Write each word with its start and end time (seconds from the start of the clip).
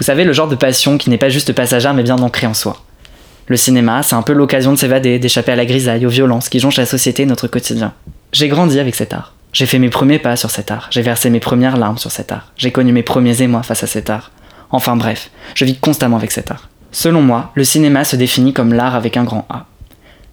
Vous 0.00 0.06
savez, 0.06 0.24
le 0.24 0.32
genre 0.32 0.48
de 0.48 0.56
passion 0.56 0.96
qui 0.96 1.10
n'est 1.10 1.18
pas 1.18 1.28
juste 1.28 1.52
passagère 1.52 1.92
mais 1.92 2.02
bien 2.02 2.18
ancrée 2.18 2.46
en 2.46 2.54
soi. 2.54 2.78
Le 3.48 3.58
cinéma, 3.58 4.02
c'est 4.02 4.14
un 4.14 4.22
peu 4.22 4.32
l'occasion 4.32 4.72
de 4.72 4.78
s'évader, 4.78 5.18
d'échapper 5.18 5.52
à 5.52 5.56
la 5.56 5.66
grisaille, 5.66 6.06
aux 6.06 6.10
violences 6.10 6.48
qui 6.48 6.58
jonchent 6.58 6.78
la 6.78 6.86
société 6.86 7.24
et 7.24 7.26
notre 7.26 7.48
quotidien. 7.48 7.92
J'ai 8.32 8.48
grandi 8.48 8.80
avec 8.80 8.94
cet 8.94 9.12
art. 9.12 9.34
J'ai 9.52 9.66
fait 9.66 9.78
mes 9.78 9.90
premiers 9.90 10.18
pas 10.18 10.36
sur 10.36 10.50
cet 10.50 10.70
art. 10.70 10.88
J'ai 10.90 11.02
versé 11.02 11.28
mes 11.28 11.40
premières 11.40 11.76
larmes 11.76 11.98
sur 11.98 12.10
cet 12.10 12.32
art. 12.32 12.52
J'ai 12.56 12.70
connu 12.70 12.92
mes 12.92 13.02
premiers 13.02 13.42
émois 13.42 13.62
face 13.62 13.82
à 13.82 13.86
cet 13.86 14.08
art. 14.08 14.30
Enfin 14.70 14.96
bref, 14.96 15.30
je 15.54 15.66
vis 15.66 15.76
constamment 15.76 16.16
avec 16.16 16.30
cet 16.30 16.50
art. 16.50 16.70
Selon 16.92 17.20
moi, 17.20 17.50
le 17.54 17.64
cinéma 17.64 18.04
se 18.04 18.16
définit 18.16 18.54
comme 18.54 18.72
l'art 18.72 18.94
avec 18.94 19.18
un 19.18 19.24
grand 19.24 19.46
A. 19.50 19.66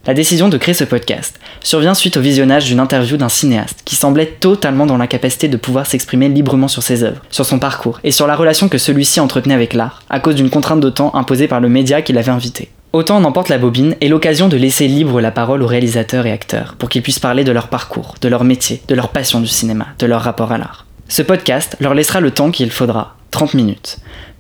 La 0.08 0.14
décision 0.14 0.48
de 0.48 0.58
créer 0.58 0.74
ce 0.74 0.86
podcast 0.86 1.38
survient 1.62 1.94
suite 1.94 2.16
au 2.16 2.22
visionnage 2.22 2.64
d'une 2.64 2.80
interview 2.80 3.18
d'un 3.18 3.28
cinéaste 3.28 3.82
qui 3.84 3.98
semblait 3.98 4.38
totalement 4.40 4.86
dans 4.86 4.96
l'incapacité 4.96 5.50
de 5.50 5.58
pouvoir 5.58 5.86
s'exprimer 5.86 6.30
librement 6.30 6.70
sur 6.70 6.82
ses 6.82 7.04
œuvres, 7.04 7.22
sur 7.30 7.46
son 7.46 7.60
parcours 7.60 8.00
et 8.06 8.12
sur 8.12 8.26
la 8.26 8.38
relation 8.38 8.70
que 8.70 8.78
celui-ci 8.78 9.20
entretenait 9.20 9.54
avec 9.54 9.74
l'art, 9.74 10.04
à 10.10 10.22
cause 10.22 10.36
d'une 10.36 10.50
contrainte 10.50 10.80
de 10.80 10.90
temps 10.90 11.14
imposée 11.14 11.50
par 11.50 11.60
le 11.60 11.68
média 11.68 12.02
qui 12.02 12.14
l'avait 12.14 12.32
invité. 12.32 12.70
Autant 12.94 13.18
en 13.18 13.26
emporte 13.26 13.50
la 13.50 13.58
bobine 13.58 13.98
et 14.00 14.08
l'occasion 14.08 14.48
de 14.48 14.56
laisser 14.56 14.88
libre 14.88 15.20
la 15.20 15.32
parole 15.32 15.62
aux 15.62 15.68
réalisateurs 15.68 16.26
et 16.26 16.32
acteurs 16.32 16.76
pour 16.80 16.88
qu'ils 16.88 17.04
puissent 17.04 17.20
parler 17.20 17.44
de 17.44 17.52
leur 17.52 17.68
parcours, 17.68 18.16
de 18.22 18.30
leur 18.30 18.46
métier, 18.46 18.82
de 18.88 18.96
leur 18.96 19.10
passion 19.10 19.42
du 19.42 19.48
cinéma, 19.48 19.88
de 20.00 20.06
leur 20.06 20.22
rapport 20.22 20.54
à 20.54 20.58
l'art. 20.58 20.86
Ce 21.10 21.22
podcast 21.22 21.76
leur 21.82 21.94
laissera 21.94 22.22
le 22.22 22.32
temps 22.32 22.52
qu'il 22.52 22.72
faudra, 22.72 23.18
30 23.32 23.56
minutes, 23.56 23.98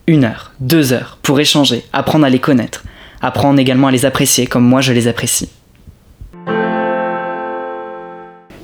une 0.08 0.24
heure, 0.24 0.54
deux 0.62 0.94
heures, 0.94 1.18
pour 1.24 1.42
échanger, 1.42 1.84
apprendre 1.92 2.26
à 2.26 2.30
les 2.30 2.40
connaître, 2.40 2.86
apprendre 3.20 3.60
également 3.60 3.88
à 3.88 3.92
les 3.92 4.06
apprécier 4.06 4.48
comme 4.48 4.64
moi 4.64 4.80
je 4.80 4.94
les 4.94 5.10
apprécie. 5.10 5.50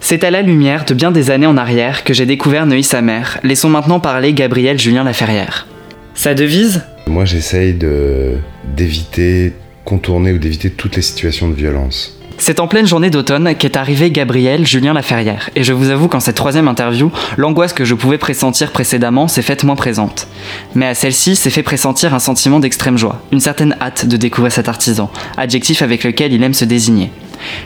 C'est 0.05 0.25
à 0.25 0.31
la 0.31 0.41
lumière 0.41 0.83
de 0.83 0.93
bien 0.93 1.11
des 1.11 1.31
années 1.31 1.47
en 1.47 1.55
arrière 1.55 2.03
que 2.03 2.13
j'ai 2.13 2.25
découvert 2.25 2.65
Neuilly 2.65 2.83
sa 2.83 3.01
mère. 3.01 3.39
Laissons 3.41 3.69
maintenant 3.69 4.01
parler 4.01 4.33
Gabriel 4.33 4.77
Julien 4.77 5.05
Laferrière. 5.05 5.65
Sa 6.13 6.33
devise? 6.33 6.83
Moi 7.07 7.23
j'essaye 7.23 7.73
de 7.73 8.33
d'éviter, 8.75 9.53
contourner 9.85 10.33
ou 10.33 10.39
d'éviter 10.39 10.71
toutes 10.71 10.97
les 10.97 11.01
situations 11.01 11.47
de 11.47 11.53
violence. 11.53 12.19
C'est 12.37 12.59
en 12.59 12.67
pleine 12.67 12.85
journée 12.85 13.11
d'automne 13.11 13.55
qu'est 13.55 13.77
arrivé 13.77 14.11
Gabriel 14.11 14.67
Julien 14.67 14.91
Laferrière, 14.91 15.49
et 15.55 15.63
je 15.63 15.71
vous 15.71 15.89
avoue 15.89 16.09
qu'en 16.09 16.19
cette 16.19 16.35
troisième 16.35 16.67
interview, 16.67 17.09
l'angoisse 17.37 17.71
que 17.71 17.85
je 17.85 17.93
pouvais 17.93 18.17
pressentir 18.17 18.71
précédemment 18.71 19.29
s'est 19.29 19.41
faite 19.41 19.63
moins 19.63 19.77
présente. 19.77 20.27
Mais 20.75 20.87
à 20.87 20.95
celle-ci 20.95 21.37
s'est 21.37 21.49
fait 21.49 21.63
pressentir 21.63 22.13
un 22.13 22.19
sentiment 22.19 22.59
d'extrême 22.59 22.97
joie, 22.97 23.21
une 23.31 23.39
certaine 23.39 23.77
hâte 23.79 24.05
de 24.05 24.17
découvrir 24.17 24.51
cet 24.51 24.67
artisan, 24.67 25.09
adjectif 25.37 25.81
avec 25.81 26.03
lequel 26.03 26.33
il 26.33 26.43
aime 26.43 26.53
se 26.53 26.65
désigner. 26.65 27.11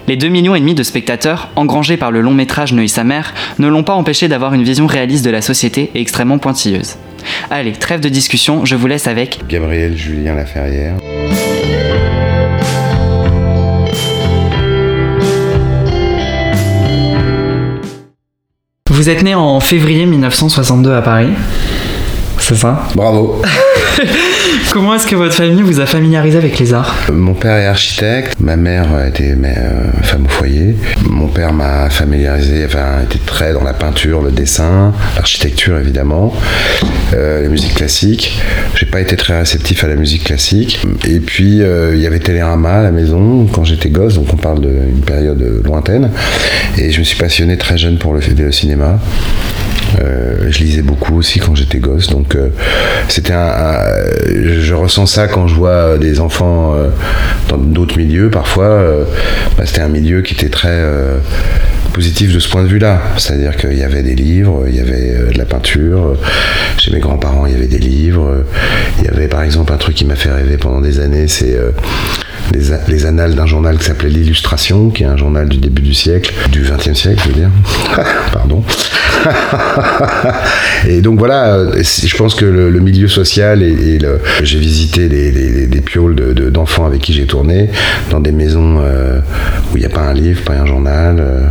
Les 0.08 0.16
2 0.16 0.28
millions 0.28 0.56
et 0.56 0.59
demi 0.59 0.75
de 0.75 0.83
spectateurs, 0.83 1.50
engrangés 1.56 1.97
par 1.97 2.11
le 2.11 2.22
long 2.22 2.33
métrage 2.33 2.73
Neuilly 2.73 2.89
sa 2.89 3.03
mère, 3.03 3.33
ne 3.59 3.67
l'ont 3.67 3.83
pas 3.83 3.94
empêché 3.94 4.28
d'avoir 4.28 4.53
une 4.53 4.64
vision 4.64 4.88
réaliste 4.88 5.25
de 5.25 5.30
la 5.30 5.42
société 5.42 5.92
et 5.94 6.02
extrêmement 6.02 6.38
pointilleuse. 6.38 6.95
Allez, 7.50 7.73
trêve 7.73 8.00
de 8.00 8.09
discussion, 8.09 8.66
je 8.66 8.75
vous 8.75 8.88
laisse 8.88 9.08
avec 9.08 9.39
Gabriel 9.48 9.95
Julien 9.95 10.36
Laferrière. 10.36 10.95
Vous 18.89 19.09
êtes 19.09 19.21
né 19.21 19.36
en 19.36 19.59
février 19.59 20.05
1962 20.05 20.94
à 20.94 21.02
Paris. 21.02 21.30
C'est 22.39 22.55
ça? 22.55 22.83
Bravo. 22.95 23.42
Comment 24.77 24.93
est-ce 24.93 25.08
que 25.08 25.15
votre 25.15 25.33
famille 25.33 25.64
vous 25.64 25.80
a 25.80 25.88
familiarisé 25.88 26.38
avec 26.38 26.60
les 26.60 26.71
arts 26.71 26.95
Mon 27.11 27.33
père 27.33 27.58
est 27.58 27.65
architecte, 27.65 28.39
ma 28.39 28.55
mère 28.55 28.86
était 29.08 29.36
euh, 29.36 29.92
femme 30.04 30.26
au 30.26 30.30
foyer. 30.30 30.76
Mon 31.10 31.30
père 31.30 31.52
m'a 31.52 31.89
familiarisé, 31.89 32.64
enfin, 32.64 33.02
était 33.04 33.17
très 33.26 33.54
dans 33.54 33.64
la 33.64 33.73
peinture, 33.73 34.21
le 34.21 34.30
dessin, 34.30 34.93
l'architecture 35.15 35.80
évidemment, 35.80 36.32
euh, 37.15 37.42
la 37.42 37.49
musique 37.49 37.73
classique. 37.73 38.39
J'ai 38.76 38.86
pas 38.86 39.02
été 39.02 39.15
très 39.15 39.39
réceptif 39.39 39.83
à 39.83 39.88
la 39.88 39.95
musique 39.95 40.26
classique. 40.26 40.80
Et 41.08 41.21
puis 41.21 41.64
euh, 41.64 41.95
il 41.95 42.02
y 42.04 42.05
avait 42.05 42.20
Télérama 42.20 42.73
à 42.73 42.83
la 42.83 42.92
maison 42.92 43.48
quand 43.52 43.64
j'étais 43.64 43.89
gosse, 43.89 44.14
donc 44.14 44.27
on 44.32 44.38
parle 44.38 44.61
d'une 44.61 45.02
période 45.02 45.42
lointaine. 45.65 46.11
Et 46.77 46.92
je 46.92 46.99
me 46.99 47.04
suis 47.04 47.17
passionné 47.17 47.58
très 47.58 47.80
jeune 47.80 47.98
pour 47.98 48.14
le, 48.14 48.20
le 48.20 48.52
cinéma. 48.52 48.99
Euh, 49.99 50.47
je 50.49 50.59
lisais 50.59 50.81
beaucoup 50.81 51.17
aussi 51.17 51.39
quand 51.39 51.55
j'étais 51.55 51.80
gosse, 51.80 52.08
donc 52.08 52.35
euh, 52.35 52.49
c'était 53.09 53.33
un, 53.33 53.47
un- 53.47 53.83
je 54.59 54.73
ressens 54.73 55.08
ça 55.08 55.27
quand 55.27 55.47
je 55.47 55.55
vois 55.55 55.97
des 55.97 56.19
enfants 56.19 56.75
euh, 56.75 56.89
dans 57.49 57.58
d'autres 57.58 57.97
milieux. 57.97 58.30
Parfois, 58.30 58.65
euh, 58.65 59.03
bah, 59.58 59.63
c'était 59.65 59.81
un 59.81 59.87
milieu 59.89 60.21
qui 60.21 60.33
était 60.35 60.49
très 60.49 60.69
euh, 60.71 61.17
positif 61.93 62.33
de 62.33 62.39
ce 62.39 62.47
point 62.49 62.63
de 62.63 62.67
vue-là. 62.67 63.02
C'est-à-dire 63.17 63.55
qu'il 63.58 63.77
y 63.77 63.83
avait 63.83 64.03
des 64.03 64.15
livres, 64.15 64.65
il 64.67 64.75
y 64.75 64.80
avait 64.80 65.15
euh, 65.15 65.31
de 65.31 65.37
la 65.37 65.45
peinture. 65.45 66.15
Chez 66.77 66.91
mes 66.91 66.99
grands-parents, 66.99 67.45
il 67.47 67.53
y 67.53 67.55
avait 67.55 67.67
des 67.67 67.79
livres. 67.79 68.43
Il 68.99 69.05
y 69.05 69.08
avait 69.09 69.27
par 69.27 69.41
exemple 69.41 69.73
un 69.73 69.77
truc 69.77 69.95
qui 69.95 70.05
m'a 70.05 70.15
fait 70.15 70.31
rêver 70.31 70.58
pendant 70.58 70.81
des 70.81 70.99
années, 70.99 71.27
c'est 71.27 71.55
euh, 71.55 71.71
les, 72.53 72.61
les 72.87 73.05
annales 73.05 73.35
d'un 73.35 73.45
journal 73.45 73.77
qui 73.77 73.85
s'appelait 73.85 74.09
L'Illustration, 74.09 74.89
qui 74.89 75.03
est 75.03 75.08
un 75.08 75.17
journal 75.17 75.47
du 75.49 75.58
début 75.58 75.81
du 75.81 75.93
siècle, 75.93 76.33
du 76.52 76.61
XXe 76.61 76.93
siècle, 76.97 77.21
je 77.23 77.27
veux 77.30 77.35
dire. 77.35 77.49
Pardon. 78.33 78.63
et 80.87 81.02
donc 81.02 81.19
voilà, 81.19 81.65
je 81.75 82.17
pense 82.17 82.35
que 82.35 82.45
le, 82.45 82.69
le 82.69 82.80
milieu 82.80 83.08
social 83.08 83.61
et, 83.63 83.71
et 83.95 83.99
le- 83.99 84.19
j'ai 84.43 84.59
visité 84.59 85.08
des, 85.09 85.31
des, 85.31 85.67
des 85.67 85.81
pioles 85.81 86.15
de- 86.15 86.33
de- 86.33 86.49
d'enfants 86.49 86.85
avec 86.85 87.02
qui 87.02 87.13
j'ai 87.13 87.25
tourné 87.25 87.69
dans 88.09 88.19
des 88.19 88.31
maisons 88.31 88.79
euh, 88.81 89.19
où 89.73 89.77
il 89.77 89.79
n'y 89.81 89.85
a 89.85 89.89
pas 89.89 90.02
un 90.02 90.14
livre, 90.14 90.41
pas 90.43 90.53
un 90.53 90.65
journal, 90.65 91.17
euh, 91.19 91.41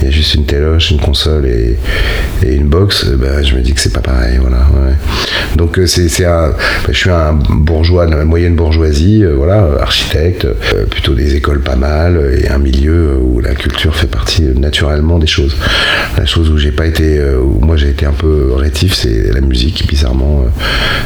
il 0.00 0.04
y 0.04 0.08
a 0.08 0.10
juste 0.10 0.34
une 0.34 0.44
téloche, 0.44 0.90
une 0.90 1.00
console 1.00 1.46
et, 1.46 1.78
et 2.46 2.54
une 2.54 2.66
box. 2.68 3.04
euh, 3.06 3.16
bah, 3.16 3.42
je 3.42 3.54
me 3.54 3.60
dis 3.60 3.72
que 3.72 3.80
c'est 3.80 3.92
pas 3.92 4.00
pareil, 4.00 4.38
voilà. 4.40 4.58
Donc 5.56 5.78
c'est, 5.86 6.08
c'est 6.08 6.24
un, 6.26 6.52
je 6.88 6.92
suis 6.96 7.10
un 7.10 7.32
bourgeois 7.50 8.06
de 8.06 8.14
la 8.14 8.24
moyenne 8.24 8.54
bourgeoisie, 8.56 9.24
voilà, 9.36 9.66
architecte, 9.80 10.43
euh, 10.44 10.84
plutôt 10.90 11.14
des 11.14 11.34
écoles 11.36 11.60
pas 11.60 11.76
mal 11.76 12.20
et 12.38 12.48
un 12.48 12.58
milieu 12.58 13.16
où 13.20 13.40
la 13.40 13.54
culture 13.54 13.94
fait 13.94 14.06
partie 14.06 14.42
naturellement 14.42 15.18
des 15.18 15.26
choses. 15.26 15.56
La 16.16 16.26
chose 16.26 16.50
où 16.50 16.58
j'ai 16.58 16.72
pas 16.72 16.86
été, 16.86 17.18
euh, 17.18 17.38
où 17.40 17.60
moi 17.64 17.76
j'ai 17.76 17.88
été 17.90 18.06
un 18.06 18.12
peu 18.12 18.52
rétif, 18.54 18.94
c'est 18.94 19.32
la 19.32 19.40
musique. 19.40 19.86
Bizarrement, 19.88 20.44
euh, 20.46 20.48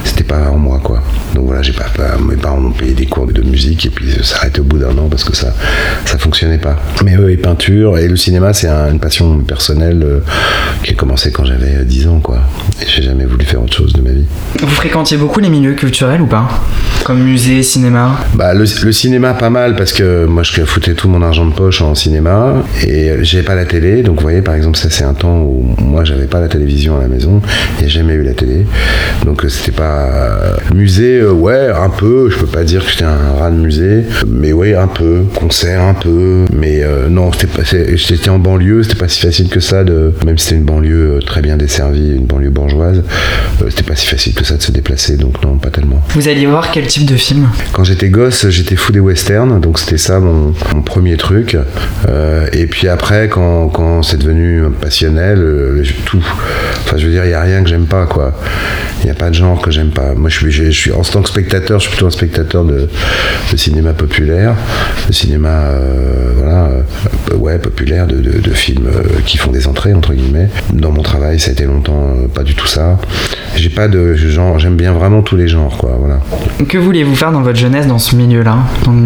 c'était 0.04 0.24
pas 0.24 0.50
en 0.50 0.58
moi, 0.58 0.80
quoi. 0.82 1.02
Donc 1.34 1.46
voilà, 1.46 1.62
j'ai 1.62 1.72
pas, 1.72 1.84
pas- 1.96 2.16
mes 2.18 2.36
parents 2.36 2.58
m'ont 2.60 2.70
payé 2.72 2.92
des 2.94 3.06
cours 3.06 3.26
de 3.26 3.42
musique 3.42 3.86
et 3.86 3.90
puis 3.90 4.10
ça 4.12 4.22
s'arrêtait 4.22 4.60
au 4.60 4.64
bout 4.64 4.78
d'un 4.78 4.96
an 4.98 5.08
parce 5.10 5.24
que 5.24 5.34
ça, 5.36 5.54
ça 6.04 6.18
fonctionnait 6.18 6.58
pas. 6.58 6.76
Mais 7.04 7.16
eux, 7.16 7.30
et 7.30 7.36
peinture 7.36 7.98
et 7.98 8.08
le 8.08 8.16
cinéma, 8.16 8.52
c'est 8.52 8.68
un- 8.68 8.90
une 8.92 9.00
passion 9.00 9.38
personnelle 9.40 10.04
qui 10.82 10.92
a 10.92 10.94
commencé 10.94 11.30
quand 11.32 11.44
j'avais 11.44 11.76
euh, 11.76 11.84
10 11.84 12.06
ans, 12.08 12.20
quoi. 12.20 12.38
Et 12.82 12.86
j'ai 12.88 13.02
jamais 13.02 13.24
voulu 13.24 13.44
faire 13.44 13.62
autre 13.62 13.74
chose 13.74 13.92
de 13.92 14.00
ma 14.00 14.10
vie. 14.10 14.24
Vous 14.60 14.66
fréquentiez 14.68 15.16
beaucoup 15.16 15.40
les 15.40 15.50
milieux 15.50 15.74
culturels 15.74 16.20
ou 16.20 16.26
pas? 16.26 16.48
Comme 17.04 17.22
musée, 17.22 17.62
cinéma? 17.62 18.18
Bah, 18.34 18.54
le, 18.54 18.64
le 18.84 18.92
cinéma, 18.92 19.27
pas 19.34 19.50
mal, 19.50 19.76
parce 19.76 19.92
que 19.92 20.26
moi, 20.26 20.42
je 20.42 20.62
foutais 20.64 20.94
tout 20.94 21.08
mon 21.08 21.22
argent 21.22 21.46
de 21.46 21.52
poche 21.54 21.82
en 21.82 21.94
cinéma, 21.94 22.64
et 22.86 23.12
j'avais 23.22 23.44
pas 23.44 23.54
la 23.54 23.64
télé, 23.64 24.02
donc 24.02 24.16
vous 24.16 24.22
voyez, 24.22 24.42
par 24.42 24.54
exemple, 24.54 24.76
ça, 24.78 24.90
c'est 24.90 25.04
un 25.04 25.14
temps 25.14 25.40
où 25.40 25.74
moi, 25.80 26.04
j'avais 26.04 26.26
pas 26.26 26.40
la 26.40 26.48
télévision 26.48 26.96
à 26.96 27.00
la 27.00 27.08
maison, 27.08 27.40
il 27.78 27.80
n'y 27.80 27.86
a 27.86 27.88
jamais 27.88 28.14
eu 28.14 28.22
la 28.22 28.34
télé, 28.34 28.66
donc 29.24 29.44
euh, 29.44 29.48
c'était 29.48 29.72
pas... 29.72 30.06
euh, 30.06 30.56
musée, 30.74 31.20
euh, 31.20 31.32
ouais, 31.32 31.68
un 31.68 31.90
peu, 31.90 32.30
je 32.30 32.36
peux 32.38 32.46
pas 32.46 32.64
dire 32.64 32.84
que 32.84 32.90
j'étais 32.90 33.04
un 33.04 33.32
rat 33.38 33.50
de 33.50 33.56
musée, 33.56 34.04
mais 34.26 34.52
ouais, 34.52 34.74
un 34.74 34.86
peu, 34.86 35.22
concert, 35.34 35.82
un 35.82 35.94
peu, 35.94 36.44
mais 36.52 36.82
euh, 36.82 37.08
non, 37.08 37.32
c'était 37.32 37.46
pas... 37.46 37.62
J'étais 37.64 38.30
en 38.30 38.38
banlieue, 38.38 38.82
c'était 38.82 38.96
pas 38.96 39.08
si 39.08 39.20
facile 39.20 39.48
que 39.48 39.60
ça, 39.60 39.84
de, 39.84 40.12
même 40.26 40.38
si 40.38 40.46
c'était 40.46 40.56
une 40.56 40.64
banlieue 40.64 41.20
très 41.24 41.40
bien 41.40 41.56
desservie, 41.56 42.14
une 42.16 42.26
banlieue 42.26 42.50
bourgeoise, 42.50 43.02
euh, 43.62 43.66
c'était 43.70 43.82
pas 43.82 43.96
si 43.96 44.06
facile 44.06 44.34
que 44.34 44.44
ça 44.44 44.56
de 44.56 44.62
se 44.62 44.72
déplacer, 44.72 45.16
donc 45.16 45.42
non, 45.42 45.56
pas 45.56 45.70
tellement. 45.70 46.02
Vous 46.10 46.28
alliez 46.28 46.46
voir 46.46 46.70
quel 46.70 46.86
type 46.86 47.06
de 47.06 47.16
film? 47.16 47.48
Quand 47.72 47.84
j'étais 47.84 48.08
gosse, 48.08 48.48
j'étais 48.48 48.76
fou 48.76 48.92
des 48.92 49.00
westerns, 49.00 49.17
donc 49.60 49.78
c'était 49.78 49.98
ça 49.98 50.20
mon, 50.20 50.52
premier 50.82 51.16
truc. 51.16 51.56
Euh, 52.08 52.46
et 52.52 52.66
puis 52.66 52.88
après, 52.88 53.28
quand, 53.28 53.68
quand 53.68 54.02
c'est 54.02 54.16
devenu 54.16 54.62
passionnel, 54.80 55.38
euh, 55.38 55.84
tout. 56.04 56.24
Enfin, 56.84 56.96
je 56.96 57.06
veux 57.06 57.12
dire, 57.12 57.24
il 57.24 57.28
n'y 57.28 57.34
a 57.34 57.42
rien 57.42 57.62
que 57.62 57.68
j'aime 57.68 57.86
pas, 57.86 58.06
quoi. 58.06 58.32
Il 59.00 59.04
n'y 59.04 59.10
a 59.10 59.14
pas 59.14 59.28
de 59.28 59.34
genre 59.34 59.60
que 59.60 59.70
j'aime 59.70 59.90
pas. 59.90 60.14
Moi, 60.14 60.30
je 60.30 60.70
suis, 60.70 60.92
en 60.92 61.02
tant 61.02 61.22
que 61.22 61.28
spectateur, 61.28 61.78
je 61.78 61.84
suis 61.84 61.90
plutôt 61.90 62.06
un 62.06 62.10
spectateur 62.10 62.64
de, 62.64 62.88
cinéma 63.56 63.92
populaire, 63.92 64.54
de 65.06 65.12
cinéma, 65.12 65.48
euh, 65.48 66.32
voilà, 66.36 66.68
ouais, 67.36 67.58
populaire, 67.58 68.06
de, 68.06 68.16
de, 68.16 68.50
films 68.52 68.88
qui 69.26 69.36
font 69.36 69.50
des 69.50 69.66
entrées, 69.66 69.94
entre 69.94 70.14
guillemets. 70.14 70.48
Dans 70.72 70.90
mon 70.90 71.02
travail, 71.02 71.38
ça 71.38 71.50
a 71.50 71.52
été 71.52 71.64
longtemps 71.64 72.14
pas 72.34 72.42
du 72.42 72.54
tout 72.54 72.66
ça. 72.66 72.98
j'ai 73.56 73.68
pas 73.68 73.88
de 73.88 74.14
genre, 74.14 74.58
j'aime 74.58 74.76
bien 74.76 74.92
vraiment 74.92 75.22
tous 75.22 75.36
les 75.36 75.48
genres, 75.48 75.76
quoi. 75.76 75.96
Voilà. 75.98 76.20
Que 76.66 76.78
vouliez-vous 76.78 77.14
faire 77.14 77.32
dans 77.32 77.42
votre 77.42 77.58
jeunesse 77.58 77.86
dans 77.86 77.98
ce 77.98 78.16
milieu-là, 78.16 78.58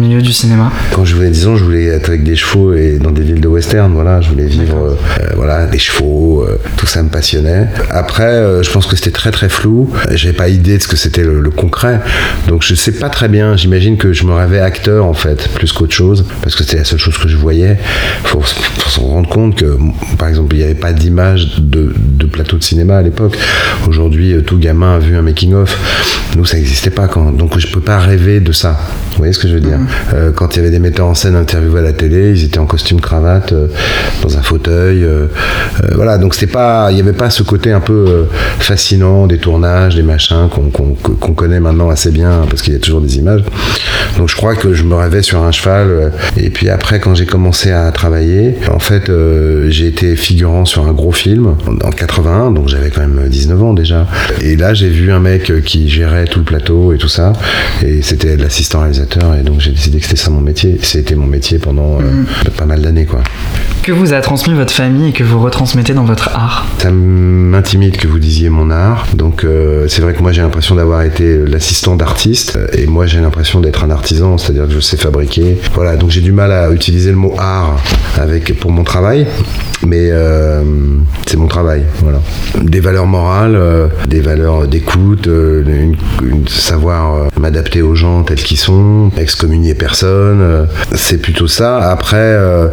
milieu 0.03 0.21
du 0.21 0.33
cinéma 0.33 0.71
Quand 0.91 1.05
je 1.05 1.15
voulais 1.15 1.29
10 1.29 1.47
ans, 1.47 1.55
je 1.55 1.63
voulais 1.63 1.85
être 1.85 2.09
avec 2.09 2.23
des 2.23 2.35
chevaux 2.35 2.73
et 2.73 2.99
dans 2.99 3.11
des 3.11 3.23
villes 3.23 3.41
de 3.41 3.47
western. 3.47 3.91
Voilà, 3.93 4.21
je 4.21 4.29
voulais 4.29 4.45
vivre, 4.45 4.77
euh, 4.77 5.27
voilà, 5.35 5.65
des 5.65 5.79
chevaux, 5.79 6.43
euh, 6.43 6.57
tout 6.77 6.85
ça 6.85 7.01
me 7.01 7.09
passionnait. 7.09 7.67
Après, 7.89 8.23
euh, 8.23 8.63
je 8.63 8.71
pense 8.71 8.85
que 8.85 8.95
c'était 8.95 9.11
très 9.11 9.31
très 9.31 9.49
flou. 9.49 9.89
J'avais 10.11 10.33
pas 10.33 10.49
idée 10.49 10.77
de 10.77 10.83
ce 10.83 10.87
que 10.87 10.97
c'était 10.97 11.23
le, 11.23 11.49
concret, 11.53 11.99
donc 12.47 12.63
je 12.63 12.73
sais 12.73 12.91
pas 12.91 13.09
très 13.09 13.27
bien. 13.27 13.55
J'imagine 13.55 13.97
que 13.97 14.11
je 14.11 14.25
me 14.25 14.33
rêvais 14.33 14.59
acteur 14.59 15.05
en 15.05 15.13
fait, 15.13 15.49
plus 15.53 15.71
qu'autre 15.71 15.93
chose, 15.93 16.25
parce 16.41 16.55
que 16.55 16.63
c'était 16.63 16.77
la 16.77 16.83
seule 16.83 16.99
chose 16.99 17.17
que 17.17 17.27
je 17.27 17.37
voyais. 17.37 17.77
Faut, 18.23 18.41
faut 18.41 18.89
se 18.89 18.99
rendre 18.99 19.29
compte 19.29 19.55
que, 19.55 19.77
par 20.17 20.27
exemple, 20.27 20.55
il 20.55 20.59
n'y 20.59 20.63
avait 20.63 20.73
pas 20.73 20.93
d'image 20.93 21.59
de, 21.59 21.93
de 21.95 22.25
plateau 22.25 22.57
de 22.57 22.63
cinéma 22.63 22.97
à 22.97 23.01
l'époque. 23.01 23.37
Aujourd'hui, 23.87 24.35
tout 24.45 24.57
gamin 24.57 24.95
a 24.95 24.99
vu 24.99 25.15
un 25.15 25.21
making 25.21 25.53
of. 25.53 25.77
Nous, 26.35 26.45
ça 26.45 26.57
n'existait 26.57 26.89
pas 26.89 27.07
quand. 27.07 27.31
Donc 27.31 27.57
je 27.59 27.67
peux 27.67 27.81
pas 27.81 27.99
rêver 27.99 28.39
de 28.39 28.51
ça. 28.51 28.79
Vous 29.11 29.17
voyez 29.17 29.33
ce 29.33 29.39
que 29.39 29.47
je 29.47 29.53
veux 29.53 29.61
dire? 29.61 29.77
Mhm. 29.77 29.87
Euh, 30.13 30.31
Quand 30.31 30.55
il 30.55 30.57
y 30.57 30.59
avait 30.61 30.71
des 30.71 30.79
metteurs 30.79 31.07
en 31.07 31.13
scène 31.13 31.35
interviewés 31.35 31.79
à 31.79 31.83
la 31.83 31.93
télé, 31.93 32.31
ils 32.31 32.43
étaient 32.45 32.59
en 32.59 32.65
costume 32.65 33.01
cravate, 33.01 33.51
euh, 33.51 33.67
dans 34.21 34.37
un 34.37 34.41
fauteuil. 34.41 35.03
Euh, 35.03 35.27
voilà, 35.93 36.17
donc 36.17 36.33
c'était 36.33 36.51
pas, 36.51 36.87
il 36.91 36.95
n'y 36.95 37.01
avait 37.01 37.13
pas 37.13 37.29
ce 37.29 37.43
côté 37.43 37.71
un 37.71 37.79
peu 37.79 38.25
fascinant 38.59 39.27
des 39.27 39.37
tournages, 39.37 39.95
des 39.95 40.03
machins 40.03 40.49
qu'on 40.49 41.33
connaît 41.33 41.59
maintenant 41.59 41.89
assez 41.89 42.11
bien 42.11 42.45
parce 42.49 42.61
qu'il 42.61 42.73
y 42.73 42.75
a 42.75 42.79
toujours 42.79 43.01
des 43.01 43.17
images. 43.17 43.43
Donc 44.17 44.29
je 44.29 44.35
crois 44.35 44.55
que 44.55 44.73
je 44.73 44.83
me 44.83 44.95
rêvais 44.95 45.21
sur 45.21 45.43
un 45.43 45.51
cheval. 45.51 46.11
et 46.37 46.49
puis 46.49 46.69
après, 46.69 46.99
quand 46.99 47.15
j'ai 47.15 47.25
commencé 47.25 47.71
à 47.71 47.91
travailler, 47.91 48.55
en 48.71 48.79
fait, 48.79 49.11
j'ai 49.67 49.87
été 49.87 50.15
figurant 50.15 50.65
sur 50.65 50.87
un 50.87 50.93
gros 50.93 51.11
film 51.11 51.55
en 51.83 51.89
81, 51.89 52.51
donc 52.51 52.67
j'avais 52.69 52.89
quand 52.89 53.01
même 53.01 53.27
19 53.27 53.63
ans 53.63 53.73
déjà. 53.73 54.07
Et 54.41 54.55
là, 54.55 54.73
j'ai 54.73 54.89
vu 54.89 55.11
un 55.11 55.19
mec 55.19 55.51
qui 55.63 55.89
gérait 55.89 56.25
tout 56.25 56.39
le 56.39 56.45
plateau 56.45 56.93
et 56.93 56.97
tout 56.97 57.07
ça. 57.07 57.33
Et 57.85 58.01
c'était 58.01 58.37
l'assistant 58.37 58.81
réalisateur. 58.81 59.35
Et 59.35 59.43
donc 59.43 59.59
j'ai 59.59 59.71
décidé 59.83 59.99
que 59.99 60.05
c'était 60.05 60.17
ça 60.17 60.29
mon 60.29 60.39
métier. 60.39 60.77
C'était 60.81 61.15
mon 61.15 61.27
métier 61.27 61.59
pendant 61.59 61.99
euh, 61.99 62.03
mm. 62.03 62.51
pas 62.57 62.65
mal 62.65 62.81
d'années. 62.81 63.05
quoi. 63.05 63.19
Que 63.81 63.91
vous 63.91 64.13
a 64.13 64.21
transmis 64.21 64.53
votre 64.53 64.71
famille 64.71 65.09
et 65.09 65.11
que 65.11 65.25
vous 65.25 65.41
retransmettez 65.41 65.93
dans 65.93 66.05
votre 66.05 66.29
art? 66.29 66.65
Ça 66.77 66.89
m'intimide 66.89 67.97
que 67.97 68.07
vous 68.07 68.19
disiez 68.19 68.49
mon 68.49 68.69
art. 68.69 69.07
Donc 69.13 69.43
euh, 69.43 69.87
c'est 69.89 70.01
vrai 70.01 70.13
que 70.13 70.21
moi 70.21 70.31
j'ai 70.31 70.41
l'impression 70.41 70.75
d'avoir 70.75 71.01
été 71.01 71.37
l'assistant 71.45 71.97
d'artiste. 71.97 72.57
Et 72.77 72.85
moi 72.85 73.07
j'ai 73.07 73.19
l'impression 73.19 73.59
d'être 73.59 73.83
un 73.83 73.89
artisan, 73.89 74.37
c'est-à-dire 74.37 74.67
que 74.67 74.73
je 74.73 74.79
sais 74.79 74.95
fabriquer. 74.95 75.57
Voilà, 75.73 75.97
donc 75.97 76.11
j'ai 76.11 76.21
du 76.21 76.31
mal 76.31 76.53
à 76.53 76.71
utiliser 76.71 77.09
le 77.09 77.17
mot 77.17 77.35
art 77.37 77.77
avec, 78.17 78.57
pour 78.57 78.71
mon 78.71 78.85
travail. 78.85 79.27
Mais 79.85 80.11
euh, 80.11 80.63
c'est 81.25 81.35
mon 81.35 81.47
travail, 81.47 81.83
voilà. 82.01 82.21
Des 82.61 82.79
valeurs 82.79 83.05
morales, 83.05 83.59
des 84.07 84.21
valeurs 84.21 84.65
d'écoute, 84.65 85.27
une, 85.27 85.97
savoir 86.47 87.27
m'adapter 87.37 87.81
aux 87.81 87.93
gens 87.93 88.23
tels 88.23 88.41
qu'ils 88.41 88.57
sont, 88.57 89.11
personne. 89.73 90.41
Euh, 90.41 90.65
c'est 90.93 91.21
plutôt 91.21 91.47
ça. 91.47 91.77
Après, 91.89 92.17
euh, 92.17 92.67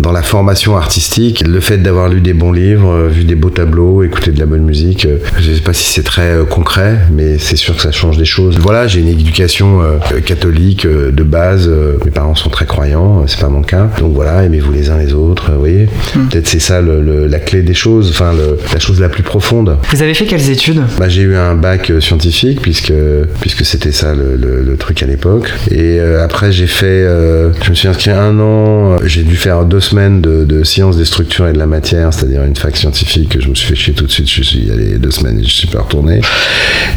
dans 0.00 0.12
la 0.12 0.22
formation 0.22 0.76
artistique, 0.76 1.42
le 1.46 1.60
fait 1.60 1.78
d'avoir 1.78 2.08
lu 2.08 2.20
des 2.20 2.34
bons 2.34 2.52
livres, 2.52 2.90
euh, 2.90 3.08
vu 3.08 3.24
des 3.24 3.34
beaux 3.34 3.50
tableaux, 3.50 4.02
écouté 4.02 4.30
de 4.30 4.38
la 4.38 4.46
bonne 4.46 4.64
musique, 4.64 5.08
je 5.38 5.50
ne 5.50 5.54
sais 5.54 5.62
pas 5.62 5.72
si 5.72 5.90
c'est 5.90 6.02
très 6.02 6.38
concret, 6.48 6.98
mais 7.10 7.38
c'est 7.38 7.56
sûr 7.56 7.76
que 7.76 7.82
ça 7.82 7.92
change 7.92 8.18
des 8.18 8.24
choses. 8.24 8.58
Voilà, 8.58 8.86
j'ai 8.86 9.00
une 9.00 9.08
éducation 9.08 9.80
catholique 10.26 10.86
de 10.86 11.22
base. 11.22 11.70
mes 12.04 12.10
parents 12.10 12.34
sont 12.34 12.50
très 12.50 12.66
croyants, 12.66 13.24
c'est 13.26 13.40
pas 13.40 13.48
mon 13.48 13.62
cas. 13.62 13.88
Donc 13.98 14.12
voilà, 14.14 14.44
aimez-vous 14.44 14.72
les 14.72 14.90
uns 14.90 14.98
les 14.98 15.14
autres, 15.14 15.52
vous 15.52 15.58
voyez. 15.58 15.88
Hmm. 16.14 16.28
Peut-être 16.28 16.46
c'est 16.46 16.60
ça 16.60 16.80
la 16.82 17.38
clé 17.38 17.62
des 17.62 17.74
choses, 17.74 18.10
enfin 18.10 18.32
la 18.72 18.78
chose 18.78 19.00
la 19.00 19.08
plus 19.08 19.22
profonde. 19.22 19.78
Vous 19.90 20.02
avez 20.02 20.14
fait 20.14 20.26
quelles 20.26 20.50
études? 20.50 20.82
Bah, 20.98 21.08
J'ai 21.08 21.22
eu 21.22 21.36
un 21.36 21.54
bac 21.54 21.92
scientifique 22.00 22.60
puisque, 22.60 22.92
puisque 23.40 23.64
c'était 23.64 23.92
ça 23.92 24.14
le, 24.14 24.36
le, 24.36 24.76
truc 24.76 25.02
à 25.02 25.06
l'époque. 25.06 25.52
Et 25.70 25.98
euh, 26.00 26.24
après, 26.24 26.33
j'ai 26.50 26.66
fait, 26.66 26.86
euh, 26.86 27.52
je 27.62 27.70
me 27.70 27.74
suis 27.74 27.88
inscrit 27.88 28.10
un 28.10 28.38
an, 28.38 28.92
euh, 28.92 28.98
j'ai 29.04 29.22
dû 29.22 29.36
faire 29.36 29.64
deux 29.64 29.80
semaines 29.80 30.20
de, 30.20 30.64
sciences 30.64 30.96
des 30.96 31.04
structures 31.04 31.46
et 31.48 31.52
de 31.52 31.58
la 31.58 31.66
matière, 31.66 32.12
c'est-à-dire 32.12 32.44
une 32.44 32.56
fac 32.56 32.76
scientifique. 32.76 33.40
Je 33.40 33.48
me 33.48 33.54
suis 33.54 33.68
fait 33.68 33.74
chier 33.74 33.92
tout 33.92 34.06
de 34.06 34.10
suite, 34.10 34.30
je 34.30 34.42
suis 34.42 34.70
allé 34.70 34.98
deux 34.98 35.10
semaines 35.10 35.40
et 35.40 35.44
je 35.44 35.52
suis 35.52 35.66
pas 35.66 35.80
retourné. 35.80 36.20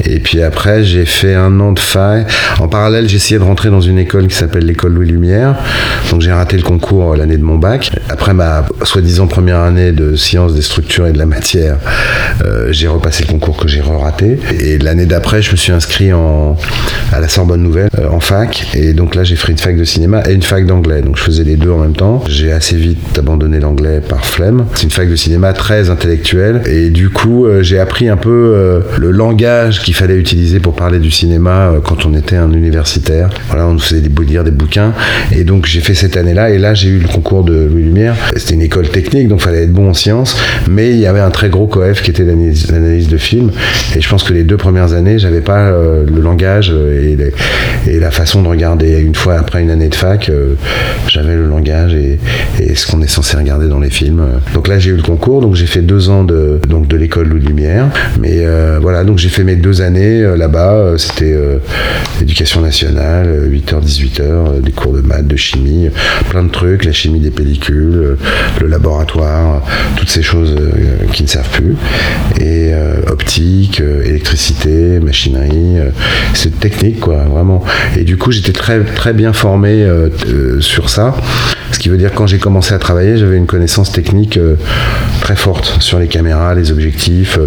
Et 0.06 0.20
puis 0.20 0.42
après, 0.42 0.84
j'ai 0.84 1.06
fait 1.06 1.34
un 1.34 1.60
an 1.60 1.72
de 1.72 1.80
fac. 1.80 2.28
En 2.60 2.68
parallèle, 2.68 3.06
essayé 3.14 3.40
de 3.40 3.44
rentrer 3.44 3.70
dans 3.70 3.82
une 3.82 3.98
école 3.98 4.28
qui 4.28 4.36
s'appelle 4.36 4.66
l'école 4.66 4.94
Louis 4.94 5.08
Lumière. 5.08 5.56
Donc 6.12 6.22
j'ai 6.22 6.32
raté 6.32 6.56
le 6.56 6.64
concours 6.64 7.16
l'année 7.16 7.38
de 7.38 7.44
mon 7.44 7.58
bac. 7.58 7.92
Après 8.10 8.34
ma 8.34 8.66
soi-disant 8.84 9.28
première 9.28 9.60
année 9.60 9.92
de 9.92 10.16
sciences 10.16 10.54
des 10.54 10.62
structures 10.62 11.08
et 11.08 11.12
de 11.12 11.18
la 11.18 11.26
matière, 11.26 11.78
j'ai 12.70 12.88
repassé 12.88 13.24
le 13.24 13.32
concours 13.32 13.58
que 13.58 13.68
j'ai 13.68 13.82
raté. 13.82 14.40
Et 14.60 14.78
l'année 14.78 15.06
d'après, 15.06 15.42
je 15.42 15.52
me 15.52 15.58
suis 15.58 15.72
inscrit 15.72 16.14
en, 16.14 16.56
à 17.12 17.20
la 17.20 17.28
Sorbonne 17.28 17.62
Nouvelle 17.62 17.90
euh, 18.00 18.10
en 18.10 18.20
fac. 18.20 18.68
Et 18.74 18.94
donc 18.94 19.16
là, 19.16 19.24
j'ai 19.28 19.36
fait 19.36 19.52
une 19.52 19.58
fac 19.58 19.76
de 19.76 19.84
cinéma 19.84 20.24
et 20.30 20.34
une 20.34 20.42
fac 20.42 20.66
d'anglais. 20.66 21.02
Donc 21.02 21.18
je 21.18 21.24
faisais 21.24 21.44
les 21.44 21.58
deux 21.58 21.70
en 21.70 21.80
même 21.80 21.96
temps. 21.96 22.24
J'ai 22.30 22.54
assez 22.54 22.78
vite 22.78 23.18
abandonné 23.18 23.60
l'anglais 23.60 24.00
par 24.00 24.26
flemme. 24.26 24.66
C'est 24.74 24.84
une 24.84 24.90
fac 24.90 25.10
de 25.10 25.18
cinéma 25.18 25.52
très 25.52 25.90
intellectuelle. 25.90 26.62
Et 26.66 26.90
du 26.90 27.10
coup, 27.10 27.46
euh, 27.46 27.62
j'ai 27.62 27.78
appris 27.78 28.08
un 28.08 28.16
peu 28.16 28.30
euh, 28.30 28.80
le 28.98 29.12
langage 29.12 29.82
qu'il 29.82 29.96
fallait 29.96 30.16
utiliser 30.16 30.62
pour 30.62 30.76
parler 30.76 31.00
du 31.00 31.12
cinéma 31.12 31.74
quand 31.84 32.06
on 32.06 32.14
était 32.14 32.38
un 32.38 32.54
universitaire. 32.54 33.30
Voilà, 33.50 33.68
on 33.68 33.74
nous 33.74 33.80
faisait 33.80 34.00
des, 34.00 34.26
lire 34.26 34.46
des 34.46 34.52
bouquins. 34.52 34.94
Et 35.36 35.44
donc 35.44 35.66
j'ai 35.66 35.82
fait 35.82 35.94
cette 35.94 36.16
année-là. 36.16 36.50
Et 36.52 36.58
là, 36.58 36.74
j'ai 36.74 36.88
eu 36.88 37.00
le 37.00 37.08
concours 37.10 37.44
de 37.44 37.68
Louis 37.70 37.84
Lumière. 37.84 38.16
C'était 38.38 38.54
une 38.54 38.62
école 38.62 38.88
technique, 38.88 39.28
donc 39.28 39.42
fallait 39.42 39.64
être 39.64 39.74
bon 39.74 39.90
en 39.90 39.94
sciences. 39.94 40.38
Mais 40.70 40.92
il 40.92 41.00
y 41.00 41.06
avait 41.06 41.20
un 41.20 41.32
très 41.32 41.50
gros 41.50 41.68
coef 41.68 42.02
qui 42.02 42.12
était 42.12 42.24
l'analyse 42.24 43.10
de 43.10 43.18
film. 43.18 43.52
Et 43.94 44.00
je 44.00 44.08
pense 44.08 44.24
que 44.24 44.32
les 44.32 44.44
deux 44.44 44.58
premières 44.58 44.94
années, 44.94 45.20
j'avais 45.20 45.42
pas 45.42 45.72
le 45.72 46.22
langage 46.22 46.74
et 47.88 48.00
la 48.00 48.12
façon 48.12 48.42
de 48.42 48.48
regarder. 48.48 49.00
Une 49.00 49.17
fois 49.18 49.36
après 49.36 49.62
une 49.62 49.72
année 49.72 49.90
de 49.90 49.96
fac, 49.96 50.30
euh, 50.30 50.54
j'avais 51.08 51.36
le 51.36 51.48
langage 51.48 51.94
et, 51.94 52.20
ce 52.76 52.86
qu'on 52.86 53.02
est 53.02 53.08
censé 53.08 53.36
regarder 53.38 53.68
dans 53.68 53.80
les 53.80 53.90
films. 53.90 54.24
Donc 54.54 54.68
là, 54.68 54.78
j'ai 54.78 54.92
eu 54.92 54.96
le 54.96 55.02
concours, 55.02 55.42
donc 55.42 55.56
j'ai 55.56 55.66
fait 55.66 55.82
deux 55.82 56.10
ans 56.10 56.24
de, 56.24 56.60
donc 56.70 56.88
de 56.88 56.96
l'école 56.96 57.28
Louis 57.28 57.42
Lumière. 57.42 57.90
Mais 58.20 58.46
euh, 58.46 58.78
voilà, 58.82 59.04
donc 59.04 59.18
j'ai 59.18 59.30
fait 59.30 59.44
mes 59.44 59.56
deux 59.56 59.82
années 59.82 60.22
euh, 60.22 60.38
là-bas. 60.38 60.94
C'était 60.98 61.36
éducation 62.22 62.62
nationale, 62.62 63.50
8h, 63.50 63.84
18h, 63.84 64.62
des 64.62 64.72
cours 64.72 64.94
de 64.94 65.02
maths, 65.02 65.28
de 65.28 65.36
chimie, 65.36 65.90
plein 66.30 66.44
de 66.44 66.52
trucs, 66.52 66.86
la 66.86 66.92
chimie 66.92 67.20
des 67.20 67.32
pellicules, 67.32 68.18
le 68.62 68.68
laboratoire, 68.68 69.64
toutes 69.96 70.10
ces 70.10 70.22
choses 70.22 70.56
qui 71.14 71.24
ne 71.24 71.28
servent 71.28 71.50
plus. 71.50 71.76
Et 72.40 72.72
optique, 73.08 73.82
électricité, 74.06 75.00
machinerie, 75.00 75.78
c'est 76.34 76.60
technique, 76.60 77.00
quoi 77.00 77.24
vraiment. 77.24 77.64
Et 77.98 78.04
du 78.04 78.18
coup, 78.18 78.32
j'étais 78.32 78.52
très, 78.52 78.84
très 78.84 79.07
bien 79.14 79.34
formé 79.34 79.84
euh, 79.84 80.10
euh, 80.28 80.62
sur 80.62 80.90
ça. 80.90 81.16
Ce 81.72 81.80
qui 81.80 81.90
veut 81.90 81.98
dire 81.98 82.14
quand 82.14 82.28
j'ai 82.28 82.40
commencé 82.40 82.74
à 82.74 82.80
travailler, 82.80 83.18
j'avais 83.18 83.38
une 83.38 83.46
connaissance 83.46 83.92
technique 83.92 84.38
euh, 84.38 84.56
très 85.22 85.36
forte 85.36 85.82
sur 85.82 86.00
les 86.00 86.08
caméras, 86.08 86.56
les 86.56 86.72
objectifs, 86.72 87.38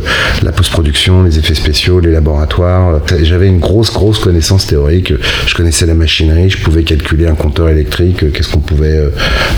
la 0.42 0.52
post-production, 0.52 1.22
les 1.22 1.38
effets 1.38 1.54
spéciaux, 1.54 2.00
les 2.00 2.12
laboratoires. 2.12 3.00
J'avais 3.22 3.48
une 3.48 3.58
grosse, 3.58 3.92
grosse 3.92 4.18
connaissance 4.18 4.66
théorique. 4.66 5.12
Je 5.46 5.54
connaissais 5.54 5.86
la 5.86 5.94
machinerie, 5.94 6.50
je 6.50 6.58
pouvais 6.58 6.82
calculer 6.82 7.26
un 7.26 7.34
compteur 7.34 7.70
électrique, 7.70 8.32
qu'est-ce 8.32 8.50
qu'on 8.50 8.60
pouvait 8.60 9.00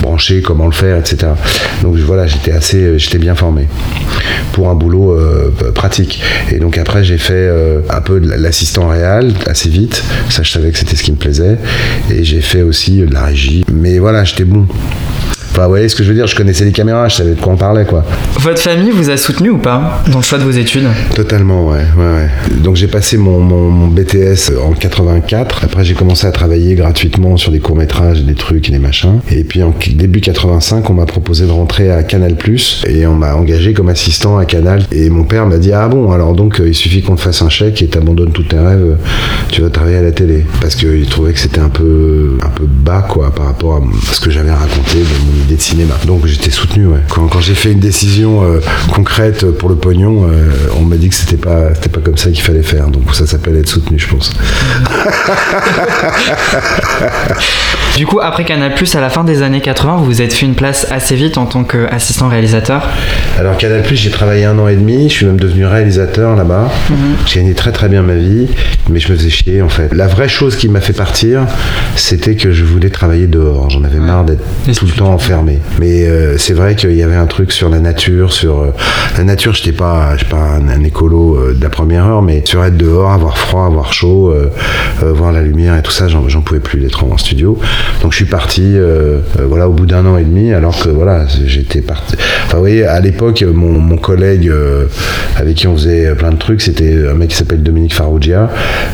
brancher, 0.00 0.42
comment 0.42 0.66
le 0.66 0.73
faire, 0.73 0.97
etc. 0.97 1.32
Donc 1.82 1.97
voilà, 1.97 2.26
j'étais 2.26 2.52
assez, 2.52 2.99
j'étais 2.99 3.18
bien 3.18 3.35
formé 3.35 3.66
pour 4.52 4.68
un 4.68 4.75
boulot 4.75 5.18
pratique. 5.75 6.23
Et 6.52 6.59
donc 6.59 6.78
après, 6.78 7.02
j'ai 7.02 7.18
fait 7.18 7.50
un 7.90 8.00
peu 8.00 8.18
l'assistant 8.18 8.88
réel 8.88 9.32
assez 9.47 9.68
vite 9.68 10.04
ça, 10.28 10.42
je 10.42 10.50
savais 10.50 10.71
que 10.71 10.78
c'était 10.78 10.97
ce 10.97 11.02
qui 11.02 11.12
me 11.12 11.16
plaisait. 11.16 11.59
Et 12.11 12.25
j'ai 12.25 12.40
fait 12.40 12.62
aussi 12.62 12.99
de 12.99 13.12
la 13.12 13.26
régie. 13.26 13.64
Mais 13.72 13.99
voilà, 13.99 14.25
j'étais 14.25 14.44
bon. 14.44 14.66
Enfin, 15.52 15.64
vous 15.64 15.68
voyez 15.68 15.88
ce 15.88 15.94
que 15.94 16.02
je 16.02 16.09
veux 16.09 16.14
dire 16.14 16.26
Je 16.26 16.35
connaissais 16.35 16.64
les 16.64 16.73
caméras, 16.73 17.09
je 17.09 17.16
savais 17.16 17.35
de 17.35 17.40
quoi 17.40 17.52
on 17.52 17.56
parlait, 17.56 17.85
quoi. 17.85 18.04
Votre 18.40 18.61
famille 18.61 18.90
vous 18.90 19.11
a 19.11 19.18
soutenu 19.18 19.50
ou 19.50 19.59
pas 19.59 20.02
dans 20.11 20.18
le 20.18 20.25
choix 20.25 20.38
de 20.38 20.44
vos 20.44 20.50
études? 20.50 20.87
Totalement, 21.14 21.68
ouais. 21.68 21.85
ouais, 21.99 22.04
ouais. 22.04 22.28
Donc 22.62 22.76
j'ai 22.76 22.87
passé 22.87 23.18
mon, 23.18 23.38
mon, 23.38 23.88
BTS 23.88 24.52
en 24.64 24.73
84. 24.73 25.61
Après, 25.64 25.85
j'ai 25.85 25.92
commencé 25.92 26.26
à 26.26 26.32
travailler 26.32 26.75
gratuitement 26.75 27.37
sur 27.37 27.52
des 27.52 27.61
courts-métrages, 27.61 28.23
des 28.23 28.35
trucs 28.35 28.71
et 28.71 28.73
des 28.73 28.78
machins. 28.78 29.21
Et 29.30 29.44
puis 29.44 29.62
en 29.62 29.75
début 29.90 30.21
85, 30.21 30.88
on 30.88 30.94
m'a 30.94 31.04
proposé 31.04 31.44
de 31.44 31.50
rentrer 31.50 31.92
à 31.92 32.02
Canal+, 32.02 32.35
et 32.87 33.06
on 33.06 33.14
m'a 33.14 33.35
engagé 33.35 33.75
comme 33.75 33.90
assistant 33.90 34.38
à 34.38 34.47
Canal. 34.47 34.85
Et 34.90 35.11
mon 35.11 35.25
père 35.25 35.44
m'a 35.44 35.59
dit, 35.59 35.73
ah 35.73 35.87
bon, 35.87 36.12
alors 36.12 36.32
donc 36.35 36.61
euh, 36.61 36.68
il 36.68 36.75
suffit 36.75 37.02
qu'on 37.02 37.16
te 37.16 37.21
fasse 37.21 37.42
un 37.42 37.50
chèque 37.50 37.82
et 37.82 37.88
t'abandonnes 37.88 38.32
tous 38.32 38.44
tes 38.44 38.59
rêves, 38.59 38.97
tu 39.50 39.61
vas 39.61 39.68
travailler 39.68 39.99
à 39.99 40.02
la 40.02 40.12
télé. 40.12 40.47
Parce 40.62 40.76
qu'il 40.76 41.06
trouvait 41.06 41.35
que 41.35 41.38
c'était 41.38 41.61
un 41.61 41.68
peu, 41.68 42.38
un 42.42 42.49
peu 42.49 42.64
bas, 42.66 43.04
quoi, 43.06 43.35
par 43.35 43.47
rapport 43.47 43.76
à 43.76 44.12
ce 44.14 44.21
que 44.21 44.30
j'avais 44.30 44.50
raconté 44.50 44.99
de 44.99 45.26
mon 45.26 45.41
l'idée 45.42 45.56
de 45.56 45.61
cinéma. 45.61 45.94
Donc 46.06 46.26
j'étais 46.26 46.50
soutenu. 46.50 46.87
Ouais. 46.87 47.00
Quand, 47.08 47.26
quand 47.28 47.40
j'ai 47.40 47.54
fait 47.54 47.72
une 47.72 47.80
décision 47.80 48.42
euh, 48.42 48.61
concrète 48.92 49.50
pour 49.52 49.68
le 49.68 49.76
pognon, 49.76 50.25
euh, 50.25 50.50
on 50.78 50.82
m'a 50.82 50.96
dit 50.96 51.08
que 51.08 51.14
c'était 51.14 51.37
pas 51.37 51.75
c'était 51.75 51.88
pas 51.88 52.00
comme 52.00 52.16
ça 52.16 52.30
qu'il 52.30 52.42
fallait 52.42 52.62
faire. 52.62 52.88
Donc 52.88 53.14
ça 53.14 53.26
s'appelle 53.26 53.56
être 53.56 53.68
soutenu, 53.68 53.99
je 53.99 54.08
pense. 54.08 54.32
du 57.96 58.06
coup, 58.06 58.20
après 58.20 58.44
Canal+, 58.44 58.72
à 58.72 59.00
la 59.00 59.11
fin 59.11 59.25
des 59.25 59.42
années 59.42 59.61
80, 59.61 59.96
vous 59.96 60.04
vous 60.04 60.22
êtes 60.22 60.32
fait 60.32 60.46
une 60.46 60.54
place 60.54 60.87
assez 60.90 61.14
vite 61.14 61.38
en 61.38 61.46
tant 61.46 61.64
qu'assistant 61.64 62.28
réalisateur. 62.28 62.87
Alors 63.38 63.56
Canal+, 63.56 63.82
j'ai 63.92 64.11
travaillé 64.11 64.44
un 64.44 64.58
an 64.58 64.68
et 64.68 64.76
demi. 64.76 65.08
Je 65.08 65.14
suis 65.14 65.26
même 65.26 65.40
devenu 65.40 65.66
réalisateur 65.66 66.37
là-bas. 66.37 66.70
Mhm. 66.90 66.96
J'ai 67.26 67.40
gagné 67.40 67.54
très 67.54 67.72
très 67.72 67.88
bien 67.88 68.02
ma 68.02 68.14
vie, 68.14 68.49
mais 68.88 69.00
je 69.00 69.11
me 69.11 69.16
faisais 69.16 69.30
chier 69.30 69.62
en 69.62 69.68
fait. 69.68 69.92
La 69.92 70.06
vraie 70.06 70.28
chose 70.28 70.56
qui 70.56 70.68
m'a 70.68 70.80
fait 70.80 70.92
partir, 70.92 71.46
c'était 71.96 72.37
que 72.37 72.52
je 72.52 72.64
voulais 72.64 72.90
travailler 72.90 73.26
dehors. 73.26 73.70
J'en 73.70 73.84
avais 73.84 73.99
marre 73.99 74.25
d'être 74.25 74.42
tout 74.75 74.87
le 74.87 74.92
temps 74.92 75.12
Mais 75.78 76.04
euh, 76.04 76.36
c'est 76.36 76.52
vrai 76.52 76.74
qu'il 76.74 76.94
y 76.94 77.02
avait 77.02 77.16
un 77.16 77.26
truc 77.26 77.52
sur 77.52 77.68
la 77.68 77.78
nature, 77.78 78.32
sur 78.32 78.60
euh, 78.60 78.74
la 79.16 79.24
nature. 79.24 79.54
J'étais 79.54 79.72
pas, 79.72 80.14
pas 80.28 80.36
un, 80.36 80.84
écolo 80.84 81.36
euh, 81.36 81.54
de 81.54 81.62
la 81.62 81.70
première 81.70 82.06
heure, 82.06 82.22
mais 82.22 82.42
sur 82.44 82.64
être 82.64 82.76
dehors, 82.76 83.12
avoir 83.12 83.38
froid, 83.38 83.64
avoir 83.66 83.92
chaud, 83.92 84.34
voir 85.00 85.32
la 85.32 85.42
lumière 85.42 85.76
et 85.76 85.82
tout 85.82 85.90
ça, 85.90 86.08
j'en 86.08 86.40
pouvais 86.40 86.60
plus 86.60 86.80
d'être 86.80 87.04
en 87.04 87.16
studio. 87.16 87.58
Donc 88.02 88.12
je 88.12 88.16
suis 88.16 88.24
parti, 88.24 88.76
voilà, 89.38 89.68
au 89.68 89.72
bout 89.72 89.86
d'un 89.86 90.04
an 90.06 90.16
et 90.16 90.24
demi, 90.24 90.52
alors 90.52 90.78
que 90.80 90.88
voilà, 90.88 91.26
j'étais 91.46 91.80
parti. 91.80 92.16
Enfin, 92.46 92.56
vous 92.56 92.62
voyez, 92.62 92.84
à 92.84 93.00
l'époque, 93.00 93.42
mon, 93.42 93.78
mon 93.78 93.96
collègue 93.96 94.50
avec 95.36 95.56
qui 95.56 95.66
on 95.66 95.76
faisait 95.76 96.14
plein 96.14 96.30
de 96.30 96.36
trucs, 96.36 96.62
c'était 96.62 97.06
un 97.10 97.14
mec 97.14 97.30
qui 97.30 97.36
s'appelle 97.36 97.62
Dominique 97.62 97.94
Farrugia. 97.94 98.50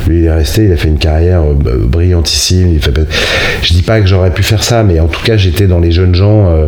Lui, 0.07 0.21
il 0.21 0.25
est 0.26 0.33
resté, 0.33 0.64
il 0.64 0.73
a 0.73 0.76
fait 0.76 0.88
une 0.88 0.99
carrière 0.99 1.42
brillantissime. 1.45 2.73
Il 2.73 2.80
fait... 2.80 2.92
Je 3.62 3.73
dis 3.73 3.83
pas 3.83 4.00
que 4.00 4.07
j'aurais 4.07 4.33
pu 4.33 4.42
faire 4.42 4.62
ça, 4.62 4.83
mais 4.83 5.00
en 5.00 5.09
tout 5.09 5.23
cas, 5.23 5.37
j'étais 5.37 5.66
dans 5.66 5.80
les 5.80 5.92
jeunes 5.92 6.14
gens 6.14 6.28
euh, 6.29 6.67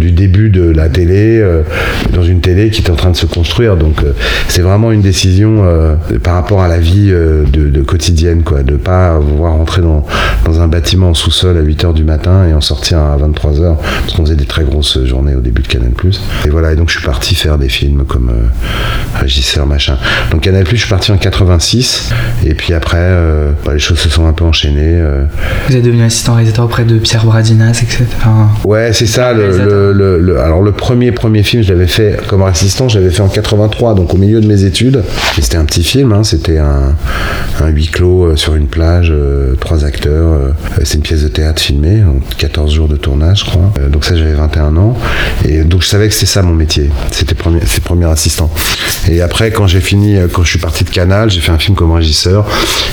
du 0.00 0.10
début 0.10 0.50
de 0.50 0.70
la 0.70 0.88
télé, 0.88 1.38
euh, 1.38 1.62
dans 2.12 2.22
une 2.22 2.40
télé 2.40 2.70
qui 2.70 2.80
était 2.80 2.90
en 2.90 2.96
train 2.96 3.10
de 3.10 3.16
se 3.16 3.26
construire. 3.26 3.76
Donc, 3.76 4.02
euh, 4.02 4.12
c'est 4.48 4.62
vraiment 4.62 4.90
une 4.90 5.02
décision 5.02 5.62
par 6.22 6.34
rapport 6.34 6.60
à 6.62 6.68
la 6.68 6.78
vie 6.78 7.10
de, 7.10 7.82
quotidienne, 7.82 8.42
quoi, 8.42 8.62
de 8.62 8.76
pas 8.76 9.18
vouloir 9.18 9.54
rentrer 9.54 9.82
dans, 9.82 10.04
dans 10.44 10.60
un 10.60 10.68
bâtiment 10.68 11.10
en 11.10 11.14
sous-sol 11.14 11.56
à 11.56 11.62
8h 11.62 11.94
du 11.94 12.04
matin 12.04 12.46
et 12.48 12.54
en 12.54 12.60
sortir 12.60 12.98
à 12.98 13.16
23h, 13.16 13.76
parce 13.76 14.14
qu'on 14.14 14.24
faisait 14.24 14.36
des 14.36 14.46
très 14.46 14.64
grosses 14.64 15.04
journées 15.04 15.34
au 15.34 15.40
début 15.40 15.62
de 15.62 15.68
Canal+. 15.68 15.90
Et 16.44 16.48
voilà, 16.48 16.72
et 16.72 16.76
donc 16.76 16.90
je 16.90 16.98
suis 16.98 17.06
parti 17.06 17.34
faire 17.34 17.58
des 17.58 17.68
films 17.68 18.04
comme 18.06 18.30
régisseur, 19.20 19.66
machin. 19.66 19.96
Donc 20.30 20.42
Canal+, 20.42 20.64
je 20.68 20.76
suis 20.76 20.88
parti 20.88 21.12
en 21.12 21.18
86, 21.18 22.10
et 22.44 22.54
puis 22.54 22.74
après, 22.74 23.10
bah, 23.64 23.72
les 23.74 23.78
choses 23.78 23.98
se 23.98 24.08
sont 24.08 24.26
un 24.26 24.32
peu 24.32 24.44
enchaînées. 24.44 25.00
Vous 25.68 25.76
êtes 25.76 25.84
devenu 25.84 26.02
assistant 26.02 26.34
réalisateur 26.34 26.64
auprès 26.64 26.84
de 26.84 26.98
Pierre 26.98 27.24
Bradinas, 27.24 27.80
etc. 27.82 28.04
ouais, 28.64 28.81
c'est 28.92 29.06
ça. 29.06 29.32
Le, 29.32 30.36
alors 30.38 30.62
le 30.62 30.72
premier 30.72 31.12
premier 31.12 31.42
film, 31.42 31.62
je 31.62 31.72
l'avais 31.72 31.86
fait 31.86 32.18
comme 32.26 32.42
assistant, 32.42 32.88
je 32.88 32.98
l'avais 32.98 33.10
fait 33.10 33.22
en 33.22 33.28
83, 33.28 33.94
donc 33.94 34.14
au 34.14 34.16
milieu 34.16 34.40
de 34.40 34.46
mes 34.46 34.64
études. 34.64 35.02
C'était 35.40 35.56
un 35.56 35.64
petit 35.64 35.84
film, 35.84 36.12
hein, 36.12 36.24
c'était 36.24 36.58
un, 36.58 36.94
huis 37.66 37.86
clos 37.86 38.24
euh, 38.24 38.36
sur 38.36 38.54
une 38.54 38.66
plage, 38.66 39.10
euh, 39.10 39.54
trois 39.56 39.84
acteurs. 39.84 40.32
Euh, 40.32 40.48
c'est 40.82 40.94
une 40.94 41.02
pièce 41.02 41.22
de 41.22 41.28
théâtre 41.28 41.62
filmée, 41.62 42.02
14 42.38 42.72
jours 42.72 42.88
de 42.88 42.96
tournage, 42.96 43.40
je 43.40 43.44
crois. 43.44 43.72
donc 43.90 44.04
ça, 44.04 44.16
j'avais 44.16 44.34
21 44.34 44.76
ans, 44.76 44.96
et 45.44 45.62
donc 45.62 45.82
je 45.82 45.88
savais 45.88 46.08
que 46.08 46.14
c'est 46.14 46.26
ça 46.26 46.42
mon 46.42 46.54
métier. 46.54 46.90
C'était 47.10 47.34
premier, 47.34 47.60
c'est 47.66 47.82
premier 47.82 48.06
assistant. 48.06 48.50
Et 49.08 49.20
après, 49.20 49.50
quand 49.50 49.66
j'ai 49.66 49.80
fini, 49.80 50.16
quand 50.32 50.42
je 50.42 50.50
suis 50.50 50.58
parti 50.58 50.84
de 50.84 50.90
Canal, 50.90 51.30
j'ai 51.30 51.40
fait 51.40 51.52
un 51.52 51.58
film 51.58 51.76
comme 51.76 51.92
régisseur, 51.92 52.46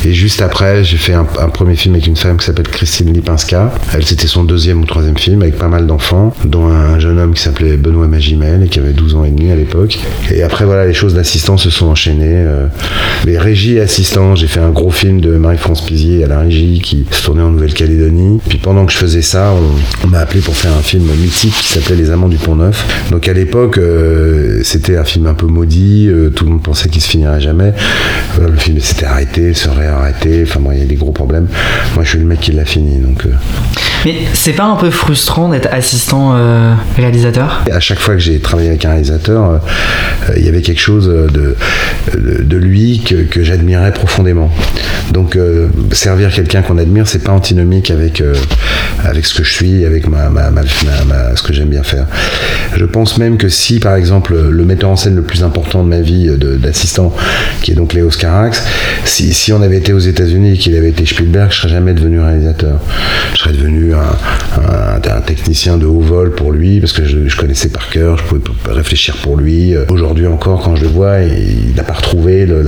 et 0.06 0.14
juste 0.14 0.42
après, 0.42 0.84
j'ai 0.84 0.98
fait 0.98 1.14
un, 1.14 1.26
un 1.40 1.50
premier 1.50 1.76
film 1.76 1.96
avec 1.96 2.08
une 2.08 2.16
femme 2.16 2.38
qui 2.38 2.46
s'appelle 2.46 2.68
Christine 2.68 3.14
Lipinska. 3.14 3.72
Elle, 3.94 4.06
c'était 4.06 4.28
son 4.28 4.44
deuxième 4.44 4.82
ou 4.82 4.86
troisième 4.86 5.18
film 5.18 5.42
avec 5.42 5.58
pas 5.58 5.68
mal 5.68 5.79
d'enfants, 5.88 6.34
dont 6.46 6.68
un 6.68 7.00
jeune 7.00 7.20
homme 7.20 7.34
qui 7.34 7.42
s'appelait 7.42 7.78
Benoît 7.78 8.08
Magimel 8.08 8.64
et 8.64 8.68
qui 8.68 8.80
avait 8.80 8.94
12 8.94 9.16
ans 9.16 9.24
et 9.26 9.32
demi 9.32 9.52
à 9.52 9.56
l'époque. 9.56 10.00
Et 10.32 10.44
après, 10.44 10.66
voilà, 10.66 10.86
les 10.86 10.94
choses 10.94 11.14
d'assistant 11.14 11.58
se 11.58 11.70
sont 11.70 11.88
enchaînées. 11.88 12.26
Euh, 12.46 12.68
les 13.26 13.38
régies 13.38 13.76
et 13.76 13.82
assistants, 13.82 14.36
j'ai 14.36 14.48
fait 14.48 14.60
un 14.60 14.70
gros 14.70 14.92
film 14.92 15.22
de 15.22 15.38
Marie-France 15.38 15.82
Pizier 15.86 16.24
à 16.24 16.28
la 16.28 16.40
régie 16.40 16.82
qui 16.82 17.06
se 17.12 17.24
tournait 17.24 17.42
en 17.42 17.50
Nouvelle-Calédonie. 17.50 18.40
Puis 18.48 18.58
pendant 18.58 18.86
que 18.86 18.92
je 18.92 18.98
faisais 18.98 19.22
ça, 19.22 19.54
on, 20.04 20.08
m'a 20.08 20.20
appelé 20.20 20.42
pour 20.42 20.56
faire 20.56 20.74
un 20.74 20.82
film 20.82 21.06
mythique 21.06 21.54
qui 21.54 21.68
s'appelait 21.68 21.96
Les 21.96 22.10
Amants 22.12 22.30
du 22.30 22.38
Pont-Neuf. 22.38 22.86
Donc 23.12 23.28
à 23.28 23.34
l'époque, 23.34 23.78
euh, 23.78 24.62
c'était 24.64 24.98
un 24.98 25.04
film 25.04 25.28
un 25.28 25.34
peu 25.34 25.48
maudit, 25.48 26.08
euh, 26.10 26.30
tout 26.30 26.46
le 26.46 26.52
monde 26.52 26.64
pensait 26.64 26.90
qu'il 26.90 27.02
se 27.02 27.10
finirait 27.10 27.42
jamais. 27.42 27.74
le 28.40 28.56
film 28.58 28.80
s'était 28.80 29.06
arrêté, 29.06 29.54
serait 29.54 29.88
arrêté, 29.88 30.44
enfin 30.44 30.60
bon, 30.60 30.72
il 30.72 30.80
y 30.80 30.82
a 30.82 30.86
des 30.86 30.96
gros 30.96 31.12
problèmes. 31.12 31.48
Moi, 31.96 32.04
je 32.04 32.10
suis 32.10 32.20
le 32.20 32.26
mec 32.26 32.40
qui 32.40 32.52
l'a 32.52 32.66
fini, 32.66 33.00
donc. 33.00 33.26
Mais 34.06 34.16
c'est 34.34 34.54
pas 34.54 34.66
un 34.66 34.76
peu 34.76 34.92
frustrant 34.92 35.50
d'être 35.50 35.69
assistant 35.72 36.36
euh, 36.36 36.74
réalisateur 36.96 37.64
À 37.72 37.80
chaque 37.80 38.00
fois 38.00 38.16
que 38.16 38.20
j'ai 38.20 38.40
travaillé 38.40 38.70
avec 38.70 38.86
un 38.86 38.90
réalisateur, 38.90 39.50
euh, 39.50 40.34
il 40.38 40.46
y 40.46 40.48
avait 40.48 40.62
quelque 40.62 40.82
chose 40.82 41.08
de, 41.08 41.56
de, 42.16 42.58
lui 42.58 43.02
que, 43.06 43.24
que 43.24 43.44
j'admirais 43.44 43.94
profondément. 43.94 44.52
Donc 45.12 45.36
euh, 45.36 45.68
servir 45.92 46.32
quelqu'un 46.32 46.62
qu'on 46.62 46.78
admire, 46.78 47.08
c'est 47.08 47.24
pas 47.24 47.32
antinomique 47.32 47.92
avec, 47.92 48.24
avec 49.04 49.26
ce 49.26 49.34
que 49.34 49.44
je 49.44 49.54
suis, 49.54 49.86
avec 49.86 50.08
ma, 50.08 50.30
ma, 50.30 50.52
ma, 50.52 50.62
ce 51.36 51.42
que 51.44 51.54
j'aime 51.54 51.70
bien 51.70 51.84
faire. 51.84 52.06
Je 52.76 52.86
pense 52.86 53.18
même 53.18 53.38
que 53.38 53.50
si, 53.50 53.80
par 53.80 53.96
exemple, 53.96 54.36
le 54.36 54.66
metteur 54.66 54.90
en 54.90 54.96
scène 54.96 55.16
le 55.16 55.24
plus 55.24 55.44
important 55.44 55.84
de 55.84 55.90
ma 55.90 56.02
vie 56.02 56.30
d'assistant, 56.38 57.14
qui 57.62 57.72
est 57.72 57.76
donc 57.76 57.94
Léo 57.94 58.12
Scarax, 58.12 58.64
si, 59.06 59.34
si 59.34 59.54
on 59.54 59.62
avait 59.62 59.78
été 59.78 59.94
aux 59.94 60.00
États-Unis 60.00 60.54
et 60.54 60.58
qu'il 60.58 60.76
avait 60.76 60.90
été 60.90 61.06
Spielberg, 61.06 61.52
je 61.52 61.58
serais 61.58 61.70
jamais 61.70 61.94
devenu 61.94 62.20
réalisateur. 62.20 62.80
Je 63.34 63.40
serais 63.40 63.54
devenu 63.54 63.94
un, 63.94 65.22
technicien 65.22 65.59
de 65.68 65.86
haut 65.86 66.00
vol 66.00 66.32
pour 66.32 66.54
lui, 66.54 66.80
parce 66.80 66.94
que 66.94 67.04
je, 67.04 67.36
connaissais 67.36 67.68
par 67.68 67.90
cœur, 67.90 68.18
je 68.18 68.24
pouvais 68.24 68.42
réfléchir 68.68 69.18
pour 69.18 69.36
lui. 69.36 69.76
Aujourd'hui 69.90 70.26
encore, 70.26 70.62
quand 70.64 70.76
je 70.78 70.84
le 70.84 70.90
vois, 70.90 71.20
il 71.20 71.76
n'a 71.76 71.84
pas 71.84 71.94
retrouvé 71.94 72.46
le, 72.46 72.64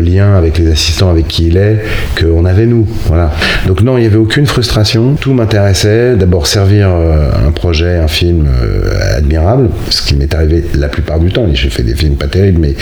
lien 0.00 0.34
avec 0.34 0.58
les 0.58 0.70
assistants 0.70 1.10
avec 1.10 1.28
qui 1.28 1.46
il 1.46 1.56
est 1.56 1.82
qu'on 2.18 2.44
avait 2.44 2.66
nous. 2.66 2.86
Voilà. 3.06 3.30
Donc 3.66 3.82
non, 3.82 3.96
il 3.96 4.02
n'y 4.02 4.06
avait 4.06 4.18
aucune 4.18 4.46
frustration. 4.46 5.14
Tout 5.14 5.32
m'intéressait. 5.32 6.16
D'abord 6.16 6.46
servir 6.46 6.88
euh, 6.90 7.30
un 7.46 7.50
projet, 7.50 7.96
un 7.96 8.08
film 8.08 8.46
euh, 8.46 9.16
admirable, 9.16 9.70
ce 9.88 10.02
qui 10.02 10.16
m'est 10.16 10.34
arrivé 10.34 10.64
la 10.74 10.88
plupart 10.88 11.18
du 11.18 11.32
temps. 11.32 11.46
J'ai 11.52 11.70
fait 11.70 11.82
des 11.82 11.94
films 11.94 12.16
pas 12.16 12.28
terribles, 12.28 12.60
mais, 12.60 12.74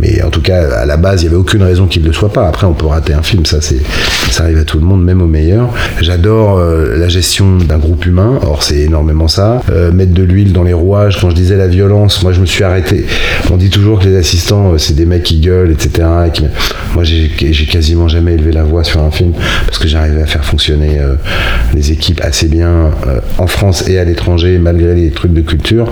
mais 0.00 0.22
en 0.22 0.30
tout 0.30 0.42
cas, 0.42 0.78
à 0.78 0.86
la 0.86 0.96
base, 0.96 1.22
il 1.22 1.26
n'y 1.26 1.34
avait 1.34 1.40
aucune 1.40 1.62
raison 1.62 1.86
qu'il 1.86 2.02
ne 2.02 2.08
le 2.08 2.12
soit 2.12 2.32
pas. 2.32 2.46
Après, 2.46 2.66
on 2.66 2.74
peut 2.74 2.86
rater 2.86 3.14
un 3.14 3.22
film, 3.22 3.46
ça, 3.46 3.60
ça 3.60 4.42
arrive 4.44 4.58
à 4.58 4.64
tout 4.64 4.78
le 4.78 4.84
monde, 4.84 5.04
même 5.04 5.22
au 5.22 5.26
meilleur. 5.26 5.72
J'adore 6.00 6.58
euh, 6.58 6.74
euh, 6.74 6.96
la 6.96 7.08
gestion 7.08 7.56
d'un 7.58 7.78
groupe 7.78 8.06
humain, 8.06 8.38
or 8.44 8.62
c'est 8.62 8.78
énormément 8.78 9.28
ça. 9.28 9.62
Euh, 9.70 9.92
mettre 9.92 10.12
de 10.12 10.22
l'huile 10.22 10.52
dans 10.52 10.62
les 10.62 10.72
rouages, 10.72 11.20
quand 11.20 11.30
je 11.30 11.34
disais 11.34 11.56
la 11.56 11.68
violence, 11.68 12.22
moi 12.22 12.32
je 12.32 12.40
me 12.40 12.46
suis 12.46 12.64
arrêté. 12.64 13.06
On 13.50 13.56
dit 13.56 13.70
toujours 13.70 13.98
que 13.98 14.06
les 14.06 14.16
assistants, 14.16 14.72
euh, 14.72 14.78
c'est 14.78 14.94
des 14.94 15.06
mecs 15.06 15.22
qui 15.22 15.40
gueulent, 15.40 15.70
etc. 15.70 16.06
Moi 16.94 17.04
j'ai 17.04 17.28
quasiment 17.66 18.08
jamais 18.08 18.34
élevé 18.34 18.52
la 18.52 18.62
voix 18.62 18.84
sur 18.84 19.02
un 19.02 19.10
film 19.10 19.32
parce 19.66 19.78
que 19.78 19.88
j'arrivais 19.88 20.22
à 20.22 20.26
faire 20.26 20.44
fonctionner 20.44 21.00
les 21.74 21.90
équipes 21.90 22.20
assez 22.22 22.46
bien 22.46 22.90
en 23.38 23.46
France 23.48 23.88
et 23.88 23.98
à 23.98 24.04
l'étranger, 24.04 24.58
malgré 24.58 24.94
les 24.94 25.10
trucs 25.10 25.32
de 25.32 25.40
culture, 25.40 25.90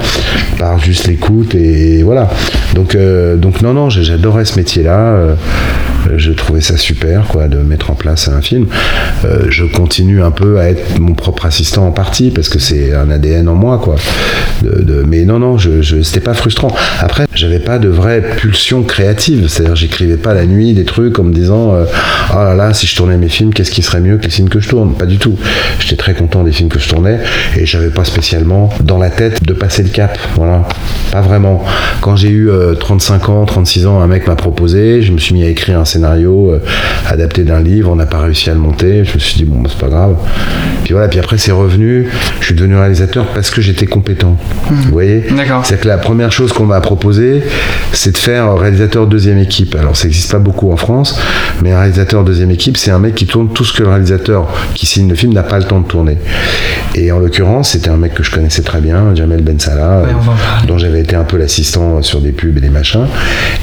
par 0.59 0.79
juste 0.79 1.09
l'écoute 1.09 1.57
et, 1.57 2.03
voilà. 2.05 2.31
Donc, 2.75 2.97
donc 3.37 3.63
non, 3.63 3.75
non, 3.75 3.91
j'adorais 3.91 4.45
ce 4.45 4.57
métier-là. 4.57 5.37
je 6.17 6.33
trouvais 6.33 6.61
ça 6.61 6.77
super 6.77 7.27
quoi, 7.27 7.49
de 7.49 7.59
mettre 7.59 7.91
en 7.91 7.95
place 7.95 8.29
un 8.29 8.41
film. 8.41 8.67
je 9.49 9.65
continue 9.65 10.23
un 10.23 10.31
peu 10.31 10.61
à 10.61 10.69
être 10.69 11.01
mon 11.01 11.15
propre 11.15 11.47
assistant 11.47 11.87
en 11.87 11.93
partie 11.93 12.31
parce 12.43 12.49
que 12.49 12.59
c'est 12.59 12.93
un 12.93 13.09
ADN 13.09 13.49
en 13.49 13.55
moi 13.55 13.79
quoi. 13.79 13.95
Mais 15.07 15.25
non 15.25 15.39
non, 15.39 15.59
je, 15.59 15.81
je 15.81 16.03
c'était 16.03 16.19
pas 16.19 16.35
frustrant. 16.35 16.75
Après, 16.99 17.25
j'avais 17.37 17.61
pas 17.61 17.79
de 17.79 17.89
vraie 17.89 18.21
pulsion 18.21 18.83
créative, 18.83 19.47
c'est-à-dire 19.47 19.77
j'écrivais 19.77 20.17
pas 20.17 20.35
la 20.35 20.45
nuit 20.45 20.75
des 20.75 20.85
trucs 20.85 21.21
en 21.21 21.23
me 21.23 21.33
disant 21.33 21.73
euh, 21.73 21.85
oh 22.33 22.39
là 22.39 22.55
là 22.55 22.75
si 22.75 22.89
je 22.89 22.97
tournais 22.97 23.17
mes 23.17 23.29
films, 23.29 23.55
qu'est-ce 23.55 23.71
qui 23.71 23.83
serait 23.83 24.01
mieux 24.01 24.19
que 24.19 24.25
les 24.25 24.31
films 24.31 24.49
que 24.49 24.59
je 24.59 24.69
tourne? 24.69 24.95
Pas 24.95 25.07
du 25.07 25.19
tout. 25.19 25.39
J'étais 25.79 25.95
très 25.95 26.15
content 26.15 26.43
des 26.43 26.51
films 26.51 26.69
que 26.69 26.81
je 26.81 26.89
tournais 26.89 27.21
et 27.57 27.65
j'avais 27.65 27.91
pas 27.91 28.05
spécialement 28.05 28.71
dans 28.83 28.99
la 28.99 29.11
tête 29.11 29.45
de 29.45 29.53
passer 29.53 29.85
le 29.85 29.91
cap. 29.91 30.19
Voilà, 30.35 30.67
pas 31.13 31.21
vraiment. 31.21 31.65
Quand 32.01 32.17
j'ai 32.17 32.31
eu 32.31 32.51
35 32.81 33.23
euh, 33.23 33.33
ans, 33.33 33.45
36 33.45 33.87
ans, 33.87 34.01
un 34.01 34.09
mec 34.09 34.27
m'a 34.27 34.35
proposé, 34.35 35.01
je 35.03 35.13
me 35.13 35.19
suis 35.19 35.33
mis 35.33 35.45
à 35.45 35.49
écrire 35.49 35.79
un 35.79 35.85
scénario 35.85 36.51
euh, 36.51 36.59
adapté 37.07 37.45
d'un 37.45 37.61
livre, 37.61 37.93
on 37.93 37.97
n'a 37.97 38.07
pas 38.07 38.19
réussi 38.19 38.51
à 38.51 38.55
le 38.55 38.59
monter. 38.59 39.05
Je 39.05 39.15
me 39.15 39.19
suis 39.21 39.37
dit 39.37 39.45
bon, 39.45 39.61
bah, 39.61 39.71
c'est 39.73 39.81
pas 39.81 39.91
grave. 39.91 40.17
Puis 40.83 40.93
voilà, 40.93 41.07
puis 41.07 41.21
après 41.21 41.39
c'est 41.39 41.53
revenu. 41.53 42.09
Je 42.41 42.47
suis 42.47 42.55
devenu 42.55 42.77
réalisateur 42.77 43.27
parce 43.29 43.51
que 43.51 43.61
j'étais 43.61 43.87
compétent. 43.87 44.37
Mmh. 44.71 44.75
Vous 44.75 44.91
voyez 44.91 45.25
D'accord. 45.37 45.65
C'est 45.65 45.81
que 45.81 45.89
la 45.89 45.99
première 45.99 46.33
chose 46.33 46.53
qu'on 46.53 46.67
m'a 46.67 46.81
proposé, 46.81 47.43
c'est 47.93 48.13
de 48.13 48.17
faire 48.17 48.55
réalisateur 48.55 49.07
deuxième 49.07 49.39
équipe. 49.39 49.75
Alors 49.75 49.97
ça 49.97 50.05
n'existe 50.05 50.31
pas 50.33 50.39
beaucoup 50.39 50.73
en 50.73 50.77
France, 50.77 51.19
mais 51.63 51.73
un 51.73 51.79
réalisateur 51.81 52.25
deuxième 52.25 52.51
équipe, 52.51 52.77
c'est 52.77 52.91
un 52.91 52.99
mec 52.99 53.15
qui 53.15 53.27
tourne 53.27 53.49
tout 53.53 53.65
ce 53.65 53.73
que 53.73 53.83
le 53.83 53.91
réalisateur 53.91 54.49
qui 54.75 54.87
signe 54.87 55.09
le 55.09 55.15
film 55.15 55.33
n'a 55.33 55.43
pas 55.43 55.59
le 55.59 55.65
temps 55.65 55.81
de 55.81 55.87
tourner. 55.87 56.19
Et 56.95 57.13
en 57.13 57.19
l'occurrence, 57.19 57.71
c'était 57.71 57.91
un 57.91 57.97
mec 57.97 58.15
que 58.15 58.23
je 58.23 58.31
connaissais 58.31 58.63
très 58.63 58.81
bien, 58.81 59.15
Jamel 59.15 59.43
Ben 59.43 59.59
Salah, 59.59 60.03
un 61.23 61.25
peu 61.25 61.37
l'assistant 61.39 62.03
sur 62.03 62.21
des 62.21 62.33
pubs 62.33 62.57
et 62.59 62.61
des 62.61 62.69
machins. 62.69 63.07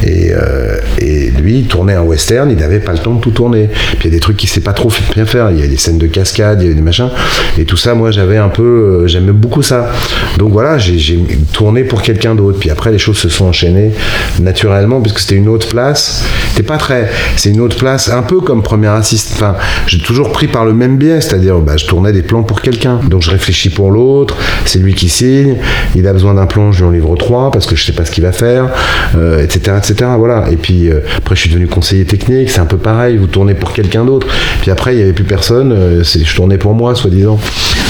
Et, 0.04 0.32
euh, 0.32 0.78
et 1.00 1.30
lui, 1.32 1.64
tournait 1.64 1.94
un 1.94 2.02
western, 2.02 2.50
il 2.50 2.58
n'avait 2.58 2.80
pas 2.80 2.94
le 2.94 3.00
temps 3.00 3.14
de 3.14 3.22
tout 3.22 3.32
tourner. 3.32 3.70
Puis 4.00 4.00
il 4.00 4.06
y 4.06 4.08
a 4.08 4.12
des 4.12 4.20
trucs 4.20 4.38
qu'il 4.38 4.50
sait 4.50 4.62
pas 4.62 4.74
trop 4.74 4.90
bien 5.14 5.26
faire. 5.26 5.52
Il 5.52 5.60
y 5.60 5.64
a 5.64 5.68
des 5.68 5.78
scènes 5.78 5.98
de 5.98 6.08
cascade, 6.08 6.62
il 6.62 6.64
y 6.64 6.66
avait 6.68 6.76
des 6.76 6.82
machins. 6.82 7.10
Et 7.58 7.66
tout 7.66 7.78
ça, 7.78 7.94
moi, 7.94 8.12
j'avais 8.12 8.38
un 8.38 8.50
peu, 8.50 8.64
euh, 8.64 9.08
j'aimais 9.08 9.34
beaucoup 9.34 9.62
ça. 9.62 9.92
Donc 10.38 10.52
voilà, 10.52 10.78
j'ai 10.78 11.20
tourné 11.52 11.84
pour 11.84 12.02
quelqu'un 12.02 12.34
d'autre. 12.34 12.60
Puis 12.60 12.70
après, 12.70 12.92
les 12.92 12.98
choses 12.98 13.18
se 13.18 13.30
sont 13.30 13.46
enchaînées 13.46 13.92
naturellement, 14.40 15.02
puisque 15.02 15.20
c'était 15.20 15.36
une 15.36 15.50
autre 15.50 15.68
place. 15.68 16.24
C'était 16.50 16.64
pas 16.64 16.78
très, 16.78 17.10
c'est 17.36 17.50
une 17.50 17.62
autre 17.62 17.78
place, 17.78 18.10
un 18.10 18.24
peu 18.24 18.40
comme 18.40 18.64
premier 18.64 18.88
assistant. 18.88 19.36
Enfin, 19.36 19.56
j'ai 19.86 20.00
toujours 20.00 20.32
pris 20.32 20.48
par 20.48 20.66
le 20.66 20.74
même 20.74 20.98
biais, 20.98 21.22
c'est-à-dire, 21.22 21.60
bah, 21.60 21.78
je 21.78 21.86
tournais 21.86 22.14
des 22.14 22.22
plans 22.22 22.44
pour 22.44 22.62
quelqu'un. 22.62 23.00
Donc 23.10 23.22
je 23.22 23.32
réfléchis 23.32 23.70
pour 23.70 23.92
l'autre. 23.92 24.38
C'est 24.66 24.80
lui 24.80 24.94
qui 24.94 25.10
signe. 25.10 25.58
Il 25.96 26.08
a 26.08 26.14
besoin 26.14 26.34
d'un 26.34 26.46
plan, 26.46 26.72
je 26.72 26.80
lui 26.80 26.86
en 26.86 26.92
livre 26.92 27.16
trois 27.16 27.49
parce 27.52 27.66
que 27.66 27.76
je 27.76 27.84
sais 27.84 27.94
pas 27.94 28.06
ce 28.06 28.12
qu'il 28.12 28.24
va 28.24 28.32
faire, 28.32 28.66
etc., 29.14 29.18
euh, 29.18 29.78
etc. 29.78 30.10
Voilà. 30.18 30.50
Et 30.52 30.56
puis 30.56 30.90
euh, 30.90 31.00
après, 31.18 31.36
je 31.36 31.42
suis 31.42 31.50
devenu 31.50 31.68
conseiller 31.68 32.06
technique. 32.06 32.50
C'est 32.50 32.60
un 32.60 32.66
peu 32.66 32.78
pareil. 32.78 33.18
Vous 33.18 33.28
tournez 33.28 33.54
pour 33.54 33.74
quelqu'un 33.74 34.06
d'autre. 34.06 34.28
Puis 34.62 34.72
après, 34.72 34.94
il 34.94 34.98
n'y 34.98 35.04
avait 35.04 35.14
plus 35.14 35.24
personne. 35.24 35.72
Euh, 35.72 36.04
je 36.04 36.36
tournais 36.36 36.58
pour 36.58 36.74
moi, 36.74 36.96
soi-disant. 36.96 37.40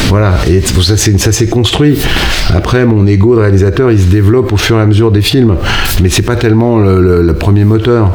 Voilà. 0.07 0.33
Et 0.49 0.61
ça, 0.61 0.97
ça 0.97 1.31
s'est 1.31 1.47
construit. 1.47 1.99
Après, 2.53 2.85
mon 2.85 3.05
ego 3.07 3.35
de 3.35 3.41
réalisateur, 3.41 3.91
il 3.91 3.99
se 3.99 4.07
développe 4.07 4.51
au 4.53 4.57
fur 4.57 4.77
et 4.77 4.81
à 4.81 4.85
mesure 4.85 5.11
des 5.11 5.21
films. 5.21 5.55
Mais 6.01 6.09
c'est 6.09 6.23
pas 6.23 6.35
tellement 6.35 6.77
le, 6.77 7.33
premier 7.39 7.63
moteur. 7.63 8.07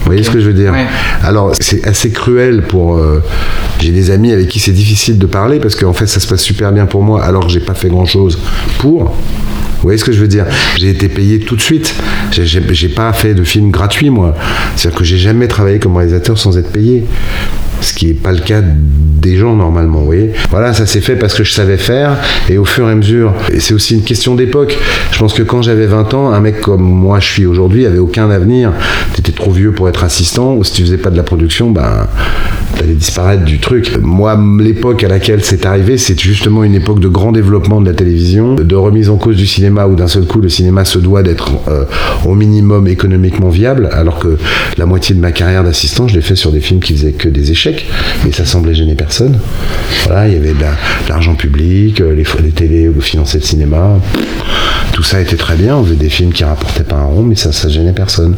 Vous 0.00 0.12
voyez 0.12 0.22
ce 0.22 0.30
que 0.30 0.38
je 0.38 0.46
veux 0.46 0.52
dire? 0.52 0.74
Alors, 1.22 1.52
c'est 1.58 1.86
assez 1.86 2.10
cruel 2.10 2.62
pour. 2.62 3.00
j'ai 3.80 3.90
des 3.90 4.10
amis 4.10 4.32
avec 4.32 4.48
qui 4.48 4.60
c'est 4.60 4.72
difficile 4.72 5.18
de 5.18 5.26
parler 5.26 5.58
parce 5.60 5.74
qu'en 5.74 5.92
fait, 5.92 6.06
ça 6.06 6.20
se 6.20 6.26
passe 6.26 6.42
super 6.42 6.72
bien 6.72 6.86
pour 6.86 7.02
moi 7.02 7.22
alors 7.24 7.46
que 7.46 7.52
j'ai 7.52 7.60
pas 7.60 7.74
fait 7.74 7.88
grand 7.88 8.06
chose 8.06 8.38
pour. 8.78 9.14
Vous 9.86 9.90
voyez 9.90 9.98
ce 9.98 10.04
que 10.04 10.10
je 10.10 10.20
veux 10.20 10.26
dire? 10.26 10.46
J'ai 10.78 10.90
été 10.90 11.08
payé 11.08 11.38
tout 11.38 11.54
de 11.54 11.60
suite. 11.60 11.94
J'ai 12.32 12.88
pas 12.88 13.12
fait 13.12 13.34
de 13.34 13.44
film 13.44 13.70
gratuit, 13.70 14.10
moi. 14.10 14.34
C'est-à-dire 14.74 14.98
que 14.98 15.04
j'ai 15.04 15.16
jamais 15.16 15.46
travaillé 15.46 15.78
comme 15.78 15.96
réalisateur 15.96 16.36
sans 16.36 16.58
être 16.58 16.72
payé. 16.72 17.04
Ce 17.80 17.94
qui 17.94 18.06
n'est 18.06 18.14
pas 18.14 18.32
le 18.32 18.40
cas 18.40 18.62
des 18.62 19.36
gens 19.36 19.54
normalement, 19.54 20.00
vous 20.00 20.06
voyez. 20.06 20.32
Voilà, 20.50 20.72
ça 20.72 20.86
s'est 20.86 21.00
fait 21.00 21.16
parce 21.16 21.34
que 21.34 21.44
je 21.44 21.52
savais 21.52 21.76
faire 21.76 22.16
et 22.48 22.58
au 22.58 22.64
fur 22.64 22.88
et 22.88 22.92
à 22.92 22.94
mesure. 22.94 23.34
C'est 23.58 23.74
aussi 23.74 23.94
une 23.94 24.02
question 24.02 24.34
d'époque. 24.34 24.76
Je 25.12 25.18
pense 25.18 25.34
que 25.34 25.42
quand 25.42 25.62
j'avais 25.62 25.86
20 25.86 26.14
ans, 26.14 26.30
un 26.30 26.40
mec 26.40 26.60
comme 26.60 26.82
moi 26.82 27.20
je 27.20 27.26
suis 27.26 27.46
aujourd'hui 27.46 27.86
avait 27.86 27.98
aucun 27.98 28.30
avenir. 28.30 28.72
Tu 29.14 29.20
étais 29.20 29.32
trop 29.32 29.50
vieux 29.50 29.72
pour 29.72 29.88
être 29.88 30.04
assistant 30.04 30.54
ou 30.54 30.64
si 30.64 30.72
tu 30.72 30.82
faisais 30.82 30.98
pas 30.98 31.10
de 31.10 31.16
la 31.16 31.22
production, 31.22 31.70
ben 31.70 32.06
allais 32.80 32.94
disparaître 32.94 33.44
du 33.44 33.58
truc. 33.58 33.98
Moi, 34.02 34.38
l'époque 34.60 35.02
à 35.04 35.08
laquelle 35.08 35.42
c'est 35.42 35.66
arrivé, 35.66 35.98
c'est 35.98 36.18
justement 36.18 36.64
une 36.64 36.74
époque 36.74 37.00
de 37.00 37.08
grand 37.08 37.32
développement 37.32 37.80
de 37.80 37.86
la 37.86 37.94
télévision, 37.94 38.54
de 38.54 38.76
remise 38.76 39.08
en 39.08 39.16
cause 39.16 39.36
du 39.36 39.46
cinéma 39.46 39.86
où 39.86 39.94
d'un 39.94 40.08
seul 40.08 40.24
coup 40.24 40.40
le 40.40 40.48
cinéma 40.48 40.84
se 40.84 40.98
doit 40.98 41.22
d'être 41.22 41.50
euh, 41.68 41.84
au 42.24 42.34
minimum 42.34 42.86
économiquement 42.86 43.48
viable, 43.48 43.88
alors 43.92 44.18
que 44.18 44.36
la 44.76 44.86
moitié 44.86 45.14
de 45.14 45.20
ma 45.20 45.32
carrière 45.32 45.64
d'assistant, 45.64 46.08
je 46.08 46.14
l'ai 46.14 46.22
fait 46.22 46.36
sur 46.36 46.52
des 46.52 46.60
films 46.60 46.80
qui 46.80 46.94
faisaient 46.94 47.12
que 47.12 47.28
des 47.28 47.50
échecs, 47.50 47.65
mais 48.24 48.32
ça 48.32 48.44
semblait 48.44 48.74
gêner 48.74 48.94
personne. 48.94 49.38
Voilà, 50.04 50.28
il 50.28 50.34
y 50.34 50.36
avait 50.36 50.54
de 50.54 50.64
l'argent 51.08 51.34
public, 51.34 52.00
euh, 52.00 52.14
les, 52.14 52.24
les 52.42 52.50
télés 52.50 52.90
finançaient 53.00 53.38
le 53.38 53.44
cinéma, 53.44 53.98
tout 54.96 55.02
ça 55.02 55.20
était 55.20 55.36
très 55.36 55.56
bien, 55.56 55.76
on 55.76 55.84
faisait 55.84 55.94
des 55.94 56.08
films 56.08 56.32
qui 56.32 56.42
rapportaient 56.42 56.82
pas 56.82 56.96
un 56.96 57.04
rond, 57.04 57.22
mais 57.22 57.34
ça, 57.34 57.52
ça 57.52 57.68
gênait 57.68 57.92
personne. 57.92 58.34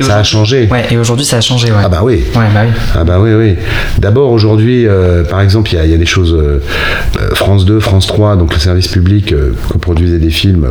ça 0.00 0.18
a 0.18 0.24
changé. 0.24 0.66
Ouais, 0.68 0.84
et 0.90 0.96
aujourd'hui 0.96 1.24
ça 1.24 1.36
a 1.36 1.40
changé, 1.40 1.68
ouais. 1.68 1.78
Ah 1.80 1.88
bah 1.88 2.00
oui. 2.02 2.24
Ouais, 2.34 2.46
bah 2.52 2.62
oui. 2.66 2.72
Ah 2.92 3.04
bah 3.04 3.20
oui, 3.20 3.30
oui. 3.34 3.54
D'abord, 4.00 4.32
aujourd'hui, 4.32 4.84
euh, 4.88 5.22
par 5.22 5.40
exemple, 5.40 5.70
il 5.72 5.90
y, 5.90 5.94
a 5.94 5.96
des 5.96 6.04
choses. 6.04 6.34
Euh, 6.34 6.60
euh, 7.20 7.34
France 7.36 7.64
2, 7.66 7.78
France 7.78 8.08
3, 8.08 8.34
donc 8.34 8.52
le 8.52 8.58
service 8.58 8.88
public 8.88 9.32
coproduisait 9.68 10.18
des 10.18 10.30
films 10.30 10.66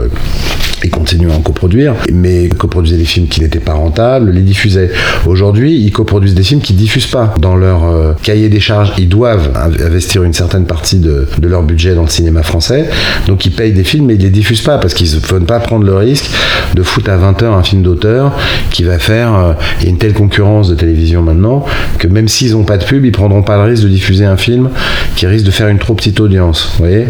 et 0.84 0.90
continuent 0.90 1.32
à 1.32 1.36
en 1.36 1.42
coproduire, 1.42 1.96
mais 2.12 2.50
coproduisaient 2.50 2.98
des 2.98 3.06
films 3.06 3.28
qui 3.28 3.42
n'étaient 3.42 3.60
pas 3.60 3.74
rentables, 3.74 4.32
les 4.32 4.42
diffusaient. 4.42 4.92
Aujourd'hui, 5.26 5.80
ils 5.80 5.92
coproduisent 5.92 6.36
des 6.36 6.44
films 6.44 6.62
qui 6.62 6.74
diffusent 6.74 7.08
pas. 7.08 7.34
Dans 7.40 7.56
leur 7.56 8.16
cahier 8.22 8.50
des 8.50 8.60
charges, 8.60 8.94
ils 8.98 9.10
doivent 9.10 9.52
investir 9.56 10.24
une 10.24 10.34
certaine 10.34 10.66
partie 10.66 11.00
de, 11.00 11.28
de, 11.38 11.48
leur 11.48 11.64
budget 11.64 11.96
dans 11.96 12.04
le 12.04 12.10
cinéma 12.10 12.44
français, 12.44 12.90
donc 13.28 13.46
ils 13.46 13.52
payent 13.52 13.74
des 13.74 13.84
films, 13.84 14.06
mais 14.06 14.16
ils 14.16 14.22
les 14.22 14.30
diffusent 14.30 14.62
pas 14.62 14.78
parce 14.78 14.94
qu'ils 14.94 15.14
ne 15.16 15.20
veulent 15.20 15.46
pas 15.46 15.60
prendre 15.60 15.86
le 15.86 15.96
risque 15.96 16.30
de 16.76 16.84
foutre 16.84 17.10
à 17.10 17.18
20h 17.18 17.46
un 17.46 17.64
film 17.64 17.82
d'auteur 17.82 18.34
qui 18.72 18.84
va 18.84 19.00
faire 19.00 19.56
une 19.86 19.98
telle 19.98 20.14
concurrence 20.14 20.70
de 20.70 20.76
télévision 20.76 21.22
maintenant 21.22 21.66
que 21.98 22.08
même 22.08 22.28
s'ils 22.28 22.54
n'ont 22.54 22.64
pas 22.64 22.78
de 22.78 22.86
pub, 22.86 23.06
ils 23.06 23.12
prendront 23.12 23.44
pas 23.44 23.58
le 23.58 23.72
risque 23.72 23.84
de 23.84 23.90
diffuser 23.90 24.26
un 24.26 24.38
film 24.38 24.70
qui 25.16 25.28
risque 25.28 25.46
de 25.46 25.52
faire 25.52 25.68
une 25.68 25.80
trop 25.80 25.94
petite 25.94 26.20
audience. 26.20 26.74
Vous 26.74 26.86
voyez? 26.86 27.06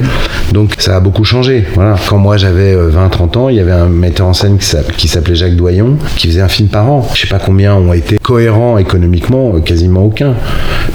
Donc 0.53 0.73
ça 0.77 0.97
a 0.97 0.99
beaucoup 0.99 1.23
changé. 1.23 1.65
Voilà. 1.75 1.95
Quand 2.07 2.17
moi 2.17 2.37
j'avais 2.37 2.75
20-30 2.75 2.75
euh, 2.75 3.39
ans, 3.39 3.49
il 3.49 3.60
y 3.67 3.69
avait 3.69 3.79
un 3.79 3.87
metteur 3.87 4.27
en 4.27 4.33
scène 4.33 4.57
qui 4.97 5.07
s'appelait 5.07 5.35
Jacques 5.35 5.55
Doyon 5.55 5.97
qui 6.17 6.27
faisait 6.27 6.41
un 6.41 6.47
film 6.47 6.69
par 6.69 6.89
an. 6.89 7.07
Je 7.13 7.21
sais 7.21 7.27
pas 7.27 7.39
combien 7.39 7.75
ont 7.75 7.93
été 7.93 8.17
cohérents 8.17 8.77
économiquement, 8.77 9.55
euh, 9.55 9.59
quasiment 9.59 10.03
aucun. 10.03 10.35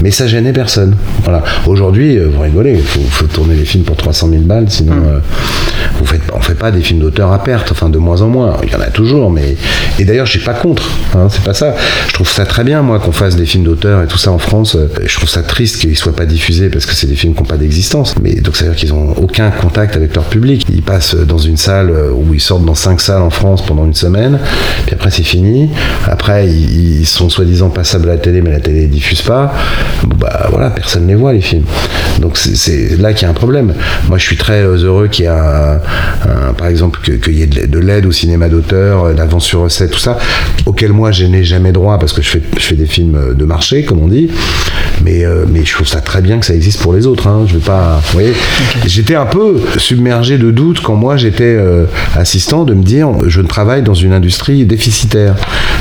Mais 0.02 0.10
ça 0.10 0.26
gênait 0.26 0.52
personne. 0.52 0.96
Voilà. 1.24 1.42
Aujourd'hui, 1.66 2.18
euh, 2.18 2.28
vous 2.32 2.42
rigolez, 2.42 2.72
il 2.74 3.10
faut, 3.10 3.26
tourner 3.26 3.54
les 3.54 3.64
films 3.64 3.84
pour 3.84 3.96
300 3.96 4.28
000 4.30 4.42
balles, 4.42 4.66
sinon 4.68 4.94
vous 5.98 6.06
faites, 6.06 6.22
on 6.34 6.40
fait 6.40 6.54
pas 6.54 6.70
des 6.70 6.80
films 6.80 7.00
d'auteur 7.00 7.32
à 7.32 7.42
perte, 7.42 7.72
enfin 7.72 7.88
de 7.88 7.98
moins 7.98 8.22
en 8.22 8.28
moins. 8.28 8.56
Il 8.62 8.70
y 8.70 8.74
en 8.74 8.80
a 8.80 8.90
toujours, 8.90 9.30
mais 9.30 9.56
et 9.98 10.04
d'ailleurs 10.04 10.26
je 10.26 10.32
suis 10.32 10.44
pas 10.44 10.54
contre. 10.54 10.88
Hein, 11.14 11.28
c'est 11.30 11.42
pas 11.42 11.54
ça. 11.54 11.74
Je 12.08 12.14
trouve 12.14 12.28
ça 12.28 12.46
très 12.46 12.64
bien 12.64 12.82
moi 12.82 12.98
qu'on 12.98 13.12
fasse 13.12 13.36
des 13.36 13.46
films 13.46 13.64
d'auteur 13.64 14.02
et 14.02 14.06
tout 14.06 14.18
ça 14.18 14.30
en 14.30 14.38
France. 14.38 14.76
Je 15.04 15.14
trouve 15.16 15.28
ça 15.28 15.42
triste 15.42 15.80
qu'ils 15.80 15.96
soient 15.96 16.14
pas 16.14 16.26
diffusés 16.26 16.68
parce 16.68 16.86
que 16.86 16.94
c'est 16.94 17.06
des 17.06 17.16
films 17.16 17.34
qui 17.34 17.40
n'ont 17.42 17.48
pas 17.48 17.56
d'existence. 17.56 18.14
Mais 18.22 18.34
donc 18.34 18.56
ça 18.56 18.64
veut 18.64 18.70
dire 18.70 18.78
qu'ils 18.78 18.92
ont 18.92 19.14
aucun 19.16 19.50
contact 19.50 19.96
avec 19.96 20.14
leur 20.14 20.24
public. 20.24 20.66
Ils 20.72 20.82
passent 20.82 21.14
dans 21.14 21.38
une 21.38 21.56
salle 21.56 21.92
où 22.14 22.34
ils 22.34 22.40
sortent 22.40 22.55
dans 22.64 22.74
cinq 22.74 23.00
salles 23.00 23.22
en 23.22 23.30
France 23.30 23.64
pendant 23.66 23.84
une 23.84 23.94
semaine, 23.94 24.38
puis 24.86 24.94
après 24.94 25.10
c'est 25.10 25.22
fini. 25.22 25.70
Après 26.06 26.48
ils, 26.48 27.06
sont 27.06 27.28
soi-disant 27.28 27.70
passables 27.70 28.08
à 28.08 28.14
la 28.14 28.18
télé, 28.18 28.42
mais 28.42 28.50
la 28.50 28.60
télé 28.60 28.82
ne 28.82 28.86
diffuse 28.88 29.22
pas. 29.22 29.52
Bah 30.18 30.48
voilà, 30.50 30.70
personne 30.70 31.04
ne 31.04 31.08
les 31.08 31.14
voit 31.14 31.32
les 31.32 31.40
films. 31.40 31.64
Donc 32.20 32.36
c'est 32.36 32.96
là 32.98 33.12
qu'il 33.12 33.22
y 33.22 33.26
a 33.26 33.30
un 33.30 33.34
problème. 33.34 33.74
Moi 34.08 34.18
je 34.18 34.24
suis 34.24 34.36
très 34.36 34.62
heureux 34.62 35.08
qu'il 35.08 35.24
y 35.24 35.28
ait 35.28 35.80
par 36.56 36.66
exemple 36.68 37.00
qu'il 37.00 37.34
y 37.34 37.42
ait 37.42 37.46
de 37.46 37.78
l'aide 37.78 38.06
au 38.06 38.12
cinéma 38.12 38.48
d'auteur, 38.48 39.12
l'avance 39.12 39.44
sur 39.44 39.60
recette, 39.60 39.90
tout 39.90 39.98
ça, 39.98 40.18
auquel 40.64 40.92
moi 40.92 41.12
je 41.12 41.24
n'ai 41.24 41.44
jamais 41.44 41.72
droit 41.72 41.98
parce 41.98 42.12
que 42.12 42.22
je 42.22 42.28
fais, 42.28 42.42
je 42.56 42.62
fais 42.62 42.76
des 42.76 42.86
films 42.86 43.34
de 43.34 43.44
marché, 43.44 43.84
comme 43.84 44.00
on 44.00 44.08
dit. 44.08 44.30
Mais, 45.04 45.24
euh, 45.24 45.44
mais 45.48 45.64
je 45.64 45.74
trouve 45.74 45.86
ça 45.86 46.00
très 46.00 46.22
bien 46.22 46.38
que 46.38 46.46
ça 46.46 46.54
existe 46.54 46.80
pour 46.80 46.94
les 46.94 47.06
autres. 47.06 47.26
Hein. 47.26 47.44
Je 47.46 47.54
veux 47.54 47.60
pas. 47.60 48.00
Vous 48.06 48.12
voyez 48.12 48.32
J'étais 48.86 49.14
un 49.14 49.26
peu 49.26 49.60
submergé 49.76 50.38
de 50.38 50.50
doutes 50.50 50.80
quand 50.80 50.96
moi 50.96 51.16
j'étais 51.16 51.44
euh, 51.44 51.86
assistant 52.14 52.64
de 52.64 52.74
me 52.74 52.82
dire 52.82 53.10
je 53.26 53.40
ne 53.40 53.46
travaille 53.46 53.82
dans 53.82 53.94
une 53.94 54.12
industrie 54.12 54.64
déficitaire. 54.64 55.36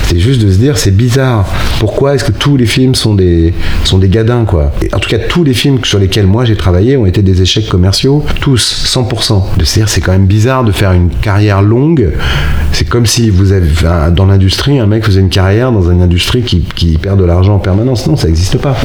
C'est 0.08 0.20
juste 0.20 0.42
de 0.42 0.52
se 0.52 0.58
dire 0.58 0.78
c'est 0.78 0.96
bizarre. 0.96 1.48
Pourquoi 1.80 2.16
est-ce 2.16 2.24
que 2.24 2.32
tous 2.32 2.58
les 2.58 2.66
films 2.66 2.96
sont 2.96 3.16
des, 3.16 3.54
sont 3.84 3.98
des 3.98 4.10
gadins 4.10 4.46
quoi? 4.46 4.72
Et 4.82 4.94
En 4.94 5.00
tout 5.00 5.10
cas, 5.10 5.20
tous 5.20 5.44
les 5.44 5.54
films 5.54 5.80
sur 5.84 6.00
lesquels 6.00 6.28
moi 6.28 6.46
j'ai 6.46 6.56
travaillé 6.56 6.98
ont 6.98 7.06
été 7.06 7.22
des 7.22 7.42
échecs 7.42 7.68
commerciaux, 7.68 8.24
tous, 8.42 8.86
100%. 8.86 9.58
De 9.58 9.66
se 9.66 9.74
dire 9.76 9.90
c'est 9.90 10.02
quand 10.02 10.12
même 10.12 10.28
bizarre 10.28 10.64
de 10.64 10.72
faire 10.72 10.92
une 10.92 11.10
carrière 11.10 11.62
longue. 11.62 12.12
C'est 12.72 12.88
comme 12.88 13.06
si 13.06 13.30
vous 13.30 13.52
avez 13.52 13.70
dans 14.12 14.26
l'industrie 14.26 14.80
un 14.80 14.86
mec 14.86 15.06
faisait 15.06 15.22
une 15.22 15.30
carrière 15.30 15.72
dans 15.72 15.90
une 15.90 16.02
industrie 16.02 16.42
qui, 16.42 16.62
qui 16.76 16.98
perd 16.98 17.20
de 17.20 17.26
l'argent 17.26 17.56
en 17.56 17.60
permanence. 17.60 18.08
Non, 18.08 18.16
ça 18.16 18.28
n'existe 18.28 18.58
pas. 18.58 18.76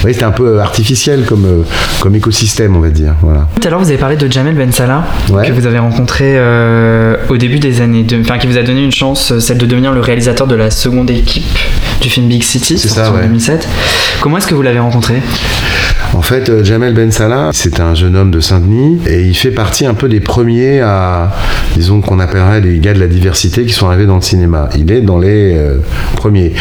Voyez, 0.00 0.14
c'était 0.14 0.24
un 0.24 0.32
peu 0.32 0.60
artificiel 0.60 1.24
comme, 1.24 1.44
euh, 1.44 1.62
comme 2.00 2.14
écosystème, 2.14 2.76
on 2.76 2.80
va 2.80 2.90
dire. 2.90 3.14
Voilà. 3.22 3.48
Tout 3.60 3.66
à 3.66 3.70
l'heure, 3.70 3.80
vous 3.80 3.88
avez 3.88 3.98
parlé 3.98 4.16
de 4.16 4.30
Jamel 4.30 4.54
Ben 4.54 4.72
Salah, 4.72 5.04
que 5.28 5.52
vous 5.52 5.66
avez 5.66 5.78
rencontré 5.78 6.34
euh, 6.36 7.16
au 7.28 7.36
début 7.36 7.58
des 7.58 7.80
années. 7.80 8.06
Enfin, 8.20 8.38
qui 8.38 8.46
vous 8.46 8.58
a 8.58 8.62
donné 8.62 8.84
une 8.84 8.92
chance, 8.92 9.32
euh, 9.32 9.40
celle 9.40 9.58
de 9.58 9.66
devenir 9.66 9.92
le 9.92 10.00
réalisateur 10.00 10.46
de 10.46 10.54
la 10.54 10.70
seconde 10.70 11.10
équipe 11.10 11.44
du 12.00 12.10
film 12.10 12.28
Big 12.28 12.42
City, 12.42 12.78
sorti 12.78 12.96
ça, 12.96 13.10
en 13.10 13.22
2007. 13.22 13.68
Comment 14.20 14.38
est-ce 14.38 14.46
que 14.46 14.54
vous 14.54 14.62
l'avez 14.62 14.80
rencontré? 14.80 15.14
En 16.14 16.22
fait, 16.22 16.64
Jamel 16.64 16.94
Ben 16.94 17.10
Salah, 17.10 17.50
c'est 17.52 17.80
un 17.80 17.94
jeune 17.94 18.16
homme 18.16 18.30
de 18.30 18.40
Saint-Denis 18.40 19.00
et 19.06 19.22
il 19.22 19.34
fait 19.34 19.50
partie 19.50 19.84
un 19.86 19.94
peu 19.94 20.08
des 20.08 20.20
premiers 20.20 20.80
à, 20.80 21.32
disons 21.74 22.00
qu'on 22.00 22.18
appellerait 22.18 22.60
les 22.60 22.78
gars 22.78 22.94
de 22.94 23.00
la 23.00 23.08
diversité 23.08 23.64
qui 23.64 23.72
sont 23.72 23.88
arrivés 23.88 24.06
dans 24.06 24.16
le 24.16 24.22
cinéma. 24.22 24.68
Il 24.76 24.90
est 24.90 25.00
dans 25.00 25.18
les 25.18 25.56
premiers. 26.16 26.52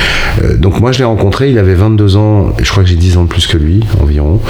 donc 0.58 0.80
moi, 0.80 0.92
je 0.92 1.00
l'ai 1.00 1.06
rencontré, 1.06 1.52
il 1.52 1.58
avait 1.58 1.76
22 1.76 2.18
ans, 2.18 2.54
je 2.62 2.70
crois 2.70 2.84
que 2.84 2.90
j'ai 2.90 2.96
10 2.96 3.18
ans 3.18 3.24
de 3.24 3.30
plus 3.30 3.48
que 3.48 3.58
lui, 3.58 3.82
environ. 4.02 4.42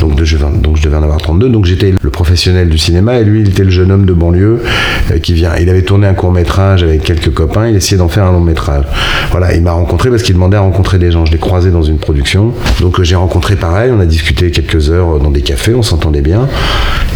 Donc, 0.00 0.22
je, 0.22 0.36
devais 0.36 0.96
en 0.96 1.02
avoir 1.02 1.18
32. 1.18 1.48
Donc 1.48 1.64
j'étais 1.64 1.94
le 2.00 2.10
professionnel 2.10 2.68
du 2.68 2.78
cinéma 2.78 3.18
et 3.18 3.24
lui, 3.24 3.40
il 3.40 3.48
était 3.48 3.64
le 3.64 3.70
jeune 3.70 3.90
homme 3.90 4.04
de 4.04 4.12
banlieue 4.12 4.62
euh, 5.10 5.18
qui 5.18 5.32
vient. 5.34 5.52
Il 5.60 5.68
avait 5.68 5.82
tourné 5.82 6.06
un 6.06 6.14
court 6.14 6.32
métrage 6.32 6.82
avec 6.82 7.02
quelques 7.02 7.32
copains, 7.32 7.68
il 7.68 7.76
essayait 7.76 7.98
d'en 7.98 8.08
faire 8.08 8.24
un 8.24 8.32
long 8.32 8.40
métrage. 8.40 8.84
Voilà, 9.30 9.54
il 9.54 9.62
m'a 9.62 9.72
rencontré 9.72 10.10
parce 10.10 10.22
qu'il 10.22 10.34
demandait 10.34 10.56
à 10.56 10.60
rencontrer 10.60 10.98
des 10.98 11.10
gens. 11.10 11.24
Je 11.24 11.32
l'ai 11.32 11.38
croisé 11.38 11.70
dans 11.70 11.82
une 11.82 11.98
production. 11.98 12.52
Donc 12.80 12.98
euh, 12.98 13.04
j'ai 13.04 13.16
rencontré 13.16 13.56
pareil, 13.56 13.92
on 13.94 14.00
a 14.00 14.06
discuté 14.06 14.51
quelques 14.52 14.90
heures 14.90 15.18
dans 15.18 15.30
des 15.30 15.42
cafés, 15.42 15.74
on 15.74 15.82
s'entendait 15.82 16.20
bien. 16.20 16.48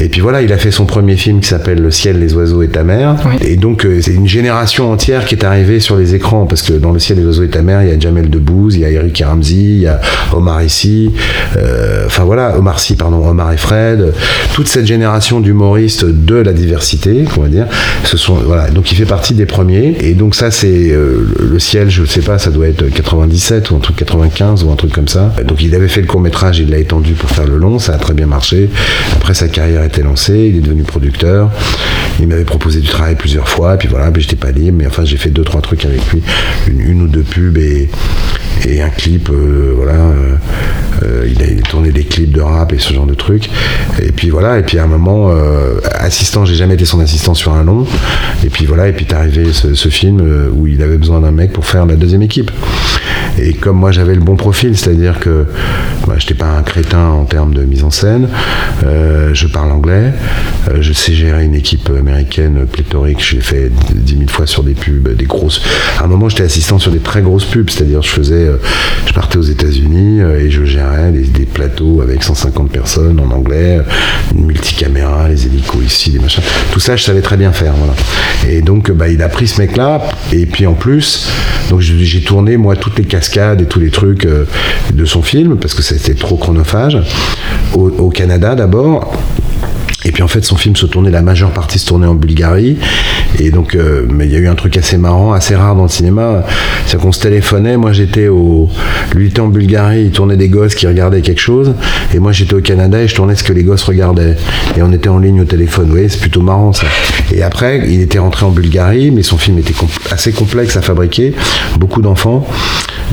Et 0.01 0.09
puis 0.09 0.21
voilà, 0.21 0.43
il 0.43 0.53
a 0.53 0.59
fait 0.59 0.71
son 0.71 0.85
premier 0.85 1.17
film 1.17 1.41
qui 1.41 1.49
s'appelle 1.49 1.81
Le 1.81 1.91
ciel, 1.91 2.19
les 2.19 2.35
oiseaux 2.35 2.63
et 2.63 2.69
ta 2.69 2.85
mère. 2.85 3.17
Et 3.41 3.57
donc 3.57 3.87
euh, 3.87 4.01
c'est 4.03 4.13
une 4.13 4.29
génération 4.29 4.93
entière 4.93 5.25
qui 5.25 5.35
est 5.35 5.45
arrivée 5.45 5.81
sur 5.81 5.97
les 5.97 6.15
écrans 6.15 6.47
parce 6.47 6.63
que 6.63 6.75
dans 6.75 6.93
Le 6.93 6.99
ciel, 6.99 7.19
les 7.19 7.25
oiseaux 7.25 7.45
et 7.45 7.49
ta 7.49 7.63
mère, 7.63 7.83
il 7.83 7.89
y 7.89 7.93
a 7.93 7.99
Jamel 7.99 8.29
Debbouze, 8.29 8.75
il 8.75 8.81
y 8.81 8.85
a 8.85 8.91
Eric 8.91 9.23
Ramsey, 9.27 9.55
il 9.55 9.79
y 9.81 9.87
a 9.87 10.01
Omar 10.33 10.63
ici, 10.63 11.13
euh, 11.57 12.05
enfin 12.07 12.25
voilà, 12.25 12.59
Omar 12.59 12.79
Sy, 12.79 12.97
pardon, 12.97 13.27
Omar 13.27 13.53
et 13.53 13.57
Fred, 13.57 14.13
toute 14.53 14.69
cette 14.69 14.87
génération 14.87 15.41
d'humoristes 15.41 16.05
de 16.05 16.37
la 16.37 16.53
diversité, 16.53 17.25
on 17.39 17.43
va 17.43 17.49
dire, 17.49 17.67
ce 18.05 18.17
sont 18.19 18.35
voilà, 18.35 18.71
donc 18.71 18.93
il 18.93 18.97
fait 18.97 19.07
partie 19.07 19.35
des 19.35 19.47
premiers. 19.47 19.97
Et 20.01 20.13
donc 20.13 20.35
ça 20.35 20.51
c'est 20.51 20.91
euh, 20.91 21.27
le 21.41 21.59
ciel, 21.59 21.89
je 21.89 22.05
sais 22.05 22.21
pas, 22.21 22.39
ça 22.39 22.51
doit 22.51 22.69
être 22.69 22.87
97 22.87 23.71
ou 23.71 23.77
un 23.77 23.81
truc 23.81 23.97
95 23.97 24.65
ou 24.65 24.71
un 24.71 24.77
truc 24.77 24.93
comme 24.93 25.09
ça. 25.09 25.33
Donc 25.45 25.63
il 25.63 25.75
avait 25.75 25.89
fait 25.89 26.03
le 26.03 26.07
court 26.07 26.21
métrage, 26.21 26.59
il 26.59 26.71
l'a 26.71 26.79
étendu 26.79 27.15
pour 27.15 27.26
faire 27.27 27.47
le 27.47 27.59
long, 27.59 27.79
ça 27.79 27.95
a 27.95 27.99
très 27.99 28.15
bien 28.15 28.27
marché. 28.27 28.71
Après 29.15 29.35
sa 29.35 29.49
carrière 29.49 29.83
était 29.85 30.03
lancée, 30.03 30.51
il 30.51 30.57
est 30.57 30.61
devenu 30.61 30.83
producteur. 30.83 31.51
Il 32.19 32.29
m'avait 32.29 32.45
proposé 32.45 32.81
du 32.81 32.89
travail 32.89 33.15
plusieurs 33.15 33.49
fois, 33.49 33.75
et 33.75 33.79
puis 33.79 33.89
voilà, 33.89 34.11
mais 34.11 34.21
j'étais 34.21 34.37
pas 34.37 34.51
libre, 34.51 34.79
mais 34.79 34.87
enfin 34.87 35.05
j'ai 35.05 35.17
fait 35.17 35.31
deux 35.31 35.45
trois 35.45 35.61
trucs 35.61 35.85
avec 35.85 36.01
lui, 36.13 36.23
une, 36.67 37.03
ou 37.03 37.09
deux 37.09 37.23
pubs 37.23 37.59
et, 37.59 37.91
et 38.65 38.83
un 38.83 38.89
clip, 38.89 39.29
euh, 39.31 39.73
voilà. 39.77 39.93
Euh, 39.93 40.37
euh, 41.03 41.29
il 41.29 41.43
a 41.43 41.63
tourné 41.63 41.91
des 41.91 42.05
clips 42.05 42.33
de 42.33 42.41
rap 42.41 42.73
et 42.73 42.79
ce 42.79 42.95
genre 42.95 43.07
de 43.07 43.15
trucs. 43.15 43.51
Et 44.01 44.13
puis 44.13 44.31
voilà, 44.31 44.59
et 44.59 44.63
puis 44.63 44.79
à 44.79 44.85
un 44.85 44.87
moment, 44.87 45.31
assistant, 45.93 46.45
j'ai 46.45 46.55
jamais 46.55 46.75
été 46.75 46.85
son 46.85 47.01
assistant 47.01 47.35
sur 47.35 47.53
un 47.53 47.65
long. 47.65 47.87
Et 48.45 48.49
puis 48.49 48.65
voilà, 48.65 48.89
et 48.89 48.93
puis 48.93 49.05
est 49.05 49.13
arrivé 49.13 49.53
ce, 49.53 49.89
film 49.89 50.23
où 50.55 50.67
il 50.67 50.83
avait 50.83 50.97
besoin 50.97 51.21
d'un 51.21 51.31
mec 51.31 51.53
pour 51.53 51.67
faire 51.67 51.87
la 51.87 51.97
deuxième 51.97 52.23
équipe. 52.23 52.51
Et 53.39 53.53
comme 53.53 53.77
moi 53.77 53.93
j'avais 53.93 54.15
le 54.15 54.21
bon 54.21 54.37
profil, 54.37 54.77
c'est-à-dire 54.77 55.21
que 55.21 55.47
moi, 56.07 56.17
je 56.19 56.25
n'étais 56.25 56.35
pas 56.35 56.47
un 56.47 56.63
crétin 56.63 57.09
en 57.09 57.25
termes 57.25 57.53
de 57.53 57.63
mise 57.63 57.85
en 57.85 57.91
scène, 57.91 58.29
je 58.83 59.47
parle 59.47 59.73
anglais, 59.73 60.13
je 60.81 60.93
sais 60.93 61.13
gérer 61.13 61.45
une 61.45 61.55
équipe 61.55 61.91
américaine 61.91 62.67
pléthorique, 62.67 63.21
j'ai 63.21 63.41
fait 63.41 63.71
dix 63.95 64.17
mille 64.17 64.31
fois 64.31 64.47
sur 64.47 64.63
des 64.63 64.75
pubs, 64.75 65.15
des 65.15 65.27
grosses. 65.27 65.61
À 65.99 66.05
un 66.05 66.07
moment, 66.07 66.29
j'étais 66.29 66.45
assistant 66.45 66.79
sur 66.79 66.91
des 66.91 67.01
très 67.01 67.23
grosses 67.23 67.45
pubs, 67.45 67.69
c'est-à-dire 67.69 68.03
je 68.03 68.11
faisais, 68.11 68.46
je 69.07 69.13
partais 69.13 69.39
aux 69.39 69.43
États-Unis 69.43 70.21
et 70.21 70.51
je 70.51 70.65
gérais 70.65 71.13
des, 71.13 71.47
plateaux 71.47 72.01
avec 72.03 72.23
150 72.23 72.71
personnes 72.71 73.21
en 73.21 73.31
anglais, 73.31 73.81
une 74.35 74.47
multicaméra, 74.47 75.29
les 75.29 75.47
hélicos 75.47 75.83
ici, 75.85 76.11
des 76.11 76.19
machins. 76.19 76.43
Tout 76.73 76.81
ça, 76.81 76.97
je 76.97 77.05
savais 77.05 77.23
très 77.23 77.37
bien 77.37 77.53
faire. 77.53 77.73
Et 78.49 78.61
donc, 78.61 78.91
bah, 78.91 79.09
il 79.09 79.23
a 79.23 79.29
pris 79.29 79.47
ce 79.47 79.61
mec-là, 79.61 80.03
et 80.33 80.45
puis 80.45 80.67
en 80.67 80.75
plus, 80.75 81.29
donc 81.71 81.81
j'ai 81.81 82.21
tourné 82.21 82.57
moi 82.57 82.77
toutes 82.77 82.99
les 82.99 83.05
cascades 83.05 83.61
et 83.61 83.67
tous 83.67 83.81
les 83.81 83.91
trucs 83.91 84.27
de 84.27 85.05
son 85.05 85.23
film 85.23 85.57
parce 85.57 85.75
que 85.75 85.83
c'était 85.83 86.15
trop 86.15 86.37
chronophage. 86.37 86.99
au 87.75 88.11
Canada 88.11 88.55
d'abord, 88.55 89.13
et 90.05 90.13
puis 90.13 90.23
en 90.23 90.29
fait, 90.29 90.45
son 90.45 90.57
film 90.57 90.77
se 90.77 90.87
tournait, 90.87 91.11
la 91.11 91.23
majeure 91.23 91.51
partie 91.51 91.79
se 91.79 91.87
tournait 91.87 92.07
en 92.07 92.15
Bulgarie. 92.15 92.77
Et 93.41 93.51
donc, 93.51 93.75
euh, 93.75 94.07
mais 94.09 94.27
il 94.27 94.33
y 94.33 94.37
a 94.37 94.39
eu 94.39 94.47
un 94.47 94.55
truc 94.55 94.77
assez 94.77 94.97
marrant, 94.99 95.33
assez 95.33 95.57
rare 95.57 95.75
dans 95.75 95.83
le 95.83 95.89
cinéma. 95.89 96.45
C'est 96.87 96.99
qu'on 97.01 97.13
se 97.13 97.21
téléphonait. 97.21 97.77
Moi, 97.77 97.93
j'étais 97.93 98.29
au. 98.29 98.69
Lui 99.15 99.29
était 99.29 99.41
en 99.41 99.49
Bulgarie, 99.49 100.05
il 100.05 100.11
tournait 100.13 100.37
des 100.37 100.49
gosses 100.49 100.75
qui 100.75 100.87
regardaient 100.87 101.23
quelque 101.23 101.41
chose. 101.41 101.75
Et 102.15 102.21
moi, 102.21 102.31
j'étais 102.33 102.55
au 102.55 102.61
Canada 102.61 103.03
et 103.03 103.09
je 103.09 103.15
tournais 103.17 103.35
ce 103.35 103.43
que 103.43 103.53
les 103.53 103.65
gosses 103.65 103.83
regardaient. 103.83 104.37
Et 104.77 104.83
on 104.83 104.93
était 104.93 105.09
en 105.09 105.19
ligne 105.19 105.41
au 105.41 105.45
téléphone. 105.45 105.87
Vous 105.87 105.93
voyez, 105.93 106.09
c'est 106.09 106.21
plutôt 106.21 106.43
marrant 106.43 106.73
ça. 106.73 106.87
Et 107.35 107.43
après, 107.43 107.83
il 107.89 108.01
était 108.01 108.21
rentré 108.21 108.47
en 108.47 108.51
Bulgarie, 108.51 109.11
mais 109.11 109.23
son 109.23 109.39
film 109.39 109.59
était 109.59 109.75
assez 110.11 110.33
complexe 110.33 110.77
à 110.77 110.83
fabriquer. 110.83 111.35
Beaucoup 111.79 112.01
d'enfants. 112.01 112.47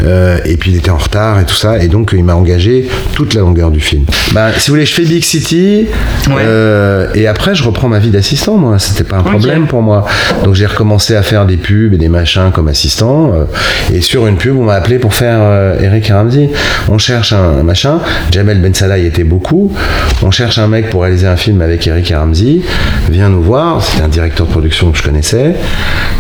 Euh, 0.04 0.40
et 0.46 0.58
puis 0.58 0.72
il 0.72 0.78
était 0.78 0.90
en 0.90 0.98
retard 0.98 1.40
et 1.40 1.46
tout 1.46 1.56
ça. 1.56 1.84
Et 1.84 1.88
donc, 1.88 2.12
il 2.14 2.24
m'a 2.24 2.36
engagé 2.36 2.88
toute 3.14 3.34
la 3.34 3.42
longueur 3.42 3.72
du 3.72 3.80
film. 3.80 4.06
Bah, 4.32 4.52
si 4.58 4.70
vous 4.70 4.76
voulez, 4.76 4.86
je 4.86 4.94
fais 4.94 5.06
Big 5.06 5.24
City. 5.24 5.88
Euh, 6.30 6.63
euh, 6.64 7.08
et 7.14 7.28
après, 7.28 7.56
je 7.56 7.64
reprends 7.64 7.90
ma 7.90 8.00
vie 8.00 8.10
d'assistant, 8.10 8.58
moi. 8.58 8.80
C'était 8.80 9.04
pas 9.04 9.18
un 9.18 9.24
problème 9.24 9.68
pour 9.68 9.82
moi. 9.82 10.06
Donc 10.44 10.56
j'ai 10.56 10.66
recommencé 10.66 11.16
à 11.16 11.22
faire 11.22 11.46
des 11.46 11.58
pubs 11.58 11.94
et 11.94 11.98
des 11.98 12.10
machins 12.10 12.52
comme 12.54 12.68
assistant. 12.68 13.34
Euh, 13.34 13.46
et 13.94 14.02
sur 14.02 14.28
une 14.28 14.38
pub, 14.38 14.58
on 14.58 14.64
m'a 14.64 14.76
appelé 14.76 15.00
pour 15.00 15.14
faire 15.14 15.40
euh, 15.42 15.80
Eric 15.82 16.08
Ramsey. 16.08 16.50
On 16.90 16.98
cherche 16.98 17.34
un, 17.34 17.64
machin. 17.64 18.00
Jamel 18.32 18.62
Ben 18.62 18.74
Salah 18.74 18.98
y 18.98 19.06
était 19.06 19.24
beaucoup. 19.24 19.72
On 20.22 20.32
cherche 20.32 20.58
un 20.58 20.68
mec 20.68 20.90
pour 20.90 21.04
réaliser 21.04 21.28
un 21.28 21.36
film 21.36 21.62
avec 21.62 21.86
Eric 21.86 22.14
Ramsey. 22.16 22.62
Viens 23.10 23.30
nous 23.30 23.44
voir. 23.44 23.84
C'était 23.84 24.04
un 24.04 24.08
directeur 24.08 24.48
de 24.48 24.52
production 24.52 24.92
que 24.92 24.98
je 24.98 25.04
connaissais. 25.04 25.56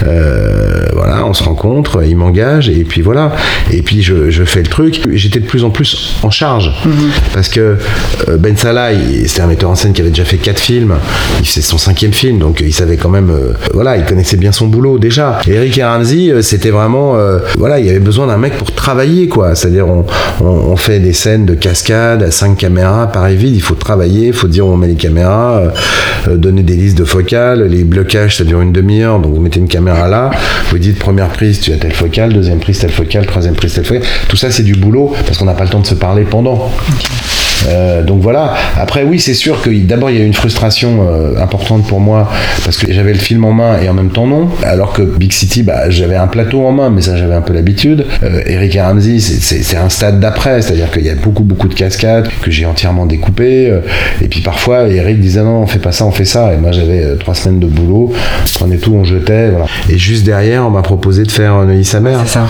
voilà, 0.01 1.25
on 1.25 1.33
se 1.33 1.43
rencontre. 1.43 2.03
Il 2.05 2.17
m'engage. 2.17 2.69
Et 2.69 2.83
puis 2.83 3.01
voilà. 3.01 3.31
Et 3.71 3.81
puis 3.81 4.01
je, 4.01 4.43
fais 4.43 4.61
le 4.61 4.67
truc. 4.67 5.01
J'étais 5.13 5.39
de 5.39 5.45
plus 5.45 5.63
en 5.63 5.69
plus 5.69 6.15
en 6.21 6.29
charge. 6.29 6.71
Mhm. 6.85 7.09
Parce 7.33 7.49
que 7.49 7.77
Ben 8.39 8.57
Salah, 8.57 8.89
c'était 9.25 9.41
un 9.41 9.47
metteur 9.47 9.69
en 9.69 9.75
scène 9.75 9.93
qui 9.93 10.01
avait 10.01 10.09
déjà 10.09 10.25
fait 10.25 10.32
quatre 10.37 10.59
films. 10.59 10.95
C'est 11.43 11.61
son 11.61 11.77
cinquième 11.77 12.13
film, 12.13 12.39
donc 12.39 12.61
il 12.61 12.73
savait 12.73 12.97
quand 12.97 13.09
même, 13.09 13.29
euh, 13.29 13.53
voilà, 13.73 13.97
il 13.97 14.05
connaissait 14.05 14.37
bien 14.37 14.51
son 14.51 14.67
boulot 14.67 14.97
déjà. 14.97 15.39
Eric 15.47 15.77
et 15.77 15.83
Ramsey, 15.83 16.29
euh, 16.29 16.41
c'était 16.41 16.69
vraiment, 16.69 17.15
euh, 17.15 17.39
voilà, 17.57 17.79
il 17.79 17.85
y 17.85 17.89
avait 17.89 17.99
besoin 17.99 18.27
d'un 18.27 18.37
mec 18.37 18.57
pour 18.57 18.71
travailler, 18.71 19.27
quoi. 19.27 19.55
C'est-à-dire, 19.55 19.87
on, 19.87 20.75
fait 20.75 20.99
des 20.99 21.13
scènes 21.13 21.45
de 21.45 21.53
cascade 21.53 22.23
à 22.23 22.31
cinq 22.31 22.57
caméras, 22.57 23.07
pareil 23.07 23.37
vide, 23.37 23.55
il 23.55 23.61
faut 23.61 23.75
travailler, 23.75 24.27
il 24.27 24.33
faut 24.33 24.47
dire 24.47 24.67
où 24.67 24.71
on 24.71 24.77
met 24.77 24.87
les 24.87 24.95
caméras, 24.95 25.61
donner 26.27 26.63
des 26.63 26.75
listes 26.75 26.97
de 26.97 27.05
focales, 27.05 27.63
les 27.63 27.83
blocages, 27.83 28.37
ça 28.37 28.43
dure 28.43 28.59
une 28.61 28.73
demi-heure, 28.73 29.19
donc 29.19 29.33
vous 29.35 29.39
mettez 29.39 29.59
une 29.59 29.67
caméra 29.67 30.09
là, 30.09 30.31
vous 30.71 30.79
dites 30.79 30.99
première 30.99 31.29
prise, 31.29 31.59
tu 31.61 31.71
as 31.71 31.77
telle 31.77 31.93
focale, 31.93 32.33
deuxième 32.33 32.59
prise, 32.59 32.79
telle 32.79 32.91
focale, 32.91 33.25
troisième 33.27 33.55
prise, 33.55 33.73
telle 33.73 33.85
focale. 33.85 34.03
Tout 34.27 34.35
ça, 34.35 34.51
c'est 34.51 34.63
du 34.63 34.73
boulot 34.73 35.13
parce 35.25 35.37
qu'on 35.37 35.45
n'a 35.45 35.53
pas 35.53 35.63
le 35.63 35.69
temps 35.69 35.79
de 35.79 35.87
se 35.87 35.95
parler 35.95 36.23
pendant. 36.23 36.71
Euh, 37.67 38.03
donc 38.03 38.21
voilà. 38.21 38.53
Après, 38.77 39.03
oui, 39.03 39.19
c'est 39.19 39.33
sûr 39.33 39.61
que 39.61 39.69
d'abord, 39.69 40.09
il 40.09 40.17
y 40.17 40.19
a 40.19 40.23
eu 40.23 40.27
une 40.27 40.33
frustration 40.33 41.07
euh, 41.07 41.41
importante 41.41 41.85
pour 41.87 41.99
moi 41.99 42.29
parce 42.63 42.77
que 42.77 42.91
j'avais 42.91 43.13
le 43.13 43.19
film 43.19 43.45
en 43.45 43.53
main 43.53 43.79
et 43.81 43.89
en 43.89 43.93
même 43.93 44.09
temps 44.09 44.27
non. 44.27 44.49
Alors 44.63 44.93
que 44.93 45.01
Big 45.01 45.31
City, 45.31 45.63
bah, 45.63 45.89
j'avais 45.89 46.15
un 46.15 46.27
plateau 46.27 46.65
en 46.65 46.71
main, 46.71 46.89
mais 46.89 47.01
ça, 47.01 47.17
j'avais 47.17 47.33
un 47.33 47.41
peu 47.41 47.53
l'habitude. 47.53 48.05
Euh, 48.23 48.41
Eric 48.45 48.75
et 48.75 48.81
Ramsey, 48.81 49.19
c'est 49.19 49.77
un 49.77 49.89
stade 49.89 50.19
d'après, 50.19 50.61
c'est-à-dire 50.61 50.91
qu'il 50.91 51.05
y 51.05 51.09
a 51.09 51.15
beaucoup, 51.15 51.43
beaucoup 51.43 51.67
de 51.67 51.73
cascades 51.73 52.29
que 52.41 52.51
j'ai 52.51 52.65
entièrement 52.65 53.05
découpées. 53.05 53.71
et 54.21 54.27
puis 54.27 54.41
parfois, 54.41 54.87
Eric 54.87 55.19
disait 55.19 55.43
non, 55.43 55.61
on 55.61 55.67
fait 55.67 55.79
pas 55.79 55.91
ça, 55.91 56.05
on 56.05 56.11
fait 56.11 56.25
ça. 56.25 56.53
Et 56.53 56.57
moi, 56.57 56.71
j'avais 56.71 57.15
trois 57.17 57.35
semaines 57.35 57.59
de 57.59 57.67
boulot, 57.67 58.11
on 58.13 58.59
prenait 58.59 58.77
tout, 58.77 58.93
on 58.93 59.03
jetait. 59.03 59.51
Et 59.89 59.97
juste 59.97 60.25
derrière, 60.25 60.65
on 60.65 60.69
m'a 60.69 60.81
proposé 60.81 61.23
de 61.23 61.31
faire 61.31 61.63
Neuilly 61.63 61.85
sa 61.85 61.99
mère. 61.99 62.19
C'est 62.25 62.33
ça. 62.33 62.47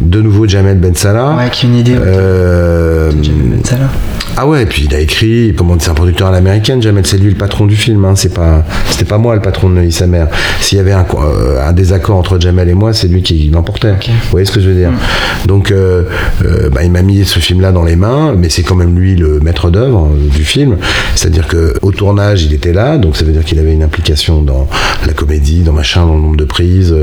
De 0.00 0.20
nouveau, 0.20 0.46
Jamel 0.46 0.78
Ben 0.78 0.94
Salah. 0.94 1.36
Ouais, 1.36 1.50
qui 1.50 1.66
une 1.66 1.76
idée. 1.76 1.94
Jamel 1.94 3.48
Ben 3.50 3.64
Salah. 3.64 3.90
Ah 4.38 4.46
ouais, 4.46 4.64
et 4.64 4.66
puis 4.66 4.84
il 4.84 4.94
a 4.94 5.00
écrit, 5.00 5.54
comment 5.56 5.78
c'est 5.78 5.88
un 5.88 5.94
producteur 5.94 6.28
à 6.28 6.30
l'américaine, 6.30 6.82
Jamel, 6.82 7.06
c'est 7.06 7.16
lui 7.16 7.30
le 7.30 7.38
patron 7.38 7.64
du 7.64 7.74
film, 7.74 8.04
hein, 8.04 8.12
c'est 8.16 8.34
pas, 8.34 8.64
c'était 8.90 9.06
pas 9.06 9.16
moi 9.16 9.34
le 9.34 9.40
patron 9.40 9.70
de 9.70 9.76
Neuilly 9.76 9.92
sa 9.92 10.06
mère. 10.06 10.28
S'il 10.60 10.76
y 10.76 10.80
avait 10.82 10.92
un, 10.92 11.06
euh, 11.18 11.66
un, 11.66 11.72
désaccord 11.72 12.18
entre 12.18 12.38
Jamel 12.38 12.68
et 12.68 12.74
moi, 12.74 12.92
c'est 12.92 13.08
lui 13.08 13.22
qui 13.22 13.48
l'emportait. 13.48 13.92
Vous 13.92 14.12
voyez 14.30 14.44
ce 14.44 14.52
que 14.52 14.60
je 14.60 14.68
veux 14.68 14.74
dire 14.74 14.90
mm. 14.90 15.46
Donc 15.46 15.70
euh, 15.70 16.02
euh, 16.44 16.68
bah, 16.68 16.84
il 16.84 16.90
m'a 16.90 17.00
mis 17.00 17.24
ce 17.24 17.38
film-là 17.38 17.72
dans 17.72 17.82
les 17.82 17.96
mains, 17.96 18.34
mais 18.36 18.50
c'est 18.50 18.62
quand 18.62 18.74
même 18.74 18.98
lui 18.98 19.16
le 19.16 19.40
maître 19.40 19.70
d'œuvre 19.70 20.10
du 20.14 20.44
film. 20.44 20.76
C'est-à-dire 21.14 21.46
que 21.46 21.72
au 21.80 21.90
tournage, 21.90 22.42
il 22.42 22.52
était 22.52 22.74
là, 22.74 22.98
donc 22.98 23.16
ça 23.16 23.24
veut 23.24 23.32
dire 23.32 23.44
qu'il 23.44 23.58
avait 23.58 23.72
une 23.72 23.82
implication 23.82 24.42
dans 24.42 24.68
la 25.06 25.14
comédie, 25.14 25.62
dans 25.62 25.72
machin, 25.72 26.04
dans 26.04 26.14
le 26.14 26.20
nombre 26.20 26.36
de 26.36 26.44
prises. 26.44 26.94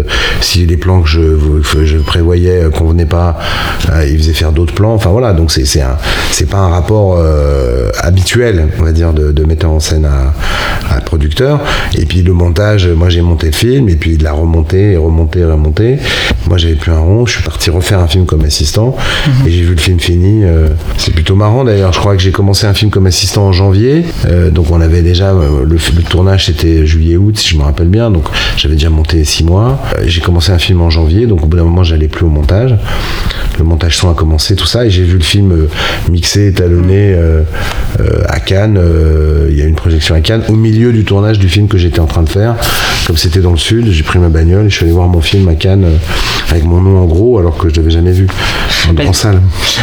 Si 0.41 0.67
les 0.67 0.77
plans 0.77 1.01
que 1.01 1.09
je, 1.09 1.21
je 1.83 1.97
prévoyais 1.97 2.65
convenaient 2.71 3.07
pas, 3.07 3.39
il 4.07 4.19
faisait 4.19 4.33
faire 4.33 4.51
d'autres 4.51 4.75
plans. 4.75 4.93
Enfin 4.93 5.09
voilà, 5.09 5.33
donc 5.33 5.49
c'est 5.49 6.49
pas 6.49 6.59
un 6.59 6.69
rapport 6.69 7.22
euh, 7.23 7.89
habituel, 7.99 8.67
on 8.79 8.83
va 8.83 8.91
dire, 8.91 9.13
de, 9.13 9.31
de 9.31 9.43
metteur 9.45 9.71
en 9.71 9.79
scène 9.79 10.05
à, 10.05 10.33
à, 10.89 11.01
producteur. 11.01 11.59
Et 11.97 12.05
puis 12.05 12.21
le 12.21 12.33
montage, 12.33 12.87
moi 12.87 13.09
j'ai 13.09 13.21
monté 13.21 13.47
le 13.47 13.53
film, 13.53 13.89
et 13.89 13.95
puis 13.95 14.13
il 14.13 14.23
l'a 14.23 14.33
remonté, 14.33 14.97
remonté, 14.97 15.43
remonté. 15.43 15.97
Moi 16.47 16.57
j'avais 16.57 16.75
plus 16.75 16.91
un 16.91 16.99
rond, 16.99 17.25
je 17.25 17.33
suis 17.33 17.43
parti 17.43 17.69
refaire 17.69 17.99
un 17.99 18.07
film 18.07 18.25
comme 18.25 18.43
assistant, 18.43 18.95
mhm. 19.27 19.47
et 19.47 19.51
j'ai 19.51 19.61
vu 19.61 19.75
le 19.75 19.81
film 19.81 19.99
fini. 19.99 20.43
Euh, 20.43 20.69
c'est 20.97 21.13
plutôt 21.13 21.35
marrant 21.35 21.63
d'ailleurs, 21.63 21.93
je 21.93 21.99
crois 21.99 22.15
que 22.15 22.21
j'ai 22.21 22.31
commencé 22.31 22.65
un 22.65 22.73
film 22.73 22.91
comme 22.91 23.05
assistant 23.05 23.47
en 23.47 23.51
janvier, 23.51 24.05
euh, 24.25 24.49
donc 24.49 24.71
on 24.71 24.81
avait 24.81 25.01
déjà, 25.01 25.33
le, 25.33 25.65
le 25.65 26.03
tournage 26.03 26.45
c'était 26.45 26.85
juillet-août, 26.85 27.37
si 27.37 27.49
je 27.49 27.57
me 27.57 27.63
rappelle 27.63 27.87
bien, 27.87 28.11
donc 28.11 28.25
j'avais 28.57 28.75
déjà 28.75 28.89
monté 28.89 29.23
six 29.23 29.43
mois. 29.43 29.79
j'ai 30.05 30.21
commencé 30.21 30.51
un 30.51 30.59
film 30.59 30.81
en 30.81 30.89
janvier, 30.89 31.27
donc 31.27 31.43
au 31.43 31.47
bout 31.47 31.57
d'un 31.57 31.63
moment 31.63 31.83
j'allais 31.83 32.07
plus 32.07 32.25
au 32.25 32.29
montage. 32.29 32.75
Le 33.57 33.63
montage 33.63 33.97
son 33.97 34.09
a 34.09 34.15
commencé, 34.15 34.55
tout 34.55 34.65
ça, 34.65 34.85
et 34.85 34.89
j'ai 34.89 35.03
vu 35.03 35.17
le 35.17 35.23
film 35.23 35.67
mixé, 36.09 36.47
étalonné, 36.47 37.13
euh, 37.13 37.43
euh, 37.99 38.23
à 38.27 38.39
Cannes. 38.39 38.77
Euh, 38.77 39.47
il 39.49 39.57
y 39.57 39.61
a 39.61 39.65
une 39.65 39.75
projection 39.75 40.15
à 40.15 40.21
Cannes 40.21 40.43
au 40.49 40.55
milieu 40.63 40.91
du 40.93 41.03
tournage 41.05 41.37
du 41.39 41.49
film 41.49 41.67
que 41.67 41.77
j'étais 41.77 41.99
en 41.99 42.05
train 42.07 42.23
de 42.23 42.29
faire. 42.29 42.55
comme 43.05 43.17
c'était 43.17 43.39
dans 43.41 43.51
le 43.51 43.57
sud, 43.57 43.91
j'ai 43.91 44.03
pris 44.03 44.17
ma 44.19 44.29
bagnole 44.29 44.65
et 44.65 44.69
je 44.69 44.75
suis 44.75 44.85
allé 44.85 44.93
voir 44.93 45.07
mon 45.07 45.21
film 45.21 45.47
à 45.49 45.55
Cannes 45.55 45.83
euh, 45.85 45.97
avec 46.51 46.63
mon 46.63 46.81
nom 46.81 46.99
en 46.99 47.05
gros, 47.05 47.37
alors 47.37 47.57
que 47.57 47.69
je 47.69 47.75
l'avais 47.75 47.91
jamais 47.91 48.11
vu 48.11 48.27
en 48.89 48.93
grande 48.93 49.15
salle. 49.15 49.41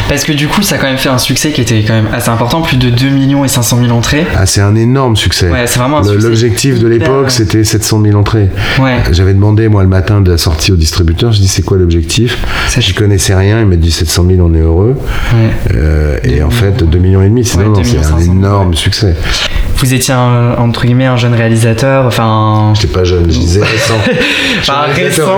Parce 0.08 0.24
que 0.24 0.32
du 0.32 0.48
coup, 0.48 0.62
ça 0.62 0.76
a 0.76 0.78
quand 0.78 0.86
même 0.86 0.96
fait 0.98 1.08
un 1.08 1.18
succès 1.18 1.50
qui 1.52 1.60
était 1.60 1.82
quand 1.86 1.92
même 1.94 2.08
assez 2.12 2.28
important, 2.30 2.62
plus 2.62 2.76
de 2.76 2.90
2 2.90 3.08
millions 3.10 3.44
et 3.44 3.48
500 3.48 3.78
000 3.84 3.96
entrées. 3.96 4.26
Ah, 4.36 4.46
c'est 4.46 4.60
un 4.60 4.74
énorme 4.74 5.16
succès. 5.16 5.50
Ouais, 5.50 5.66
c'est 5.66 5.78
vraiment 5.78 5.98
un 5.98 6.02
Le- 6.02 6.08
succès 6.12 6.26
L'objectif 6.28 6.78
de 6.80 6.88
l'époque, 6.88 7.30
c'était 7.30 7.62
700 7.64 8.02
000 8.02 8.18
entrées. 8.18 8.48
Ouais. 8.80 8.98
J'avais 9.12 9.34
demandé, 9.34 9.68
moi, 9.68 9.82
le 9.82 9.88
matin 9.88 10.20
de 10.20 10.30
la 10.30 10.38
sortie 10.38 10.72
au 10.72 10.76
distributeur, 10.76 11.32
je 11.32 11.40
dis 11.40 11.48
c'est 11.48 11.62
quoi 11.62 11.76
l'objectif? 11.76 12.38
J'y 12.78 12.94
connaissais 12.94 13.34
rien, 13.34 13.60
il 13.60 13.66
m'a 13.66 13.76
dit 13.76 13.90
700 13.90 14.24
000, 14.28 14.40
on 14.48 14.54
est 14.54 14.60
heureux. 14.60 14.96
Ouais. 15.34 15.50
Euh, 15.76 16.18
et 16.24 16.42
en 16.42 16.50
fait, 16.50 16.82
2 16.84 16.98
millions 16.98 17.22
et 17.22 17.28
demi, 17.28 17.44
c'est 17.44 17.58
Ouais, 17.58 17.64
non, 17.64 17.70
non, 17.72 17.78
2 17.78 17.84
c'est 17.84 17.90
millions 17.96 18.02
un 18.06 18.18
500, 18.18 18.32
énorme 18.32 18.74
succès. 18.74 19.14
Vous 19.76 19.94
étiez 19.94 20.12
un, 20.14 20.54
entre 20.70 20.84
guillemets 20.86 21.06
un 21.06 21.16
jeune 21.16 21.34
réalisateur, 21.34 22.06
enfin 22.06 22.72
J'étais 22.74 22.92
pas 22.92 23.02
jeune, 23.04 23.24
je 23.28 23.38
disais 23.38 23.60
récent. 23.64 23.94
Enfin, 24.60 24.74
un 24.88 24.92
récent, 24.92 25.36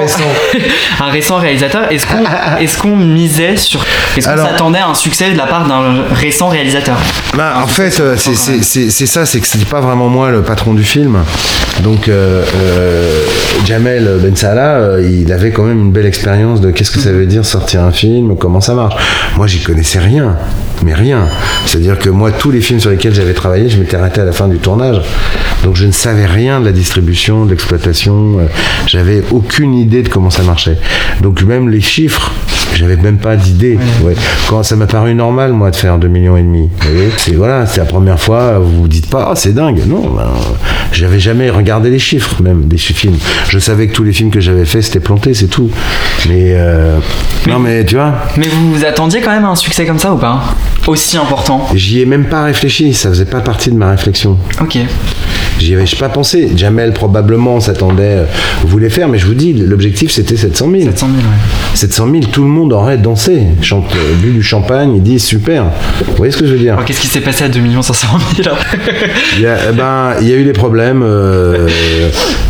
un 1.00 1.10
récent 1.10 1.36
réalisateur. 1.38 1.90
Est-ce 1.90 2.06
qu'on 2.06 2.22
est-ce 2.60 2.78
qu'on 2.78 2.96
misait 2.96 3.56
sur 3.56 3.84
est-ce 4.16 4.28
qu'on 4.28 4.36
s'attendait 4.36 4.78
à 4.78 4.88
un 4.88 4.94
succès 4.94 5.30
de 5.32 5.36
la 5.38 5.46
part 5.46 5.66
d'un 5.66 6.02
récent 6.14 6.48
réalisateur? 6.48 6.96
Bah, 7.34 7.54
en 7.62 7.66
fait, 7.66 7.98
euh, 8.00 8.14
c'est- 8.16 9.06
ça, 9.06 9.24
c'est 9.26 9.40
que 9.40 9.46
c'était 9.46 9.64
pas 9.64 9.80
vraiment 9.80 10.08
moi 10.08 10.30
le 10.30 10.42
patron 10.42 10.74
du 10.74 10.84
film. 10.84 11.18
Donc, 11.82 12.08
euh, 12.08 12.44
euh, 12.54 13.24
Jamel 13.64 14.18
Ben 14.20 14.36
Salah, 14.36 15.00
il 15.00 15.32
avait 15.32 15.50
quand 15.50 15.62
même 15.64 15.80
une 15.80 15.92
belle 15.92 16.06
expérience 16.06 16.60
de 16.60 16.70
qu'est-ce 16.70 16.90
que 16.90 17.00
ça 17.00 17.10
veut 17.10 17.26
dire 17.26 17.44
sortir 17.46 17.82
un 17.82 17.90
film, 17.92 18.36
comment 18.36 18.60
ça 18.60 18.74
marche. 18.74 18.94
Moi, 19.36 19.46
j'y 19.46 19.60
connaissais 19.62 19.98
rien, 19.98 20.36
mais 20.84 20.92
rien. 20.92 21.24
C'est-à-dire 21.64 21.98
que 21.98 22.10
moi, 22.10 22.30
tous 22.32 22.50
les 22.50 22.60
films 22.60 22.80
sur 22.80 22.90
lesquels 22.90 23.14
j'avais 23.14 23.32
travaillé, 23.32 23.68
je 23.70 23.78
m'étais 23.78 23.96
arrêté 23.96 24.20
à 24.20 24.24
la 24.24 24.32
fin 24.32 24.48
du 24.48 24.58
tournage. 24.58 25.00
Donc, 25.64 25.76
je 25.76 25.86
ne 25.86 25.92
savais 25.92 26.26
rien 26.26 26.60
de 26.60 26.64
la 26.64 26.72
distribution, 26.72 27.44
de 27.44 27.50
l'exploitation. 27.50 28.40
euh, 28.40 28.46
J'avais 28.86 29.22
aucune 29.30 29.74
idée 29.74 30.02
de 30.02 30.08
comment 30.08 30.30
ça 30.30 30.42
marchait. 30.42 30.78
Donc, 31.20 31.42
même 31.42 31.68
les 31.68 31.80
chiffres, 31.80 32.32
j'avais 32.74 32.96
même 32.96 33.18
pas 33.18 33.36
d'idée. 33.36 33.78
Ouais. 34.02 34.14
Quand 34.48 34.62
ça 34.62 34.76
m'a 34.76 34.86
paru 34.86 35.14
normal, 35.14 35.52
moi, 35.52 35.70
de 35.70 35.76
faire 35.76 35.98
2 35.98 36.08
millions 36.08 36.36
et 36.36 36.42
demi. 36.42 36.68
C'est 37.18 37.34
voilà, 37.34 37.66
c'est 37.66 37.78
la 37.78 37.86
première 37.86 38.20
fois. 38.20 38.58
Vous 38.58 38.82
vous 38.82 38.88
dites 38.88 39.08
pas, 39.08 39.28
oh, 39.30 39.34
c'est 39.34 39.54
dingue. 39.54 39.82
Non, 39.86 40.10
ben, 40.14 40.30
j'avais 40.92 41.20
jamais 41.20 41.50
regardé 41.50 41.90
les 41.90 41.98
chiffres, 41.98 42.42
même 42.42 42.66
des 42.66 42.78
films. 42.78 43.16
Je 43.48 43.58
savais 43.58 43.88
que 43.88 43.94
tous 43.94 44.04
les 44.04 44.12
films 44.12 44.30
que 44.30 44.40
j'avais 44.40 44.64
faits, 44.64 44.82
c'était 44.82 45.00
planté, 45.00 45.34
c'est 45.34 45.46
tout. 45.46 45.70
Mais 46.28 46.52
euh, 46.54 46.98
non, 47.48 47.58
mais 47.58 47.84
tu 47.84 47.96
vois, 47.96 48.14
Mais 48.36 48.48
vous 48.48 48.74
vous 48.74 48.84
attendiez 48.84 49.20
quand 49.20 49.30
même 49.30 49.44
à 49.44 49.48
un 49.48 49.56
succès 49.56 49.86
comme 49.86 49.98
ça 49.98 50.12
ou 50.12 50.18
pas? 50.18 50.42
Aussi 50.86 51.16
important? 51.16 51.68
j'y 51.74 52.00
ai 52.00 52.06
même 52.06 52.24
pas 52.24 52.44
réfléchi. 52.44 52.92
Ça 52.94 53.08
faisait 53.08 53.24
pas 53.24 53.40
partie 53.40 53.70
de 53.70 53.76
ma 53.76 53.90
réflexion. 53.90 54.38
Ok. 54.60 54.78
J'y 55.62 55.74
avais 55.76 55.84
pas 55.98 56.08
pensé. 56.08 56.48
Jamel 56.56 56.92
probablement 56.92 57.60
s'attendait, 57.60 58.02
euh, 58.02 58.24
voulait 58.64 58.90
faire, 58.90 59.08
mais 59.08 59.18
je 59.18 59.26
vous 59.26 59.34
dis, 59.34 59.52
l'objectif 59.52 60.10
c'était 60.10 60.36
700 60.36 60.70
000. 60.72 60.82
700 60.90 61.06
000, 61.06 61.18
ouais. 61.18 61.22
700 61.74 62.08
000, 62.10 62.24
tout 62.32 62.42
le 62.42 62.48
monde 62.48 62.72
aurait 62.72 62.98
dansé, 62.98 63.42
chante, 63.62 63.86
euh, 63.94 64.14
bu 64.20 64.32
du 64.32 64.42
champagne, 64.42 64.94
il 64.96 65.02
dit 65.04 65.20
super. 65.20 65.66
Vous 66.08 66.16
voyez 66.16 66.32
ce 66.32 66.38
que 66.38 66.46
je 66.46 66.52
veux 66.54 66.58
dire? 66.58 66.76
Qu'est-ce 66.84 67.00
qui 67.00 67.06
s'est 67.06 67.20
passé 67.20 67.44
à 67.44 67.48
2 67.48 67.60
500 67.80 68.08
000 68.36 68.48
là 68.48 68.56
il 69.36 69.42
y, 69.42 69.46
a, 69.46 69.56
eh 69.70 69.72
ben, 69.72 70.14
il 70.20 70.28
y 70.28 70.32
a 70.32 70.36
eu 70.36 70.42
des 70.44 70.52
problèmes, 70.52 71.02
euh, 71.04 71.68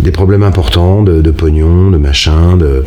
des 0.02 0.10
problèmes 0.10 0.42
importants 0.42 1.02
de, 1.02 1.20
de 1.20 1.30
pognon, 1.30 1.90
de 1.90 1.98
machin, 1.98 2.56
de, 2.56 2.84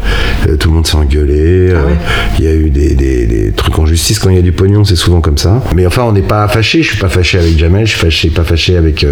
euh, 0.49 0.57
tout 0.57 0.69
le 0.69 0.75
monde 0.75 0.87
s'est 0.87 0.97
engueulé. 0.97 1.71
Ah 1.75 1.85
ouais? 1.85 1.95
il 2.39 2.45
y 2.45 2.47
a 2.47 2.53
eu 2.53 2.69
des, 2.71 2.95
des- 2.95 3.27
des 3.27 3.51
trucs 3.51 3.77
en 3.77 3.85
justice. 3.85 4.17
Quand 4.19 4.29
il 4.31 4.35
y 4.37 4.39
a 4.39 4.41
du 4.41 4.51
pognon, 4.51 4.83
c'est 4.85 4.95
souvent 4.95 5.21
comme 5.21 5.37
ça. 5.37 5.61
Mais 5.75 5.85
enfin, 5.85 6.03
on 6.07 6.11
n'est 6.13 6.21
pas 6.21 6.47
fâché. 6.47 6.81
Je 6.81 6.87
suis 6.89 6.97
pas 6.97 7.09
fâché 7.09 7.37
avec 7.37 7.57
Jamel, 7.59 7.85
je 7.85 7.91
suis 7.91 7.99
fâché, 7.99 8.29
pas 8.29 8.43
fâché 8.43 8.75
avec 8.75 9.05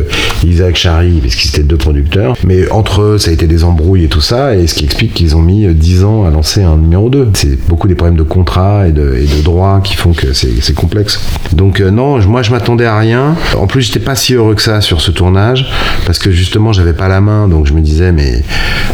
Isaac 0.43 0.75
Parce 1.21 1.35
qu'ils 1.35 1.49
étaient 1.49 1.63
deux 1.63 1.77
producteurs. 1.77 2.35
Mais 2.45 2.69
entre 2.71 3.01
eux, 3.01 3.17
ça 3.17 3.31
a 3.31 3.33
été 3.33 3.47
des 3.47 3.63
embrouilles 3.63 4.05
et 4.05 4.07
tout 4.07 4.21
ça, 4.21 4.55
et 4.55 4.67
ce 4.67 4.73
qui 4.73 4.85
explique 4.85 5.13
qu'ils 5.13 5.35
ont 5.35 5.41
mis 5.41 5.65
euh, 5.65 5.73
10 5.73 6.03
ans 6.03 6.25
à 6.25 6.29
lancer 6.29 6.63
un 6.63 6.77
numéro 6.77 7.09
2. 7.09 7.29
C'est 7.33 7.67
beaucoup 7.67 7.87
des 7.87 7.95
problèmes 7.95 8.17
de 8.17 8.23
contrat 8.23 8.87
et 8.87 8.91
de, 8.91 9.15
et 9.15 9.25
de 9.25 9.43
droit 9.43 9.81
qui 9.83 9.95
font 9.95 10.13
que 10.13 10.33
c'est 10.33 10.73
complexe. 10.73 11.19
Donc 11.53 11.81
euh, 11.81 11.91
non, 11.91 12.19
moi 12.27 12.41
je 12.41 12.51
m'attendais 12.51 12.85
à 12.85 12.97
rien. 12.97 13.35
En 13.57 13.67
plus, 13.67 13.81
j'étais 13.81 13.99
pas 13.99 14.15
si 14.15 14.33
heureux 14.33 14.55
que 14.55 14.61
ça 14.61 14.81
sur 14.81 15.01
ce 15.01 15.11
tournage, 15.11 15.69
parce 16.05 16.19
que 16.19 16.31
justement, 16.31 16.73
j'avais 16.73 16.93
pas 16.93 17.07
la 17.07 17.21
main, 17.21 17.47
donc 17.47 17.67
je 17.67 17.73
me 17.73 17.81
disais, 17.81 18.11
mais 18.11 18.43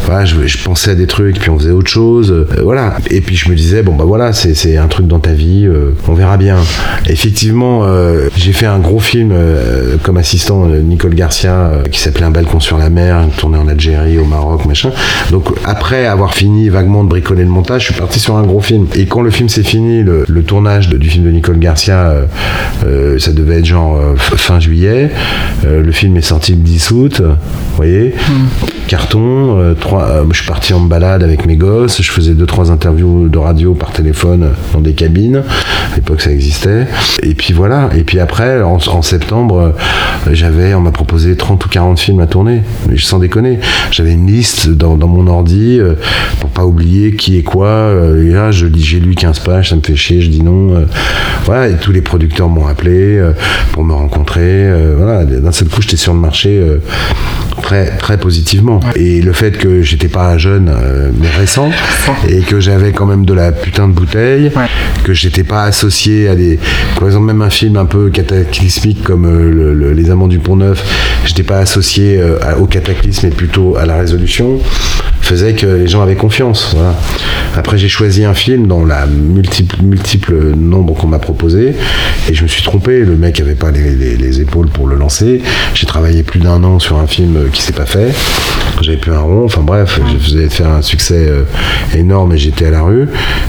voilà, 0.04 0.24
je, 0.24 0.58
pensais 0.64 0.90
à 0.90 0.94
des 0.94 1.06
trucs, 1.06 1.38
puis 1.38 1.50
on 1.50 1.58
faisait 1.58 1.70
autre 1.70 1.90
chose, 1.90 2.30
euh, 2.32 2.46
voilà. 2.62 2.96
Et 3.10 3.20
puis 3.20 3.36
je 3.36 3.48
me 3.48 3.54
disais, 3.54 3.82
bon 3.82 3.94
bah 3.94 4.04
voilà, 4.04 4.32
c'est 4.32 4.76
un 4.76 4.88
truc 4.88 5.06
dans 5.06 5.20
ta 5.20 5.32
vie, 5.32 5.66
euh, 5.66 5.92
on 6.08 6.14
verra 6.14 6.36
bien. 6.36 6.56
Effectivement, 7.08 7.84
euh, 7.84 8.28
j'ai 8.36 8.52
fait 8.52 8.66
un 8.66 8.78
gros 8.78 8.98
film 8.98 9.30
euh, 9.32 9.96
comme 10.02 10.16
assistant 10.16 10.66
Nicole 10.66 11.14
Garcia, 11.14 11.52
euh, 11.52 11.82
qui 11.84 11.99
s'appelait 12.04 12.24
Un 12.26 12.30
balcon 12.30 12.60
sur 12.60 12.78
la 12.78 12.90
mer, 12.90 13.24
tourné 13.36 13.58
en 13.58 13.68
Algérie, 13.68 14.18
au 14.18 14.24
Maroc, 14.24 14.64
machin. 14.66 14.90
Donc 15.30 15.48
après 15.64 16.06
avoir 16.06 16.34
fini 16.34 16.68
vaguement 16.68 17.04
de 17.04 17.08
bricoler 17.08 17.44
le 17.44 17.50
montage, 17.50 17.82
je 17.86 17.92
suis 17.92 18.00
parti 18.00 18.18
sur 18.20 18.36
un 18.36 18.42
gros 18.42 18.60
film. 18.60 18.86
Et 18.94 19.06
quand 19.06 19.22
le 19.22 19.30
film 19.30 19.48
s'est 19.48 19.62
fini, 19.62 20.02
le, 20.02 20.24
le 20.28 20.42
tournage 20.42 20.88
de- 20.88 20.96
du 20.98 21.08
film 21.10 21.24
de 21.24 21.30
Nicole 21.30 21.58
Garcia, 21.58 21.98
euh, 22.08 22.24
euh, 22.86 23.18
ça 23.18 23.32
devait 23.32 23.58
être 23.58 23.64
genre 23.66 23.96
euh, 23.96 24.14
fin 24.16 24.60
juillet. 24.60 25.10
Le 25.64 25.92
film 25.92 26.16
est 26.16 26.20
sorti 26.22 26.52
le 26.52 26.58
10 26.58 26.90
août, 26.92 27.20
vous 27.20 27.76
voyez. 27.76 28.14
Carton, 28.88 29.58
euh, 29.58 29.74
trois, 29.74 30.24
je 30.30 30.36
suis 30.38 30.46
parti 30.46 30.72
en 30.74 30.80
balade 30.80 31.22
avec 31.22 31.46
mes 31.46 31.56
gosses, 31.56 32.02
je 32.02 32.10
faisais 32.10 32.32
deux 32.32 32.46
trois 32.46 32.70
interviews 32.72 33.28
de 33.28 33.38
radio 33.38 33.74
par 33.74 33.90
téléphone 33.92 34.50
dans 34.72 34.80
des 34.80 34.94
cabines. 34.94 35.42
À 35.92 35.96
l'époque 35.96 36.20
ça 36.20 36.30
existait. 36.32 36.86
Et 37.22 37.34
puis 37.34 37.52
voilà. 37.52 37.90
Et 37.96 38.02
puis 38.02 38.18
après, 38.20 38.62
en, 38.62 38.78
en 38.88 39.02
septembre, 39.02 39.74
j'avais, 40.32 40.74
on 40.74 40.80
m'a 40.80 40.90
proposé 40.92 41.36
30 41.36 41.64
ou 41.64 41.68
40 41.68 41.89
films 41.98 42.20
à 42.20 42.26
tourner. 42.26 42.62
Mais 42.88 42.96
sans 42.98 43.18
déconner. 43.18 43.58
J'avais 43.90 44.12
une 44.12 44.26
liste 44.26 44.68
dans, 44.68 44.96
dans 44.96 45.08
mon 45.08 45.26
ordi 45.26 45.78
euh, 45.80 45.94
pour 46.40 46.50
pas 46.50 46.64
oublier 46.64 47.16
qui 47.16 47.36
est 47.38 47.42
quoi. 47.42 47.66
Euh, 47.68 48.28
et 48.28 48.32
là, 48.32 48.50
je 48.52 48.66
lis- 48.66 48.82
j'ai 48.84 49.00
lu 49.00 49.14
15 49.14 49.40
pages, 49.40 49.70
ça 49.70 49.76
me 49.76 49.80
fait 49.82 49.96
chier, 49.96 50.20
je 50.20 50.28
dis 50.28 50.42
non. 50.42 50.74
Euh, 50.76 50.84
voilà. 51.44 51.68
Et 51.68 51.76
tous 51.76 51.92
les 51.92 52.02
producteurs 52.02 52.48
m'ont 52.48 52.66
appelé 52.66 53.16
euh, 53.18 53.32
pour 53.72 53.82
me 53.84 53.92
rencontrer. 53.94 54.68
Voilà. 54.96 55.24
D'un 55.24 55.52
seul 55.52 55.68
coup, 55.68 55.82
j'étais 55.82 55.96
sur 55.96 56.12
le 56.14 56.20
marché. 56.20 56.62
très 57.62 57.86
très 57.98 58.16
positivement 58.18 58.80
et 58.96 59.20
le 59.20 59.32
fait 59.34 59.58
que 59.58 59.82
j'étais 59.82 60.08
pas 60.08 60.38
jeune 60.38 60.72
mais 61.20 61.28
récent 61.28 61.70
et 62.28 62.40
que 62.40 62.58
j'avais 62.58 62.92
quand 62.92 63.04
même 63.06 63.26
de 63.26 63.34
la 63.34 63.52
putain 63.52 63.86
de 63.86 63.92
bouteille 63.92 64.50
que 65.04 65.12
j'étais 65.12 65.44
pas 65.44 65.64
associé 65.64 66.28
à 66.28 66.34
des 66.36 66.58
par 66.98 67.06
exemple 67.08 67.26
même 67.26 67.42
un 67.42 67.50
film 67.50 67.76
un 67.76 67.84
peu 67.84 68.08
cataclysmique 68.08 69.02
comme 69.02 69.26
le- 69.28 69.74
le- 69.74 69.92
les 69.92 70.10
amants 70.10 70.26
du 70.28 70.38
pont 70.38 70.56
neuf 70.56 70.82
j'étais 71.26 71.42
pas 71.42 71.58
associé 71.58 71.69
euh, 72.18 72.38
à- 72.42 72.58
au 72.58 72.66
cataclysme 72.66 73.28
mais 73.28 73.34
plutôt 73.34 73.76
à 73.76 73.86
la 73.86 73.96
résolution 73.96 74.58
faisait 75.20 75.52
que 75.54 75.66
les 75.66 75.86
gens 75.86 76.02
avaient 76.02 76.16
confiance 76.16 76.74
après 77.56 77.78
j'ai 77.78 77.88
choisi 77.88 78.24
un 78.24 78.34
film 78.34 78.66
dans 78.66 78.84
la 78.84 79.06
multiple 79.06 80.34
nombre 80.56 80.94
qu'on 80.94 81.06
m'a 81.06 81.18
proposé 81.18 81.74
et 82.28 82.34
je 82.34 82.42
me 82.42 82.48
suis 82.48 82.62
trompé. 82.62 83.00
Le 83.00 83.16
mec 83.16 83.40
avait 83.40 83.54
pas 83.54 83.70
les, 83.70 83.94
les- 83.94 84.16
les 84.16 84.40
épaules 84.40 84.68
pour 84.68 84.86
le 84.86 84.96
lancer. 84.96 85.42
J'ai 85.74 85.86
travaillé 85.86 86.22
plus 86.22 86.40
d'un 86.40 86.62
an 86.64 86.78
sur 86.78 86.96
un 86.98 87.06
film 87.06 87.36
euh, 87.36 87.48
qui 87.52 87.62
s'est 87.62 87.72
pas 87.72 87.86
fait 87.86 88.12
j'avais 88.82 88.96
plus 88.98 89.12
un 89.12 89.20
rond 89.20 89.44
enfin 89.44 89.62
bref 89.62 90.00
je 90.12 90.18
faisais 90.18 90.48
faire 90.48 90.68
un 90.68 90.82
succès 90.82 91.26
euh, 91.28 91.42
énorme 91.94 92.32
et 92.32 92.38
j'étais 92.38 92.66
à 92.66 92.70
la 92.70 92.82
rue 92.82 93.08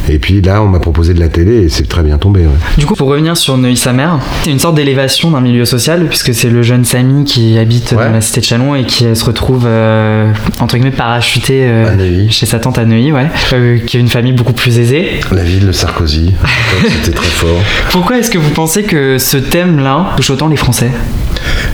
et 0.10 0.20
puis 0.20 0.41
là 0.41 0.62
on 0.62 0.67
m'a 0.67 0.80
proposé 0.80 1.13
de 1.13 1.20
la 1.20 1.30
télé 1.30 1.63
et 1.63 1.70
c'est 1.70 1.88
très 1.88 2.04
bien 2.04 2.17
tombé 2.17 2.41
ouais. 2.41 2.48
Du 2.78 2.86
coup, 2.86 2.96
pour 2.96 3.08
revenir 3.10 3.36
sur 3.38 3.58
Neuilly-sa-Mère, 3.58 4.20
c'est 4.44 4.52
une 4.52 4.60
sorte 4.60 4.76
d'élévation 4.76 5.32
d'un 5.32 5.41
milieu 5.41 5.65
social, 5.65 6.06
puisque 6.08 6.34
c'est 6.34 6.50
le 6.50 6.62
jeune 6.63 6.86
Samy 6.86 7.24
qui 7.26 7.58
habite 7.58 7.91
Ouais. 7.91 8.06
dans 8.06 8.12
la 8.12 8.22
cité 8.22 8.39
de 8.41 8.46
Chalon 8.46 8.76
et 8.76 8.86
qui 8.86 9.06
euh, 9.06 9.15
se 9.15 9.26
retrouve, 9.26 9.63
euh, 9.65 10.32
entre 10.60 10.76
guillemets, 10.78 10.91
parachuté 10.91 11.62
euh, 11.65 11.96
Neuilly. 11.96 12.32
chez 12.32 12.46
sa 12.46 12.60
tante 12.60 12.78
à 12.78 12.86
Neuilly, 12.86 13.12
ouais, 13.12 13.28
euh, 13.54 13.80
qui 13.80 13.98
a 13.98 14.00
une 14.00 14.08
famille 14.08 14.34
beaucoup 14.34 14.54
plus 14.54 14.80
aisée. 14.80 15.20
la 15.32 15.44
ville 15.44 15.65
de 15.67 15.72
Sarkozy 15.72 16.34
c'était 17.04 17.12
très 17.15 17.28
fort 17.28 17.58
Pourquoi 17.91 18.17
est-ce 18.20 18.30
que 18.32 18.38
vous 18.38 18.52
pensez 18.52 18.84
que 18.84 19.17
ce 19.17 19.38
thème-là 19.38 20.12
touche 20.15 20.30
autant 20.30 20.48
les 20.48 20.58
Français? 20.58 20.91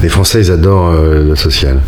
Les 0.03 0.09
Français, 0.09 0.41
ils 0.41 0.51
adorent 0.51 0.91
euh, 0.91 1.23
le 1.27 1.35
social. 1.35 1.79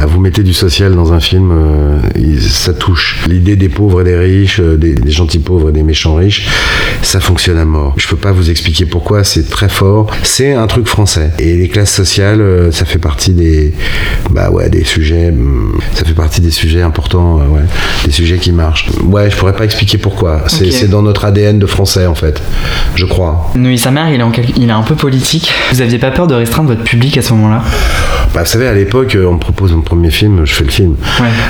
Ah, 0.00 0.06
vous 0.06 0.20
mettez 0.20 0.42
du 0.42 0.54
social 0.54 0.94
dans 0.94 1.12
un 1.12 1.20
film, 1.20 1.50
euh, 1.52 1.96
ils- 2.16 2.40
ça 2.42 2.72
touche. 2.72 3.18
L'idée 3.28 3.56
des 3.56 3.68
pauvres 3.68 4.00
et 4.00 4.04
des 4.04 4.16
riches, 4.16 4.60
euh, 4.60 4.76
des, 4.76 4.94
des 4.94 5.10
gentils 5.10 5.38
pauvres 5.38 5.68
et 5.70 5.72
des 5.72 5.82
méchants 5.82 6.14
riches, 6.14 6.46
ça 7.02 7.20
fonctionne 7.20 7.58
à 7.58 7.64
mort. 7.64 7.94
Je 7.98 8.06
peux 8.08 8.16
pas 8.16 8.32
vous 8.32 8.50
expliquer 8.50 8.86
pourquoi, 8.86 9.22
c'est 9.24 9.48
très 9.48 9.68
fort. 9.68 10.10
C'est 10.22 10.54
un 10.54 10.66
truc 10.66 10.86
français. 10.86 11.30
Et 11.38 11.56
les 11.56 11.68
classes 11.68 11.92
sociales, 11.92 12.40
euh, 12.40 12.70
ça 12.72 12.84
fait 12.84 12.98
partie 12.98 13.32
des, 13.32 13.72
bah 14.30 14.50
ouais, 14.50 14.70
des 14.70 14.84
sujets, 14.84 15.28
hum, 15.28 15.78
ça 15.94 16.04
fait 16.04 16.14
partie 16.14 16.40
des 16.40 16.50
sujets 16.50 16.82
importants, 16.82 17.40
euh, 17.40 17.46
ouais, 17.54 17.62
des 18.04 18.12
sujets 18.12 18.38
qui 18.38 18.52
marchent. 18.52 18.86
Ouais, 19.04 19.30
je 19.30 19.36
pourrais 19.36 19.54
pas 19.54 19.64
expliquer 19.64 19.98
pourquoi. 19.98 20.44
C'est 20.48 20.88
dans 20.88 21.02
notre 21.02 21.24
ADN 21.24 21.58
de 21.58 21.66
français 21.66 22.06
en 22.06 22.14
fait, 22.14 22.40
je 22.94 23.04
crois. 23.04 23.50
Neuilly-sa-Mère, 23.56 24.08
il, 24.12 24.20
est 24.20 24.22
en 24.22 24.30
quel- 24.30 24.50
il 24.56 24.68
est 24.68 24.72
un 24.72 24.82
peu 24.82 24.94
politique. 24.94 25.52
Vous 25.72 25.80
aviez 25.82 25.98
pas 25.98 26.10
peur 26.10 26.26
de 26.26 26.34
restreindre 26.34 26.68
votre 26.70 26.82
public 26.84 27.01
public 27.02 27.18
à 27.18 27.22
ce 27.22 27.32
moment-là 27.32 27.64
bah, 28.34 28.44
vous 28.44 28.48
savez, 28.48 28.66
à 28.66 28.72
l'époque, 28.72 29.16
on 29.22 29.34
me 29.34 29.38
propose 29.38 29.72
mon 29.72 29.82
premier 29.82 30.10
film, 30.10 30.46
je 30.46 30.54
fais 30.54 30.64
le 30.64 30.70
film. 30.70 30.96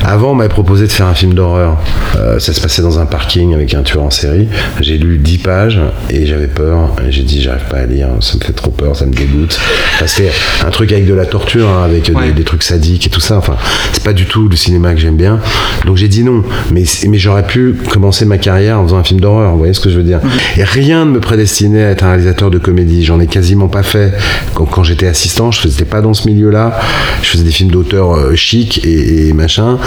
Avant, 0.05 0.33
on 0.33 0.35
m'avait 0.35 0.49
proposé 0.49 0.89
de 0.89 0.93
faire 0.93 1.07
un 1.07 1.15
film 1.15 1.33
d'horreur. 1.33 1.79
Euh, 2.17 2.41
ça 2.41 2.53
se 2.53 2.61
passait 2.61 2.83
dans 2.83 2.99
un 2.99 3.07
parking 3.07 3.55
avec 3.55 3.73
un 3.75 3.83
tueur 3.83 4.03
en 4.03 4.11
série. 4.11 4.49
J'ai 4.81 4.99
lu 4.99 5.19
10 5.19 5.39
pages 5.39 5.81
et 6.11 6.27
j'avais 6.27 6.49
peur. 6.49 6.97
J'ai 7.09 7.23
dit, 7.23 7.41
j'arrive 7.41 7.67
pas 7.71 7.79
à 7.79 7.87
lire, 7.87 8.09
ça 8.19 8.37
me 8.37 8.43
fait 8.43 8.53
trop 8.53 8.73
peur, 8.73 8.97
ça 8.97 9.07
me 9.07 9.13
dégoûte. 9.13 9.61
Parce 10.01 10.15
que 10.15 10.25
un 10.67 10.71
truc 10.71 10.91
avec 10.91 11.07
de 11.07 11.15
la 11.15 11.25
torture, 11.25 11.69
hein, 11.69 11.85
avec 11.85 12.11
des, 12.35 12.45
trucs 12.45 12.65
sadiques 12.65 13.07
et 13.07 13.11
tout 13.11 13.21
ça. 13.21 13.37
Enfin, 13.37 13.57
c'est 13.93 14.03
pas 14.03 14.13
du 14.13 14.27
tout 14.27 14.49
le 14.49 14.57
cinéma 14.57 14.93
que 14.93 15.01
j'aime 15.01 15.17
bien. 15.17 15.39
Donc 15.87 15.99
j'ai 15.99 16.09
dit 16.09 16.25
non. 16.25 16.43
Mais, 16.73 16.83
mais 17.09 17.19
j'aurais 17.19 17.47
pu 17.47 17.77
commencer 17.91 18.25
ma 18.25 18.39
carrière 18.39 18.81
en 18.81 18.85
faisant 18.85 18.99
un 18.99 19.05
film 19.05 19.21
d'horreur. 19.21 19.53
Vous 19.53 19.59
voyez 19.59 19.75
ce 19.75 19.81
que 19.81 19.91
je 19.91 19.99
veux 19.99 20.05
dire 20.05 20.19
Et 20.57 20.65
rien 20.65 21.05
ne 21.05 21.13
me 21.13 21.21
prédestinait 21.21 21.85
à 21.85 21.91
être 21.91 22.03
un 22.03 22.09
réalisateur 22.09 22.51
de 22.51 22.59
comédie. 22.59 23.05
J'en 23.05 23.21
ai 23.21 23.29
quasiment 23.29 23.69
pas 23.69 23.85
fait. 23.85 24.13
Quand, 24.55 24.65
quand 24.65 24.83
j'étais 24.83 25.07
assistant, 25.07 25.42
je 25.51 25.61
faisais 25.61 25.85
pas 25.85 26.01
dans 26.01 26.15
ce 26.15 26.29
milieu-là. 26.29 26.79
Je 27.23 27.29
faisais 27.31 27.45
des 27.45 27.51
films 27.51 27.71
d'auteur 27.71 28.15
euh, 28.15 28.35
chic 28.35 28.85
et, 28.85 29.33
machin. 29.33 29.79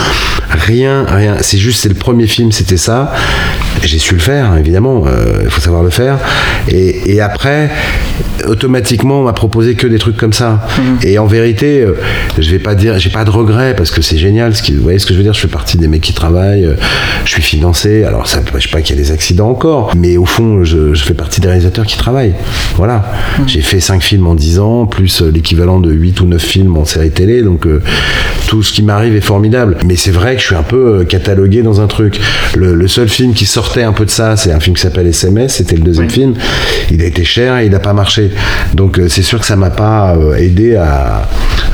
Rien, 0.50 1.06
rien. 1.08 1.38
C'est 1.42 1.58
juste, 1.58 1.82
c'est 1.82 1.90
le 1.90 1.96
premier 1.96 2.28
film, 2.28 2.52
c'était 2.52 2.78
ça. 2.78 3.14
J'ai 3.84 4.00
su 4.00 4.14
le 4.14 4.20
faire, 4.20 4.58
évidemment. 4.58 5.04
Euh, 5.06 5.42
il 5.44 5.50
faut 5.50 5.62
savoir 5.62 5.84
le 5.84 5.90
faire. 5.90 6.18
Et, 6.68 7.22
après, 7.22 7.70
automatiquement, 8.48 9.22
on 9.22 9.24
m'a 9.24 9.34
proposé 9.34 9.76
que 9.76 9.88
des 9.88 10.00
trucs 10.00 10.18
comme 10.18 10.34
ça. 10.34 10.68
Mhm. 10.78 10.98
Et 11.04 11.20
en 11.20 11.26
vérité, 11.26 11.82
euh, 11.82 11.94
je 12.38 12.50
vais 12.50 12.60
pas 12.60 12.76
dire, 12.76 12.98
j'ai 13.00 13.10
pas 13.10 13.24
de 13.24 13.30
regrets 13.30 13.76
parce 13.76 13.92
que 13.92 14.02
c'est 14.02 14.18
génial. 14.18 14.56
Ce 14.56 14.64
qui, 14.64 14.74
vous 14.74 14.84
voyez 14.84 15.00
ce 15.00 15.06
que 15.06 15.14
je 15.14 15.18
veux 15.18 15.24
dire 15.24 15.34
Je 15.34 15.42
fais 15.42 15.48
partie 15.48 15.78
des 15.78 15.88
mecs 15.88 16.02
qui 16.02 16.14
travaillent. 16.14 16.70
je 17.26 17.32
suis 17.32 17.42
financé. 17.42 18.04
Alors, 18.04 18.28
ça 18.28 18.42
ne 18.42 18.46
pas 18.46 18.82
qu'il 18.82 18.96
y 18.96 19.00
ait 19.00 19.02
des 19.02 19.12
accidents 19.12 19.50
encore. 19.50 19.92
Mais 19.96 20.18
au 20.18 20.26
fond, 20.26 20.64
je, 20.64 20.94
fais 20.96 21.14
partie 21.14 21.42
des 21.42 21.48
réalisateurs 21.48 21.86
qui 21.86 21.98
travaillent. 21.98 22.36
Voilà. 22.76 23.06
Mhm. 23.40 23.48
J'ai 23.48 23.62
fait 23.62 23.80
5 23.80 24.02
films 24.02 24.28
en 24.28 24.36
10 24.36 24.60
ans, 24.60 24.86
plus 24.86 25.22
l'équivalent 25.46 25.80
de 25.80 25.92
8 25.92 26.22
ou 26.22 26.26
9 26.26 26.42
films 26.42 26.76
en 26.76 26.86
série 26.86 27.12
télé, 27.12 27.44
donc 27.44 27.68
euh, 27.68 27.80
tout 28.48 28.64
ce 28.64 28.74
qui 28.74 28.82
m'arrive 28.82 29.16
est 29.16 29.22
formidable. 29.22 29.78
Mais 29.86 29.96
c'est 29.96 30.10
vrai 30.10 30.34
que 30.34 30.42
je 30.42 30.48
suis 30.48 30.56
un 30.56 30.64
peu 30.64 31.02
euh, 31.02 31.04
catalogué 31.04 31.62
dans 31.62 31.82
un 31.82 31.88
truc. 31.88 32.20
Le, 32.56 32.88
seul 32.88 33.08
film 33.08 33.34
qui 33.34 33.46
sortait 33.46 33.84
un 33.84 33.94
peu 33.94 34.06
de 34.06 34.10
ça, 34.10 34.38
c'est 34.38 34.52
un 34.52 34.60
film 34.60 34.76
qui 34.76 34.82
s'appelle 34.82 35.06
SMS, 35.06 35.58
c'était 35.58 35.76
le 35.76 35.84
deuxième 35.84 36.10
film. 36.10 36.34
Il 36.90 37.00
a 37.04 37.06
été 37.06 37.24
cher 37.24 37.60
et 37.60 37.66
il 37.66 37.72
n'a 37.72 37.80
pas 37.80 37.94
marché. 37.94 38.32
Donc 38.74 38.98
euh, 38.98 39.08
c'est 39.08 39.22
sûr 39.22 39.40
que 39.40 39.46
ça 39.46 39.56
m'a 39.56 39.70
pas 39.70 40.18
aidé 40.36 40.76
à, 40.76 41.28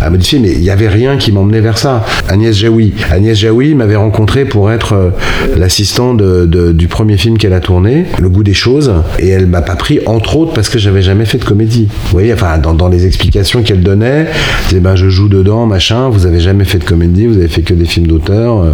modifier, 0.09 0.39
mais 0.39 0.51
il 0.51 0.59
n'y 0.59 0.69
avait 0.69 0.89
rien 0.89 1.15
qui 1.15 1.31
m'emmenait 1.31 1.61
vers 1.61 1.77
ça. 1.77 2.03
Agnès 2.27 2.53
Jaoui. 2.53 2.93
Agnès 3.09 3.37
Jaoui 3.37 3.75
m'avait 3.75 3.95
rencontré 3.95 4.43
pour 4.43 4.71
être 4.71 5.13
l'assistant 5.55 6.13
de, 6.13 6.73
du 6.73 6.87
premier 6.87 7.17
film 7.17 7.37
qu'elle 7.37 7.53
a 7.53 7.59
tourné, 7.59 8.05
Le 8.19 8.27
goût 8.27 8.43
des 8.43 8.53
choses, 8.53 8.91
et 9.19 9.29
elle 9.29 9.45
m'a 9.45 9.61
pas 9.61 9.75
pris, 9.75 9.99
entre 10.07 10.37
autres, 10.37 10.53
parce 10.53 10.69
que 10.69 10.79
j'avais 10.79 11.03
jamais 11.03 11.25
fait 11.25 11.37
de 11.37 11.45
comédie. 11.45 11.87
Vous 12.05 12.11
voyez, 12.11 12.33
enfin, 12.33 12.57
dans, 12.57 12.73
dans 12.73 12.89
les 12.89 13.05
explications 13.05 13.60
qu'elle 13.63 13.83
donnait, 13.83 14.27
ben, 14.73 14.95
je 14.95 15.09
joue 15.09 15.29
dedans, 15.29 15.65
machin, 15.65 16.09
vous 16.09 16.25
avez 16.25 16.39
jamais 16.39 16.65
fait 16.65 16.79
de 16.79 16.83
comédie, 16.83 17.27
vous 17.27 17.37
avez 17.37 17.47
fait 17.47 17.61
que 17.61 17.73
des 17.73 17.85
films 17.85 18.07
d'auteur, 18.07 18.59
euh, 18.59 18.71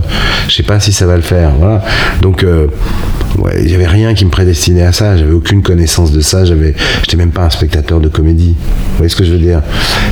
je 0.48 0.56
sais 0.56 0.64
pas 0.64 0.80
si 0.80 0.92
ça 0.92 1.06
va 1.06 1.16
le 1.16 1.22
faire. 1.22 1.52
Voilà. 1.60 1.84
Donc, 2.22 2.44
euh, 2.44 2.68
ouais, 3.38 3.62
il 3.64 3.72
y 3.72 3.76
avait 3.76 3.88
rien 3.88 4.14
qui 4.14 4.26
me 4.26 4.30
prédestinait 4.30 4.84
à 4.84 4.92
ça, 4.92 5.18
j'avais 5.18 5.34
aucune 5.34 5.62
connaissance 5.62 6.12
de 6.12 6.22
ça, 6.22 6.46
j'avais, 6.46 6.74
j'étais 7.02 7.18
même 7.18 7.32
pas 7.32 7.44
un 7.44 7.50
spectateur 7.50 8.00
de 8.00 8.08
comédie. 8.08 8.56
Vous 8.58 8.98
voyez 8.98 9.10
ce 9.10 9.16
que 9.16 9.24
je 9.24 9.32
veux 9.32 9.40
dire? 9.40 9.62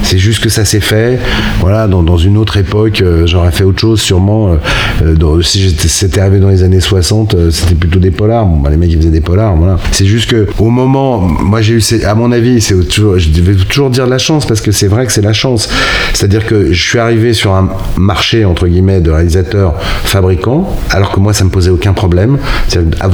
C'est 0.04 0.18
juste 0.18 0.44
que 0.44 0.50
ça 0.50 0.66
s'est 0.66 0.80
fait, 0.80 1.20
voilà, 1.60 1.88
dans, 1.88 2.04
dans 2.04 2.18
une 2.18 2.38
autre 2.38 2.58
époque, 2.58 3.02
euh, 3.02 3.26
j'aurais 3.26 3.52
fait 3.52 3.64
autre 3.64 3.80
chose 3.80 4.02
sûrement. 4.02 4.58
si 5.42 5.70
c'était 5.88 6.22
arrivé 6.22 6.40
dans 6.40 6.50
les 6.50 6.64
années 6.64 6.80
60, 6.80 7.52
c'était 7.52 7.76
plutôt 7.76 8.00
des 8.00 8.12
polars. 8.12 8.46
Bon, 8.46 8.58
bah, 8.58 8.70
les 8.70 8.78
mecs 8.78 8.92
ils 8.92 8.98
faisaient 8.98 9.10
des 9.10 9.22
polars, 9.22 9.56
voilà. 9.56 9.78
C'est 9.92 10.06
juste 10.06 10.30
que 10.30 10.48
au 10.60 10.70
moment, 10.70 11.20
moi 11.20 11.62
j'ai 11.62 11.74
eu, 11.74 12.04
à 12.06 12.16
mon 12.16 12.32
avis, 12.32 12.62
c'est 12.62 12.76
je 12.90 13.30
devais 13.30 13.56
toujours 13.56 13.90
dire 13.90 14.08
la 14.08 14.18
chance 14.18 14.46
parce 14.46 14.62
que 14.62 14.72
c'est 14.72 14.88
vrai 14.88 15.06
que 15.06 15.12
c'est 15.12 15.22
la 15.22 15.34
chance. 15.34 15.70
C'est-à-dire 16.14 16.46
que 16.46 16.72
je 16.72 16.82
suis 16.82 17.00
arrivé 17.00 17.34
sur 17.34 17.54
un 17.54 17.70
marché, 17.98 18.46
entre 18.46 18.68
guillemets, 18.68 19.02
de 19.02 19.12
réalisateurs 19.12 19.76
fabricants, 19.80 20.70
alors 20.90 21.12
que 21.12 21.20
moi, 21.20 21.34
ça 21.34 21.44
me 21.44 21.50
posait 21.50 21.72
aucun 21.72 21.94
problème. 21.94 22.38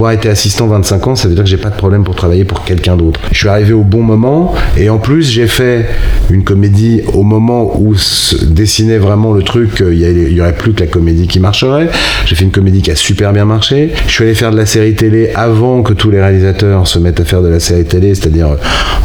Avoir 0.01 0.13
été 0.13 0.29
assistant 0.29 0.65
25 0.65 1.07
ans, 1.09 1.15
ça 1.15 1.27
veut 1.27 1.35
dire 1.35 1.43
que 1.43 1.49
j'ai 1.51 1.57
pas 1.57 1.69
de 1.69 1.75
problème 1.75 2.03
pour 2.03 2.15
travailler 2.15 2.43
pour 2.43 2.63
quelqu'un 2.63 2.97
d'autre. 2.97 3.19
Je 3.31 3.37
suis 3.37 3.47
arrivé 3.47 3.71
au 3.71 3.83
bon 3.83 4.01
moment, 4.01 4.55
et 4.75 4.89
en 4.89 4.97
plus, 4.97 5.29
j'ai 5.29 5.45
fait 5.45 5.85
une 6.31 6.43
comédie 6.43 7.03
au 7.13 7.21
moment 7.21 7.79
où 7.79 7.93
se 7.93 8.45
dessinait 8.45 8.97
vraiment 8.97 9.31
le 9.31 9.43
truc, 9.43 9.83
il 9.87 10.33
y, 10.33 10.41
aurait 10.41 10.55
plus 10.55 10.73
que 10.73 10.79
la 10.79 10.87
comédie 10.87 11.27
qui 11.27 11.39
marcherait. 11.39 11.87
J'ai 12.25 12.33
fait 12.33 12.45
une 12.45 12.51
comédie 12.51 12.81
qui 12.81 12.89
a 12.89 12.95
super 12.95 13.31
bien 13.31 13.45
marché. 13.45 13.91
Je 14.07 14.11
suis 14.11 14.23
allé 14.23 14.33
faire 14.33 14.49
de 14.49 14.57
la 14.57 14.65
série 14.65 14.95
télé 14.95 15.29
avant 15.35 15.83
que 15.83 15.93
tous 15.93 16.09
les 16.09 16.19
réalisateurs 16.19 16.87
se 16.87 16.97
mettent 16.97 17.19
à 17.19 17.25
faire 17.25 17.43
de 17.43 17.49
la 17.49 17.59
série 17.59 17.85
télé, 17.85 18.15
c'est-à-dire 18.15 18.55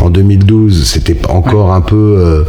en 0.01 0.09
2012, 0.09 0.83
c'était 0.87 1.19
encore 1.29 1.75
un 1.75 1.83
peu, 1.83 2.17
euh, 2.19 2.43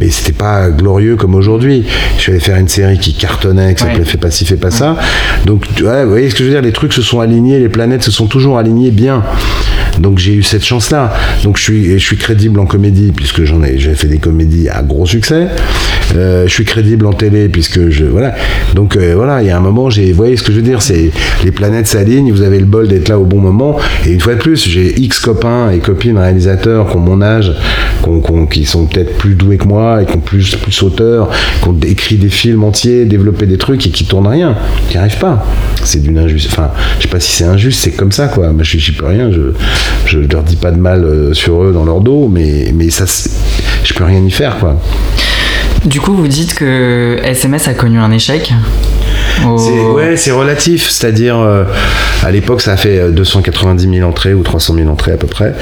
mais 0.00 0.08
c'était 0.08 0.32
pas 0.32 0.70
glorieux 0.70 1.16
comme 1.16 1.34
aujourd'hui. 1.34 1.84
Je 2.16 2.22
suis 2.22 2.32
allé 2.32 2.40
faire 2.40 2.56
une 2.56 2.68
série 2.68 2.98
qui 2.98 3.12
cartonnait, 3.12 3.74
qui 3.74 3.82
s'appelait 3.82 4.06
Fais 4.06 4.16
pas 4.16 4.30
ci, 4.30 4.46
fais 4.46 4.56
pas 4.56 4.70
ça. 4.70 4.96
Donc, 5.44 5.66
ouais, 5.82 6.04
vous 6.04 6.10
voyez 6.10 6.30
ce 6.30 6.34
que 6.34 6.40
je 6.40 6.44
veux 6.44 6.54
dire? 6.54 6.62
Les 6.62 6.72
trucs 6.72 6.94
se 6.94 7.02
sont 7.02 7.20
alignés, 7.20 7.58
les 7.58 7.68
planètes 7.82 8.04
se 8.04 8.12
sont 8.12 8.28
toujours 8.28 8.58
alignées 8.58 8.92
bien. 8.92 9.24
Donc 10.00 10.18
j'ai 10.18 10.34
eu 10.34 10.42
cette 10.42 10.64
chance-là. 10.64 11.12
Donc 11.44 11.56
je 11.58 11.62
suis, 11.62 11.92
je 11.92 12.04
suis 12.04 12.16
crédible 12.16 12.58
en 12.60 12.66
comédie 12.66 13.12
puisque 13.14 13.44
j'en 13.44 13.62
ai, 13.62 13.78
j'ai 13.78 13.94
fait 13.94 14.08
des 14.08 14.18
comédies 14.18 14.68
à 14.68 14.82
gros 14.82 15.06
succès. 15.06 15.48
Euh, 16.16 16.46
je 16.46 16.52
suis 16.52 16.64
crédible 16.64 17.06
en 17.06 17.12
télé 17.12 17.48
puisque 17.48 17.88
je, 17.88 18.04
voilà. 18.04 18.34
Donc 18.74 18.96
euh, 18.96 19.14
voilà, 19.16 19.42
il 19.42 19.48
y 19.48 19.50
a 19.50 19.56
un 19.56 19.60
moment, 19.60 19.90
j'ai, 19.90 20.12
voyez 20.12 20.36
ce 20.36 20.42
que 20.42 20.52
je 20.52 20.56
veux 20.56 20.62
dire, 20.62 20.82
c'est 20.82 21.10
les 21.44 21.52
planètes 21.52 21.86
s'alignent. 21.86 22.32
Vous 22.32 22.42
avez 22.42 22.58
le 22.58 22.66
bol 22.66 22.88
d'être 22.88 23.08
là 23.08 23.18
au 23.18 23.24
bon 23.24 23.38
moment. 23.38 23.78
Et 24.06 24.12
une 24.12 24.20
fois 24.20 24.34
de 24.34 24.40
plus, 24.40 24.68
j'ai 24.68 24.98
X 25.00 25.20
copains 25.20 25.70
et 25.70 25.78
copines 25.78 26.18
réalisateurs 26.18 26.88
qui 26.90 26.96
ont 26.96 27.00
mon 27.00 27.22
âge, 27.22 27.52
qui 28.50 28.64
sont 28.64 28.86
peut-être 28.86 29.16
plus 29.18 29.34
doués 29.34 29.58
que 29.58 29.66
moi 29.66 30.02
et 30.02 30.06
qui 30.06 30.16
ont 30.16 30.20
plus, 30.20 30.56
plus 30.56 30.82
auteurs, 30.82 31.30
qui 31.62 31.68
ont 31.68 31.78
écrit 31.86 32.16
des 32.16 32.28
films 32.28 32.64
entiers, 32.64 33.04
développé 33.04 33.46
des 33.46 33.58
trucs 33.58 33.86
et 33.86 33.90
qui 33.90 34.04
tournent 34.04 34.26
rien, 34.26 34.56
qui 34.88 34.98
arrivent 34.98 35.18
pas. 35.18 35.44
C'est 35.84 36.02
d'une 36.02 36.18
injuste. 36.18 36.48
Enfin, 36.50 36.70
je 36.98 37.04
sais 37.04 37.08
pas 37.08 37.20
si 37.20 37.32
c'est 37.32 37.44
injuste, 37.44 37.80
c'est 37.82 37.92
comme 37.92 38.12
ça 38.12 38.28
quoi. 38.28 38.52
Moi, 38.52 38.62
je, 38.62 38.78
je 38.78 38.92
peux 38.92 39.06
rien. 39.06 39.30
Je, 39.30 39.52
je 40.06 40.18
leur 40.18 40.42
dis 40.42 40.56
pas 40.56 40.70
de 40.70 40.78
mal 40.78 41.04
euh, 41.04 41.34
sur 41.34 41.62
eux 41.62 41.72
dans 41.72 41.84
leur 41.84 42.00
dos, 42.00 42.28
mais, 42.28 42.72
mais 42.74 42.90
ça, 42.90 43.04
je 43.84 43.94
peux 43.94 44.04
rien 44.04 44.24
y 44.24 44.30
faire, 44.30 44.58
quoi. 44.58 44.78
Du 45.84 46.00
coup, 46.00 46.14
vous 46.14 46.28
dites 46.28 46.54
que 46.54 47.18
SMS 47.24 47.66
a 47.68 47.74
connu 47.74 47.98
un 47.98 48.12
échec 48.12 48.52
Ouais, 49.94 50.16
c'est 50.16 50.30
relatif. 50.30 50.88
C'est-à-dire, 50.88 51.38
euh, 51.38 51.64
à 52.22 52.30
l'époque, 52.30 52.60
ça 52.60 52.72
a 52.72 52.76
fait 52.76 53.10
290 53.10 53.86
euh, 53.86 53.94
000 53.98 54.08
entrées 54.08 54.34
ou 54.34 54.42
300 54.42 54.74
000 54.74 54.88
entrées 54.88 55.12
à 55.12 55.16
peu 55.16 55.26
près. 55.26 55.54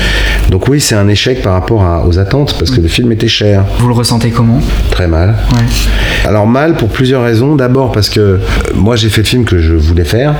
Donc 0.51 0.69
oui, 0.69 0.81
c'est 0.81 0.95
un 0.95 1.09
échec 1.09 1.43
par 1.43 1.55
rapport 1.55 2.05
aux 2.07 2.19
attentes 2.19 2.57
parce 2.59 2.71
que 2.71 2.81
le 2.81 2.89
film 2.89 3.13
était 3.13 3.29
cher. 3.29 3.65
Vous 3.79 3.89
le 3.89 3.95
ressentez 3.95 4.31
comment? 4.31 4.61
Très 4.91 5.09
mal. 5.09 5.37
Alors 6.27 6.47
mal 6.47 6.75
pour 6.77 6.89
plusieurs 6.89 7.23
raisons. 7.23 7.57
D'abord 7.57 7.93
parce 7.93 8.09
que 8.09 8.21
euh, 8.21 8.39
moi, 8.75 8.97
j'ai 8.97 9.09
fait 9.09 9.23
le 9.23 9.27
film 9.27 9.45
que 9.45 9.59
je 9.59 9.75
voulais 9.75 10.05
faire. 10.05 10.35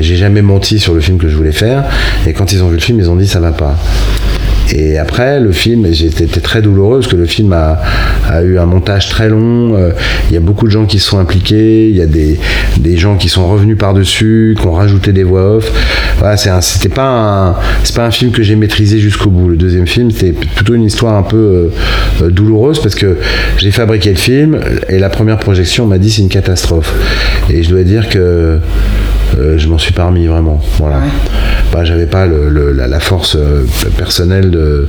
J'ai 0.00 0.16
jamais 0.16 0.42
menti 0.42 0.78
sur 0.78 0.94
le 0.94 1.00
film 1.00 1.18
que 1.18 1.28
je 1.28 1.36
voulais 1.36 1.52
faire. 1.52 1.84
Et 2.26 2.32
quand 2.32 2.52
ils 2.52 2.62
ont 2.62 2.68
vu 2.68 2.76
le 2.76 2.80
film, 2.80 2.98
ils 3.00 3.10
ont 3.10 3.16
dit 3.16 3.26
ça 3.26 3.40
va 3.40 3.52
pas. 3.52 3.76
Et 4.72 4.98
après, 4.98 5.40
le 5.40 5.52
film, 5.52 5.86
j'étais 5.92 6.26
très 6.40 6.60
douloureux 6.60 7.00
parce 7.00 7.10
que 7.10 7.16
le 7.16 7.26
film 7.26 7.52
a, 7.52 7.80
eu 8.42 8.58
un 8.58 8.66
montage 8.66 9.08
très 9.08 9.28
long. 9.28 9.74
Euh, 9.74 9.92
il 10.28 10.34
y 10.34 10.36
a 10.36 10.40
beaucoup 10.40 10.66
de 10.66 10.70
gens 10.70 10.84
qui 10.84 10.98
se 10.98 11.08
sont 11.08 11.18
impliqués. 11.18 11.88
Il 11.88 11.96
y 11.96 12.02
a 12.02 12.06
des, 12.06 12.38
gens 12.96 13.16
qui 13.16 13.28
sont 13.28 13.48
revenus 13.48 13.78
par-dessus, 13.78 14.56
qui 14.58 14.66
ont 14.66 14.72
rajouté 14.72 15.12
des 15.12 15.24
voix 15.24 15.56
off. 15.56 15.70
Voilà, 16.18 16.36
c'était 16.36 16.88
pas 16.88 17.08
un, 17.08 17.56
c'est 17.84 17.94
pas 17.94 18.04
un 18.04 18.10
film 18.10 18.32
que 18.32 18.42
j'ai 18.42 18.56
maîtrisé 18.56 18.98
jusqu'au 18.98 19.30
bout. 19.30 19.48
Le 19.48 19.56
deuxième 19.56 19.86
film, 19.86 20.10
c'était 20.10 20.32
plutôt 20.32 20.74
une 20.74 20.84
histoire 20.84 21.14
un 21.14 21.22
peu 21.22 21.36
euh, 21.36 21.68
euh, 22.22 22.30
douloureuse 22.30 22.80
parce 22.80 22.94
que 22.94 23.16
j'ai 23.56 23.70
fabriqué 23.70 24.10
le 24.10 24.16
film 24.16 24.58
et 24.88 24.98
la 24.98 25.08
première 25.08 25.38
projection 25.38 25.86
m'a 25.86 25.98
dit 25.98 26.10
c'est 26.10 26.22
une 26.22 26.28
catastrophe. 26.28 26.92
Et 27.50 27.62
je 27.62 27.70
dois 27.70 27.84
dire 27.84 28.08
que 28.08 28.58
je 29.36 29.68
m'en 29.68 29.78
suis 29.78 29.92
pas 29.92 30.06
remis 30.06 30.26
vraiment. 30.26 30.60
Voilà. 30.78 31.00
Bah, 31.72 31.84
j'avais 31.84 32.06
pas 32.06 32.26
la, 32.26 33.00
force 33.00 33.36
personnelle 33.96 34.50
de 34.50 34.88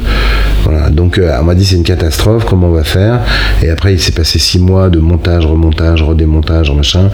voilà. 0.64 0.90
Donc 0.90 1.18
euh, 1.18 1.38
on 1.40 1.46
m'a 1.46 1.56
dit 1.56 1.66
c'est 1.66 1.76
une 1.76 1.84
catastrophe, 1.84 2.46
comment 2.46 2.68
on 2.68 2.74
va 2.74 2.84
faire? 2.84 3.22
Et 3.64 3.70
après 3.70 3.94
il 3.94 4.00
s'est 4.00 4.12
passé 4.12 4.40
six 4.40 4.60
mois 4.60 4.90
de 4.90 5.00
montage, 5.00 5.46
remontage, 5.46 6.02
redémontage, 6.02 6.72
machin, 6.72 7.10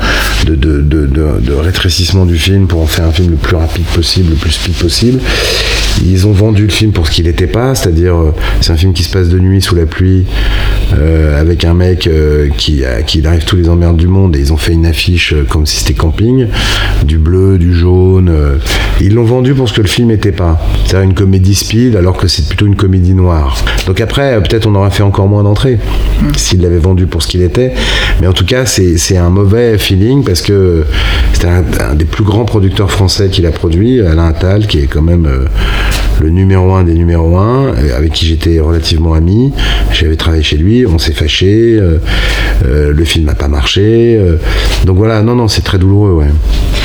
de, 0.46 0.56
de, 0.56 0.82
de, 0.82 1.54
rétrécissement 1.54 2.26
du 2.26 2.38
film 2.38 2.68
pour 2.68 2.82
en 2.82 2.88
faire 2.88 3.06
un 3.06 3.12
film 3.12 3.32
le 3.32 3.38
plus 3.38 3.56
rapide 3.56 3.86
possible, 3.86 4.32
le 4.32 4.36
plus 4.36 4.52
speed 4.52 4.74
possible. 4.76 5.20
Ils 6.04 6.28
ont 6.28 6.34
vendu 6.34 6.64
le 6.64 6.72
film 6.72 6.92
pour 6.92 7.08
ce 7.08 7.12
qu'il 7.12 7.26
n'était 7.26 7.48
pas, 7.48 7.74
c'est-à-dire 7.74 8.16
euh, 8.16 8.34
c'est 8.62 8.74
un 8.74 8.78
film 8.78 8.94
qui 8.94 9.04
se 9.04 9.12
passe 9.12 9.30
de 9.30 9.40
nuit 9.40 9.62
sous 9.62 9.76
la 9.76 9.86
pluie 9.86 10.26
euh, 10.98 11.40
avec 11.40 11.64
un 11.64 11.74
mec 11.74 12.10
qui, 12.58 12.84
qui 13.08 13.26
arrive 13.26 13.46
tous 13.46 13.56
les 13.56 13.70
emmerdes 13.70 13.98
du 13.98 14.08
monde 14.08 14.36
et 14.36 14.40
ils 14.40 14.52
ont 14.52 14.58
fait 14.58 14.74
une 14.74 14.86
affiche 14.86 15.34
comme 15.50 15.66
si 15.66 15.78
c'était 15.78 15.94
camping, 15.94 16.48
du 17.04 17.15
bleu, 17.18 17.58
du 17.58 17.74
jaune. 17.74 18.32
ils 19.00 19.14
l'ont 19.14 19.24
vendu 19.24 19.54
pour 19.54 19.68
ce 19.70 19.74
que 19.74 19.82
le 19.82 19.88
film 19.88 20.10
n'était 20.10 20.32
pas, 20.32 20.60
c'est-à-dire 20.86 21.10
une 21.10 21.14
comédie 21.14 21.56
speed 21.56 21.96
alors 21.96 22.18
que 22.18 22.28
c'est 22.28 22.48
plutôt 22.48 22.66
une 22.66 22.76
comédie 22.76 23.14
noire. 23.14 23.58
Donc 23.88 24.02
après, 24.02 24.42
peut-être 24.42 24.68
on 24.68 24.76
aurait 24.76 24.92
fait 24.92 25.04
encore 25.04 25.28
moins 25.28 25.44
d'entrées 25.44 25.78
mm. 26.22 26.26
s'il 26.36 26.62
l'avait 26.62 26.78
vendu 26.78 27.08
pour 27.08 27.22
ce 27.24 27.28
qu'il 27.28 27.42
était. 27.42 27.74
Mais 28.22 28.28
en 28.28 28.34
tout 28.34 28.46
cas, 28.46 28.66
c'est 28.66 29.18
un 29.18 29.30
mauvais 29.30 29.78
feeling 29.78 30.24
parce 30.24 30.42
que 30.42 30.86
c'était 31.34 31.48
un, 31.48 31.96
des 31.96 32.06
plus 32.06 32.24
grands 32.24 32.46
producteurs 32.46 32.92
français 32.92 33.30
qu'il 33.30 33.46
a 33.46 33.52
produit, 33.52 34.02
Alain 34.02 34.28
Attal, 34.28 34.68
qui 34.68 34.80
est 34.80 34.88
quand 34.88 35.02
même. 35.02 35.26
Euh, 35.26 35.46
le 36.22 36.30
numéro 36.30 36.74
un 36.74 36.86
des 36.86 36.94
numéros 36.94 37.38
un, 37.38 37.74
avec 37.94 38.14
qui 38.14 38.26
j'étais 38.26 38.62
relativement 38.62 39.16
ami. 39.16 39.52
J'avais 39.92 40.16
travaillé 40.16 40.44
chez 40.44 40.56
lui, 40.56 40.86
on 40.86 40.98
s'est 40.98 41.12
fâché, 41.12 41.78
le 42.64 43.04
film 43.04 43.26
n'a 43.26 43.36
pas 43.36 43.50
marché. 43.50 44.18
donc 44.86 44.96
voilà, 44.96 45.22
non, 45.24 45.36
non, 45.36 45.50
c'est 45.50 45.64
très 45.64 45.78
douloureux, 45.78 46.14
ouais. 46.14 46.30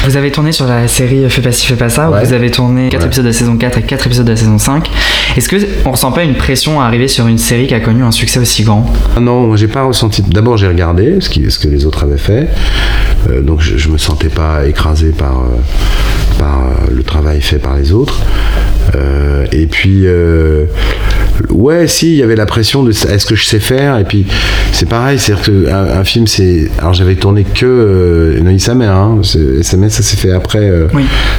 Vous 0.05 0.17
avez 0.17 0.20
tourné 0.29 0.53
sur 0.53 0.67
la 0.67 0.87
série 0.89 1.31
Fais 1.31 1.41
pas 1.41 1.53
ci, 1.53 1.67
fais 1.67 1.77
pas 1.77 1.89
ça, 1.89 2.11
vous 2.11 2.33
avez 2.35 2.51
tourné 2.51 2.91
4 2.91 3.07
épisodes 3.07 3.25
de 3.25 3.31
la 3.31 3.33
saison 3.33 3.57
4 3.57 3.79
et 3.79 3.83
4 3.83 4.07
épisodes 4.07 4.27
de 4.27 4.33
la 4.33 4.37
saison 4.37 4.59
5. 4.59 4.91
Est-ce 5.37 5.49
que 5.49 5.57
on 5.85 5.93
ressent 5.93 6.11
pas 6.11 6.25
une 6.25 6.35
pression 6.35 6.81
à 6.81 6.87
arriver 6.87 7.07
sur 7.07 7.27
une 7.29 7.39
série 7.39 7.69
qui 7.69 7.75
a 7.75 7.81
connu 7.81 8.03
un 8.03 8.11
succès 8.11 8.41
aussi 8.41 8.65
grand? 8.65 8.93
Ah 9.17 9.21
Non, 9.21 9.47
moi 9.47 9.57
j'ai 9.57 9.69
pas 9.69 9.85
ressenti. 9.85 10.23
D'abord 10.23 10.57
j'ai 10.57 10.67
regardé 10.67 11.21
ce, 11.21 11.29
qui, 11.29 11.49
ce, 11.51 11.59
que 11.59 11.69
les 11.69 11.87
autres 11.87 12.03
avaient 12.03 12.19
fait, 12.19 12.49
euh, 13.29 13.41
donc 13.41 13.61
je, 13.61 13.77
je 13.77 13.89
me 13.89 13.99
sentais 13.99 14.29
pas 14.29 14.67
écrasé 14.67 15.11
par, 15.11 15.41
euh, 15.41 16.39
par 16.39 16.61
euh, 16.61 16.95
le 16.95 17.03
travail 17.05 17.41
fait 17.41 17.59
par 17.59 17.77
les 17.77 17.93
autres. 17.93 18.21
et 19.53 19.67
puis 19.67 20.07
ouais, 21.49 21.87
si, 21.87 22.13
il 22.13 22.17
y 22.17 22.23
avait 22.23 22.37
la 22.37 22.47
pression 22.47 22.83
de 22.83 22.91
est-ce 22.91 23.27
que 23.27 23.35
je 23.35 23.45
sais 23.45 23.61
faire? 23.61 23.99
Et 23.99 24.05
puis 24.05 24.27
c'est 24.73 24.89
pareil, 24.89 25.19
c'est-à-dire 25.19 25.45
qu'un 25.45 26.01
un 26.01 26.05
film, 26.05 26.27
c'est. 26.27 26.71
Alors 26.79 26.93
j'avais 26.93 27.15
tourné 27.15 27.45
que 27.45 27.67
euh, 27.67 28.41
Neuilly 28.41 28.61
sa 28.61 28.75
mère, 28.75 28.93
hein, 28.93 29.21
ça 29.23 29.91
s'est 29.91 30.17
fait 30.17 30.33
après, 30.33 30.71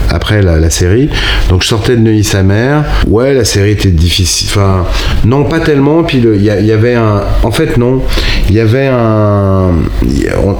après 0.09 0.41
la, 0.41 0.69
série. 0.69 1.09
Donc 1.49 1.63
je 1.63 1.67
sortais 1.67 1.95
de 1.95 2.01
Neuilly 2.01 2.23
sa 2.23 2.43
mère. 2.43 2.85
Ouais, 3.07 3.33
la 3.33 3.45
série 3.45 3.71
difficile. 3.89 4.47
Enfin, 4.51 4.85
non, 5.25 5.43
pas 5.45 5.59
tellement. 5.59 6.03
Puis 6.03 6.19
il 6.19 6.43
y, 6.43 6.71
avait 6.71 6.95
un. 6.95 7.21
En 7.43 7.51
fait, 7.51 7.77
non. 7.77 8.01
Il 8.49 8.55
y 8.55 8.59
avait 8.59 8.87
un. 8.87 9.71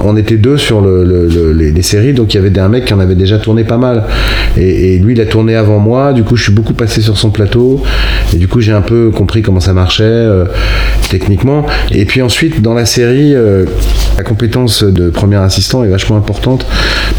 On, 0.04 0.16
était 0.16 0.36
deux 0.36 0.56
sur 0.58 0.80
le, 0.80 1.52
les, 1.52 1.82
séries, 1.82 2.12
donc 2.12 2.34
il 2.34 2.36
y 2.36 2.40
avait 2.40 2.58
un 2.58 2.68
mec 2.68 2.84
qui 2.86 2.94
en 2.94 3.00
avait 3.00 3.14
déjà 3.14 3.38
tourné 3.38 3.64
pas 3.64 3.78
mal. 3.78 4.04
Et, 4.56 4.98
lui, 4.98 5.14
il 5.14 5.20
a 5.20 5.26
tourné 5.26 5.54
avant 5.54 5.78
moi. 5.78 6.12
Du 6.12 6.22
coup, 6.22 6.36
je 6.36 6.44
suis 6.44 6.52
beaucoup 6.52 6.74
passé 6.74 7.00
sur 7.00 7.16
son 7.16 7.30
plateau. 7.30 7.82
Et 8.34 8.36
du 8.36 8.48
coup, 8.48 8.60
j'ai 8.60 8.72
un 8.72 8.82
peu 8.82 9.10
compris 9.10 9.42
comment 9.42 9.60
ça 9.60 9.72
marchait 9.72 10.02
euh, 10.04 10.44
techniquement. 11.10 11.66
Et 11.90 12.04
puis 12.04 12.22
ensuite, 12.22 12.62
dans 12.62 12.74
la 12.74 12.86
série, 12.86 13.34
euh, 13.34 13.64
la 14.16 14.24
compétence 14.24 14.82
de 14.82 15.10
premier 15.10 15.36
assistant 15.36 15.84
est 15.84 15.88
vachement 15.88 16.16
importante 16.16 16.66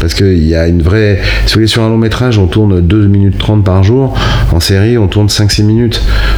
parce 0.00 0.14
qu'il 0.14 0.46
y 0.46 0.54
a 0.54 0.66
une 0.68 0.82
vraie. 0.82 1.20
Si 1.46 1.54
vous 1.54 1.54
voulez, 1.54 1.66
sur 1.66 1.82
un 1.82 1.88
long 1.88 1.98
métrage, 1.98 2.38
on 2.38 2.46
tourne 2.46 2.80
2 2.80 3.06
minutes 3.06 3.38
30 3.38 3.64
par 3.64 3.82
jour. 3.82 4.14
En 4.52 4.60
série, 4.60 4.98
on 4.98 5.08
tourne 5.08 5.28
5-6 5.28 5.64
minutes. 5.64 5.93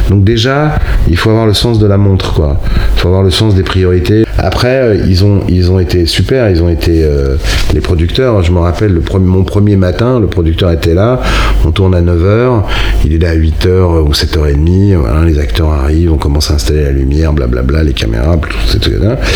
Donc, 0.09 0.23
déjà, 0.23 0.75
il 1.09 1.17
faut 1.17 1.29
avoir 1.29 1.45
le 1.45 1.53
sens 1.53 1.79
de 1.79 1.87
la 1.87 1.97
montre, 1.97 2.33
quoi. 2.33 2.59
Il 2.95 2.99
faut 3.01 3.07
avoir 3.07 3.23
le 3.23 3.31
sens 3.31 3.55
des 3.55 3.63
priorités. 3.63 4.23
Après, 4.37 4.81
euh, 4.81 5.03
ils 5.07 5.25
ont, 5.25 5.41
ils 5.47 5.71
ont 5.71 5.79
été 5.79 6.05
super, 6.05 6.49
ils 6.49 6.61
ont 6.61 6.69
été 6.69 7.03
euh, 7.03 7.37
les 7.73 7.81
producteurs. 7.81 8.43
Je 8.43 8.51
me 8.51 8.59
rappelle, 8.59 8.93
le 8.93 9.01
premier, 9.01 9.25
mon 9.25 9.43
premier 9.43 9.75
matin, 9.75 10.19
le 10.19 10.27
producteur 10.27 10.71
était 10.71 10.93
là, 10.93 11.21
on 11.65 11.71
tourne 11.71 11.95
à 11.95 12.01
9h, 12.01 12.61
il 13.05 13.13
est 13.13 13.17
là 13.17 13.31
à 13.31 13.35
8h 13.35 14.01
ou 14.01 14.11
7h30, 14.11 14.95
voilà, 14.95 15.25
les 15.25 15.39
acteurs 15.39 15.69
arrivent, 15.69 16.13
on 16.13 16.17
commence 16.17 16.51
à 16.51 16.55
installer 16.55 16.83
la 16.83 16.91
lumière, 16.91 17.33
blablabla, 17.33 17.83
les 17.83 17.93
caméras, 17.93 18.37
tout, 18.71 18.79
tout, 18.79 18.91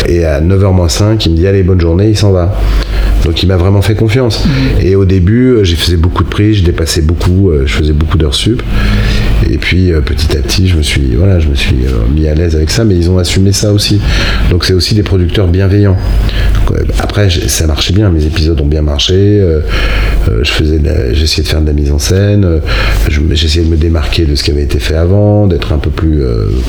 et 0.06 0.24
à 0.24 0.40
9h 0.40 0.72
moins 0.72 0.88
5, 0.88 1.26
il 1.26 1.32
me 1.32 1.36
dit 1.36 1.46
allez, 1.46 1.62
bonne 1.62 1.80
journée, 1.80 2.10
il 2.10 2.16
s'en 2.16 2.30
va. 2.30 2.54
Donc 3.24 3.42
il 3.42 3.46
m'a 3.48 3.56
vraiment 3.56 3.82
fait 3.82 3.94
confiance. 3.94 4.44
Mm. 4.44 4.50
Et 4.86 4.96
au 4.96 5.04
début, 5.04 5.50
euh, 5.50 5.64
j'ai 5.64 5.76
fait 5.76 5.96
beaucoup 5.96 6.22
de 6.22 6.28
prix, 6.28 6.54
je 6.54 6.64
dépassais 6.64 7.02
beaucoup, 7.02 7.50
je 7.64 7.72
faisais 7.72 7.92
beaucoup 7.92 8.18
d'heures 8.18 8.34
sup. 8.34 8.62
Et 9.50 9.58
puis 9.58 9.92
petit 10.04 10.36
à 10.36 10.40
petit, 10.40 10.68
je 10.68 10.76
me 10.76 10.82
suis, 10.82 11.14
voilà, 11.16 11.38
je 11.38 11.48
me 11.48 11.54
suis 11.54 11.76
mis 12.14 12.26
à 12.28 12.34
l'aise 12.34 12.56
avec 12.56 12.70
ça, 12.70 12.84
mais 12.84 12.96
ils 12.96 13.10
ont 13.10 13.18
assumé 13.18 13.52
ça 13.52 13.72
aussi. 13.72 14.00
Donc 14.50 14.64
c'est 14.64 14.72
aussi 14.72 14.94
des 14.94 15.02
producteurs 15.02 15.48
bienveillants. 15.48 15.96
Après, 17.00 17.28
ça 17.30 17.66
marchait 17.66 17.92
bien, 17.92 18.08
mes 18.10 18.24
épisodes 18.24 18.60
ont 18.60 18.66
bien 18.66 18.82
marché. 18.82 19.14
Euh, 19.14 19.60
euh, 20.28 20.40
je 20.42 20.50
faisais, 20.50 20.80
j'essayais 21.12 21.42
de 21.42 21.48
faire 21.48 21.60
de 21.60 21.66
la 21.66 21.72
mise 21.72 21.90
en 21.90 21.98
scène. 21.98 22.44
Euh, 22.44 22.58
j'essayais 23.32 23.64
de 23.64 23.70
me 23.70 23.76
démarquer 23.76 24.24
de 24.24 24.34
ce 24.34 24.42
qui 24.42 24.50
avait 24.50 24.62
été 24.62 24.78
fait 24.78 24.94
avant, 24.94 25.46
d'être 25.46 25.72
un 25.72 25.78
peu 25.78 25.90
plus 25.90 26.22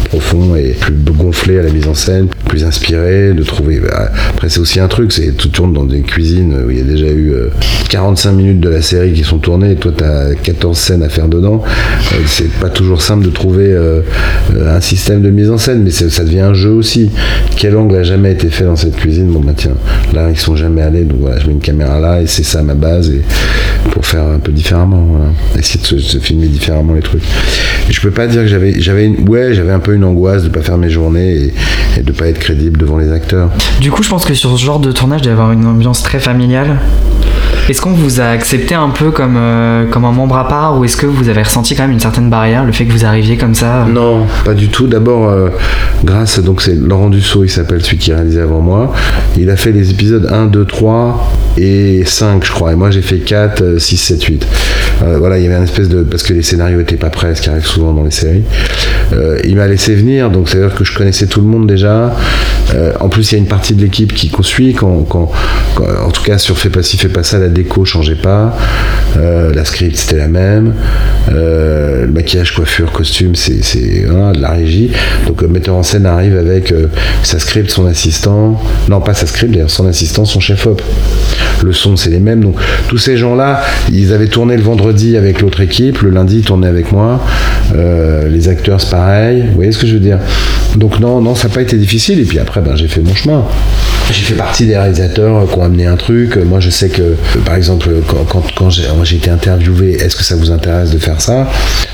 profond 0.05 0.55
et 0.55 0.76
plus 0.80 0.93
gonflé 0.93 1.59
à 1.59 1.63
la 1.63 1.69
mise 1.69 1.88
en 1.88 1.93
scène, 1.93 2.28
plus 2.47 2.63
inspiré, 2.65 3.34
de 3.34 3.43
trouver. 3.43 3.80
Bah, 3.80 4.11
après, 4.30 4.49
c'est 4.49 4.59
aussi 4.59 4.80
un 4.80 4.88
truc, 4.88 5.11
c'est 5.11 5.32
tout 5.38 5.49
tourne 5.49 5.74
dans 5.74 5.86
des 5.86 6.01
cuisines 6.01 6.55
où 6.65 6.71
il 6.71 6.78
y 6.78 6.82
a 6.82 6.84
déjà 6.84 7.07
eu 7.07 7.34
45 7.89 8.32
minutes 8.32 8.59
de 8.59 8.69
la 8.69 8.82
série 8.82 9.13
qui 9.13 9.24
sont 9.24 9.38
tournées. 9.38 9.71
Et 9.71 9.76
toi, 9.76 9.91
tu 9.95 10.03
as 10.03 10.34
14 10.36 10.78
scènes 10.78 11.03
à 11.03 11.09
faire 11.09 11.28
dedans. 11.28 11.63
c'est 12.26 12.51
pas 12.64 12.70
toujours 12.70 13.01
simple 13.01 13.26
de 13.26 13.30
trouver 13.30 13.78
un 14.57 14.80
système 14.80 15.22
de 15.22 15.30
mise 15.30 15.49
en 15.49 15.57
scène, 15.57 15.84
mais 15.84 15.91
ça 15.91 16.24
devient 16.24 16.39
un 16.39 16.53
jeu 16.53 16.70
aussi. 16.70 17.09
Quel 17.57 17.76
angle 17.76 17.97
a 17.97 18.03
jamais 18.03 18.32
été 18.32 18.47
fait 18.47 18.64
dans 18.64 18.78
cette 18.78 18.95
cuisine? 18.95 19.28
Bon, 19.28 19.41
bah 19.41 19.51
tiens, 19.53 19.74
là, 20.14 20.30
ils 20.30 20.39
sont 20.39 20.55
jamais 20.55 20.82
allés, 20.82 21.03
donc 21.03 21.20
voilà, 21.20 21.39
je 21.39 21.47
mets 21.47 21.51
une 21.51 21.59
caméra 21.59 21.99
là 21.99 22.22
et 22.22 22.28
c'est 22.28 22.43
ça 22.43 22.64
ma 22.64 22.74
base 22.74 23.09
et 23.09 23.22
pour 23.91 24.05
faire 24.05 24.24
un 24.24 24.39
peu 24.39 24.53
différemment, 24.53 25.05
essayer 25.59 25.82
de 25.82 25.99
se, 25.99 26.18
filmer 26.20 26.47
différemment 26.47 26.93
les 26.93 27.01
trucs. 27.01 27.24
je 27.89 27.99
peux 27.99 28.11
pas 28.11 28.28
dire 28.28 28.43
que 28.43 28.47
j'avais, 28.47 28.80
j'avais, 28.80 29.09
ouais, 29.09 29.53
j'avais 29.53 29.74
un 29.74 29.80
peu 29.80 29.93
une 29.93 30.05
angoisse 30.05 30.43
de 30.43 30.49
pas 30.49 30.61
faire 30.61 30.78
mes 30.78 30.89
journées 30.89 31.51
et, 31.97 32.01
de 32.01 32.11
pas 32.14 32.28
être 32.28 32.39
crédible 32.39 32.80
devant 32.80 32.97
les 32.97 33.11
acteurs. 33.11 33.49
Du 33.82 33.91
coup, 33.91 34.03
je 34.03 34.09
pense 34.09 34.24
que 34.24 34.34
sur 34.34 34.57
ce 34.57 34.64
genre 34.64 34.80
de 34.80 34.93
tournage, 34.93 35.22
il 35.26 35.30
une 35.30 35.66
ambiance 35.66 36.01
très 36.01 36.20
familiale. 36.20 36.78
Est-ce 37.70 37.82
qu'on 37.82 37.91
vous 37.91 38.20
a 38.20 38.26
accepté 38.26 38.76
un 38.76 38.89
peu 38.89 39.11
comme, 39.11 39.36
euh, 39.38 39.86
comme 39.89 40.03
un 40.05 40.11
membre 40.11 40.38
à 40.38 40.47
part 40.47 40.78
ou 40.78 40.84
est-ce 40.84 40.97
que 40.97 41.05
vous 41.05 41.30
avez 41.30 41.43
ressenti 41.43 41.76
quand 41.76 41.84
même 41.84 41.91
une 41.91 41.99
certaine 41.99 42.30
barrière, 42.30 42.66
le 42.66 42.72
fait 42.72 42.86
que 42.86 42.91
vous 42.91 43.05
arriviez 43.05 43.38
comme 43.38 43.55
ça 43.55 43.86
Non, 43.89 44.26
pas 44.43 44.53
du 44.53 44.68
tout. 44.68 44.88
D'abord, 44.88 45.30
euh, 45.30 45.49
grâce, 46.03 46.39
donc 46.39 46.61
c'est 46.61 46.76
Laurent 46.76 47.09
Dussault, 47.09 47.43
il 47.45 47.49
s'appelle 47.49 47.84
celui 47.84 47.97
qui 47.97 48.14
réalisait 48.14 48.41
avant 48.41 48.59
moi. 48.59 48.93
Il 49.38 49.49
a 49.49 49.55
fait 49.55 49.72
les 49.72 49.91
épisodes 49.91 50.28
1, 50.30 50.47
2, 50.47 50.66
3 50.66 51.32
et 51.57 52.03
5, 52.05 52.43
je 52.43 52.51
crois. 52.51 52.74
Et 52.74 52.76
moi, 52.76 52.91
j'ai 52.91 53.01
fait 53.01 53.20
4, 53.20 53.78
6, 53.78 53.97
7, 53.97 54.24
8. 54.24 54.47
voilà, 55.20 55.38
il 55.38 55.43
y 55.43 55.47
avait 55.47 55.57
une 55.57 55.64
espèce 55.64 55.88
de. 55.88 56.03
Parce 56.03 56.24
que 56.24 56.34
les 56.34 56.41
scénarios 56.41 56.80
n'étaient 56.80 56.97
pas 56.97 57.09
prêts, 57.09 57.34
ce 57.34 57.41
qui 57.41 57.49
arrive 57.49 57.66
souvent 57.66 57.93
dans 57.93 58.03
les 58.03 58.11
séries. 58.11 58.43
Euh, 59.14 59.39
il 59.45 59.55
m'a 59.55 59.68
laissé 59.68 59.95
venir, 59.95 60.30
donc 60.30 60.49
c'est-à-dire 60.49 60.76
que 60.76 60.84
je 60.84 60.93
connaissais 60.93 61.28
tout 61.28 61.39
le 61.39 61.47
monde 61.47 61.68
déjà. 61.68 62.14
en 62.99 63.07
plus, 63.07 63.32
il 63.32 63.36
y 63.36 63.38
a 63.38 63.39
une 63.39 63.47
partie 63.47 63.74
de 63.74 63.82
l'équipe 63.82 64.14
qui 64.14 64.30
quand, 64.74 65.03
quand, 65.03 65.32
en 65.78 66.11
tout 66.11 66.24
cas, 66.24 66.38
sur 66.38 66.57
Fais 66.64 66.70
pas 66.70 66.82
ci, 66.82 66.97
fais 66.97 67.09
pas 67.09 67.24
ça, 67.24 67.39
la 67.39 67.49
déco 67.54 67.86
changeait 67.86 68.16
pas, 68.16 68.58
euh, 69.18 69.54
la 69.54 69.64
script 69.66 69.95
c'était 69.95 70.18
la 70.18 70.28
même, 70.28 70.74
euh, 71.32 72.06
le 72.06 72.12
maquillage, 72.12 72.54
coiffure, 72.54 72.91
costume, 72.91 73.36
c'est 73.36 73.54
de 73.54 74.41
la 74.41 74.51
régie. 74.51 74.91
Donc 75.28 75.41
le 75.41 75.47
metteur 75.47 75.76
en 75.76 75.84
scène 75.84 76.06
arrive 76.06 76.38
avec 76.38 76.72
euh, 76.72 76.88
sa 77.24 77.39
script, 77.39 77.70
son 77.70 77.86
assistant, 77.86 78.62
non 78.89 79.01
pas 79.01 79.14
sa 79.14 79.28
script 79.28 79.54
d'ailleurs, 79.54 79.70
son 79.70 79.88
assistant, 79.88 80.26
son 80.26 80.39
chef-op. 80.39 80.82
Le 81.64 81.72
son 81.72 81.95
c'est 81.95 82.10
les 82.10 82.20
mêmes. 82.20 82.41
Donc 82.41 82.56
tous 82.89 82.97
ces 82.97 83.16
gens-là, 83.16 83.62
ils 83.91 84.12
avaient 84.12 84.28
tourné 84.28 84.58
le 84.58 84.64
vendredi 84.64 85.16
avec 85.16 85.41
l'autre 85.41 85.62
équipe, 85.62 86.01
le 86.01 86.10
lundi 86.10 86.39
ils 86.39 86.45
tournaient 86.45 86.68
avec 86.68 86.91
moi, 86.91 87.24
les 87.74 88.49
acteurs 88.49 88.82
c'est 88.82 88.91
pareil, 88.91 89.43
vous 89.47 89.56
voyez 89.56 89.72
ce 89.72 89.80
que 89.80 89.88
je 89.88 89.93
veux 89.93 89.99
dire? 89.99 90.20
Donc 90.76 90.99
non, 90.99 91.22
non, 91.22 91.36
ça 91.36 91.47
n'a 91.47 91.54
pas 91.54 91.62
été 91.62 91.78
difficile. 91.78 92.20
Et 92.20 92.26
puis 92.26 92.39
après, 92.39 92.62
ben, 92.62 92.76
j'ai 92.76 92.88
fait 92.88 93.01
mon 93.01 93.14
chemin. 93.14 93.43
J'ai 94.12 94.22
fait 94.22 94.36
partie 94.36 94.66
des 94.66 94.78
réalisateurs 94.78 95.49
qui 95.49 95.58
ont 95.58 95.64
amené 95.64 95.86
un 95.86 95.95
truc. 95.95 96.38
Moi, 96.38 96.60
je 96.60 96.70
sais 96.70 96.89
que, 96.89 97.16
par 97.45 97.56
exemple, 97.56 97.89
quand, 98.56 98.70
j'ai 98.70 99.16
été 99.16 99.30
interviewé, 99.30 99.93
est-ce 99.93 100.16
que 100.16 100.24
ça 100.24 100.36
vous 100.36 100.51
intéresse 100.51 100.91
de 100.91 100.97
faire 100.97 101.22
ça? 101.22 101.47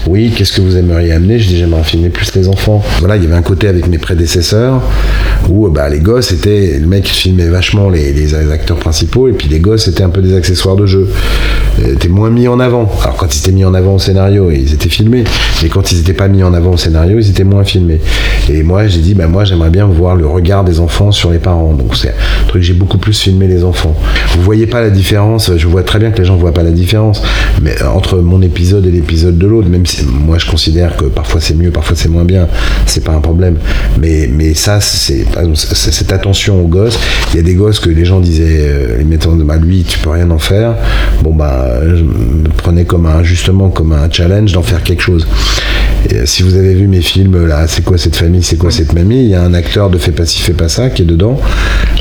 Oui, 0.08 0.34
qu'est-ce 0.36 0.54
que 0.54 0.62
vous 0.62 0.76
aimeriez 0.76 1.12
amener? 1.12 1.40
Je 1.40 1.48
dis, 1.48 1.58
j'aimerais 1.58 1.84
filmer 1.84 2.10
plus 2.10 2.34
les 2.36 2.48
enfants. 2.48 2.84
Voilà, 3.00 3.16
il 3.16 3.24
y 3.24 3.26
avait 3.26 3.36
un 3.36 3.42
côté 3.42 3.68
avec 3.68 3.88
mes 3.88 3.98
prédécesseurs 3.98 4.82
où 5.50 5.70
bah, 5.70 5.90
les 5.90 6.00
gosses 6.00 6.32
étaient. 6.32 6.78
Le 6.80 6.88
mec 6.88 7.08
filmait 7.08 7.48
vachement 7.48 7.90
les, 7.90 8.34
acteurs 8.52 8.78
principaux 8.78 9.28
et 9.28 9.34
puis 9.34 9.48
les 9.48 9.60
gosses 9.60 9.88
étaient 9.88 10.04
un 10.04 10.10
peu 10.10 10.22
des 10.22 10.36
accessoires 10.36 10.76
de 10.76 10.86
jeu. 10.86 11.10
Ils 11.80 11.92
étaient 11.92 12.10
moins 12.10 12.30
mis 12.30 12.48
en 12.48 12.60
avant. 12.60 12.90
Alors, 13.04 13.16
quand 13.18 13.34
ils 13.34 13.40
étaient 13.40 13.52
mis 13.52 13.66
en 13.66 13.74
avant 13.74 13.96
au 13.96 14.00
scénario, 14.00 14.52
ils 14.52 14.74
étaient 14.74 14.90
filmés. 14.90 15.24
Mais 15.62 15.70
quand 15.70 15.92
ils 15.92 16.00
n'étaient 16.00 16.14
pas 16.14 16.28
mis 16.28 16.44
en 16.44 16.54
avant 16.54 16.72
au 16.72 16.78
scénario, 16.78 17.20
ils 17.20 17.30
étaient 17.30 17.44
moins 17.44 17.64
filmés. 17.64 18.02
Et 18.50 18.64
moi, 18.64 18.88
j'ai 18.88 19.00
dit, 19.00 19.14
bah, 19.14 19.28
moi, 19.28 19.46
j'aimerais 19.46 19.70
bien 19.70 19.86
voir 19.86 20.16
le 20.16 20.26
regard 20.26 20.64
des 20.64 20.80
enfants 20.80 21.12
sur 21.12 21.32
les 21.32 21.40
parents. 21.40 21.78
C'est 22.02 22.10
un 22.10 22.48
truc, 22.48 22.64
j'ai 22.64 22.74
beaucoup 22.74 22.98
plus 22.98 23.18
filmé 23.18 23.48
les 23.48 23.64
enfants. 23.64 23.96
Vous 24.36 24.42
voyez 24.42 24.68
pas 24.68 24.82
la 24.82 24.90
différence, 24.90 25.52
je 25.56 25.68
vois 25.68 25.84
très 25.84 26.00
bien 26.00 26.12
que 26.12 26.18
les 26.18 26.26
gens 26.26 26.36
voient 26.36 26.54
pas 26.54 26.64
la 26.64 26.72
différence, 26.72 27.22
mais 27.62 27.82
euh, 27.82 27.90
entre 27.90 28.18
mon 28.18 28.42
épisode 28.42 28.86
et 28.86 28.92
l'épisode 28.92 29.38
de 29.38 29.48
l'autre, 29.48 29.70
même 29.70 29.86
si 29.86 30.06
moi, 30.06 30.38
je 30.38 30.50
considère 30.50 30.96
que 30.96 31.06
parfois 31.06 31.42
c'est 31.42 31.56
mieux, 31.56 31.72
parfois 31.72 31.96
c'est 31.96 32.10
moins 32.10 32.26
bien, 32.26 32.48
c'est 32.86 33.04
pas 33.04 33.14
un 33.14 33.22
problème. 33.22 33.58
Mais, 34.00 34.30
mais 34.32 34.54
ça, 34.54 34.80
c'est 34.80 35.26
cette 35.74 36.12
attention 36.12 36.62
aux 36.62 36.68
gosses. 36.68 37.00
Il 37.32 37.38
y 37.38 37.40
a 37.40 37.44
des 37.44 37.56
gosses 37.56 37.80
que 37.80 37.90
les 37.90 38.06
gens 38.06 38.20
disaient, 38.20 38.60
euh, 38.60 38.98
les 38.98 39.04
mettants 39.04 39.36
de 39.36 39.44
bah, 39.44 39.58
lui, 39.58 39.84
tu 39.84 40.00
peux 40.00 40.10
rien 40.10 40.30
en 40.32 40.40
faire. 40.40 40.76
Bon, 41.24 41.34
bah, 41.34 41.80
je 41.84 42.04
me 42.04 42.48
prenais 42.58 42.86
comme 42.86 43.06
un, 43.06 43.24
justement, 43.24 43.70
comme 43.70 43.92
un 43.94 44.10
challenge 44.10 44.54
d'en 44.54 44.64
faire 44.64 44.84
quelque 44.84 45.02
chose. 45.02 45.28
Et, 46.08 46.16
euh, 46.16 46.26
si 46.26 46.44
vous 46.44 46.56
avez 46.56 46.74
vu 46.74 46.88
mes 46.88 47.02
films, 47.02 47.46
là, 47.48 47.68
c'est 47.68 47.84
quoi 47.84 47.98
cette 47.98 48.16
famille, 48.16 48.44
c'est 48.44 48.58
quoi 48.58 48.72
cette 48.72 48.94
mamie, 48.94 49.24
il 49.24 49.30
y 49.30 49.36
a 49.36 49.42
un 49.42 49.54
acteur 49.54 49.90
de 49.90 49.98
Fais 49.98 50.12
pas 50.12 50.26
ci, 50.26 50.40
fais 50.42 50.54
pas 50.54 50.70
ça 50.70 50.90
qui 50.90 51.02
est 51.02 51.06
dedans. 51.06 51.40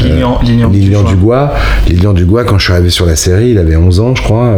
Lilian, 0.01 0.41
Lilian, 0.43 1.03
Dubois. 1.03 1.53
Lilian 1.89 2.13
Dubois, 2.13 2.45
quand 2.45 2.59
je 2.59 2.65
suis 2.65 2.73
arrivé 2.73 2.91
sur 2.91 3.07
la 3.07 3.17
série, 3.17 3.51
il 3.51 3.59
avait 3.59 3.77
11 3.77 4.01
ans, 4.01 4.15
je 4.15 4.23
crois. 4.23 4.57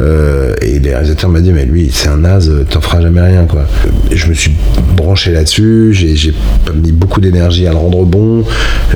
Euh, 0.00 0.54
et 0.62 0.78
les 0.78 0.90
réalisateurs 0.90 1.30
m'ont 1.30 1.40
dit, 1.40 1.52
mais 1.52 1.64
lui, 1.64 1.90
c'est 1.92 2.08
un 2.08 2.18
naze, 2.18 2.52
t'en 2.70 2.80
feras 2.80 3.00
jamais 3.00 3.20
rien, 3.20 3.44
quoi. 3.46 3.64
je 4.10 4.28
me 4.28 4.34
suis 4.34 4.52
branché 4.96 5.32
là-dessus, 5.32 5.90
j'ai 5.92 6.34
mis 6.74 6.92
beaucoup 6.92 7.20
d'énergie 7.20 7.66
à 7.66 7.70
le 7.70 7.76
rendre 7.76 8.04
bon, 8.04 8.44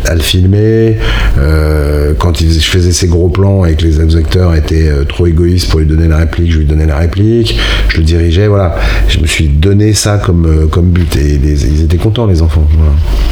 à 0.04 0.14
le 0.14 0.20
filmer. 0.20 0.98
Euh, 1.38 2.14
quand 2.18 2.38
je 2.38 2.60
faisais 2.60 2.92
ces 2.92 3.08
gros 3.08 3.28
plans 3.28 3.64
et 3.64 3.74
que 3.74 3.84
les 3.84 4.16
acteurs 4.16 4.54
étaient 4.54 4.88
euh, 4.88 5.04
trop 5.04 5.26
égoïstes 5.26 5.70
pour 5.70 5.80
lui 5.80 5.86
donner 5.86 6.08
la 6.08 6.18
réplique, 6.18 6.52
je 6.52 6.58
lui 6.58 6.66
donnais 6.66 6.86
la 6.86 6.98
réplique, 6.98 7.58
je 7.88 7.98
le 7.98 8.04
dirigeais, 8.04 8.46
voilà. 8.46 8.76
Je 9.08 9.18
me 9.18 9.26
suis 9.26 9.41
donné 9.48 9.92
ça 9.92 10.18
comme, 10.18 10.68
comme 10.70 10.86
but 10.86 11.16
et 11.16 11.34
ils 11.34 11.82
étaient 11.82 11.96
contents, 11.96 12.26
les 12.26 12.42
enfants. 12.42 12.66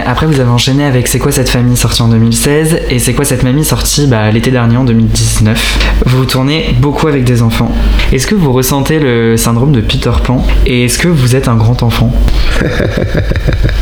Après, 0.07 0.27
vous 0.27 0.41
avez 0.41 0.51
enchaîné 0.51 0.85
avec 0.85 1.09
C'est 1.09 1.19
quoi 1.19 1.33
cette 1.33 1.49
famille 1.49 1.77
sortie 1.77 2.03
en 2.03 2.09
2016 2.09 2.79
et 2.91 2.99
C'est 2.99 3.13
quoi 3.13 3.25
cette 3.25 3.43
mamie 3.43 3.65
sortie 3.65 4.07
bah, 4.07 4.31
l'été 4.31 4.51
dernier 4.51 4.77
en 4.77 4.85
2019. 4.85 5.79
Vous 6.07 6.25
tournez 6.25 6.75
beaucoup 6.81 7.09
avec 7.09 7.25
des 7.25 7.43
enfants. 7.43 7.71
Est-ce 8.13 8.27
que 8.27 8.35
vous 8.35 8.53
ressentez 8.53 8.99
le 8.99 9.37
syndrome 9.37 9.73
de 9.73 9.81
Peter 9.81 10.11
Pan? 10.25 10.45
Et 10.67 10.85
est-ce 10.85 10.99
que 10.99 11.09
vous 11.09 11.37
êtes 11.37 11.49
un 11.49 11.57
grand 11.57 11.83
enfant? 11.83 12.13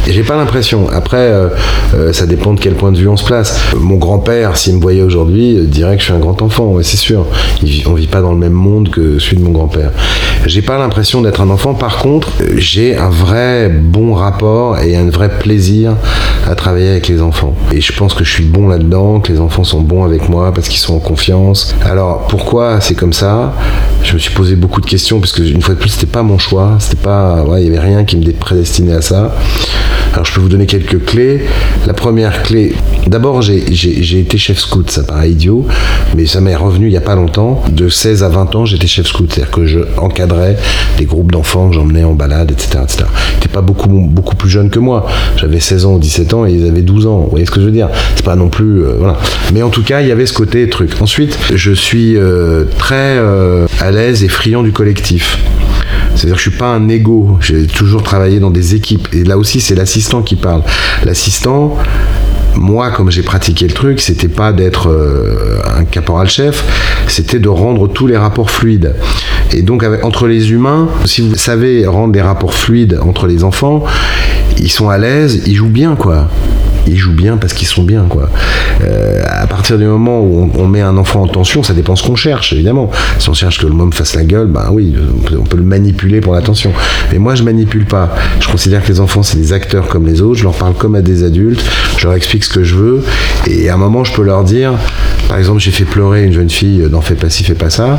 J'ai 0.09 0.22
pas 0.22 0.37
l'impression. 0.37 0.89
Après, 0.89 1.16
euh, 1.18 1.49
euh, 1.95 2.12
ça 2.12 2.26
dépend 2.26 2.55
de 2.55 2.61
quel 2.61 2.74
point 2.74 2.93
de 2.93 2.99
vue 2.99 3.09
on 3.09 3.16
se 3.16 3.24
place. 3.24 3.61
Mon 3.76 3.97
grand-père, 3.97 4.57
s'il 4.57 4.76
me 4.76 4.81
voyait 4.81 5.03
aujourd'hui, 5.03 5.57
euh, 5.57 5.64
dirait 5.64 5.97
que 5.97 6.01
je 6.01 6.07
suis 6.07 6.14
un 6.14 6.18
grand 6.18 6.41
enfant, 6.41 6.68
ouais, 6.68 6.83
c'est 6.83 6.97
sûr. 6.97 7.26
on 7.87 7.93
vit 7.93 8.07
pas 8.07 8.22
dans 8.22 8.33
le 8.33 8.39
même 8.39 8.53
monde 8.53 8.89
que 8.89 9.18
celui 9.18 9.37
de 9.37 9.43
mon 9.43 9.51
grand-père. 9.51 9.91
J'ai 10.47 10.62
pas 10.62 10.79
l'impression 10.79 11.20
d'être 11.20 11.41
un 11.41 11.51
enfant. 11.51 11.74
Par 11.74 11.99
contre, 11.99 12.17
j'ai 12.56 12.96
un 12.96 13.10
vrai 13.10 13.68
bon 13.68 14.14
rapport 14.14 14.78
et 14.78 14.96
un 14.96 15.08
vrai 15.10 15.28
plaisir 15.38 15.96
à 16.46 16.54
travailler 16.54 16.90
avec 16.90 17.08
les 17.08 17.20
enfants. 17.20 17.54
Et 17.72 17.80
je 17.80 17.92
pense 17.92 18.14
que 18.14 18.24
je 18.24 18.30
suis 18.30 18.44
bon 18.44 18.68
là-dedans, 18.68 19.20
que 19.20 19.32
les 19.32 19.40
enfants 19.40 19.64
sont 19.64 19.80
bons 19.80 20.04
avec 20.04 20.28
moi 20.28 20.52
parce 20.52 20.68
qu'ils 20.68 20.80
sont 20.80 20.94
en 20.94 21.00
confiance. 21.00 21.74
Alors 21.84 22.26
pourquoi 22.28 22.80
c'est 22.80 22.94
comme 22.94 23.12
ça? 23.12 23.54
Je 24.02 24.14
me 24.14 24.18
suis 24.18 24.32
posé 24.32 24.56
beaucoup 24.56 24.80
de 24.80 24.86
questions 24.86 25.20
parce 25.20 25.32
que 25.32 25.42
une 25.42 25.60
fois 25.60 25.74
de 25.74 25.80
plus, 25.80 25.90
c'était 25.90 26.06
pas 26.06 26.22
mon 26.22 26.38
choix. 26.38 26.76
C'était 26.78 27.02
pas, 27.02 27.44
il 27.58 27.64
y 27.64 27.68
avait 27.68 27.80
rien 27.80 28.04
qui 28.04 28.16
me 28.16 28.32
prédestinait 28.32 28.94
à 28.94 29.02
ça. 29.02 29.34
Alors 30.14 30.24
je 30.24 30.32
peux 30.32 30.40
vous 30.40 30.48
donner 30.48 30.66
quelques 30.66 31.04
clés. 31.04 31.42
La 31.86 31.92
première 31.92 32.42
clé, 32.42 32.74
d'abord 33.06 33.42
j'ai 33.42 34.18
été 34.18 34.38
chef 34.38 34.58
scout, 34.58 34.90
ça 34.90 35.02
paraît 35.02 35.30
idiot, 35.30 35.66
mais 36.16 36.26
ça 36.26 36.40
m'est 36.40 36.56
revenu 36.56 36.86
il 36.86 36.90
n'y 36.90 36.96
a 36.96 37.02
pas 37.02 37.14
longtemps. 37.14 37.62
De 37.70 37.88
16 37.88 38.22
à 38.22 38.28
20 38.28 38.56
ans, 38.56 38.64
j'étais 38.64 38.86
chef 38.86 39.06
scout, 39.06 39.30
c'est-à-dire 39.30 39.50
que 39.50 39.66
je 39.66 39.80
encadrais 39.98 40.56
des 40.96 41.04
groupes 41.04 41.30
d'enfants 41.30 41.68
que 41.68 41.74
j'emmenais 41.74 42.04
en 42.09 42.14
balade, 42.14 42.50
etc. 42.50 42.80
etc. 42.82 43.04
Ils 43.42 43.48
pas 43.48 43.62
beaucoup, 43.62 43.88
beaucoup 43.88 44.36
plus 44.36 44.50
jeunes 44.50 44.70
que 44.70 44.78
moi. 44.78 45.06
J'avais 45.36 45.61
16 45.61 45.86
ans 45.86 45.94
ou 45.94 45.98
17 45.98 46.34
ans 46.34 46.46
et 46.46 46.52
ils 46.52 46.68
avaient 46.68 46.82
12 46.82 47.06
ans. 47.06 47.20
Vous 47.20 47.30
voyez 47.30 47.46
ce 47.46 47.50
que 47.50 47.61
je 47.61 47.66
veux 47.66 47.72
dire? 47.72 47.88
C'est 48.14 48.24
pas 48.24 48.36
non 48.36 48.48
plus... 48.48 48.84
Euh, 48.84 48.94
voilà. 48.98 49.16
Mais 49.54 49.62
en 49.62 49.70
tout 49.70 49.82
cas, 49.82 50.00
il 50.02 50.09
y 50.09 50.12
avait 50.12 50.26
ce 50.26 50.34
côté 50.34 50.68
truc. 50.68 50.90
Ensuite, 51.00 51.38
je 51.54 51.72
suis 51.72 52.16
euh, 52.16 52.64
très 52.78 53.16
euh, 53.18 53.66
à 53.80 53.90
l'aise 53.90 54.22
et 54.22 54.28
friand 54.28 54.62
du 54.62 54.72
collectif. 54.72 55.38
C'est-à-dire 56.14 56.34
que 56.34 56.42
je 56.42 56.50
suis 56.50 56.59
pas 56.59 56.68
un 56.74 56.88
ego. 56.88 57.38
J'ai 57.40 57.66
toujours 57.66 58.02
travaillé 58.02 58.40
dans 58.40 58.50
des 58.50 58.74
équipes. 58.74 59.09
Et 59.12 59.24
là 59.24 59.38
aussi, 59.38 59.61
c'est 59.61 59.74
l'assistant 59.74 60.22
qui 60.22 60.36
parle. 60.36 60.62
L'assistant, 61.04 61.76
moi, 62.57 62.90
comme 62.90 63.11
j'ai 63.11 63.22
pratiqué 63.22 63.66
le 63.66 63.74
truc, 63.74 64.01
c'était 64.01 64.28
pas 64.28 64.53
d'être 64.53 64.88
euh, 64.88 65.59
un 65.76 65.84
caporal 65.84 66.28
chef, 66.28 66.64
c'était 67.07 67.38
de 67.38 67.49
rendre 67.49 67.88
tous 67.88 68.07
les 68.07 68.16
rapports 68.16 68.51
fluides. 68.51 68.94
Et 69.53 69.62
donc, 69.62 69.84
entre 70.03 70.26
les 70.26 70.51
humains, 70.53 70.88
si 71.05 71.20
vous 71.22 71.36
savez 71.36 71.86
rendre 71.86 72.12
des 72.12 72.22
rapports 72.22 72.55
fluides 72.55 72.99
entre 73.03 73.26
les 73.26 73.44
enfants, 73.44 73.84
ils 74.59 74.70
sont 74.70 74.88
à 74.88 74.99
l'aise, 74.99 75.42
ils 75.46 75.55
jouent 75.55 75.68
bien, 75.68 75.94
quoi 75.94 76.28
ils 76.87 76.97
jouent 76.97 77.14
bien 77.14 77.37
parce 77.37 77.53
qu'ils 77.53 77.68
sont 77.68 77.83
bien, 77.83 78.07
quoi. 78.09 78.29
Euh, 78.83 79.22
à 79.26 79.47
partir 79.47 79.79
du 79.79 79.85
moment 79.85 80.20
où 80.20 80.51
on, 80.55 80.66
met 80.66 80.81
un 80.81 80.97
enfant 80.97 81.22
en 81.22 81.26
tension, 81.26 81.62
ça 81.62 81.74
dépend 81.74 81.97
ce 81.97 82.07
qu'on 82.07 82.16
cherche, 82.16 82.53
évidemment. 82.53 82.91
Si 83.18 83.29
on 83.29 83.35
cherche 83.35 83.59
que 83.59 83.66
le 83.66 83.72
môme 83.72 83.93
fasse 83.93 84.14
la 84.14 84.24
gueule, 84.24 84.47
ben 84.47 84.68
oui, 84.70 84.95
on 85.37 85.45
peut, 85.45 85.57
le 85.57 85.62
manipuler 85.62 86.20
pour 86.20 86.35
l'attention. 86.35 86.72
Mais 87.11 87.18
moi, 87.18 87.35
je 87.35 87.43
manipule 87.43 87.85
pas. 87.85 88.14
Je 88.41 88.49
considère 88.49 88.83
que 88.83 88.89
les 88.89 89.01
enfants, 89.01 89.22
c'est 89.22 89.39
des 89.39 89.53
acteurs 89.53 89.89
comme 89.89 90.07
les 90.07 90.22
autres. 90.22 90.39
Je 90.39 90.45
leur 90.45 90.55
parle 90.55 90.74
comme 90.74 90.95
à 90.95 91.03
des 91.03 91.24
adultes. 91.24 91.62
Je 91.97 92.07
leur 92.07 92.14
explique 92.14 92.45
ce 92.45 92.51
que 92.51 92.62
je 92.62 92.74
veux. 92.74 93.05
Et 93.47 93.68
à 93.68 93.74
un 93.74 93.79
moment, 93.79 94.05
je 94.05 94.12
peux 94.12 94.22
leur 94.22 94.45
dire, 94.45 94.74
par 95.29 95.39
exemple, 95.39 95.61
j'ai 95.61 95.70
fait 95.70 95.85
pleurer 95.85 96.24
une 96.24 96.33
jeune 96.33 96.51
fille 96.51 96.87
dans 96.91 97.01
Fais 97.09 97.14
pas 97.14 97.31
ci, 97.31 97.43
fais 97.43 97.55
pas 97.55 97.70
ça. 97.70 97.99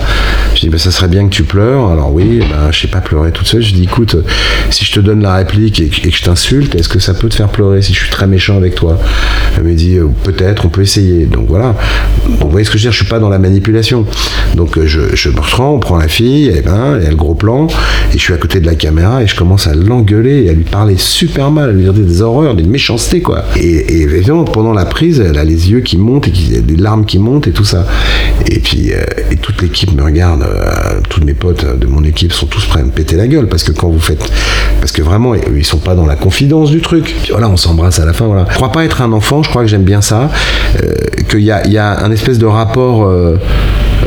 Je 0.54 0.62
dis, 0.62 0.70
ben, 0.70 0.78
ça 0.78 0.92
serait 0.92 1.08
bien 1.08 1.26
que 1.26 1.34
tu 1.34 1.44
pleures. 1.44 1.90
Alors 1.90 2.14
oui, 2.14 2.40
ben, 2.40 2.72
je 2.72 2.82
sais 2.82 2.88
pas 2.88 3.02
pleurer 3.02 3.32
toute 3.32 3.48
seule. 3.48 3.64
Je 3.64 3.74
dis, 3.74 3.84
écoute, 3.84 4.16
si 4.70 4.86
je 4.86 4.94
te 4.94 5.00
donne 5.00 5.24
la 5.24 5.36
réplique 5.36 5.80
et 5.80 5.90
que 5.90 6.12
je 6.12 6.22
t'insulte, 6.22 6.76
est-ce 6.76 6.90
que 6.90 7.00
ça 7.00 7.16
peut 7.16 7.28
te 7.28 7.36
faire 7.36 7.50
pleurer 7.50 7.82
si 7.82 7.94
je 7.94 8.00
suis 8.00 8.10
très 8.12 8.28
méchant 8.28 8.58
avec 8.58 8.69
toi 8.76 8.98
Elle 9.58 9.64
me 9.64 9.74
dit, 9.74 9.98
euh, 9.98 10.08
peut-être, 10.24 10.66
on 10.66 10.70
peut 10.70 10.82
essayer. 10.82 11.26
Donc 11.26 11.48
voilà. 11.48 11.76
vous 12.28 12.50
voyez 12.50 12.66
ce 12.66 12.72
que 12.72 12.78
je 12.78 12.84
veux 12.84 12.90
dire, 12.90 12.92
je 12.92 13.04
suis 13.04 13.10
pas 13.10 13.20
dans 13.20 13.30
la 13.30 13.40
manipulation. 13.40 14.06
Donc 14.56 14.78
euh, 14.78 14.86
je, 14.86 15.16
je 15.16 15.30
me 15.30 15.40
reprends, 15.40 15.74
on 15.74 15.80
prend 15.80 15.98
la 15.98 16.08
fille, 16.08 16.52
ben, 16.66 16.98
il 16.98 17.04
y 17.04 17.08
a 17.08 17.10
le 17.10 17.16
gros 17.16 17.36
plan, 17.36 17.68
et 18.14 18.14
je 18.14 18.18
suis 18.18 18.34
à 18.34 18.38
côté 18.38 18.60
de 18.60 18.66
la 18.66 18.76
caméra 18.76 19.24
et 19.24 19.28
je 19.28 19.36
commence 19.36 19.68
à 19.68 19.74
l'engueuler 19.74 20.50
à 20.50 20.54
lui 20.54 20.64
parler 20.64 20.98
super 20.98 21.52
mal, 21.52 21.70
à 21.70 21.74
lui 21.74 21.84
dire 21.84 21.94
des 21.94 22.22
horreurs, 22.22 22.56
des 22.56 22.64
méchancetés, 22.64 23.22
quoi. 23.22 23.44
Et, 23.56 24.02
évidemment, 24.02 24.44
pendant 24.44 24.74
la 24.74 24.86
prise, 24.86 25.20
elle 25.20 25.38
a 25.38 25.44
les 25.44 25.72
yeux 25.72 25.82
qui 25.82 25.98
montent 25.98 26.28
et 26.28 26.32
qui, 26.32 26.62
des 26.62 26.76
larmes 26.76 27.06
qui 27.06 27.20
montent 27.20 27.48
et 27.48 27.52
tout 27.52 27.66
ça. 27.66 27.86
Et 28.50 28.60
puis, 28.60 28.92
euh, 28.92 29.04
et 29.32 29.36
toute 29.36 29.62
l'équipe 29.62 29.94
me 29.94 30.04
regarde, 30.04 30.46
tous 31.10 31.24
mes 31.24 31.34
potes 31.34 31.78
de 31.78 31.88
mon 31.88 32.04
équipe 32.04 32.32
sont 32.32 32.48
tous 32.48 32.66
prêts 32.66 32.82
à 32.82 32.84
me 32.84 32.92
péter 32.92 33.16
la 33.16 33.28
gueule 33.28 33.48
parce 33.48 33.64
que 33.64 33.72
quand 33.72 33.90
vous 33.90 34.00
faites, 34.00 34.32
parce 34.80 34.92
que 34.92 35.02
vraiment, 35.02 35.34
ils 35.36 35.66
sont 35.66 35.78
pas 35.78 35.96
dans 35.96 36.06
la 36.06 36.16
confidence 36.16 36.72
du 36.72 36.82
truc. 36.82 37.16
Puis 37.24 37.32
voilà, 37.32 37.50
on 37.50 37.58
s'embrasse 37.58 38.00
à 38.00 38.06
la 38.06 38.14
fin, 38.14 38.26
voilà. 38.26 38.46
Crois 38.60 38.74
pas 38.74 38.84
être 38.84 39.02
un 39.02 39.14
enfant, 39.14 39.42
je 39.42 39.50
crois 39.50 39.62
que 39.62 39.70
j'aime 39.70 39.86
bien 39.86 40.02
ça, 40.02 40.30
euh, 40.84 40.94
qu'il 41.30 41.40
y 41.40 41.50
a, 41.50 42.04
un 42.04 42.12
espèce 42.12 42.40
de 42.40 42.46
rapport 42.46 43.06
euh, 43.06 43.38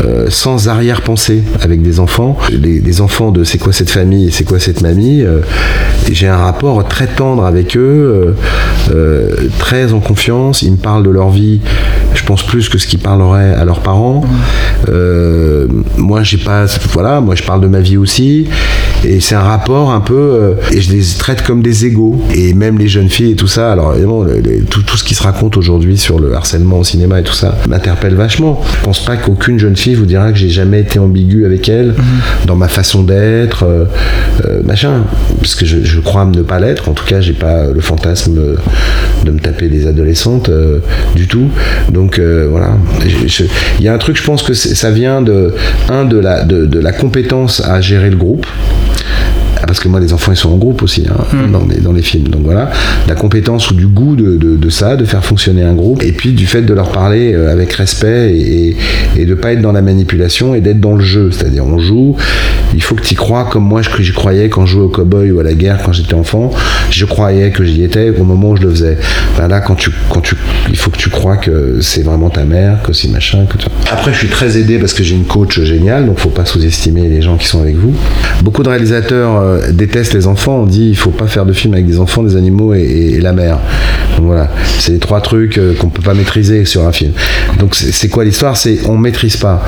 euh, 0.05 0.27
sans 0.29 0.69
arrière-pensée 0.69 1.43
avec 1.63 1.81
des 1.81 2.01
enfants. 2.01 2.37
Les, 2.51 3.01
enfants 3.01 3.31
de 3.31 3.45
c'est 3.45 3.57
quoi 3.57 3.73
cette 3.73 3.89
famille 3.89 4.29
et 4.29 4.31
c'est 4.31 4.45
quoi 4.45 4.61
cette 4.61 4.83
mamie, 4.83 5.25
j'ai 6.11 6.29
un 6.29 6.37
rapport 6.37 6.87
très 6.87 7.07
tendre 7.07 7.47
avec 7.47 7.79
eux, 7.79 8.37
très 9.59 9.95
en 9.95 10.01
confiance. 10.01 10.61
Ils 10.61 10.73
me 10.73 10.77
parlent 10.77 11.05
de 11.05 11.11
leur 11.11 11.31
vie, 11.31 11.61
je 12.13 12.23
pense 12.23 12.43
plus 12.43 12.69
que 12.69 12.77
ce 12.77 12.87
qu'ils 12.87 12.99
parleraient 12.99 13.55
à 13.55 13.65
leurs 13.65 13.81
parents. 13.81 14.23
moi, 15.97 16.23
j'ai 16.23 16.37
pas, 16.37 16.67
voilà, 16.93 17.23
moi 17.23 17.37
je 17.37 17.43
parle 17.43 17.63
de 17.63 17.69
ma 17.69 17.81
vie 17.81 17.97
aussi, 17.97 18.49
et 19.03 19.21
c'est 19.21 19.35
un 19.35 19.41
rapport 19.41 19.93
un 19.93 20.01
peu, 20.01 20.57
et 20.71 20.83
je 20.83 20.93
les 20.93 21.03
traite 21.19 21.43
comme 21.43 21.63
des 21.63 21.87
égaux. 21.87 22.21
Et 22.35 22.53
même 22.53 22.79
les 22.79 22.89
jeunes 22.89 23.09
filles 23.09 23.33
et 23.33 23.37
tout 23.37 23.49
ça. 23.49 23.73
Alors 23.73 23.95
évidemment, 23.95 24.25
tout, 24.71 24.83
tout 24.83 24.97
ce 24.97 25.05
qui 25.05 25.15
se 25.15 25.23
raconte 25.23 25.57
aujourd'hui 25.57 25.99
sur 25.99 26.19
le 26.19 26.35
harcèlement 26.35 26.79
au 26.79 26.85
cinéma 26.85 27.21
et 27.21 27.23
tout 27.23 27.33
ça 27.33 27.57
m'interpelle 27.69 28.15
vachement. 28.15 28.63
Je 28.81 28.85
pense 28.85 29.05
pas 29.05 29.17
qu'aucune 29.17 29.59
jeune 29.59 29.77
fille 29.77 29.95
vous 29.95 30.07
dira 30.07 30.33
que 30.33 30.39
j'ai 30.39 30.49
jamais 30.49 30.81
été 30.81 30.99
ambigu 30.99 31.45
avec 31.47 31.69
elle 31.69 31.89
mhm. 31.89 32.47
dans 32.47 32.57
ma 32.57 32.69
façon 32.69 33.03
d'être, 33.03 33.65
euh, 33.65 33.85
euh, 34.47 34.63
machin. 34.65 35.05
Parce 35.39 35.55
que 35.55 35.65
je, 35.65 36.01
crois 36.01 36.25
ne 36.25 36.43
pas 36.43 36.59
l'être. 36.59 36.89
En 36.89 36.93
tout 36.93 37.05
cas, 37.05 37.21
j'ai 37.21 37.33
pas 37.33 37.67
le 37.67 37.81
fantasme 37.81 38.41
de 39.25 39.31
me 39.31 39.39
taper 39.39 39.69
des 39.69 39.87
adolescentes 39.87 40.49
euh, 40.49 40.81
du 41.15 41.27
tout. 41.27 41.49
Donc 41.91 42.21
voilà. 42.21 42.77
Il 43.79 43.85
y 43.85 43.89
a 43.89 43.95
un 43.95 43.99
truc, 43.99 44.17
je 44.17 44.25
pense 44.25 44.43
que 44.43 44.55
ça 44.55 44.91
vient 44.91 45.23
de 45.23 45.55
un 45.89 46.05
de 46.05 46.19
la 46.19 46.45
de 46.45 46.79
la 46.79 46.93
compétence 46.93 47.61
à 47.65 47.81
gérer 47.81 48.11
le 48.11 48.17
groupe. 48.17 48.47
Ah, 49.63 49.67
parce 49.67 49.79
que 49.79 49.89
moi, 49.89 50.01
les 50.01 50.13
enfants, 50.13 50.33
ils 50.33 50.37
sont 50.37 50.51
en 50.51 50.57
groupe 50.57 50.83
aussi 50.83 51.05
hein, 51.09 51.25
hmm. 51.33 51.53
dans, 51.53 51.65
les, 51.65 51.77
dans, 51.77 51.93
les, 51.93 52.03
films. 52.03 52.29
Donc 52.29 52.43
voilà, 52.43 52.71
la 53.07 53.15
compétence 53.15 53.71
ou 53.71 53.75
du 53.75 53.87
goût 53.87 54.17
de, 54.17 54.37
de, 54.37 54.71
ça, 54.71 54.97
de 54.97 55.05
faire 55.05 55.25
fonctionner 55.25 55.63
un 55.63 55.75
groupe, 55.75 56.03
et 56.03 56.13
puis 56.13 56.33
du 56.33 56.47
fait 56.47 56.63
de 56.63 56.75
leur 56.75 56.91
parler 56.91 57.33
euh, 57.33 57.53
avec 57.53 57.73
respect 57.73 58.37
et, 58.37 58.77
et 59.17 59.25
de 59.25 59.35
pas 59.35 59.53
être 59.53 59.63
dans 59.63 59.73
la 59.73 59.83
manipulation 59.83 60.55
et 60.55 60.61
d'être 60.61 60.81
dans 60.81 60.95
le 60.95 61.05
jeu. 61.05 61.31
C'est-à-dire, 61.31 61.65
on 61.65 61.79
joue, 61.79 62.17
il 62.75 62.83
faut 62.83 62.95
que 62.95 63.03
tu 63.03 63.15
y 63.15 63.17
crois 63.17 63.45
comme 63.45 63.65
moi, 63.65 63.83
je, 63.83 64.13
croyais 64.13 64.49
quand 64.49 64.67
je 64.67 64.73
jouais 64.73 64.85
au 64.85 64.89
cowboy 64.89 65.31
ou 65.31 65.41
à 65.41 65.43
la 65.43 65.55
guerre 65.55 65.81
quand 65.85 65.93
j'étais 65.93 66.15
enfant. 66.15 66.51
Je 66.91 67.05
croyais 67.05 67.51
que 67.51 67.65
j'y 67.65 67.83
étais 67.85 68.11
au 68.11 68.25
moment 68.25 68.51
où 68.51 68.57
je 68.57 68.63
le 68.63 68.71
faisais. 68.71 68.99
Ben 69.37 69.49
là, 69.49 69.61
quand 69.61 69.75
tu, 69.75 69.91
quand 70.11 70.21
tu, 70.21 70.37
il 70.71 70.77
faut 70.77 70.91
que 70.91 70.97
tu 70.97 71.11
crois 71.11 71.37
que 71.37 71.79
c'est 71.81 72.03
vraiment 72.03 72.31
ta 72.31 72.45
mère, 72.45 72.83
que 72.83 72.93
c'est 72.93 73.09
machin. 73.09 73.47
Que 73.47 73.59
Après, 73.91 74.13
je 74.13 74.19
suis 74.19 74.29
très 74.29 74.57
aidé 74.59 74.79
parce 74.79 74.95
que 74.95 75.03
j'ai 75.03 75.15
une 75.15 75.25
coach 75.25 75.61
géniale, 75.61 76.07
donc 76.07 76.19
faut 76.19 76.31
pas 76.31 76.45
sous-estimer 76.45 77.09
les 77.09 77.23
gens 77.23 77.37
qui 77.37 77.47
sont 77.47 77.61
avec 77.61 77.77
vous. 77.77 77.95
Beaucoup 78.43 78.63
de 78.63 78.69
réalisateurs 78.69 79.52
euh, 79.53 79.73
déteste 79.73 80.15
les 80.15 80.27
enfants, 80.27 80.63
on 80.63 80.67
dit 80.67 80.89
il 80.89 80.97
faut 80.97 81.11
pas 81.11 81.27
faire 81.27 81.47
de 81.47 81.53
film 81.53 81.75
avec 81.75 81.87
des 81.87 81.99
enfants, 81.99 82.23
des 82.23 82.37
animaux 82.37 82.75
et, 82.75 83.19
la 83.21 83.33
mer. 83.33 83.59
Donc 84.17 84.27
voilà, 84.27 84.51
c'est 84.79 84.93
les 84.93 84.99
trois 84.99 85.21
trucs 85.21 85.59
euh, 85.59 85.75
qu'on 85.75 85.89
peut 85.89 86.03
pas 86.03 86.15
maîtriser 86.15 86.65
sur 86.65 86.87
un 86.87 86.93
film. 86.93 87.13
Donc 87.59 87.75
c'est 87.75 88.09
quoi 88.09 88.25
l'histoire? 88.25 88.57
C'est 88.57 88.81
on 88.89 88.97
maîtrise 88.97 89.37
pas. 89.37 89.65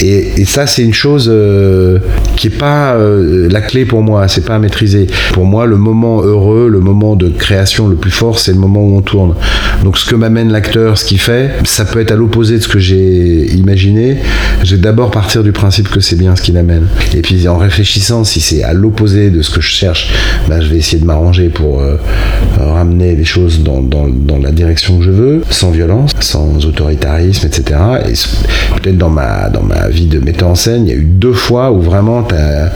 Et, 0.00 0.44
ça 0.44 0.66
c'est 0.66 0.82
une 0.82 0.94
chose 0.94 1.28
euh, 1.32 1.98
qui 2.36 2.48
est 2.48 2.58
pas 2.58 2.96
la 2.96 3.60
clé 3.60 3.84
pour 3.84 4.02
moi. 4.02 4.28
C'est 4.28 4.44
pas 4.44 4.56
à 4.56 4.58
maîtriser. 4.58 5.06
Pour 5.32 5.44
moi, 5.44 5.66
le 5.66 5.76
moment 5.76 6.22
heureux, 6.22 6.68
le 6.68 6.80
moment 6.80 7.16
de 7.16 7.28
création 7.28 7.88
le 7.88 7.96
plus 7.96 8.10
fort, 8.10 8.38
c'est 8.38 8.52
le 8.52 8.58
moment 8.58 8.82
où 8.82 8.96
on 8.96 9.02
tourne. 9.02 9.34
Donc 9.82 9.98
ce 9.98 10.08
que 10.08 10.14
m'amène 10.14 10.50
l'acteur, 10.50 10.98
ce 10.98 11.04
qu'il 11.04 11.18
fait, 11.18 11.50
ça 11.64 11.84
peut 11.84 12.00
être 12.00 12.12
à 12.12 12.16
l'opposé 12.16 12.58
de 12.58 12.62
ce 12.62 12.68
que 12.68 12.78
j'ai 12.78 13.52
imaginé. 13.54 14.18
Je 14.62 14.76
vais 14.76 14.82
d'abord 14.82 15.10
partir 15.10 15.42
du 15.42 15.52
principe 15.52 15.88
que 15.88 16.00
c'est 16.00 16.16
bien 16.16 16.36
ce 16.36 16.42
qu'il 16.42 16.56
amène. 16.56 16.86
Et 17.14 17.22
puis 17.22 17.46
en 17.48 17.58
réfléchissant, 17.58 18.24
si 18.24 18.40
c'est 18.40 18.62
à 18.62 18.72
l'opposé 18.72 19.23
de 19.30 19.42
ce 19.42 19.50
que 19.50 19.60
je 19.60 19.68
cherche, 19.68 20.12
ben, 20.48 20.60
je 20.60 20.68
vais 20.68 20.76
essayer 20.76 20.98
de 20.98 21.06
m'arranger 21.06 21.48
pour 21.48 21.80
euh, 21.80 21.96
ramener 22.58 23.14
les 23.14 23.24
choses 23.24 23.62
dans, 23.62 23.80
dans, 23.80 24.08
dans, 24.08 24.38
la 24.38 24.50
direction 24.50 24.98
que 24.98 25.04
je 25.04 25.10
veux, 25.10 25.42
sans 25.50 25.70
violence, 25.70 26.12
sans 26.20 26.64
autoritarisme, 26.64 27.46
etc. 27.46 27.80
Et 28.08 28.12
peut-être 28.80 28.98
dans 28.98 29.10
ma, 29.10 29.48
dans 29.48 29.62
ma 29.62 29.88
vie 29.88 30.06
de 30.06 30.18
metteur 30.18 30.48
en 30.48 30.54
scène, 30.54 30.86
il 30.86 30.90
y 30.90 30.96
a 30.96 30.98
eu 30.98 31.04
deux 31.04 31.32
fois 31.32 31.72
où 31.72 31.80
vraiment 31.80 32.22
tu 32.22 32.34
as 32.34 32.72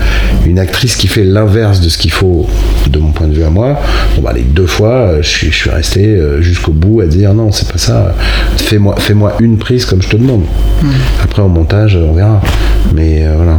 une 0.47 0.59
actrice 0.59 0.97
qui 0.97 1.09
fait 1.09 1.25
l'inverse 1.25 1.81
de 1.81 1.89
ce 1.89 1.99
qu'il 1.99 2.13
faut, 2.13 2.47
de 2.89 2.99
mon 2.99 3.13
point 3.13 3.27
de 3.27 3.35
vue 3.35 3.45
à 3.45 3.51
moi. 3.51 3.81
Bon, 4.17 4.23
bah, 4.23 4.33
les 4.35 4.43
deux 4.43 4.67
fois, 4.67 5.21
je 5.21 5.29
suis, 5.29 5.51
je 5.51 5.57
suis 5.57 5.71
resté 5.71 6.07
euh, 6.07 6.41
jusqu'au 6.41 6.73
bout 6.73 7.01
à 7.01 7.07
dire 7.07 7.35
non, 7.35 7.53
c'est 7.53 7.71
pas 7.71 7.79
ça, 7.79 8.15
fais-moi 8.57 8.95
fais 8.99 9.15
-moi 9.15 9.33
une 9.41 9.59
prise 9.59 9.85
comme 9.85 10.03
je 10.03 10.09
te 10.09 10.17
demande. 10.17 10.43
Hmm. 10.83 10.89
Après, 11.23 11.43
au 11.43 11.49
montage, 11.49 11.97
on 11.97 12.15
verra. 12.15 12.41
Mais 12.95 13.27
euh, 13.27 13.35
voilà. 13.37 13.59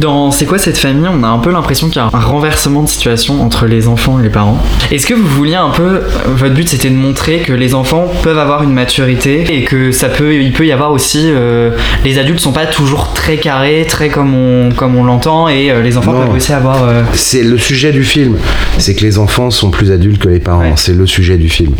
Dans 0.00 0.30
C'est 0.30 0.44
quoi 0.46 0.58
cette 0.58 0.76
famille 0.76 1.08
On 1.08 1.22
a 1.22 1.28
un 1.28 1.38
peu 1.38 1.50
l'impression 1.50 1.88
qu'il 1.88 1.96
y 1.96 2.00
a 2.00 2.04
un 2.04 2.10
renversement 2.26 2.82
de 2.82 2.88
situation 2.88 3.42
entre 3.42 3.66
les 3.66 3.88
enfants 3.88 4.18
et 4.18 4.22
les 4.22 4.30
parents. 4.30 4.58
Est-ce 4.90 5.06
que 5.06 5.14
vous 5.14 5.26
vouliez 5.26 5.54
un 5.54 5.70
peu. 5.70 6.02
Votre 6.26 6.54
but 6.54 6.68
c'était 6.68 6.90
de 6.90 6.96
montrer 6.96 7.38
que 7.38 7.52
les 7.52 7.74
enfants 7.74 8.10
peuvent 8.22 8.38
avoir 8.38 8.62
une 8.62 8.72
maturité 8.72 9.44
et 9.48 9.62
que 9.64 9.92
ça 9.92 10.08
peut, 10.08 10.34
il 10.34 10.52
peut 10.52 10.66
y 10.66 10.72
avoir 10.72 10.92
aussi. 10.92 11.22
Euh, 11.24 11.70
les 12.04 12.18
adultes 12.18 12.40
sont 12.40 12.52
pas 12.52 12.66
toujours 12.66 13.12
très 13.14 13.36
carrés, 13.36 13.86
très 13.88 14.08
comme 14.08 14.34
on, 14.34 14.72
comme 14.72 14.96
on 14.96 15.04
l'entend 15.04 15.48
et 15.48 15.70
euh, 15.70 15.82
les 15.82 15.96
enfants 15.96 16.12
peuvent 16.12 16.34
aussi 16.34 16.52
avoir. 16.52 16.76
C'est 17.14 17.42
le 17.42 17.58
sujet 17.58 17.92
du 17.92 18.04
film. 18.04 18.36
C'est 18.78 18.94
que 18.94 19.02
les 19.02 19.18
enfants 19.18 19.50
sont 19.50 19.70
plus 19.70 19.90
adultes 19.90 20.20
que 20.20 20.28
les 20.28 20.40
parents. 20.40 20.76
C'est 20.76 20.94
le 20.94 21.06
sujet 21.06 21.38
du 21.38 21.48
film. 21.48 21.74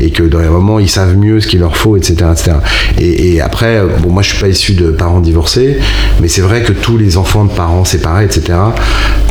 Et 0.00 0.10
que 0.10 0.22
dans 0.22 0.40
les 0.40 0.48
moments 0.48 0.78
ils 0.78 0.90
savent 0.90 1.16
mieux 1.16 1.40
ce 1.40 1.46
qu'il 1.46 1.60
leur 1.60 1.76
faut, 1.76 1.96
etc. 1.96 2.14
etc. 2.32 2.56
Et, 2.98 3.34
et 3.34 3.40
après, 3.40 3.82
bon, 4.02 4.10
moi 4.10 4.22
je 4.22 4.30
suis 4.30 4.38
pas 4.38 4.48
issu 4.48 4.74
de 4.74 4.90
parents 4.90 5.20
divorcés, 5.20 5.78
mais 6.20 6.28
c'est 6.28 6.42
vrai 6.42 6.62
que 6.62 6.72
tous 6.72 6.98
les 6.98 7.16
enfants 7.16 7.44
de 7.44 7.50
parents 7.50 7.84
séparés, 7.84 8.24
etc., 8.24 8.58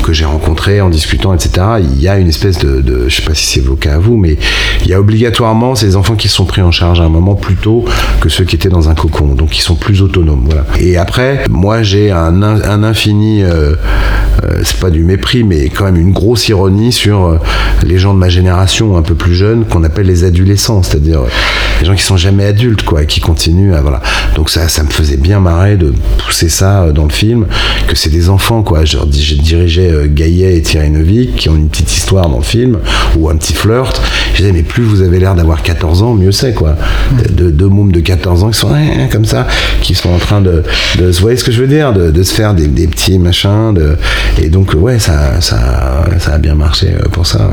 que 0.04 0.14
j'ai 0.14 0.26
rencontrés 0.26 0.55
en 0.82 0.90
discutant, 0.90 1.34
etc., 1.34 1.66
il 1.80 2.02
y 2.02 2.08
a 2.08 2.18
une 2.18 2.28
espèce 2.28 2.58
de, 2.58 2.82
de 2.82 3.08
je 3.08 3.16
sais 3.16 3.22
pas 3.22 3.36
si 3.36 3.46
c'est 3.46 3.60
vos 3.60 3.76
cas 3.76 3.96
à 3.96 3.98
vous, 4.00 4.18
mais 4.18 4.36
il 4.82 4.88
y 4.88 4.94
a 4.94 5.00
obligatoirement 5.00 5.76
ces 5.76 5.96
enfants 5.96 6.16
qui 6.16 6.28
sont 6.28 6.46
pris 6.46 6.62
en 6.62 6.72
charge 6.72 7.00
à 7.00 7.04
un 7.04 7.10
moment 7.10 7.36
plus 7.36 7.56
tôt 7.56 7.86
que 8.20 8.30
ceux 8.30 8.46
qui 8.46 8.56
étaient 8.56 8.70
dans 8.70 8.90
un 8.90 8.96
cocon, 8.96 9.36
donc 9.36 9.50
qui 9.50 9.62
sont 9.62 9.76
plus 9.76 10.02
autonomes. 10.02 10.46
Voilà. 10.46 10.66
Et 10.80 10.98
après, 10.98 11.44
moi 11.50 11.84
j'ai 11.84 12.12
un, 12.12 12.42
un, 12.42 12.84
infini, 12.84 13.44
euh, 13.44 13.76
euh, 14.44 14.62
c'est 14.64 14.80
pas 14.80 14.90
du 14.90 15.04
mépris, 15.04 15.44
mais 15.44 15.70
quand 15.70 15.86
même 15.86 15.98
une 15.98 16.14
grosse 16.14 16.50
ironie 16.50 16.92
sur 16.92 17.26
euh, 17.26 17.38
les 17.84 18.00
gens 18.00 18.14
de 18.14 18.20
ma 18.20 18.30
génération 18.30 18.98
un 18.98 19.04
peu 19.04 19.16
plus 19.16 19.36
jeunes 19.36 19.66
qu'on 19.66 19.84
appelle 19.84 20.08
les 20.08 20.24
adolescents, 20.24 20.82
c'est-à-dire 20.82 21.22
les 21.80 21.86
gens 21.86 21.96
qui 21.96 22.04
sont 22.04 22.18
jamais 22.18 22.46
adultes, 22.46 22.84
quoi, 22.84 23.06
qui 23.06 23.20
continuent 23.20 23.76
à 23.76 23.82
voilà. 23.82 24.02
Donc 24.36 24.50
ça, 24.50 24.68
ça 24.68 24.84
me 24.84 24.90
faisait 24.90 25.18
bien 25.18 25.40
marrer 25.40 25.78
de 25.78 25.94
pousser 26.26 26.50
ça 26.50 26.92
dans 26.92 27.04
le 27.04 27.12
film, 27.12 27.46
que 27.88 27.96
c'est 27.96 28.10
des 28.10 28.30
enfants, 28.30 28.64
quoi. 28.64 28.84
Je, 28.84 28.98
je 29.12 29.36
dirigeais 29.36 29.92
euh, 29.92 30.08
Et 30.44 30.62
Thierry 30.62 30.90
Neuvik, 30.90 31.36
qui 31.36 31.50
ont 31.50 31.56
une 31.56 31.70
petite 31.70 31.96
histoire 31.96 32.30
dans 32.30 32.38
le 32.38 32.44
film, 32.44 32.80
ou 33.18 33.30
un 33.30 33.36
petit 33.36 33.54
flirt. 33.54 34.02
Je 34.34 34.38
disais, 34.38 34.52
mais 34.52 34.64
plus 34.64 34.84
vous 34.84 35.02
avez 35.02 35.20
l'air 35.20 35.36
d'avoir 35.36 35.62
14 35.64 36.04
ans, 36.04 36.14
mieux 36.14 36.32
c'est, 36.32 36.54
quoi. 36.54 36.76
Deux 37.32 37.52
de 37.52 37.66
mômes 37.66 37.92
de 37.92 38.00
14 38.00 38.44
ans 38.44 38.50
qui 38.50 38.60
sont 38.60 38.74
hein, 38.74 39.08
comme 39.12 39.26
ça, 39.26 39.48
qui 39.82 39.96
sont 39.96 40.10
en 40.10 40.18
train 40.18 40.42
de, 40.42 40.64
de 40.98 41.06
vous 41.06 41.22
voyez 41.22 41.38
ce 41.38 41.44
que 41.44 41.52
je 41.52 41.62
veux 41.62 41.68
dire, 41.68 41.94
de, 41.94 42.24
se 42.24 42.34
faire 42.34 42.54
des, 42.54 42.68
petits 42.68 43.18
machins, 43.20 43.74
de, 43.74 43.98
et 44.42 44.50
donc, 44.50 44.74
ouais, 44.78 45.00
ça, 45.00 45.40
ça, 45.42 46.06
ça 46.20 46.34
a 46.34 46.38
bien 46.38 46.56
marché 46.56 46.88
euh, 46.94 47.08
pour 47.10 47.26
ça, 47.26 47.50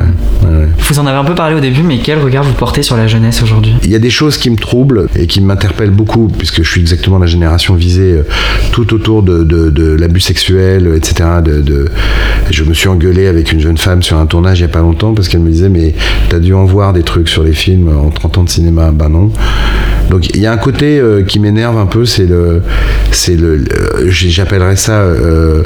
Vous 0.79 0.99
en 0.99 1.07
avez 1.07 1.17
un 1.17 1.25
peu 1.25 1.35
parlé 1.35 1.55
au 1.55 1.61
début, 1.61 1.83
mais 1.83 1.99
quel 1.99 2.19
regard 2.19 2.45
vous 2.45 2.55
portez 2.55 2.83
sur 2.83 2.97
la 2.97 3.07
jeunesse 3.07 3.43
aujourd'hui? 3.43 3.75
Il 3.85 3.91
y 3.91 3.95
a 3.95 3.99
des 3.99 4.11
choses 4.11 4.37
qui 4.37 4.51
me 4.51 4.57
troublent 4.57 5.07
et 5.17 5.27
qui 5.27 5.41
m'interpellent 5.41 5.91
beaucoup, 5.91 6.29
puisque 6.29 6.63
je 6.63 6.69
suis 6.69 6.81
exactement 6.81 7.19
la 7.19 7.27
génération 7.27 7.75
visée 7.75 8.13
euh, 8.13 8.27
tout 8.73 8.95
autour 8.95 9.23
de, 9.23 9.45
de, 9.45 9.97
l'abus 9.97 10.21
sexuel, 10.21 10.93
etc. 10.97 11.29
De, 11.45 11.91
je 12.51 12.65
me 12.65 12.72
suis 12.75 12.89
engueulé 12.89 13.27
avec 13.27 13.53
une 13.53 13.61
jeune 13.61 13.79
femme 13.79 14.03
sur 14.03 14.17
un 14.17 14.27
tournage 14.27 14.61
il 14.61 14.63
n'y 14.63 14.71
a 14.71 14.73
pas 14.73 14.81
longtemps 14.81 15.15
parce 15.15 15.29
qu'elle 15.29 15.41
me 15.41 15.51
disait 15.51 15.69
mais 15.69 15.95
t'as 16.29 16.39
dû 16.39 16.55
en 16.55 16.65
voir 16.65 16.93
des 16.93 17.03
trucs 17.03 17.29
sur 17.29 17.43
les 17.43 17.53
films 17.53 17.89
en 17.89 18.11
30 18.11 18.39
ans 18.39 18.45
de 18.45 18.49
cinéma. 18.49 18.91
Ben 18.93 19.09
non. 19.09 19.31
Donc 20.11 20.29
il 20.35 20.41
y 20.41 20.47
a 20.47 20.53
un 20.53 20.59
côté 20.59 20.99
euh, 20.99 21.23
qui 21.23 21.39
m'énerve 21.39 21.79
un 21.79 21.87
peu, 21.87 22.05
c'est 22.05 22.27
le, 22.27 22.63
c'est 23.11 23.37
le, 23.37 23.65
j'appellerais 24.09 24.77
ça 24.77 25.01
euh, 25.01 25.63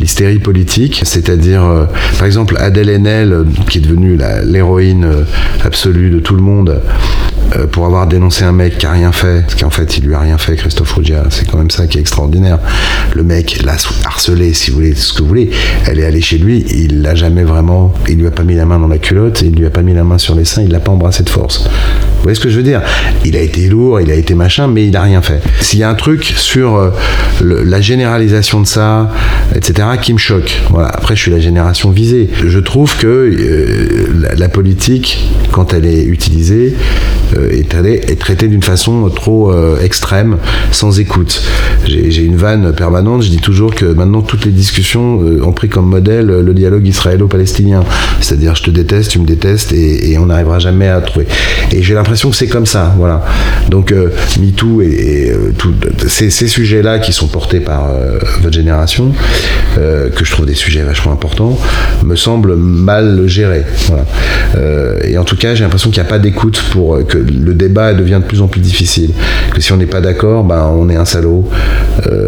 l'hystérie 0.00 0.38
politique, 0.38 1.02
c'est-à-dire 1.04 1.88
par 2.18 2.26
exemple 2.26 2.56
Adèle 2.58 2.88
Haenel 2.88 3.44
qui 3.68 3.78
est 3.78 3.80
devenue 3.82 4.18
l'héroïne 4.44 5.06
absolue 5.64 6.10
de 6.10 6.20
tout 6.20 6.34
le 6.34 6.42
monde 6.42 6.80
euh, 7.56 7.66
pour 7.66 7.84
avoir 7.84 8.06
dénoncé 8.06 8.44
un 8.44 8.52
mec 8.52 8.78
qui 8.78 8.86
a 8.86 8.92
rien 8.92 9.10
fait, 9.10 9.42
parce 9.42 9.56
qu'en 9.56 9.70
fait 9.70 9.98
il 9.98 10.04
lui 10.04 10.14
a 10.14 10.20
rien 10.20 10.38
fait, 10.38 10.54
Christophe 10.54 10.92
Ruggia, 10.92 11.24
c'est 11.30 11.50
quand 11.50 11.58
même 11.58 11.70
ça 11.70 11.86
qui 11.86 11.98
est 11.98 12.00
extraordinaire. 12.00 12.58
Le 13.14 13.24
mec 13.24 13.62
l'a 13.64 13.76
harcelé, 14.04 14.52
si 14.52 14.70
vous 14.70 14.76
voulez, 14.76 14.94
ce 14.94 15.12
que 15.12 15.22
vous 15.22 15.28
voulez. 15.28 15.50
Elle 15.86 15.98
est 15.98 16.04
allée 16.04 16.20
chez 16.20 16.38
lui, 16.38 16.64
il 16.70 17.02
l'a 17.02 17.16
jamais 17.16 17.42
vraiment, 17.42 17.92
il 18.08 18.18
lui 18.18 18.26
a 18.28 18.30
pas 18.30 18.44
mis 18.44 18.54
la 18.54 18.66
main 18.66 18.78
dans 18.78 18.86
la 18.86 18.98
culotte, 18.98 19.42
il 19.42 19.56
lui 19.56 19.66
a 19.66 19.70
pas 19.70 19.82
mis 19.82 19.94
la 19.94 20.04
main 20.04 20.18
sur 20.18 20.36
les 20.36 20.44
seins, 20.44 20.62
il 20.62 20.70
l'a 20.70 20.80
pas 20.80 20.92
embrassé 20.92 21.24
de 21.24 21.28
force. 21.28 21.64
Vous 21.64 22.22
voyez 22.22 22.36
ce 22.36 22.40
que 22.40 22.50
je 22.50 22.56
veux 22.58 22.62
dire? 22.62 22.82
Il 23.24 23.36
a 23.36 23.40
été 23.40 23.68
lourd, 23.68 23.89
il 23.98 24.10
a 24.10 24.14
été 24.14 24.34
machin, 24.34 24.68
mais 24.68 24.86
il 24.86 24.96
a 24.96 25.02
rien 25.02 25.22
fait. 25.22 25.42
S'il 25.60 25.78
y 25.78 25.82
a 25.82 25.90
un 25.90 25.94
truc 25.94 26.24
sur 26.24 26.76
euh, 26.76 26.90
la 27.40 27.80
généralisation 27.80 28.60
de 28.60 28.66
ça, 28.66 29.10
etc., 29.54 29.88
qui 30.00 30.12
me 30.12 30.18
choque. 30.18 30.60
Voilà. 30.70 30.88
Après, 30.88 31.16
je 31.16 31.22
suis 31.22 31.30
la 31.30 31.40
génération 31.40 31.90
visée. 31.90 32.28
Je 32.44 32.58
trouve 32.58 32.96
que 32.96 33.06
euh, 33.06 34.34
la, 34.36 34.48
politique, 34.48 35.30
quand 35.52 35.72
elle 35.72 35.86
est 35.86 36.04
utilisée, 36.04 36.74
euh, 37.36 37.50
est, 37.50 38.18
traitée 38.18 38.48
d'une 38.48 38.62
façon 38.62 39.08
trop 39.08 39.52
extrême, 39.78 40.36
sans 40.72 41.00
écoute. 41.00 41.42
J'ai 41.86 42.22
une 42.22 42.36
vanne 42.36 42.72
permanente, 42.74 43.22
je 43.22 43.30
dis 43.30 43.38
toujours 43.38 43.74
que 43.74 43.86
maintenant 43.86 44.22
toutes 44.22 44.44
les 44.44 44.52
discussions 44.52 45.20
ont 45.42 45.52
pris 45.52 45.68
comme 45.68 45.86
modèle 45.86 46.26
le 46.26 46.54
dialogue 46.54 46.86
israélo-palestinien. 46.86 47.82
C'est-à-dire, 48.20 48.54
je 48.54 48.64
te 48.64 48.70
déteste, 48.70 49.12
tu 49.12 49.18
me 49.18 49.26
détestes, 49.26 49.72
et, 49.72 50.10
et 50.10 50.18
on 50.18 50.26
n'arrivera 50.26 50.58
jamais 50.58 50.88
à 50.88 51.00
trouver. 51.00 51.26
Et 51.72 51.82
j'ai 51.82 51.94
l'impression 51.94 52.30
que 52.30 52.36
c'est 52.36 52.48
comme 52.48 52.66
ça, 52.66 52.94
voilà. 52.98 53.24
Donc 53.70 53.92
euh, 53.92 54.10
MeToo 54.40 54.82
et, 54.82 55.30
euh, 55.30 55.52
ces, 56.08 56.30
sujets-là 56.30 56.98
qui 56.98 57.12
sont 57.12 57.28
portés 57.28 57.60
par 57.60 57.90
euh, 57.90 58.18
votre 58.42 58.54
génération, 58.54 59.12
que 59.76 60.24
je 60.24 60.30
trouve 60.32 60.46
des 60.46 60.54
sujets 60.54 60.82
vachement 60.82 61.12
importants, 61.12 61.56
me 62.04 62.16
semblent 62.16 62.56
mal 62.56 63.26
gérés. 63.26 63.64
et 65.04 65.16
en 65.16 65.24
tout 65.24 65.36
cas, 65.36 65.54
j'ai 65.54 65.62
l'impression 65.62 65.90
qu'il 65.90 66.02
n'y 66.02 66.08
a 66.08 66.10
pas 66.10 66.18
d'écoute 66.18 66.62
pour 66.72 67.06
que 67.06 67.18
le 67.18 67.54
débat 67.54 67.94
devient 67.94 68.18
de 68.20 68.26
plus 68.26 68.42
en 68.42 68.48
plus 68.48 68.60
difficile. 68.60 69.12
Que 69.54 69.60
si 69.60 69.72
on 69.72 69.76
n'est 69.76 69.86
pas 69.86 70.00
d'accord, 70.00 70.42
ben, 70.44 70.70
on 70.74 70.88
est 70.88 70.96
un 70.96 71.04
salaud. 71.04 71.48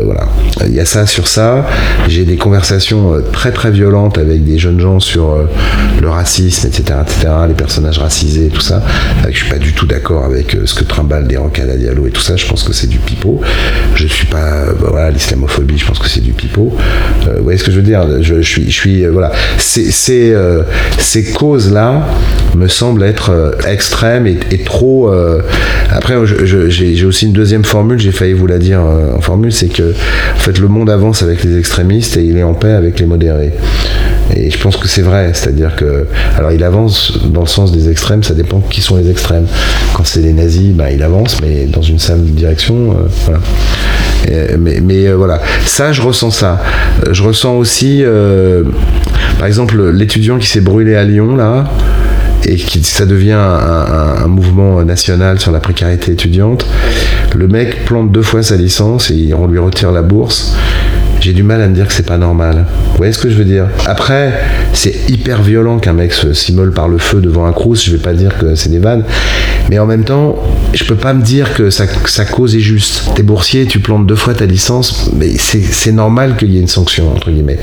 voilà. 0.05 0.29
Il 0.67 0.75
y 0.75 0.81
a 0.81 0.85
ça 0.85 1.07
sur 1.07 1.27
ça. 1.27 1.67
J'ai 2.07 2.25
des 2.25 2.37
conversations 2.37 3.21
très 3.33 3.51
très 3.51 3.71
violentes 3.71 4.19
avec 4.19 4.45
des 4.45 4.59
jeunes 4.59 4.81
gens 4.81 5.01
sur 5.01 5.37
le 6.01 6.09
racisme, 6.09 6.69
etc., 6.69 7.01
etc., 7.03 7.29
les 7.49 7.55
personnages 7.55 7.99
racisés, 7.99 8.49
tout 8.49 8.61
ça. 8.61 8.83
je 9.29 9.37
suis 9.37 9.51
pas 9.51 9.59
du 9.59 9.73
tout 9.73 9.87
d'accord 9.87 10.25
avec 10.25 10.57
ce 10.65 10.75
que 10.75 10.85
trimballe 10.85 11.27
des 11.39 11.71
à 11.71 11.77
Diallo 11.77 12.07
et 12.07 12.11
tout 12.11 12.21
ça. 12.21 12.37
Je 12.37 12.47
pense 12.47 12.63
que 12.63 12.73
c'est 12.73 12.89
du 12.89 12.99
pipeau. 12.99 13.41
Je 13.95 14.07
suis 14.07 14.27
pas. 14.27 14.67
Bah, 14.81 14.89
voilà, 14.91 15.11
l'islamophobie, 15.11 15.79
je 15.79 15.87
pense 15.87 15.99
que 15.99 16.09
c'est 16.09 16.21
du 16.21 16.33
pipeau. 16.33 16.77
Euh, 17.27 17.35
vous 17.39 17.45
voyez 17.45 17.59
ce 17.59 17.65
que 17.65 17.71
je 17.71 17.77
veux 17.77 17.83
dire? 17.83 18.23
Je, 18.23 18.41
suis, 18.43 18.67
je 18.67 18.77
suis. 18.77 19.05
Euh, 19.05 19.11
voilà. 19.11 19.33
Ces, 19.59 19.91
ces, 19.91 21.25
causes-là 21.33 22.07
me 22.57 22.69
semblent 22.69 23.03
être 23.03 23.57
extrêmes 23.67 24.27
et, 24.27 24.59
trop. 24.65 25.13
Après, 25.91 26.15
j'ai 26.27 27.05
aussi 27.05 27.27
une 27.27 27.33
deuxième 27.33 27.65
formule, 27.65 27.99
j'ai 27.99 28.13
failli 28.13 28.33
vous 28.33 28.47
la 28.47 28.59
dire 28.59 28.81
en 28.81 29.21
formule, 29.21 29.53
c'est 29.53 29.69
que 29.69 29.95
en 30.35 30.39
fait, 30.39 30.59
le 30.59 30.69
monde 30.69 30.91
avance 30.91 31.23
avec 31.23 31.45
les 31.45 31.59
extrémistes 31.59 32.17
et 32.17 32.25
il 32.25 32.37
est 32.37 32.43
en 32.43 32.55
paix 32.55 32.73
avec 32.73 33.01
les 33.01 33.07
modérés. 33.07 33.53
Et 34.35 34.51
je 34.51 34.59
pense 34.59 34.77
que 34.77 34.89
c'est 34.89 35.03
vrai, 35.03 35.33
c'est-à-dire 35.35 35.77
que, 35.77 36.07
alors 36.37 36.53
il 36.53 36.65
avance 36.65 37.19
dans 37.27 37.43
le 37.43 37.47
sens 37.47 37.73
des 37.73 37.91
extrêmes, 37.91 38.23
ça 38.23 38.35
dépend 38.35 38.61
qui 38.61 38.81
sont 38.81 38.97
les 38.97 39.11
extrêmes. 39.11 39.47
Quand 39.95 40.05
c'est 40.05 40.21
les 40.21 40.33
nazis, 40.33 40.73
bah, 40.73 40.91
il 40.91 41.03
avance, 41.03 41.37
mais 41.43 41.67
dans 41.67 41.83
une 41.83 41.99
seule 41.99 42.23
direction, 42.23 42.97
euh, 44.31 44.57
mais, 44.59 45.09
euh, 45.09 45.15
voilà, 45.15 45.41
ça, 45.65 45.93
je 45.93 46.03
ressens 46.03 46.31
ça. 46.31 46.63
Euh, 47.07 47.13
je 47.13 47.23
ressens 47.23 47.57
aussi, 47.57 48.05
par 49.39 49.47
exemple, 49.47 49.91
l'étudiant 49.91 50.39
qui 50.39 50.47
s'est 50.47 50.61
brûlé 50.61 50.95
à 50.95 51.05
Lyon, 51.05 51.37
là, 51.37 51.65
et 52.45 52.57
qui 52.57 52.83
ça 52.83 53.07
devient 53.07 53.33
un, 53.33 54.27
mouvement 54.27 54.83
national 54.85 55.39
sur 55.41 55.53
la 55.53 55.61
précarité 55.61 56.13
étudiante. 56.13 56.67
Le 57.37 57.49
mec 57.49 57.85
plante 57.85 58.13
deux 58.13 58.23
fois 58.23 58.43
sa 58.43 58.57
licence 58.57 59.11
et 59.11 59.33
on 59.35 59.47
lui 59.47 59.59
retire 59.59 59.93
la 59.93 60.03
bourse 60.03 60.55
j'ai 61.23 61.33
du 61.33 61.45
mal 61.45 61.63
à 61.63 61.69
me 61.69 61.75
dire 61.75 61.87
que 61.87 61.93
c'est 61.93 62.05
pas 62.05 62.19
normal. 62.19 62.65
Vous 62.91 62.97
voyez 62.97 63.13
ce 63.13 63.19
que 63.19 63.31
je 63.31 63.37
veux 63.37 63.45
dire? 63.45 63.69
Après, 63.87 64.33
c'est 64.73 65.09
hyper 65.09 65.41
violent 65.41 65.79
qu'un 65.79 65.93
mec 65.93 66.13
s'immole 66.13 66.73
par 66.73 66.89
le 66.89 66.99
feu 66.99 67.21
devant 67.21 67.47
un 67.47 67.53
crous, 67.53 67.85
je 67.85 67.93
vais 67.93 68.03
pas 68.03 68.13
dire 68.13 68.37
que 68.39 68.57
c'est 68.57 68.71
des 68.71 68.81
vannes, 68.81 69.05
mais 69.71 69.79
en 69.79 69.87
même 69.87 70.05
temps, 70.05 70.37
je 70.75 70.85
peux 70.85 70.97
pas 70.97 71.15
me 71.15 71.23
dire 71.23 71.55
que 71.55 71.71
sa, 71.71 71.87
cause 72.25 72.57
est 72.57 72.61
juste. 72.61 73.05
T'es 73.15 73.23
boursier, 73.23 73.67
tu 73.67 73.81
plantes 73.81 74.07
deux 74.07 74.15
fois 74.17 74.35
ta 74.35 74.47
licence, 74.47 75.11
mais 75.17 75.31
c'est 75.37 75.93
normal 75.93 76.37
qu'il 76.37 76.53
y 76.53 76.59
ait 76.59 76.61
une 76.61 76.69
sanction, 76.69 77.13
entre 77.13 77.31
guillemets. 77.31 77.59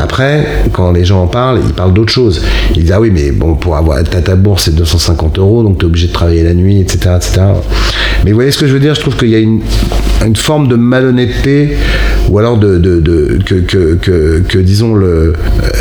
Après, 0.00 0.46
quand 0.72 0.92
les 0.92 1.04
gens 1.04 1.22
en 1.22 1.26
parlent, 1.26 1.60
ils 1.66 1.72
parlent 1.72 1.94
d'autre 1.94 2.12
chose. 2.12 2.42
Ils 2.74 2.82
disent, 2.82 2.92
ah 2.92 3.00
oui, 3.00 3.10
mais 3.12 3.30
bon, 3.30 3.54
pour 3.54 3.76
avoir 3.76 4.02
ta, 4.04 4.20
ta 4.20 4.36
bourse, 4.36 4.64
c'est 4.64 4.74
250 4.74 5.38
euros, 5.38 5.62
donc 5.62 5.78
tu 5.78 5.84
es 5.84 5.86
obligé 5.86 6.08
de 6.08 6.12
travailler 6.12 6.42
la 6.42 6.54
nuit, 6.54 6.80
etc., 6.80 7.16
etc. 7.16 7.40
Mais 8.24 8.30
vous 8.30 8.36
voyez 8.36 8.50
ce 8.50 8.58
que 8.58 8.66
je 8.66 8.72
veux 8.72 8.80
dire? 8.80 8.94
Je 8.94 9.00
trouve 9.00 9.16
qu'il 9.16 9.28
y 9.28 9.34
a 9.34 9.38
une, 9.38 9.60
une 10.24 10.36
forme 10.36 10.68
de 10.68 10.76
malhonnêteté 10.76 11.76
ou 12.30 12.38
alors 12.38 12.56
de, 12.56 12.78
de, 12.78 13.38
que, 13.44 13.54
que, 13.56 13.94
que, 13.94 14.42
que, 14.48 14.58
disons 14.58 14.94
le. 14.94 15.06
euh, 15.06 15.32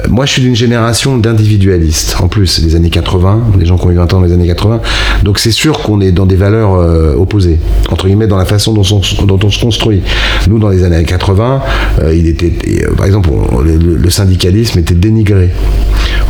moi, 0.09 0.25
je 0.25 0.33
suis 0.33 0.41
d'une 0.41 0.55
génération 0.55 1.17
d'individualistes. 1.17 2.17
En 2.19 2.27
plus, 2.27 2.61
les 2.63 2.75
années 2.75 2.89
80, 2.89 3.51
les 3.59 3.65
gens 3.65 3.77
qui 3.77 3.85
ont 3.85 3.91
eu 3.91 3.95
20 3.95 4.13
ans 4.13 4.19
dans 4.19 4.25
les 4.25 4.33
années 4.33 4.47
80. 4.47 4.81
Donc 5.23 5.39
c'est 5.39 5.51
sûr 5.51 5.72
qu'on 5.81 6.01
est 6.01 6.11
dans 6.11 6.25
des 6.25 6.35
valeurs 6.35 6.75
euh, 6.75 7.15
opposées, 7.15 7.59
entre 7.89 8.07
guillemets, 8.07 8.27
dans 8.27 8.37
la 8.37 8.45
façon 8.45 8.73
dont 8.73 8.81
on, 8.81 9.01
se 9.01 9.59
construit. 9.59 10.01
Nous, 10.47 10.59
dans 10.59 10.69
les 10.69 10.83
années 10.83 11.03
80, 11.03 11.61
euh, 12.01 12.15
il 12.15 12.27
était, 12.27 12.53
euh, 12.83 12.93
par 12.95 13.05
exemple, 13.05 13.29
le, 13.63 14.09
syndicalisme 14.09 14.79
était 14.79 14.93
dénigré. 14.93 15.49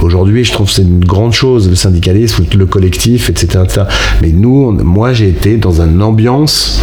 Aujourd'hui, 0.01 0.43
je 0.43 0.51
trouve 0.51 0.67
que 0.67 0.73
c'est 0.73 0.81
une 0.83 1.03
grande 1.03 1.33
chose, 1.33 1.69
le 1.69 1.75
syndicalisme, 1.75 2.45
le 2.55 2.65
collectif, 2.65 3.29
etc. 3.29 3.63
Mais 4.21 4.31
nous, 4.31 4.71
moi, 4.71 5.13
j'ai 5.13 5.29
été 5.29 5.57
dans 5.57 5.81
une 5.81 6.01
ambiance 6.01 6.81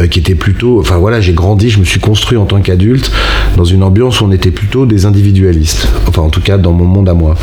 euh, 0.00 0.06
qui 0.06 0.18
était 0.18 0.34
plutôt. 0.34 0.80
Enfin 0.80 0.96
voilà, 0.96 1.20
j'ai 1.20 1.32
grandi, 1.32 1.70
je 1.70 1.78
me 1.78 1.84
suis 1.84 2.00
construit 2.00 2.38
en 2.38 2.44
tant 2.44 2.60
qu'adulte 2.60 3.10
dans 3.56 3.64
une 3.64 3.82
ambiance 3.82 4.20
où 4.20 4.24
on 4.24 4.32
était 4.32 4.50
plutôt 4.50 4.86
des 4.86 5.06
individualistes. 5.06 5.88
Enfin, 6.06 6.22
en 6.22 6.28
tout 6.28 6.40
cas, 6.40 6.58
dans 6.58 6.72
mon 6.72 6.84
monde 6.84 7.08
à 7.08 7.14
moi. 7.14 7.34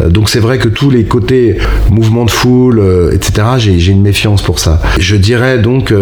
Euh, 0.00 0.08
donc 0.08 0.28
c'est 0.28 0.40
vrai 0.40 0.58
que 0.58 0.68
tous 0.68 0.90
les 0.90 1.04
côtés 1.04 1.58
mouvement 1.90 2.24
de 2.24 2.30
foule, 2.30 2.78
euh, 2.78 3.12
etc., 3.12 3.46
j'ai 3.58 3.92
une 3.92 4.02
méfiance 4.02 4.42
pour 4.42 4.58
ça. 4.58 4.80
Je 4.98 5.16
dirais 5.16 5.58
donc, 5.58 5.92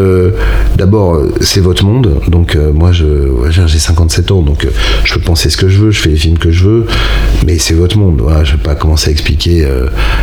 d'abord, 0.76 1.22
c'est 1.40 1.60
votre 1.60 1.84
monde. 1.84 2.20
Donc 2.28 2.56
moi, 2.74 2.90
j'ai 2.92 3.78
57 3.78 4.30
ans, 4.30 4.42
donc 4.42 4.66
je 5.04 5.14
peux 5.14 5.20
penser 5.20 5.50
ce 5.50 5.56
que 5.56 5.68
je 5.68 5.78
veux, 5.78 5.90
je 5.90 6.00
fais 6.00 6.10
les 6.10 6.16
films 6.16 6.38
que 6.38 6.50
je 6.50 6.64
veux, 6.64 6.86
mais 7.46 7.58
c'est 7.58 7.74
votre 7.74 7.98
monde. 7.98 8.22
Je 8.44 8.52
vais 8.52 8.62
pas 8.62 8.74
commencer 8.74 9.08
à 9.08 9.12
expliquer 9.12 9.66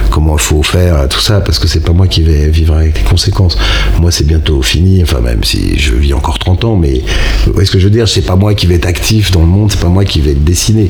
comment 0.10 0.36
il 0.38 0.42
faut 0.42 0.64
faire, 0.64 1.08
tout 1.10 1.20
ça, 1.20 1.42
parce 1.42 1.60
que 1.60 1.68
c'est 1.68 1.82
pas 1.84 1.94
moi 1.94 2.08
qui 2.08 2.22
vais 2.24 2.50
vivre 2.50 2.76
avec 2.76 2.98
les 2.98 3.04
conséquences. 3.04 3.58
Moi, 4.00 4.12
c'est 4.12 4.28
bientôt 4.28 4.62
fini, 4.62 5.02
enfin 5.04 5.22
même 5.22 5.44
si 5.44 5.63
je 5.78 5.94
vis 5.96 6.14
encore 6.14 6.40
30 6.40 6.66
ans, 6.66 6.76
mais 6.76 7.02
voyez 7.48 7.66
ce 7.66 7.72
que 7.72 7.80
je 7.80 7.86
veux 7.86 7.92
dire, 7.92 8.08
c'est 8.08 8.22
pas 8.22 8.36
moi 8.36 8.54
qui 8.54 8.68
vais 8.68 8.76
être 8.76 8.86
actif 8.86 9.32
dans 9.32 9.42
le 9.42 9.48
monde, 9.48 9.72
c'est 9.72 9.80
pas 9.80 9.88
moi 9.88 10.06
qui 10.06 10.22
vais 10.22 10.32
être 10.32 10.44
dessiné. 10.44 10.90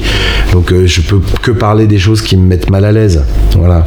Donc 0.51 0.71
euh, 0.71 0.85
je 0.85 1.01
peux 1.01 1.19
que 1.41 1.51
parler 1.51 1.87
des 1.87 1.99
choses 1.99 2.21
qui 2.21 2.37
me 2.37 2.45
mettent 2.45 2.69
mal 2.69 2.85
à 2.85 2.91
l'aise. 2.91 3.23
Voilà. 3.57 3.85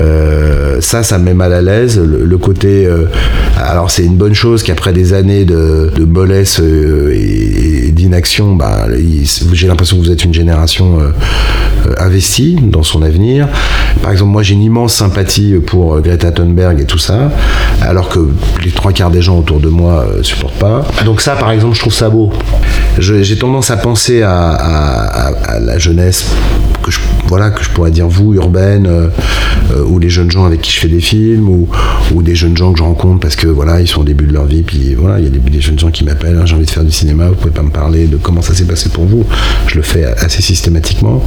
Euh, 0.00 0.80
ça, 0.80 1.02
ça 1.02 1.18
me 1.18 1.24
met 1.24 1.34
mal 1.34 1.52
à 1.52 1.62
l'aise. 1.62 1.98
Le, 1.98 2.38
côté. 2.38 2.86
euh, 2.86 3.06
alors, 3.58 3.90
c'est 3.90 4.04
une 4.04 4.16
bonne 4.16 4.34
chose 4.34 4.62
qu'après 4.62 4.92
des 4.92 5.12
années 5.12 5.44
de, 5.44 5.92
de 5.94 6.04
mollesse 6.04 6.60
euh, 6.60 7.12
et, 7.14 7.90
d'inaction, 7.92 8.54
bah, 8.54 8.86
j'ai 9.52 9.66
l'impression 9.66 9.98
que 9.98 10.02
vous 10.02 10.10
êtes 10.10 10.24
une 10.24 10.32
génération 10.32 10.98
investie 11.98 12.56
dans 12.60 12.82
son 12.82 13.02
avenir. 13.02 13.48
Par 14.02 14.12
exemple, 14.12 14.30
moi, 14.30 14.42
j'ai 14.42 14.54
une 14.54 14.62
immense 14.62 14.94
sympathie 14.94 15.54
pour 15.66 16.00
Greta 16.00 16.32
Thunberg 16.32 16.80
et 16.80 16.84
tout 16.84 16.98
ça, 16.98 17.30
alors 17.82 18.08
que 18.08 18.30
les 18.64 18.70
trois 18.70 18.92
quarts 18.92 19.10
des 19.10 19.20
gens 19.20 19.38
autour 19.38 19.60
de 19.60 19.68
moi 19.68 20.06
euh, 20.12 20.22
supportent 20.22 20.58
pas. 20.58 20.86
Donc, 21.04 21.20
ça, 21.20 21.36
par 21.36 21.50
exemple, 21.50 21.74
je 21.74 21.80
trouve 21.80 21.94
ça 21.94 22.10
beau. 22.10 22.32
J'ai 22.98 23.38
tendance 23.38 23.70
à 23.70 23.76
penser 23.76 24.22
à, 24.22 25.30
la 25.60 25.78
jeunesse 25.78 26.26
que 26.82 26.90
je, 26.90 26.98
voilà, 27.26 27.50
que 27.50 27.62
je 27.64 27.70
pourrais 27.70 27.90
dire 27.90 28.08
vous, 28.08 28.34
urbaine, 28.34 28.86
euh, 28.86 29.08
euh, 29.72 29.84
ou 29.84 29.98
les 29.98 30.10
jeunes 30.10 30.30
gens 30.30 30.44
avec 30.44 30.60
qui 30.60 30.72
je 30.72 30.80
fais 30.80 30.88
des 30.88 31.00
films, 31.00 31.48
ou, 31.48 31.68
ou 32.14 32.22
des 32.22 32.34
jeunes 32.34 32.56
gens 32.56 32.72
que 32.72 32.78
je 32.78 32.82
rencontre 32.82 33.20
parce 33.20 33.36
que 33.36 33.46
voilà, 33.46 33.80
ils 33.80 33.88
sont 33.88 34.02
au 34.02 34.04
début 34.04 34.26
de 34.26 34.32
leur 34.32 34.44
vie, 34.44 34.62
puis 34.62 34.94
voilà, 34.94 35.18
il 35.18 35.24
y 35.24 35.26
a 35.26 35.30
des, 35.30 35.60
jeunes 35.60 35.78
gens 35.78 35.90
qui 35.90 36.04
m'appellent, 36.04 36.38
Ah, 36.40 36.44
j'ai 36.44 36.54
envie 36.54 36.66
de 36.66 36.70
faire 36.70 36.84
du 36.84 36.90
cinéma, 36.90 37.28
vous 37.28 37.34
pouvez 37.34 37.54
pas 37.54 37.62
me 37.62 37.70
parler 37.70 38.06
de 38.06 38.16
comment 38.16 38.42
ça 38.42 38.54
s'est 38.54 38.64
passé 38.64 38.90
pour 38.90 39.04
vous. 39.04 39.24
Je 39.68 39.76
le 39.76 39.82
fais 39.82 40.04
assez 40.04 40.42
systématiquement. 40.42 41.22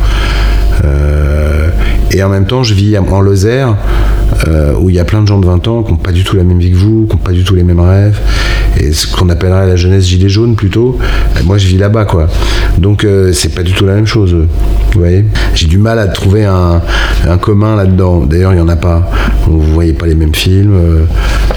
Euh, 0.83 1.69
et 2.11 2.21
en 2.21 2.29
même 2.29 2.45
temps, 2.45 2.63
je 2.63 2.73
vis 2.73 2.97
en 2.97 3.21
Lozère, 3.21 3.75
où 4.79 4.89
il 4.89 4.95
y 4.95 4.99
a 4.99 5.05
plein 5.05 5.21
de 5.21 5.27
gens 5.27 5.39
de 5.39 5.45
20 5.45 5.67
ans 5.67 5.83
qui 5.83 5.91
n'ont 5.91 5.97
pas 5.97 6.11
du 6.11 6.23
tout 6.23 6.35
la 6.35 6.43
même 6.43 6.59
vie 6.59 6.71
que 6.71 6.77
vous, 6.77 7.07
qui 7.09 7.15
n'ont 7.15 7.21
pas 7.21 7.31
du 7.31 7.43
tout 7.43 7.55
les 7.55 7.63
mêmes 7.63 7.79
rêves, 7.79 8.19
et 8.79 8.91
ce 8.93 9.07
qu'on 9.07 9.29
appellerait 9.29 9.67
la 9.67 9.75
jeunesse 9.75 10.05
gilet 10.07 10.29
jaune 10.29 10.55
plutôt. 10.55 10.97
Euh, 11.37 11.39
Moi, 11.43 11.57
je 11.57 11.67
vis 11.67 11.77
là-bas, 11.77 12.05
quoi. 12.05 12.27
Donc, 12.77 13.03
euh, 13.03 13.31
c'est 13.33 13.53
pas 13.55 13.63
du 13.63 13.73
tout 13.73 13.85
la 13.85 13.93
même 13.95 14.05
chose. 14.07 14.33
Vous 14.33 14.99
voyez 14.99 15.25
J'ai 15.53 15.67
du 15.67 15.77
mal 15.77 15.99
à 15.99 16.07
trouver 16.07 16.45
un, 16.45 16.81
un 17.27 17.37
commun 17.37 17.75
là-dedans. 17.75 18.25
D'ailleurs, 18.25 18.51
il 18.53 18.55
n'y 18.55 18.61
en 18.61 18.69
a 18.69 18.75
pas. 18.75 19.09
Vous 19.47 19.61
voyez 19.61 19.93
pas 19.93 20.07
les 20.07 20.15
mêmes 20.15 20.33
films, 20.33 20.73
euh, 20.73 21.05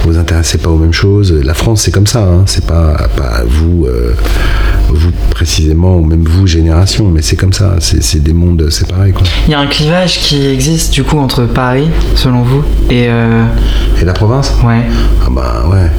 vous 0.03 0.13
vous 0.13 0.19
intéressez 0.19 0.59
pas 0.59 0.69
aux 0.71 0.77
mêmes 0.77 0.93
choses. 0.93 1.33
La 1.33 1.55
France, 1.55 1.83
c'est 1.83 1.91
comme 1.91 2.07
ça. 2.07 2.21
Hein. 2.23 2.43
C'est 2.47 2.67
pas, 2.67 2.97
pas 3.17 3.43
vous, 3.47 3.87
euh, 3.87 4.13
vous 4.91 5.11
précisément, 5.31 5.97
ou 5.97 6.05
même 6.05 6.25
vous, 6.25 6.47
génération, 6.47 7.09
mais 7.09 7.23
c'est 7.23 7.37
comme 7.37 7.53
ça. 7.53 7.77
C'est 7.81 8.23
des 8.23 8.33
mondes 8.35 8.69
séparés, 8.71 9.13
quoi. 9.13 9.23
Il 9.47 9.53
y 9.53 9.55
a 9.55 9.61
un 9.61 9.67
clivage 9.67 10.19
qui 10.21 10.47
existe 10.47 10.93
du 10.93 11.03
coup 11.03 11.19
entre 11.19 11.45
Paris, 11.45 11.89
selon 12.15 12.43
vous, 12.43 12.63
et 12.91 13.07
euh, 13.09 13.45
Et 14.01 14.05
la 14.05 14.13
province? 14.13 14.53
Ouais. 14.65 14.83
Ah 15.25 15.29
bah 15.31 15.65
ouais. 15.71 15.91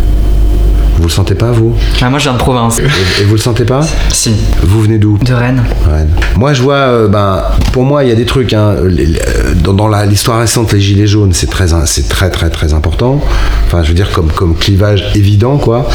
Vous 0.99 1.05
le 1.07 1.09
sentez 1.13 1.33
pas, 1.33 1.51
vous? 1.51 1.73
Ah, 2.01 2.09
moi, 2.09 2.19
je 2.19 2.23
viens 2.25 2.33
de 2.33 2.37
province. 2.39 2.77
et, 2.79 3.21
et 3.21 3.23
vous 3.23 3.35
le 3.35 3.39
sentez 3.39 3.63
pas? 3.63 3.79
Si. 4.09 4.33
Vous 4.63 4.81
venez 4.81 4.97
d'où? 4.97 5.17
De 5.19 5.33
Rennes. 5.33 5.63
Ouais. 5.87 6.05
Moi, 6.35 6.51
je 6.53 6.61
vois, 6.61 6.75
euh, 6.75 7.07
ben, 7.07 7.41
pour 7.71 7.83
moi, 7.83 8.03
il 8.03 8.09
y 8.09 8.11
a 8.11 8.15
des 8.15 8.25
trucs. 8.25 8.51
hein, 8.51 8.75
les- 8.83 9.05
les- 9.05 9.19
euh, 9.19 9.53
dans 9.63 9.73
dans 9.73 9.87
l'histoire 10.03 10.39
récente, 10.41 10.73
les 10.73 10.81
gilets 10.81 11.07
jaunes, 11.07 11.31
c'est 11.31 11.49
très, 11.49 11.67
c'est 11.85 12.09
très, 12.09 12.29
très, 12.29 12.49
très 12.49 12.73
important. 12.73 13.21
Enfin, 13.65 13.81
je 13.81 13.87
veux 13.87 13.93
dire, 13.93 14.11
comme, 14.11 14.29
comme 14.29 14.55
clivage 14.55 15.05
évident, 15.15 15.57
quoi. 15.57 15.87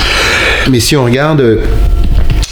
Mais 0.70 0.80
si 0.80 0.96
on 0.96 1.04
regarde. 1.04 1.58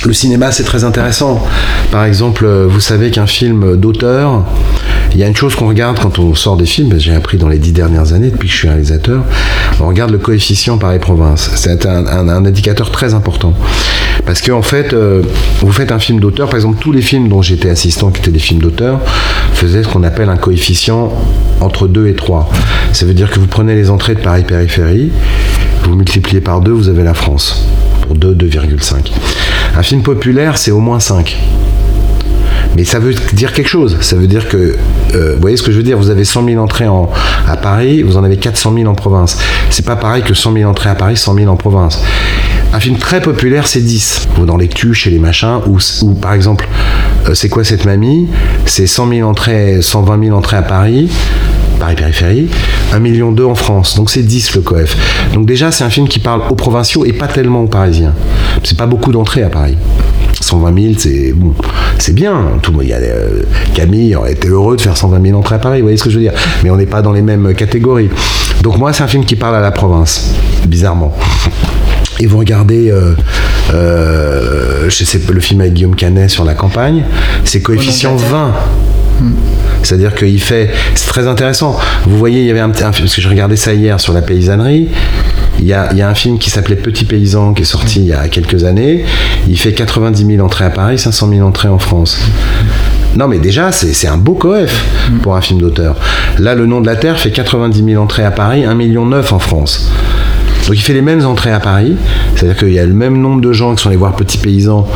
Le 0.04 0.12
cinéma, 0.12 0.50
c'est 0.50 0.64
très 0.64 0.82
intéressant. 0.82 1.46
Par 1.92 2.04
exemple, 2.04 2.44
euh, 2.44 2.66
vous 2.68 2.80
savez 2.80 3.10
qu'un 3.10 3.26
film 3.26 3.76
d'auteur, 3.76 4.44
il 5.12 5.20
y 5.20 5.22
a 5.22 5.28
une 5.28 5.36
chose 5.36 5.54
qu'on 5.54 5.68
regarde 5.68 5.98
quand 6.00 6.18
on 6.18 6.34
sort 6.34 6.56
des 6.56 6.66
films, 6.66 6.98
j'ai 6.98 7.14
appris 7.14 7.38
dans 7.38 7.48
les 7.48 7.58
dix 7.58 7.72
dernières 7.72 8.12
années, 8.12 8.30
depuis 8.30 8.48
que 8.48 8.52
je 8.54 8.58
suis 8.58 8.68
réalisateur, 8.68 9.22
on 9.80 9.86
regarde 9.86 10.10
le 10.10 10.18
coefficient 10.18 10.76
Paris-Province. 10.78 11.50
C'est 11.54 11.86
un, 11.86 12.28
indicateur 12.28 12.90
très 12.90 13.14
important. 13.14 13.54
Parce 14.26 14.40
que 14.40 14.50
en 14.50 14.62
fait, 14.62 14.92
euh, 14.92 15.22
vous 15.60 15.72
faites 15.72 15.92
un 15.92 15.98
film 15.98 16.18
d'auteur, 16.18 16.48
par 16.48 16.56
exemple, 16.56 16.78
tous 16.80 16.92
les 16.92 17.02
films 17.02 17.28
dont 17.28 17.42
j'étais 17.42 17.70
assistant, 17.70 18.10
qui 18.10 18.22
étaient 18.22 18.30
des 18.32 18.38
films 18.40 18.60
d'auteur, 18.60 19.00
faisaient 19.52 19.84
ce 19.84 19.88
qu'on 19.88 20.02
appelle 20.02 20.30
un 20.30 20.36
coefficient 20.36 21.12
entre 21.60 21.86
2 21.86 22.08
et 22.08 22.14
3. 22.14 22.50
Ça 22.92 23.06
veut 23.06 23.14
dire 23.14 23.30
que 23.30 23.38
vous 23.38 23.46
prenez 23.46 23.74
les 23.74 23.90
entrées 23.90 24.14
de 24.14 24.20
Paris-Périphérie, 24.20 25.12
vous 25.84 25.94
multipliez 25.94 26.40
par 26.40 26.60
2, 26.60 26.72
vous 26.72 26.88
avez 26.88 27.04
la 27.04 27.14
France. 27.14 27.66
Pour 28.12 28.18
2, 28.18 28.34
2,5. 28.34 29.10
Un 29.74 29.82
film 29.82 30.02
populaire, 30.02 30.58
c'est 30.58 30.70
au 30.70 30.80
moins 30.80 31.00
5. 31.00 31.34
Mais 32.76 32.84
ça 32.84 32.98
veut 32.98 33.14
dire 33.32 33.54
quelque 33.54 33.68
chose. 33.68 33.96
Ça 34.02 34.16
veut 34.16 34.26
dire 34.26 34.48
que, 34.50 34.76
euh, 35.14 35.32
vous 35.34 35.40
voyez 35.40 35.56
ce 35.56 35.62
que 35.62 35.72
je 35.72 35.78
veux 35.78 35.82
dire? 35.82 35.96
Vous 35.96 36.10
avez 36.10 36.24
100 36.26 36.44
000 36.44 36.62
entrées 36.62 36.86
en- 36.88 37.08
à 37.48 37.56
Paris, 37.56 38.02
vous 38.02 38.18
en 38.18 38.24
avez 38.24 38.36
400 38.36 38.74
000 38.74 38.86
en 38.90 38.94
province. 38.94 39.38
C'est 39.70 39.86
pas 39.86 39.96
pareil 39.96 40.22
que 40.24 40.34
100 40.34 40.52
000 40.52 40.68
entrées 40.70 40.90
à 40.90 40.94
Paris, 40.94 41.16
100 41.16 41.34
000 41.36 41.50
en 41.50 41.56
province. 41.56 42.00
Un 42.74 42.80
film 42.80 42.96
très 42.96 43.20
populaire, 43.20 43.66
c'est 43.66 43.82
10. 43.82 44.28
Ou 44.40 44.46
dans 44.46 44.56
les 44.56 44.68
tues, 44.68 44.94
chez 44.94 45.10
les 45.10 45.18
machins, 45.18 45.60
ou, 45.66 46.14
par 46.14 46.32
exemple, 46.32 46.66
euh, 47.28 47.34
c'est 47.34 47.50
quoi 47.50 47.64
cette 47.64 47.84
mamie? 47.84 48.28
C'est 48.64 48.86
100 48.86 49.10
000 49.10 49.28
entrées, 49.28 49.82
120 49.82 50.24
000 50.24 50.36
entrées 50.36 50.56
à 50.56 50.62
Paris. 50.62 51.10
Paris 51.78 51.96
périphérie, 51.96 52.48
1 52.92 52.98
million 53.00 53.32
d'eux 53.32 53.44
en 53.44 53.54
France. 53.56 53.96
Donc 53.96 54.08
c'est 54.08 54.22
10 54.22 54.54
le 54.54 54.60
coef. 54.62 54.96
Donc 55.34 55.46
déjà 55.46 55.72
c'est 55.72 55.82
un 55.82 55.90
film 55.90 56.06
qui 56.06 56.20
parle 56.20 56.42
aux 56.48 56.54
provinciaux 56.54 57.04
et 57.04 57.12
pas 57.12 57.26
tellement 57.26 57.62
aux 57.62 57.68
parisiens. 57.68 58.14
C'est 58.62 58.78
pas 58.78 58.86
beaucoup 58.86 59.10
d'entrées 59.10 59.42
à 59.42 59.48
Paris. 59.48 59.76
120 60.40 60.80
000, 60.80 60.94
c'est 60.96 61.32
bon, 61.32 61.54
c'est 61.98 62.14
bien. 62.14 62.52
Tout 62.62 62.72
il 62.82 62.88
y 62.88 62.92
a, 62.92 62.98
euh, 62.98 63.42
Camille 63.74 64.14
aurait 64.14 64.32
été 64.32 64.48
heureux 64.48 64.76
de 64.76 64.80
faire 64.80 64.96
120 64.96 65.26
000 65.26 65.38
entrées 65.38 65.56
à 65.56 65.58
Paris, 65.58 65.80
vous 65.80 65.86
voyez 65.86 65.96
ce 65.96 66.04
que 66.04 66.10
je 66.10 66.16
veux 66.16 66.22
dire? 66.22 66.34
Mais 66.62 66.70
on 66.70 66.76
n'est 66.76 66.86
pas 66.86 67.02
dans 67.02 67.12
les 67.12 67.22
mêmes 67.22 67.52
catégories. 67.54 68.10
Donc 68.62 68.78
moi, 68.78 68.92
c'est 68.92 69.02
un 69.02 69.08
film 69.08 69.24
qui 69.24 69.34
parle 69.34 69.56
à 69.56 69.60
la 69.60 69.72
province, 69.72 70.34
bizarrement. 70.66 71.12
Et 72.20 72.26
vous 72.26 72.38
regardez, 72.38 72.90
euh, 72.90 73.14
euh, 73.72 74.86
je 74.88 75.04
sais 75.04 75.20
le 75.28 75.40
film 75.40 75.60
avec 75.60 75.74
Guillaume 75.74 75.96
Canet 75.96 76.30
sur 76.30 76.44
la 76.44 76.54
campagne, 76.54 77.04
c'est 77.44 77.60
coefficient 77.62 78.16
20. 78.16 78.52
C'est-à-dire 79.82 80.14
qu'il 80.14 80.40
fait. 80.40 80.70
C'est 80.94 81.06
très 81.08 81.26
intéressant. 81.28 81.78
Vous 82.06 82.18
voyez, 82.18 82.40
il 82.40 82.46
y 82.46 82.50
avait 82.50 82.60
un, 82.60 82.70
petit- 82.70 82.82
film, 82.82 82.92
parce 82.92 83.14
que 83.14 83.20
je 83.22 83.28
regardais 83.28 83.56
ça 83.56 83.72
hier 83.72 84.00
sur 84.00 84.12
la 84.12 84.22
paysannerie. 84.22 84.88
Il 85.58 85.66
y, 85.66 85.74
a, 85.74 85.88
il 85.92 85.98
y 85.98 86.02
a 86.02 86.08
un 86.08 86.14
film 86.14 86.38
qui 86.38 86.50
s'appelait 86.50 86.74
Petit 86.76 87.04
Paysan 87.04 87.52
qui 87.54 87.62
est 87.62 87.66
sorti 87.66 88.00
il 88.00 88.06
y 88.06 88.12
a 88.12 88.26
quelques 88.28 88.64
années. 88.64 89.04
Il 89.48 89.56
fait 89.58 89.72
90 89.72 90.24
000 90.26 90.44
entrées 90.44 90.64
à 90.64 90.70
Paris, 90.70 90.98
500 90.98 91.28
000 91.28 91.46
entrées 91.46 91.68
en 91.68 91.78
France. 91.78 92.18
Non, 93.14 93.28
mais 93.28 93.38
déjà, 93.38 93.70
c'est 93.70 93.92
c'est 93.92 94.08
un 94.08 94.16
beau 94.16 94.32
coef 94.32 94.72
pour 95.22 95.36
un 95.36 95.40
film 95.40 95.60
d'auteur. 95.60 95.96
Là, 96.38 96.54
Le 96.54 96.66
Nom 96.66 96.80
de 96.80 96.86
la 96.86 96.96
Terre 96.96 97.18
fait 97.20 97.30
90 97.30 97.84
000 97.84 98.02
entrées 98.02 98.24
à 98.24 98.30
Paris, 98.30 98.62
1,9 98.62 98.74
million 98.74 99.08
en 99.12 99.38
France. 99.38 99.90
Donc 100.66 100.76
il 100.76 100.80
fait 100.82 100.92
les 100.92 101.02
mêmes 101.02 101.24
entrées 101.26 101.52
à 101.52 101.60
Paris, 101.60 101.96
c'est-à-dire 102.34 102.56
qu'il 102.56 102.72
y 102.72 102.78
a 102.78 102.86
le 102.86 102.94
même 102.94 103.20
nombre 103.20 103.40
de 103.40 103.52
gens 103.52 103.74
qui 103.74 103.82
sont 103.82 103.88
allés 103.88 103.98
voir 103.98 104.14
Petit 104.14 104.38
Paysan 104.38 104.86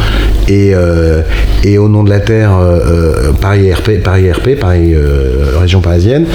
et, 0.48 0.72
euh, 0.74 1.22
et 1.64 1.76
au 1.78 1.88
nom 1.88 2.04
de 2.04 2.10
la 2.10 2.20
terre 2.20 2.56
euh, 2.56 2.78
euh, 2.86 3.32
Paris 3.32 3.72
RP, 3.72 4.02
Paris 4.02 4.30
RP, 4.30 4.58
Paris 4.60 4.94
région 5.58 5.80
parisienne, 5.80 6.26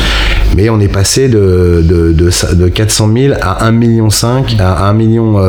mais 0.55 0.69
on 0.69 0.79
est 0.79 0.91
passé 0.91 1.29
de, 1.29 1.83
de, 1.83 2.11
de, 2.11 2.55
de 2.55 2.67
400 2.67 3.09
000 3.15 3.33
à 3.41 3.69
1,5 3.71 3.71
million 3.71 4.07
à 4.59 4.93
1,8 4.93 4.95
million 4.95 5.39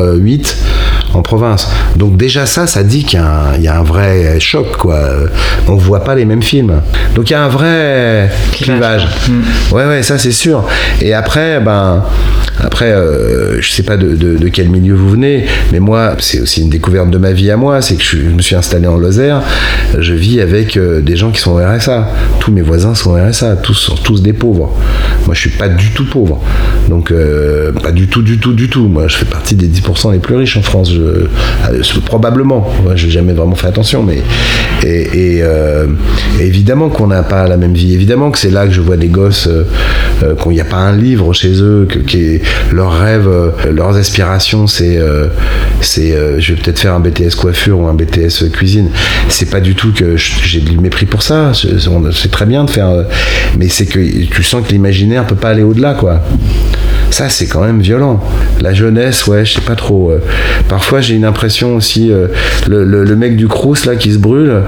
en 1.13 1.21
province. 1.21 1.69
Donc 1.95 2.17
déjà 2.17 2.45
ça, 2.45 2.67
ça 2.67 2.83
dit 2.83 3.03
qu'il 3.03 3.19
y, 3.19 3.67
a 3.67 3.79
un 3.79 3.83
vrai 3.83 4.39
choc, 4.39 4.77
quoi. 4.77 4.99
On 5.67 5.75
voit 5.75 6.03
pas 6.03 6.15
les 6.15 6.25
mêmes 6.25 6.43
films. 6.43 6.81
Donc 7.15 7.29
il 7.29 7.33
y 7.33 7.35
a 7.35 7.43
un 7.43 7.49
vrai 7.49 8.29
clivage. 8.51 9.07
Mm. 9.27 9.75
Ouais, 9.75 9.85
ouais, 9.85 10.03
ça 10.03 10.17
c'est 10.17 10.31
sûr. 10.31 10.65
Et 11.01 11.13
après, 11.13 11.59
ben, 11.59 12.03
après, 12.59 12.91
euh, 12.91 13.61
je 13.61 13.71
sais 13.71 13.83
pas 13.83 13.97
de, 13.97 14.47
quel 14.49 14.69
milieu 14.69 14.93
vous 14.93 15.09
venez, 15.09 15.45
mais 15.71 15.79
moi, 15.79 16.15
c'est 16.19 16.39
aussi 16.39 16.61
une 16.61 16.69
découverte 16.69 17.09
de 17.09 17.17
ma 17.17 17.31
vie 17.31 17.49
à 17.49 17.57
moi, 17.57 17.81
c'est 17.81 17.95
que 17.95 18.03
je, 18.03 18.17
me 18.17 18.41
suis 18.41 18.55
installé 18.55 18.87
en 18.87 18.97
Lozère, 18.97 19.41
je 19.97 20.13
vis 20.13 20.39
avec 20.39 20.77
euh, 20.77 21.01
des 21.01 21.15
gens 21.15 21.31
qui 21.31 21.39
sont 21.39 21.55
RSA. 21.55 22.09
Tous 22.39 22.51
mes 22.51 22.61
voisins 22.61 22.95
sont 22.95 23.13
RSA, 23.13 23.57
tous 23.57 23.73
sont 23.73 23.95
tous 23.95 24.21
des 24.21 24.33
pauvres. 24.33 24.75
Moi, 25.25 25.33
je 25.33 25.39
suis 25.39 25.49
pas 25.49 25.69
du 25.69 25.91
tout 25.91 26.05
pauvre. 26.05 26.41
Donc, 26.89 27.11
euh, 27.11 27.71
pas 27.71 27.91
du 27.91 28.07
tout, 28.07 28.21
du 28.21 28.37
tout, 28.37 28.53
du 28.53 28.69
tout. 28.69 28.87
Moi, 28.87 29.07
je 29.07 29.15
fais 29.15 29.25
partie 29.25 29.55
des 29.55 29.67
10% 29.67 30.11
les 30.11 30.19
plus 30.19 30.35
riches 30.35 30.57
en 30.57 30.61
France. 30.61 30.91
Je, 30.93 31.02
probablement. 32.05 32.67
Moi, 32.83 32.95
j'ai 32.95 33.09
jamais 33.09 33.33
vraiment 33.33 33.55
fait 33.55 33.67
attention, 33.67 34.03
mais. 34.03 34.21
Et, 34.85 35.41
évidemment 36.39 36.89
qu'on 36.89 37.07
n'a 37.07 37.23
pas 37.23 37.47
la 37.47 37.57
même 37.57 37.73
vie. 37.73 37.93
Évidemment 37.93 38.31
que 38.31 38.37
c'est 38.37 38.51
là 38.51 38.67
que 38.67 38.73
je 38.73 38.81
vois 38.81 38.97
des 38.97 39.07
gosses, 39.07 39.47
qu'il 40.41 40.51
n'y 40.51 40.61
a 40.61 40.65
pas 40.65 40.77
un 40.77 40.95
livre 40.95 41.33
chez 41.33 41.61
eux 41.61 41.87
qui 42.07 42.17
est 42.17 42.41
leurs 42.71 42.97
rêves, 42.99 43.27
euh, 43.27 43.51
leurs 43.71 43.95
aspirations, 43.97 44.67
c'est, 44.67 44.97
euh, 44.97 45.27
c'est, 45.81 46.13
euh, 46.13 46.39
je 46.39 46.53
vais 46.53 46.61
peut-être 46.61 46.79
faire 46.79 46.93
un 46.93 46.99
BTS 46.99 47.35
coiffure 47.35 47.79
ou 47.79 47.87
un 47.87 47.93
BTS 47.93 48.49
cuisine. 48.51 48.89
C'est 49.29 49.49
pas 49.49 49.59
du 49.59 49.75
tout 49.75 49.93
que 49.93 50.15
j'ai 50.17 50.59
du 50.59 50.77
mépris 50.77 51.05
pour 51.05 51.23
ça. 51.23 51.51
C'est 51.53 52.31
très 52.31 52.45
bien 52.45 52.63
de 52.63 52.69
faire, 52.69 53.05
mais 53.57 53.69
c'est 53.69 53.85
que 53.85 53.99
tu 53.99 54.43
sens 54.43 54.65
que 54.65 54.71
l'imaginaire 54.71 55.25
peut 55.25 55.35
pas 55.35 55.49
aller 55.49 55.63
au-delà, 55.63 55.93
quoi. 55.93 56.21
Ça, 57.09 57.29
c'est 57.29 57.45
quand 57.45 57.61
même 57.61 57.81
violent. 57.81 58.23
La 58.61 58.73
jeunesse, 58.73 59.27
ouais, 59.27 59.45
je 59.45 59.55
sais 59.55 59.61
pas 59.61 59.75
trop. 59.75 60.13
parfois, 60.67 60.92
j'ai 61.01 61.15
une 61.15 61.25
impression 61.25 61.75
aussi, 61.75 62.11
le, 62.67 63.15
mec 63.15 63.35
du 63.35 63.47
Crous, 63.47 63.85
là, 63.85 63.95
qui 63.95 64.11
se 64.13 64.17
brûle, 64.17 64.61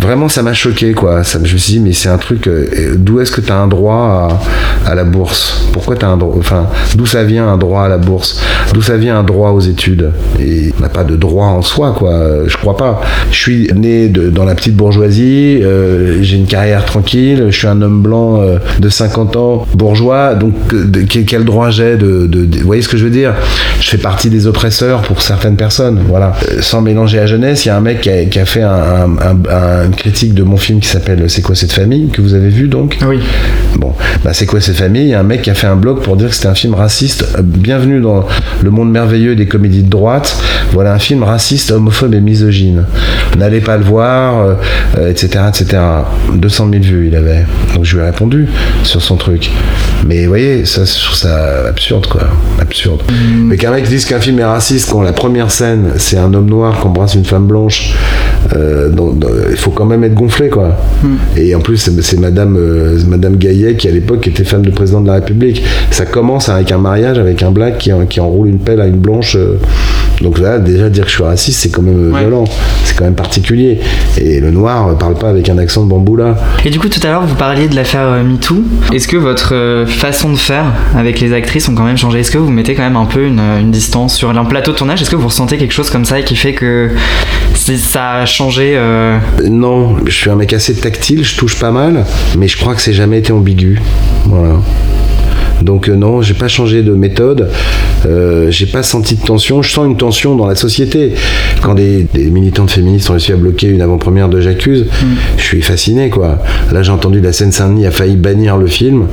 vraiment, 0.00 0.28
ça 0.28 0.42
m'a 0.42 0.52
choqué, 0.52 0.92
quoi. 0.92 1.24
Ça, 1.24 1.38
je 1.42 1.52
me 1.52 1.58
suis 1.58 1.74
dit, 1.74 1.80
mais 1.80 1.92
c'est 1.92 2.08
un 2.08 2.18
truc, 2.18 2.48
d'où 2.96 3.20
est-ce 3.20 3.32
que 3.32 3.40
tu 3.40 3.52
as 3.52 3.56
un 3.56 3.68
droit 3.68 4.40
à, 4.86 4.94
la 4.94 5.04
bourse? 5.04 5.68
Pourquoi 5.72 5.96
tu 5.96 6.04
un 6.04 6.16
droit, 6.16 6.34
enfin, 6.38 6.66
D'où 6.96 7.06
ça 7.06 7.24
vient 7.24 7.48
un 7.48 7.56
droit 7.56 7.84
à 7.84 7.88
la 7.88 7.98
bourse? 7.98 8.40
D'où 8.72 8.82
ça 8.82 8.96
vient 8.96 9.18
un 9.18 9.22
droit 9.22 9.50
aux 9.50 9.60
études? 9.60 10.10
Et 10.40 10.72
on 10.78 10.82
n'a 10.82 10.88
pas 10.88 11.04
de 11.04 11.16
droit 11.16 11.46
en 11.46 11.62
soi, 11.62 11.94
quoi. 11.96 12.46
Je 12.46 12.56
crois 12.56 12.76
pas. 12.76 13.00
Je 13.30 13.36
suis 13.36 13.68
né 13.74 14.08
dans 14.08 14.44
la 14.44 14.54
petite 14.54 14.76
bourgeoisie, 14.76 15.60
euh, 15.62 16.22
j'ai 16.22 16.36
une 16.36 16.46
carrière 16.46 16.84
tranquille, 16.84 17.46
je 17.50 17.56
suis 17.56 17.66
un 17.66 17.80
homme 17.82 18.02
blanc 18.02 18.40
euh, 18.40 18.58
de 18.78 18.88
50 18.88 19.36
ans, 19.36 19.66
bourgeois, 19.74 20.34
donc 20.34 20.54
quel 21.26 21.44
droit 21.44 21.70
j'ai 21.70 21.96
de, 21.96 22.28
Vous 22.58 22.66
voyez 22.66 22.82
ce 22.82 22.88
que 22.88 22.96
je 22.96 23.04
veux 23.04 23.10
dire? 23.10 23.34
Je 23.80 23.88
fais 23.88 23.98
partie 23.98 24.30
des 24.30 24.46
oppresseurs 24.46 25.02
pour 25.02 25.22
certaines 25.42 25.56
personnes, 25.56 26.00
voilà. 26.06 26.34
Euh, 26.52 26.62
sans 26.62 26.82
mélanger 26.82 27.18
à 27.18 27.26
jeunesse, 27.26 27.64
il 27.64 27.68
y 27.68 27.70
a 27.72 27.76
un 27.76 27.80
mec 27.80 28.00
qui 28.00 28.38
a, 28.38 28.44
fait 28.44 28.62
une 28.62 29.94
critique 29.96 30.34
de 30.34 30.44
mon 30.44 30.56
film 30.56 30.78
qui 30.78 30.86
s'appelle 30.86 31.28
C'est 31.28 31.42
quoi 31.42 31.56
cette 31.56 31.72
famille 31.72 32.10
que 32.10 32.22
vous 32.22 32.34
avez 32.34 32.48
vu 32.48 32.68
donc? 32.68 32.98
Oui. 33.04 33.18
Bon, 33.74 33.92
bah, 34.22 34.34
c'est 34.34 34.46
quoi 34.46 34.60
cette 34.60 34.76
famille? 34.76 35.02
Il 35.02 35.08
y 35.08 35.14
a 35.14 35.18
un 35.18 35.24
mec 35.24 35.42
qui 35.42 35.50
a 35.50 35.54
fait 35.54 35.66
un 35.66 35.74
blog 35.74 36.00
pour 36.02 36.16
dire 36.16 36.28
que 36.28 36.34
c'était 36.36 36.46
un 36.46 36.54
film 36.54 36.74
raciste. 36.74 37.26
Euh, 37.36 37.42
bienvenue 37.42 38.00
dans 38.00 38.24
le 38.62 38.70
monde 38.70 38.92
merveilleux 38.92 39.34
des 39.34 39.46
comédies 39.46 39.82
de 39.82 39.90
droite. 39.90 40.40
Voilà 40.70 40.94
un 40.94 41.00
film 41.00 41.24
raciste, 41.24 41.72
homophobe 41.72 42.14
et 42.14 42.20
misogyne. 42.20 42.84
N'allez 43.36 43.60
pas 43.60 43.76
le 43.76 43.84
voir, 43.84 44.58
etc., 44.96 45.44
etc. 45.48 45.82
200 46.34 46.68
000 46.70 46.84
vues 46.84 47.08
il 47.08 47.16
avait. 47.16 47.46
Donc 47.74 47.84
je 47.84 47.96
lui 47.96 48.02
ai 48.02 48.06
répondu 48.06 48.46
sur 48.84 49.02
son 49.02 49.16
truc. 49.16 49.50
Mais 50.06 50.22
vous 50.22 50.28
voyez, 50.28 50.64
ça, 50.64 50.84
je 50.84 51.04
trouve 51.04 51.16
ça 51.16 51.68
absurde, 51.68 52.06
quoi. 52.06 52.22
Absurde. 52.60 53.02
Mm. 53.08 53.48
Mais 53.48 53.56
qu'un 53.56 53.70
mec 53.70 53.86
dise 53.88 54.04
qu'un 54.04 54.20
film 54.20 54.38
est 54.38 54.44
raciste 54.44 54.90
quand 54.90 55.02
la 55.02 55.12
première 55.12 55.50
scène, 55.50 55.92
c'est 55.96 56.18
un 56.18 56.32
homme 56.34 56.48
noir 56.48 56.80
qui 56.80 56.86
embrasse 56.86 57.14
une 57.14 57.24
femme 57.24 57.46
blanche, 57.46 57.94
euh, 58.54 58.90
il 59.50 59.56
faut 59.56 59.70
quand 59.70 59.84
même 59.84 60.04
être 60.04 60.14
gonflé, 60.14 60.48
quoi. 60.48 60.76
Mm. 61.02 61.08
Et 61.36 61.54
en 61.54 61.60
plus, 61.60 61.76
c'est 62.00 62.18
Madame, 62.18 62.58
Madame 63.06 63.36
Gaillet 63.36 63.76
qui, 63.76 63.88
à 63.88 63.92
l'époque, 63.92 64.26
était 64.26 64.44
femme 64.44 64.62
de 64.62 64.70
président 64.70 65.00
de 65.00 65.06
la 65.06 65.14
République. 65.14 65.62
Ça 65.90 66.04
commence 66.06 66.48
avec 66.48 66.72
un 66.72 66.78
mariage 66.78 67.18
avec 67.18 67.42
un 67.42 67.50
black 67.50 67.78
qui, 67.78 67.90
qui 68.08 68.20
enroule 68.20 68.48
une 68.48 68.58
pelle 68.58 68.80
à 68.80 68.86
une 68.86 68.98
blanche. 68.98 69.36
Euh. 69.36 69.58
Donc 70.22 70.38
là, 70.38 70.58
déjà 70.58 70.88
dire 70.88 71.04
que 71.04 71.10
je 71.10 71.16
suis 71.16 71.24
raciste, 71.24 71.60
c'est 71.60 71.70
quand 71.70 71.82
même 71.82 72.16
violent, 72.16 72.44
c'est 72.84 72.96
quand 72.96 73.04
même 73.04 73.14
particulier. 73.14 73.80
Et 74.18 74.40
le 74.40 74.50
noir 74.50 74.88
ne 74.88 74.94
parle 74.94 75.14
pas 75.14 75.28
avec 75.28 75.48
un 75.48 75.58
accent 75.58 75.84
de 75.84 75.90
bamboula. 75.90 76.36
Et 76.64 76.70
du 76.70 76.78
coup, 76.78 76.88
tout 76.88 77.00
à 77.02 77.10
l'heure, 77.10 77.26
vous 77.26 77.34
parliez 77.34 77.68
de 77.68 77.74
l'affaire 77.74 78.06
euh, 78.06 78.22
MeToo. 78.22 78.62
Est-ce 78.92 79.08
que 79.08 79.16
votre 79.16 79.54
euh, 79.54 79.86
façon 79.86 80.30
de 80.30 80.36
faire 80.36 80.66
avec 80.96 81.20
les 81.20 81.32
actrices 81.32 81.68
ont 81.68 81.74
quand 81.74 81.84
même 81.84 81.98
changé? 81.98 82.20
Est-ce 82.20 82.30
que 82.30 82.38
vous 82.38 82.50
mettez 82.50 82.74
quand 82.74 82.82
même 82.82 82.96
un 82.96 83.04
peu 83.04 83.26
une, 83.26 83.70
distance 83.70 84.14
sur 84.14 84.30
un 84.30 84.44
plateau 84.44 84.72
de 84.72 84.76
tournage? 84.76 85.02
Est-ce 85.02 85.10
que 85.10 85.16
vous 85.16 85.28
ressentez 85.28 85.58
quelque 85.58 85.74
chose 85.74 85.90
comme 85.90 86.04
ça 86.04 86.20
et 86.20 86.24
qui 86.24 86.36
fait 86.36 86.54
que 86.54 86.90
ça 87.54 88.12
a 88.12 88.26
changé 88.26 88.78
Non, 89.48 89.96
je 90.06 90.12
suis 90.12 90.30
un 90.30 90.36
mec 90.36 90.52
assez 90.52 90.74
tactile, 90.74 91.24
je 91.24 91.36
touche 91.36 91.58
pas 91.58 91.70
mal, 91.70 92.04
mais 92.38 92.48
je 92.48 92.56
crois 92.56 92.74
que 92.74 92.80
c'est 92.80 92.92
jamais 92.92 93.18
été 93.18 93.32
ambigu. 93.32 93.80
Voilà. 94.26 94.56
Donc 95.62 95.88
euh, 95.88 95.94
non, 95.94 96.22
j'ai 96.22 96.34
pas 96.34 96.48
changé 96.48 96.82
de 96.82 96.92
méthode. 96.92 97.50
Euh, 98.06 98.50
j'ai 98.50 98.66
pas 98.66 98.82
senti 98.82 99.14
de 99.16 99.22
tension. 99.22 99.62
Je 99.62 99.72
sens 99.72 99.86
une 99.86 99.96
tension 99.96 100.36
dans 100.36 100.46
la 100.46 100.54
société. 100.54 101.14
Quand 101.62 101.74
des, 101.74 102.06
militantes 102.14 102.70
féministes 102.70 103.10
ont 103.10 103.14
réussi 103.14 103.32
à 103.32 103.36
bloquer 103.36 103.68
une 103.68 103.80
avant-première 103.80 104.28
de 104.28 104.40
J'accuse, 104.40 104.86
mm. 104.86 105.06
je 105.38 105.42
suis 105.42 105.62
fasciné 105.62 106.10
quoi. 106.10 106.38
Là 106.72 106.82
j'ai 106.82 106.90
entendu 106.90 107.20
la 107.20 107.32
Seine-Saint-Denis 107.32 107.86
a 107.86 107.90
failli 107.90 108.16
bannir 108.16 108.56
le 108.56 108.66
film. 108.66 109.06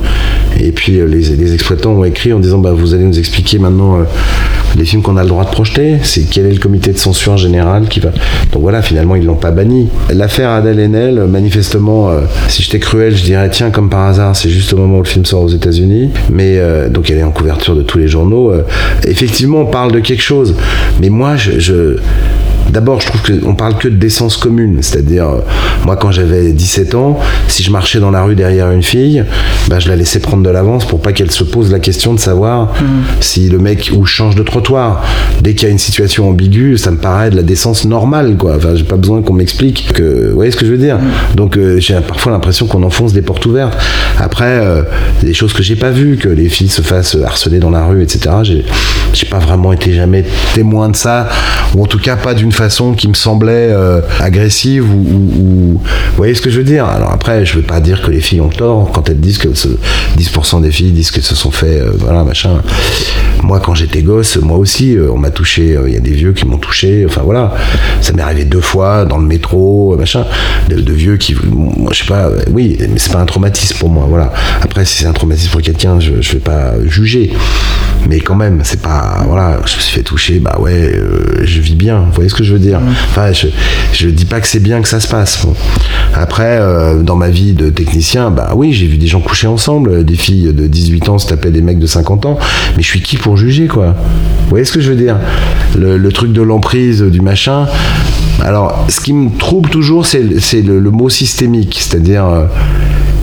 Et 0.58 0.72
puis 0.72 0.98
euh, 0.98 1.06
les, 1.06 1.54
exploitants 1.54 1.92
ont 1.92 2.04
écrit 2.04 2.32
en 2.32 2.40
disant 2.40 2.58
bah, 2.58 2.72
vous 2.72 2.94
allez 2.94 3.04
nous 3.04 3.18
expliquer 3.18 3.58
maintenant 3.58 4.04
les 4.76 4.84
films 4.84 5.02
qu'on 5.02 5.16
a 5.16 5.22
le 5.22 5.28
droit 5.28 5.44
de 5.44 5.50
projeter, 5.50 5.98
c'est 6.02 6.22
quel 6.22 6.46
est 6.46 6.52
le 6.52 6.58
comité 6.58 6.92
de 6.92 6.98
censure 6.98 7.36
général 7.36 7.88
qui 7.88 8.00
va. 8.00 8.10
Donc 8.52 8.62
voilà, 8.62 8.82
finalement, 8.82 9.16
ils 9.16 9.24
l'ont 9.24 9.34
pas 9.34 9.50
banni. 9.50 9.88
L'affaire 10.12 10.50
Adèle 10.50 10.80
Haenel, 10.80 11.26
manifestement, 11.26 12.10
euh, 12.10 12.20
si 12.48 12.62
j'étais 12.62 12.78
cruel, 12.78 13.16
je 13.16 13.24
dirais 13.24 13.48
tiens, 13.50 13.70
comme 13.70 13.90
par 13.90 14.06
hasard, 14.06 14.36
c'est 14.36 14.48
juste 14.48 14.72
au 14.72 14.76
moment 14.76 14.98
où 14.98 15.02
le 15.02 15.08
film 15.08 15.24
sort 15.24 15.42
aux 15.42 15.48
États-Unis. 15.48 16.10
Mais 16.30 16.58
euh, 16.58 16.88
donc 16.88 17.10
elle 17.10 17.18
est 17.18 17.22
en 17.22 17.30
couverture 17.30 17.74
de 17.74 17.82
tous 17.82 17.98
les 17.98 18.08
journaux. 18.08 18.52
Euh, 18.52 18.64
effectivement, 19.06 19.60
on 19.60 19.66
parle 19.66 19.92
de 19.92 20.00
quelque 20.00 20.22
chose. 20.22 20.54
Mais 21.00 21.08
moi, 21.08 21.36
je 21.36 21.96
D'abord, 22.72 23.00
je 23.00 23.06
trouve 23.06 23.20
qu'on 23.22 23.54
parle 23.54 23.76
que 23.78 23.88
de 23.88 23.96
décence 23.96 24.36
commune. 24.36 24.78
C'est-à-dire, 24.82 25.28
euh, 25.28 25.40
moi, 25.84 25.96
quand 25.96 26.12
j'avais 26.12 26.52
17 26.52 26.94
ans, 26.94 27.18
si 27.48 27.62
je 27.62 27.70
marchais 27.70 28.00
dans 28.00 28.10
la 28.10 28.22
rue 28.22 28.34
derrière 28.34 28.70
une 28.70 28.82
fille, 28.82 29.24
bah, 29.68 29.78
je 29.78 29.88
la 29.88 29.96
laissais 29.96 30.20
prendre 30.20 30.42
de 30.42 30.50
l'avance 30.50 30.84
pour 30.84 31.00
pas 31.00 31.12
qu'elle 31.12 31.30
se 31.30 31.44
pose 31.44 31.72
la 31.72 31.80
question 31.80 32.14
de 32.14 32.20
savoir 32.20 32.66
mm. 32.66 32.86
si 33.20 33.48
le 33.48 33.58
mec 33.58 33.90
ou 33.94 34.04
change 34.04 34.36
de 34.36 34.42
trottoir. 34.42 35.02
Dès 35.40 35.54
qu'il 35.54 35.66
y 35.66 35.70
a 35.70 35.72
une 35.72 35.78
situation 35.78 36.28
ambiguë, 36.28 36.78
ça 36.78 36.90
me 36.90 36.98
paraît 36.98 37.30
de 37.30 37.36
la 37.36 37.42
décence 37.42 37.84
normale, 37.84 38.36
quoi. 38.36 38.56
Enfin, 38.56 38.74
j'ai 38.74 38.84
pas 38.84 38.96
besoin 38.96 39.22
qu'on 39.22 39.34
m'explique 39.34 39.92
que. 39.92 40.28
Vous 40.30 40.34
voyez 40.36 40.50
ce 40.50 40.56
que 40.56 40.66
je 40.66 40.70
veux 40.70 40.78
dire? 40.78 40.98
Mm. 40.98 41.34
Donc, 41.36 41.56
euh, 41.56 41.78
j'ai 41.80 41.94
parfois 42.00 42.32
l'impression 42.32 42.66
qu'on 42.66 42.82
enfonce 42.82 43.12
des 43.12 43.22
portes 43.22 43.44
ouvertes. 43.46 43.76
Après, 44.18 44.60
euh, 44.60 44.82
des 45.22 45.34
choses 45.34 45.52
que 45.52 45.62
j'ai 45.62 45.76
pas 45.76 45.90
vues, 45.90 46.16
que 46.16 46.28
les 46.28 46.48
filles 46.48 46.68
se 46.68 46.82
fassent 46.82 47.16
harceler 47.24 47.58
dans 47.58 47.70
la 47.70 47.84
rue, 47.84 48.02
etc. 48.02 48.30
J'ai 49.12 49.26
pas 49.26 49.38
vraiment 49.38 49.72
été 49.72 49.92
jamais 49.92 50.24
témoin 50.54 50.88
de 50.88 50.96
ça, 50.96 51.28
ou 51.74 51.82
en 51.82 51.86
tout 51.86 51.98
cas 51.98 52.16
pas 52.16 52.34
d'une 52.34 52.52
façon 52.60 52.92
qui 52.92 53.08
me 53.08 53.14
semblait 53.14 53.70
euh, 53.72 54.02
agressive 54.18 54.84
ou, 54.92 55.80
voyez 56.16 56.34
ce 56.34 56.42
que 56.42 56.50
je 56.50 56.58
veux 56.58 56.64
dire? 56.64 56.84
Alors 56.84 57.10
après, 57.10 57.46
je 57.46 57.56
veux 57.56 57.62
pas 57.62 57.80
dire 57.80 58.02
que 58.02 58.10
les 58.10 58.20
filles 58.20 58.42
ont 58.42 58.50
tort 58.50 58.90
quand 58.92 59.08
elles 59.08 59.20
disent 59.20 59.38
que 59.38 59.48
10% 59.48 60.60
des 60.60 60.70
filles 60.70 60.90
disent 60.90 61.10
qu'elles 61.10 61.22
se 61.22 61.34
sont 61.34 61.50
fait, 61.50 61.80
euh, 61.80 61.92
voilà, 61.98 62.22
machin. 62.22 62.60
Moi, 63.42 63.60
quand 63.60 63.74
j'étais 63.74 64.02
gosse, 64.02 64.36
moi 64.36 64.58
aussi, 64.58 64.94
euh, 64.94 65.10
on 65.10 65.16
m'a 65.16 65.30
touché, 65.30 65.78
il 65.86 65.94
y 65.94 65.96
a 65.96 66.00
des 66.00 66.10
vieux 66.10 66.32
qui 66.32 66.46
m'ont 66.46 66.58
touché, 66.58 67.06
enfin 67.06 67.22
voilà. 67.24 67.54
Ça 68.02 68.12
m'est 68.12 68.22
arrivé 68.22 68.44
deux 68.44 68.60
fois 68.60 69.06
dans 69.06 69.16
le 69.16 69.26
métro, 69.26 69.96
machin, 69.96 70.26
de, 70.68 70.92
vieux 70.92 71.16
qui, 71.16 71.34
moi, 71.50 71.92
je 71.92 72.00
sais 72.00 72.06
pas, 72.06 72.28
oui, 72.52 72.76
mais 72.78 72.98
c'est 72.98 73.12
pas 73.12 73.20
un 73.20 73.26
traumatisme 73.26 73.78
pour 73.78 73.88
moi, 73.88 74.04
voilà. 74.06 74.32
Après, 74.60 74.84
si 74.84 74.98
c'est 74.98 75.06
un 75.06 75.12
traumatisme 75.12 75.50
pour 75.50 75.62
quelqu'un, 75.62 75.98
je, 75.98 76.20
je 76.20 76.32
vais 76.32 76.40
pas 76.40 76.74
juger. 76.84 77.32
Mais 78.08 78.20
quand 78.20 78.34
même, 78.34 78.60
c'est 78.64 78.82
pas, 78.82 79.24
voilà, 79.26 79.58
je 79.64 79.76
me 79.76 79.80
suis 79.80 79.94
fait 79.94 80.02
toucher, 80.02 80.40
bah 80.40 80.58
ouais, 80.60 80.92
je 81.42 81.60
vis 81.60 81.74
bien, 81.74 82.06
voyez 82.12 82.28
ce 82.28 82.34
que 82.34 82.44
je 82.44 82.49
veux 82.52 82.58
dire. 82.58 82.80
Enfin, 83.10 83.32
je, 83.32 83.48
je 83.92 84.08
dis 84.08 84.24
pas 84.24 84.40
que 84.40 84.46
c'est 84.46 84.60
bien 84.60 84.80
que 84.82 84.88
ça 84.88 85.00
se 85.00 85.08
passe. 85.08 85.46
Après, 86.14 86.58
euh, 86.60 87.02
dans 87.02 87.16
ma 87.16 87.30
vie 87.30 87.52
de 87.52 87.70
technicien, 87.70 88.30
bah 88.30 88.52
oui, 88.56 88.72
j'ai 88.72 88.86
vu 88.86 88.96
des 88.96 89.06
gens 89.06 89.20
coucher 89.20 89.46
ensemble, 89.46 90.04
des 90.04 90.16
filles 90.16 90.52
de 90.52 90.66
18 90.66 91.08
ans 91.08 91.18
se 91.18 91.28
tapaient 91.28 91.50
des 91.50 91.62
mecs 91.62 91.78
de 91.78 91.86
50 91.86 92.26
ans, 92.26 92.38
mais 92.76 92.82
je 92.82 92.88
suis 92.88 93.00
qui 93.00 93.16
pour 93.16 93.36
juger, 93.36 93.66
quoi? 93.66 93.88
Vous 93.88 94.50
voyez 94.50 94.64
ce 94.64 94.72
que 94.72 94.80
je 94.80 94.90
veux 94.90 94.96
dire? 94.96 95.16
Le, 95.78 96.10
truc 96.10 96.32
de 96.32 96.42
l'emprise, 96.42 97.02
du 97.02 97.20
machin. 97.20 97.66
Alors, 98.42 98.84
ce 98.88 99.00
qui 99.00 99.12
me 99.12 99.30
trouble 99.38 99.70
toujours, 99.70 100.06
c'est 100.06 100.22
le, 100.22 100.80
le, 100.80 100.90
mot 100.90 101.08
systémique, 101.08 101.78
c'est-à-dire. 101.80 102.26
Euh, 102.26 102.44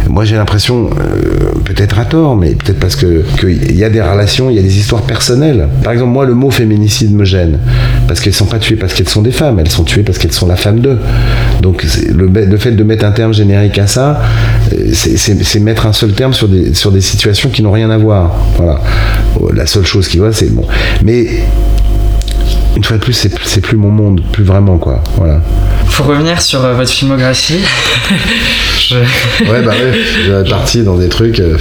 moi 0.09 0.25
j'ai 0.25 0.35
l'impression, 0.35 0.89
euh, 0.89 1.51
peut-être 1.65 1.99
à 1.99 2.05
tort, 2.05 2.35
mais 2.35 2.55
peut-être 2.55 2.79
parce 2.79 2.95
que 2.95 3.23
qu'il 3.39 3.75
y 3.75 3.83
a 3.83 3.89
des 3.89 4.01
relations, 4.01 4.49
il 4.49 4.55
y 4.55 4.59
a 4.59 4.61
des 4.61 4.77
histoires 4.77 5.01
personnelles. 5.01 5.67
Par 5.83 5.93
exemple, 5.93 6.11
moi 6.11 6.25
le 6.25 6.33
mot 6.33 6.49
féminicide 6.49 7.13
me 7.13 7.25
gêne 7.25 7.59
parce 8.07 8.19
qu'elles 8.19 8.33
sont 8.33 8.45
pas 8.45 8.59
tuées 8.59 8.75
parce 8.75 8.93
qu'elles 8.93 9.09
sont 9.09 9.21
des 9.21 9.31
femmes, 9.31 9.59
elles 9.59 9.69
sont 9.69 9.83
tuées 9.83 10.03
parce 10.03 10.17
qu'elles 10.17 10.31
sont 10.31 10.47
la 10.47 10.55
femme 10.55 10.79
d'eux. 10.79 10.99
Donc 11.61 11.85
le, 12.13 12.57
fait 12.57 12.71
de 12.71 12.83
mettre 12.83 13.05
un 13.05 13.11
terme 13.11 13.33
générique 13.33 13.77
à 13.79 13.87
ça, 13.87 14.21
euh, 14.73 14.91
c'est 14.93 15.59
mettre 15.59 15.85
un 15.85 15.93
seul 15.93 16.13
terme 16.13 16.33
sur 16.33 16.47
des 16.47 16.73
sur 16.73 16.91
des 16.91 17.01
situations 17.01 17.49
qui 17.49 17.61
n'ont 17.61 17.71
rien 17.71 17.89
à 17.89 17.97
voir. 17.97 18.35
Voilà. 18.57 18.81
La 19.53 19.65
seule 19.65 19.85
chose 19.85 20.07
qui 20.07 20.17
va, 20.17 20.31
c'est 20.31 20.53
bon. 20.53 20.65
Mais 21.03 21.27
une 22.75 22.83
fois 22.83 22.97
de 22.97 23.01
plus, 23.01 23.13
c'est 23.13 23.61
plus 23.61 23.77
mon 23.77 23.89
monde, 23.89 24.21
plus 24.31 24.43
vraiment 24.43 24.77
quoi. 24.77 25.03
Voilà. 25.17 25.41
Pour 25.97 26.05
revenir 26.05 26.41
sur 26.43 26.63
euh, 26.63 26.73
votre 26.75 26.91
filmographie, 26.91 27.59
Ouais, 28.91 29.61
bah 29.63 29.71
ouais, 29.71 29.99
j'ai 30.25 30.49
parti 30.49 30.81
dans 30.83 30.95
des 30.95 31.09
trucs. 31.09 31.41
euh, 31.41 31.57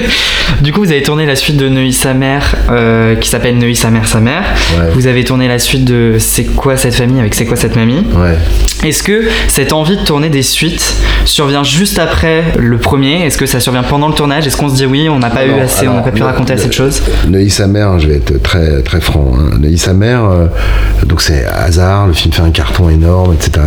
du 0.62 0.72
coup 0.72 0.80
vous 0.80 0.90
avez 0.92 1.02
tourné 1.02 1.26
la 1.26 1.36
suite 1.36 1.58
de 1.58 1.68
Neuilly 1.68 1.92
sa 1.92 2.14
mère, 2.14 2.54
euh, 2.70 3.16
qui 3.16 3.28
s'appelle 3.28 3.58
Neuilly 3.58 3.76
sa 3.76 3.90
mère 3.90 4.06
sa 4.06 4.20
mère. 4.20 4.44
Ouais. 4.78 4.90
Vous 4.94 5.06
avez 5.06 5.24
tourné 5.24 5.46
la 5.46 5.58
suite 5.58 5.84
de 5.84 6.16
C'est 6.18 6.44
quoi 6.44 6.76
cette 6.78 6.94
famille 6.94 7.20
avec 7.20 7.34
C'est 7.34 7.44
quoi 7.44 7.56
cette 7.56 7.76
mamie? 7.76 8.02
Ouais. 8.14 8.38
Est-ce 8.88 9.02
que 9.02 9.24
cette 9.48 9.72
envie 9.74 9.96
de 9.98 10.04
tourner 10.04 10.30
des 10.30 10.42
suites 10.42 10.94
survient 11.26 11.64
juste 11.64 11.98
après 11.98 12.44
le 12.58 12.78
premier? 12.78 13.26
Est-ce 13.26 13.36
que 13.36 13.46
ça 13.46 13.60
survient 13.60 13.82
pendant 13.82 14.08
le 14.08 14.14
tournage? 14.14 14.46
Est-ce 14.46 14.56
qu'on 14.56 14.70
se 14.70 14.76
dit 14.76 14.86
oui, 14.86 15.08
on 15.10 15.18
n'a 15.18 15.30
pas 15.30 15.44
eu 15.44 15.50
Alors, 15.52 15.64
assez, 15.64 15.86
on 15.88 15.94
n'a 15.96 16.02
pas 16.02 16.12
pu 16.12 16.22
raconter 16.22 16.54
assez 16.54 16.68
de 16.68 16.72
choses? 16.72 17.02
Neuilly 17.28 17.50
sa 17.50 17.66
mère, 17.66 17.98
je 17.98 18.08
vais 18.08 18.16
être 18.16 18.42
très 18.42 18.80
très 18.82 19.00
franc. 19.02 19.32
Hein. 19.36 19.58
Neuilly 19.60 19.78
sa 19.78 19.92
mère, 19.92 20.24
euh, 20.24 20.46
donc 21.04 21.20
c'est 21.20 21.44
hasard, 21.44 22.06
le 22.06 22.14
film 22.14 22.32
fait 22.32 22.42
un 22.42 22.50
carton 22.50 22.88
énorme, 22.88 23.34
etc., 23.34 23.63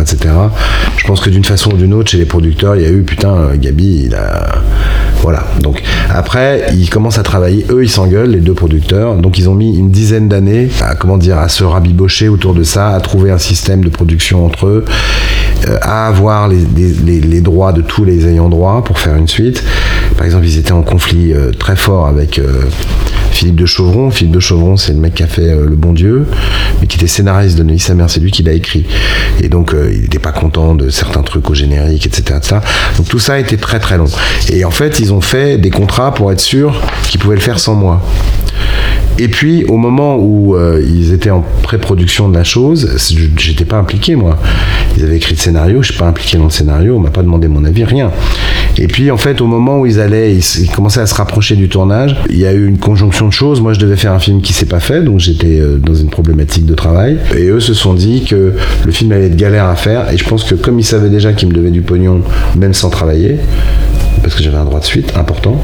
Je 0.96 1.06
pense 1.06 1.20
que 1.20 1.30
d'une 1.30 1.44
façon 1.44 1.72
ou 1.72 1.76
d'une 1.76 1.94
autre, 1.94 2.10
chez 2.10 2.18
les 2.18 2.24
producteurs, 2.24 2.76
il 2.76 2.82
y 2.82 2.86
a 2.86 2.90
eu 2.90 3.02
putain, 3.02 3.34
euh, 3.34 3.56
Gabi, 3.56 4.04
il 4.06 4.14
a, 4.14 4.62
voilà. 5.22 5.44
Donc 5.60 5.82
après, 6.10 6.66
ils 6.72 6.90
commencent 6.90 7.18
à 7.18 7.22
travailler, 7.22 7.66
eux, 7.70 7.82
ils 7.82 7.90
s'engueulent, 7.90 8.30
les 8.30 8.40
deux 8.40 8.54
producteurs. 8.54 9.14
Donc 9.16 9.38
ils 9.38 9.48
ont 9.48 9.54
mis 9.54 9.76
une 9.76 9.90
dizaine 9.90 10.28
d'années 10.28 10.68
à 10.80 10.94
comment 10.94 11.18
dire, 11.18 11.38
à 11.38 11.48
se 11.48 11.64
rabibocher 11.64 12.28
autour 12.28 12.54
de 12.54 12.62
ça, 12.62 12.94
à 12.94 13.00
trouver 13.00 13.30
un 13.30 13.38
système 13.38 13.82
de 13.82 13.88
production 13.88 14.44
entre 14.44 14.66
eux, 14.66 14.84
à 15.82 16.06
avoir 16.06 16.48
les, 16.48 17.40
droits 17.40 17.72
de 17.72 17.82
tous 17.82 18.04
les 18.04 18.26
ayants 18.26 18.48
droit 18.48 18.82
pour 18.84 18.98
faire 18.98 19.16
une 19.16 19.28
suite. 19.28 19.62
Par 20.16 20.26
exemple, 20.26 20.46
ils 20.46 20.58
étaient 20.58 20.72
en 20.72 20.82
conflit 20.82 21.32
euh, 21.32 21.52
très 21.52 21.76
fort 21.76 22.06
avec 22.06 22.38
euh, 22.38 22.62
Philippe 23.38 23.56
de 23.56 23.66
Chauvron. 23.66 24.10
Philippe 24.10 24.34
de 24.34 24.40
Chauvron, 24.40 24.76
c'est 24.76 24.92
le 24.92 24.98
mec 24.98 25.14
qui 25.14 25.22
a 25.22 25.28
fait 25.28 25.50
euh, 25.50 25.64
Le 25.64 25.76
Bon 25.76 25.92
Dieu, 25.92 26.26
mais 26.80 26.88
qui 26.88 26.96
était 26.96 27.06
scénariste 27.06 27.56
de 27.56 27.62
Neuilly 27.62 27.78
sa 27.78 27.94
c'est 28.08 28.18
lui 28.18 28.32
qui 28.32 28.42
l'a 28.42 28.52
écrit. 28.52 28.84
Et 29.40 29.48
donc, 29.48 29.74
euh, 29.74 29.92
il 29.92 30.00
n'était 30.02 30.18
pas 30.18 30.32
content 30.32 30.74
de 30.74 30.90
certains 30.90 31.22
trucs 31.22 31.48
au 31.48 31.54
générique, 31.54 32.04
etc., 32.04 32.36
etc. 32.36 32.56
Donc 32.96 33.08
tout 33.08 33.20
ça 33.20 33.38
été 33.38 33.56
très 33.56 33.78
très 33.78 33.96
long. 33.96 34.08
Et 34.50 34.64
en 34.64 34.72
fait, 34.72 34.98
ils 34.98 35.12
ont 35.12 35.20
fait 35.20 35.56
des 35.56 35.70
contrats 35.70 36.12
pour 36.12 36.32
être 36.32 36.40
sûrs 36.40 36.82
qu'ils 37.04 37.20
pouvaient 37.20 37.36
le 37.36 37.40
faire 37.40 37.60
sans 37.60 37.74
moi. 37.74 38.02
Et 39.20 39.26
puis, 39.26 39.64
au 39.64 39.76
moment 39.76 40.16
où 40.16 40.54
euh, 40.54 40.80
ils 40.86 41.12
étaient 41.12 41.30
en 41.30 41.44
pré-production 41.62 42.28
de 42.28 42.34
la 42.34 42.44
chose, 42.44 42.96
j'étais 43.36 43.64
pas 43.64 43.76
impliqué, 43.76 44.14
moi. 44.14 44.38
Ils 44.96 45.02
avaient 45.02 45.16
écrit 45.16 45.34
le 45.34 45.40
scénario, 45.40 45.82
je 45.82 45.90
suis 45.90 45.98
pas 45.98 46.06
impliqué 46.06 46.38
dans 46.38 46.44
le 46.44 46.50
scénario, 46.50 46.94
on 46.94 47.00
m'a 47.00 47.10
pas 47.10 47.22
demandé 47.22 47.48
mon 47.48 47.64
avis, 47.64 47.82
rien. 47.82 48.12
Et 48.76 48.86
puis, 48.86 49.10
en 49.10 49.16
fait, 49.16 49.40
au 49.40 49.46
moment 49.46 49.80
où 49.80 49.86
ils 49.86 49.98
allaient, 49.98 50.36
ils 50.36 50.70
commençaient 50.70 51.00
à 51.00 51.06
se 51.06 51.14
rapprocher 51.16 51.56
du 51.56 51.68
tournage, 51.68 52.16
il 52.30 52.38
y 52.38 52.46
a 52.46 52.52
eu 52.52 52.64
une 52.64 52.78
conjonction 52.78 53.26
de 53.26 53.32
choses. 53.32 53.60
Moi, 53.60 53.72
je 53.72 53.80
devais 53.80 53.96
faire 53.96 54.12
un 54.12 54.20
film 54.20 54.40
qui 54.40 54.52
s'est 54.52 54.66
pas 54.66 54.80
fait, 54.80 55.02
donc 55.02 55.18
j'étais 55.18 55.58
euh, 55.58 55.78
dans 55.78 55.94
une 55.94 56.10
problématique 56.10 56.64
de 56.64 56.74
travail. 56.74 57.18
Et 57.36 57.48
eux 57.48 57.60
se 57.60 57.74
sont 57.74 57.94
dit 57.94 58.24
que 58.24 58.54
le 58.84 58.92
film 58.92 59.10
allait 59.10 59.26
être 59.26 59.36
galère 59.36 59.64
à 59.64 59.74
faire. 59.74 60.12
Et 60.12 60.16
je 60.16 60.24
pense 60.24 60.44
que 60.44 60.54
comme 60.54 60.78
ils 60.78 60.84
savaient 60.84 61.10
déjà 61.10 61.32
qu'ils 61.32 61.48
me 61.48 61.54
devaient 61.54 61.72
du 61.72 61.82
pognon, 61.82 62.22
même 62.56 62.72
sans 62.72 62.88
travailler, 62.88 63.38
parce 64.22 64.34
que 64.34 64.42
j'avais 64.42 64.56
un 64.56 64.64
droit 64.64 64.80
de 64.80 64.84
suite 64.84 65.12
important, 65.16 65.62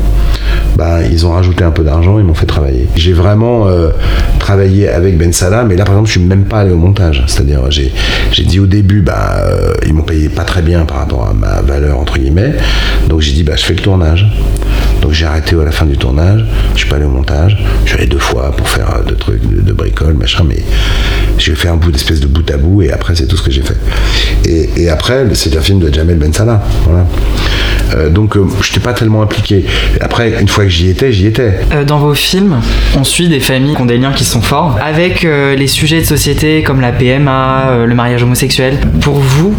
bah, 0.76 1.02
ils 1.02 1.26
ont 1.26 1.32
rajouté 1.32 1.64
un 1.64 1.70
peu 1.70 1.84
d'argent, 1.84 2.18
ils 2.18 2.24
m'ont 2.24 2.34
fait 2.34 2.46
travailler. 2.46 2.88
J'ai 2.96 3.12
vraiment 3.12 3.68
euh, 3.68 3.90
travaillé 4.38 4.88
avec 4.88 5.16
Ben 5.18 5.32
Salah, 5.32 5.64
mais 5.64 5.76
là 5.76 5.84
par 5.84 5.94
exemple, 5.94 6.08
je 6.08 6.18
suis 6.18 6.20
même 6.20 6.44
pas 6.44 6.60
allé 6.60 6.72
au 6.72 6.76
montage. 6.76 7.22
C'est-à-dire, 7.26 7.70
j'ai, 7.70 7.92
j'ai 8.32 8.44
dit 8.44 8.60
au 8.60 8.66
début, 8.66 9.00
bah, 9.00 9.44
euh, 9.46 9.74
ils 9.86 9.94
m'ont 9.94 10.02
payé 10.02 10.28
pas 10.28 10.44
très 10.44 10.62
bien 10.62 10.84
par 10.84 10.98
rapport 10.98 11.26
à 11.28 11.32
ma 11.32 11.60
valeur, 11.62 11.98
entre 11.98 12.18
guillemets. 12.18 12.54
Donc 13.08 13.20
j'ai 13.20 13.32
dit, 13.32 13.42
bah, 13.42 13.54
je 13.56 13.64
fais 13.64 13.74
le 13.74 13.80
tournage. 13.80 14.26
Donc 15.00 15.12
j'ai 15.12 15.26
arrêté 15.26 15.54
à 15.54 15.64
la 15.64 15.70
fin 15.70 15.84
du 15.84 15.98
tournage, 15.98 16.44
je 16.72 16.78
suis 16.78 16.88
pas 16.88 16.96
allé 16.96 17.04
au 17.04 17.10
montage, 17.10 17.62
je 17.84 17.90
suis 17.90 17.98
allé 17.98 18.06
deux 18.06 18.18
fois 18.18 18.52
pour 18.56 18.68
faire 18.68 18.90
euh, 18.90 19.02
deux 19.06 19.16
trucs 19.16 19.46
de, 19.46 19.60
de 19.60 19.72
bricole, 19.72 20.14
machin, 20.14 20.44
mais 20.48 20.62
j'ai 21.38 21.54
fait 21.54 21.68
un 21.68 21.76
bout 21.76 21.90
d'espèce 21.90 22.20
de 22.20 22.26
bout 22.26 22.48
à 22.50 22.56
bout 22.56 22.82
et 22.82 22.92
après 22.92 23.14
c'est 23.14 23.26
tout 23.26 23.36
ce 23.36 23.42
que 23.42 23.50
j'ai 23.50 23.62
fait. 23.62 23.76
Et, 24.46 24.88
après, 24.88 25.24
c'est 25.32 25.56
un 25.56 25.60
film 25.60 25.80
de 25.80 25.92
Jamel 25.92 26.16
Ben 26.16 26.32
Salah. 26.32 26.62
Euh, 27.94 28.08
donc 28.10 28.36
euh, 28.36 28.46
je 28.60 28.70
n'étais 28.70 28.80
pas 28.80 28.92
tellement 28.92 29.22
impliqué. 29.22 29.64
Après, 30.00 30.40
une 30.40 30.48
fois 30.48 30.64
que 30.64 30.70
j'y 30.70 30.88
étais, 30.88 31.12
j'y 31.12 31.26
étais. 31.26 31.60
Euh, 31.72 31.84
Dans 31.84 31.98
vos 31.98 32.14
films, 32.14 32.60
on 32.96 33.04
suit 33.04 33.28
des 33.28 33.40
familles 33.40 33.74
qui 33.74 33.82
ont 33.82 33.86
des 33.86 33.98
liens 33.98 34.12
qui 34.12 34.24
sont 34.24 34.42
forts 34.42 34.78
avec 34.82 35.22
les 35.22 35.66
sujets 35.66 36.00
de 36.00 36.06
société 36.06 36.62
comme 36.62 36.80
la 36.80 36.92
PMA, 36.92 37.84
le 37.86 37.94
mariage 37.94 38.22
homosexuel. 38.22 38.78
Pour 39.00 39.14
vous, 39.14 39.54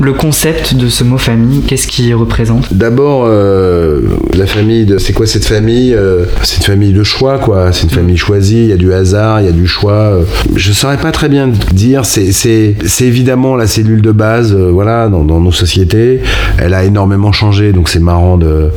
le 0.00 0.12
concept 0.12 0.74
de 0.74 0.88
ce 0.88 1.04
mot 1.04 1.18
famille, 1.18 1.62
qu'est-ce 1.62 1.86
qu'il 1.86 2.14
représente? 2.14 2.74
D'abord, 2.74 3.24
euh, 3.26 4.00
la 4.34 4.46
famille, 4.46 4.94
c'est 4.98 5.12
quoi 5.12 5.26
cette 5.26 5.44
famille? 5.44 5.94
Euh, 5.94 6.24
C'est 6.42 6.58
une 6.58 6.64
famille 6.64 6.92
de 6.92 7.02
choix, 7.02 7.38
quoi. 7.38 7.72
C'est 7.72 7.84
une 7.84 7.90
famille 7.90 8.16
choisie, 8.16 8.64
il 8.64 8.68
y 8.68 8.72
a 8.72 8.76
du 8.76 8.92
hasard, 8.92 9.40
il 9.40 9.46
y 9.46 9.48
a 9.48 9.52
du 9.52 9.66
choix. 9.66 9.92
Euh, 9.92 10.22
Je 10.56 10.72
saurais 10.72 10.96
pas 10.96 11.12
très 11.12 11.28
bien 11.28 11.48
dire, 11.72 12.04
c'est, 12.04 12.74
évidemment 13.00 13.56
la 13.56 13.66
cellule 13.66 14.02
de 14.02 14.12
base, 14.12 14.52
euh, 14.54 14.70
voilà, 14.70 15.08
dans, 15.08 15.24
nos 15.24 15.52
sociétés. 15.52 16.20
Elle 16.58 16.74
a 16.74 16.84
énormément 16.84 17.32
changé, 17.32 17.72
donc 17.72 17.88
c'est 17.88 18.00
marrant 18.00 18.36
de, 18.36 18.70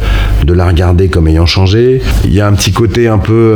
la 0.47 0.67
regarder 0.67 1.09
comme 1.09 1.27
ayant 1.27 1.45
changé. 1.45 2.01
Il 2.25 2.33
y 2.33 2.41
a 2.41 2.47
un 2.47 2.53
petit 2.53 2.71
côté 2.71 3.07
un 3.07 3.19
peu, 3.19 3.55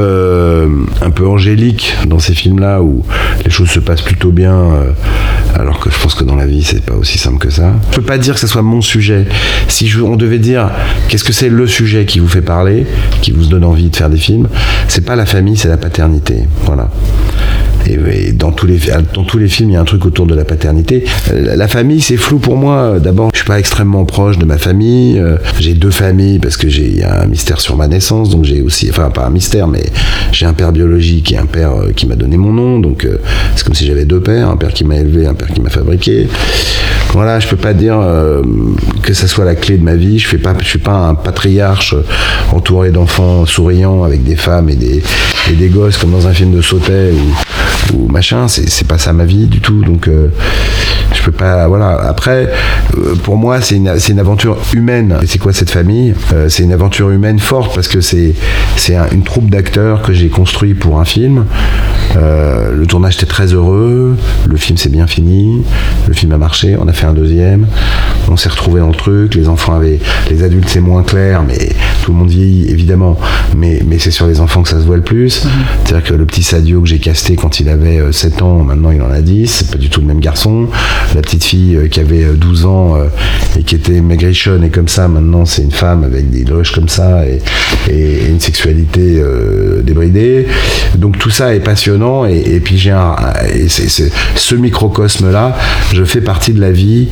un 1.02 1.10
peu 1.10 1.26
angélique 1.26 1.96
dans 2.06 2.20
ces 2.20 2.34
films-là 2.34 2.82
où 2.82 3.04
les 3.44 3.50
choses 3.50 3.70
se 3.70 3.80
passent 3.80 4.04
plutôt 4.04 4.30
bien, 4.30 4.72
alors 5.56 5.80
que 5.80 5.90
je 5.90 6.00
pense 6.00 6.14
que 6.16 6.24
dans 6.24 6.36
la 6.36 6.46
vie, 6.46 6.64
c'est 6.64 6.84
pas 6.84 6.96
aussi 6.96 7.18
simple 7.18 7.40
que 7.40 7.51
ça. 7.52 7.74
Je 7.92 7.96
peux 7.96 8.02
pas 8.02 8.18
dire 8.18 8.34
que 8.36 8.40
ce 8.40 8.48
soit 8.48 8.62
mon 8.62 8.82
sujet. 8.82 9.26
Si 9.68 9.92
on 10.04 10.16
devait 10.16 10.40
dire 10.40 10.70
qu'est-ce 11.08 11.24
que 11.24 11.34
c'est 11.34 11.50
le 11.50 11.68
sujet 11.68 12.06
qui 12.06 12.20
vous 12.20 12.28
fait 12.28 12.42
parler, 12.42 12.86
qui 13.22 13.32
vous 13.32 13.46
donne 13.46 13.64
envie 13.64 13.90
de 13.90 13.96
faire 13.96 14.10
des 14.10 14.18
films, 14.18 14.48
c'est 14.88 15.06
pas 15.06 15.16
la 15.16 15.26
famille, 15.26 15.58
c'est 15.58 15.70
la 15.70 15.78
paternité. 15.78 16.44
Voilà. 16.66 16.90
Et, 17.88 18.32
dans, 18.32 18.52
tous 18.52 18.68
les, 18.68 18.78
films, 18.78 19.70
il 19.70 19.74
y 19.74 19.76
a 19.76 19.82
un 19.82 19.86
truc 19.86 20.06
autour 20.06 20.26
de 20.28 20.36
la 20.36 20.46
paternité. 20.46 21.04
La 21.32 21.68
famille, 21.68 22.02
c'est 22.02 22.18
flou 22.18 22.40
pour 22.40 22.56
moi. 22.56 23.00
D'abord, 23.00 23.30
je 23.34 23.40
suis 23.40 23.48
pas 23.48 23.60
extrêmement 23.60 24.06
proche 24.06 24.38
de 24.38 24.46
ma 24.46 24.58
famille. 24.58 25.20
Euh, 25.20 25.38
J'ai 25.60 25.74
deux 25.74 25.92
familles 25.92 26.40
parce 26.40 26.58
que 26.58 26.70
j'ai 26.70 27.04
un 27.04 27.26
mystère 27.26 27.60
sur 27.60 27.76
ma 27.76 27.88
naissance. 27.88 28.30
Donc 28.30 28.46
j'ai 28.46 28.62
aussi, 28.62 28.90
enfin 28.90 29.10
pas 29.10 29.26
un 29.26 29.30
mystère, 29.30 29.68
mais 29.68 29.84
j'ai 30.32 30.46
un 30.46 30.54
père 30.54 30.72
biologique 30.72 31.32
et 31.32 31.38
un 31.38 31.46
père 31.46 31.72
euh, 31.74 31.92
qui 31.96 32.06
m'a 32.06 32.16
donné 32.16 32.38
mon 32.38 32.54
nom. 32.54 32.80
Donc 32.80 33.06
euh, 33.06 33.18
c'est 33.56 33.64
comme 33.64 33.76
si 33.76 33.86
j'avais 33.86 34.06
deux 34.06 34.22
pères, 34.22 34.50
un 34.50 34.58
père 34.58 34.74
qui 34.74 34.84
m'a 34.84 34.98
élevé, 34.98 35.26
un 35.26 35.34
père 35.34 35.50
qui 35.50 35.62
m'a 35.62 35.70
fabriqué. 35.70 36.28
Voilà, 37.14 37.40
je 37.42 37.48
peux 37.48 37.58
pas 37.58 37.74
dire 37.74 38.00
euh, 38.00 38.42
que 39.04 39.14
ça 39.14 39.28
soit 39.28 39.44
la 39.44 39.56
clé 39.56 39.78
de 39.78 39.84
ma 39.84 39.96
vie. 39.96 40.18
Je 40.18 40.28
fais 40.28 40.38
pas, 40.38 40.54
je 40.58 40.66
suis 40.66 40.80
pas 40.80 40.94
un 40.94 41.14
patriarche 41.14 41.94
euh, 41.94 42.06
entouré 42.54 42.92
d'enfants 42.92 43.46
souriants 43.46 44.04
avec 44.04 44.24
des 44.24 44.38
femmes 44.38 44.70
et 44.70 44.76
des, 44.76 45.04
et 45.50 45.54
des 45.54 45.68
gosses 45.68 45.98
comme 45.98 46.12
dans 46.12 46.28
un 46.28 46.34
film 46.34 46.52
de 46.56 46.62
Sautet 46.62 47.12
ou, 47.12 47.98
ou 47.98 48.08
machin. 48.08 48.48
C'est 48.48 48.88
pas 48.88 48.98
ça 48.98 49.12
ma 49.12 49.26
vie 49.26 49.48
du 49.48 49.60
tout. 49.60 49.84
Donc 49.84 50.08
euh, 50.08 50.30
je 51.22 51.26
peux 51.26 51.32
pas. 51.32 51.68
Voilà. 51.68 51.90
Après, 52.02 52.50
euh, 52.98 53.16
pour 53.24 53.38
moi, 53.38 53.62
c'est 53.62 53.76
une, 53.76 53.92
une 54.10 54.20
aventure 54.20 54.58
humaine. 54.74 55.18
Et 55.22 55.28
c'est 55.28 55.38
quoi 55.40 55.54
cette 55.54 55.70
famille? 55.70 56.14
Euh, 56.34 56.50
C'est 56.50 56.64
une 56.64 56.74
aventure 56.74 57.10
humaine 57.12 57.40
forte 57.40 57.74
parce 57.76 57.88
que 57.88 58.02
c'est 58.02 58.34
c'est 58.76 58.96
un- 58.96 59.08
une 59.12 59.24
troupe 59.24 59.50
d'acteurs 59.50 60.02
que 60.02 60.14
j'ai 60.14 60.30
construit 60.30 60.74
pour 60.74 61.00
un 61.00 61.06
film. 61.06 61.46
Euh, 62.18 62.74
le 62.76 62.86
tournage 62.88 63.16
était 63.18 63.26
très 63.26 63.54
heureux. 63.54 64.18
Le 64.48 64.58
film 64.58 64.78
s'est 64.78 64.90
bien 64.90 65.08
fini. 65.08 65.64
Le 66.08 66.14
film 66.14 66.32
a 66.34 66.38
marché. 66.38 66.76
On 66.80 66.88
a 66.88 66.94
fait 66.94 67.06
un 67.06 67.14
deuxième. 67.14 67.68
On 68.30 68.36
s'est 68.38 68.50
retrouvé 68.50 68.80
dans 68.82 68.88
le 68.90 68.96
truc. 68.96 69.36
Les 69.36 69.48
enfants 69.48 69.76
avaient, 69.76 70.00
les 70.30 70.44
adultes 70.44 70.68
c'est 70.70 70.82
moins 70.82 71.04
clair, 71.04 71.44
mais 71.48 71.70
tout 72.04 72.12
le 72.12 72.18
monde 72.18 72.30
vieillit 72.30 72.70
évidemment. 72.70 73.18
Mais 73.56 73.82
mais 73.88 74.00
c'est 74.00 74.12
sur 74.12 74.28
les 74.28 74.40
enfants 74.42 74.64
que 74.64 74.70
ça 74.70 74.80
se 74.80 74.86
voit 74.86 74.98
le 74.98 75.04
plus. 75.04 75.46
C'est-à-dire 75.86 76.04
que 76.08 76.14
le 76.14 76.26
petit 76.26 76.44
Sadio 76.44 76.82
que 76.82 76.88
j'ai 76.88 77.00
casté 77.00 77.36
quand 77.36 77.60
il 77.60 77.70
avait 77.70 78.00
euh, 78.00 78.12
7 78.12 78.42
ans, 78.42 78.64
maintenant 78.64 78.92
il 78.92 79.02
en 79.02 79.12
a 79.12 79.22
10. 79.22 79.48
C'est 79.48 79.72
pas 79.72 79.78
du 79.78 79.90
tout 79.90 80.02
le 80.02 80.08
même 80.08 80.20
garçon. 80.20 80.68
La 81.16 81.22
petite 81.22 81.44
fille 81.44 81.76
euh, 81.76 81.88
qui 81.88 82.00
avait 82.00 82.24
euh, 82.24 82.34
12 82.34 82.66
ans 82.66 82.96
euh, 82.96 83.08
et 83.58 83.64
qui 83.64 83.76
était 83.76 84.02
maigrichonne 84.02 84.64
et 84.64 84.70
comme 84.70 84.88
ça, 84.88 85.08
maintenant 85.08 85.46
c'est 85.46 85.62
une 85.62 85.72
femme 85.72 86.04
avec 86.04 86.30
des 86.30 86.44
loges 86.46 86.72
comme 86.72 86.90
ça 86.90 87.24
et, 87.26 87.40
une 88.30 88.40
sexualité 88.40 89.20
euh, 89.20 89.82
débridée. 89.82 90.48
Donc 90.96 91.18
tout 91.18 91.30
ça 91.30 91.54
est 91.54 91.60
passionnant 91.60 92.26
et, 92.26 92.60
puis 92.64 92.78
j'ai 92.78 92.92
un, 92.92 93.16
ce 94.36 94.56
microcosme-là, 94.56 95.58
je 95.94 96.04
fais 96.04 96.22
partie 96.22 96.54
de 96.54 96.62
la 96.62 96.72
vie, 96.72 97.10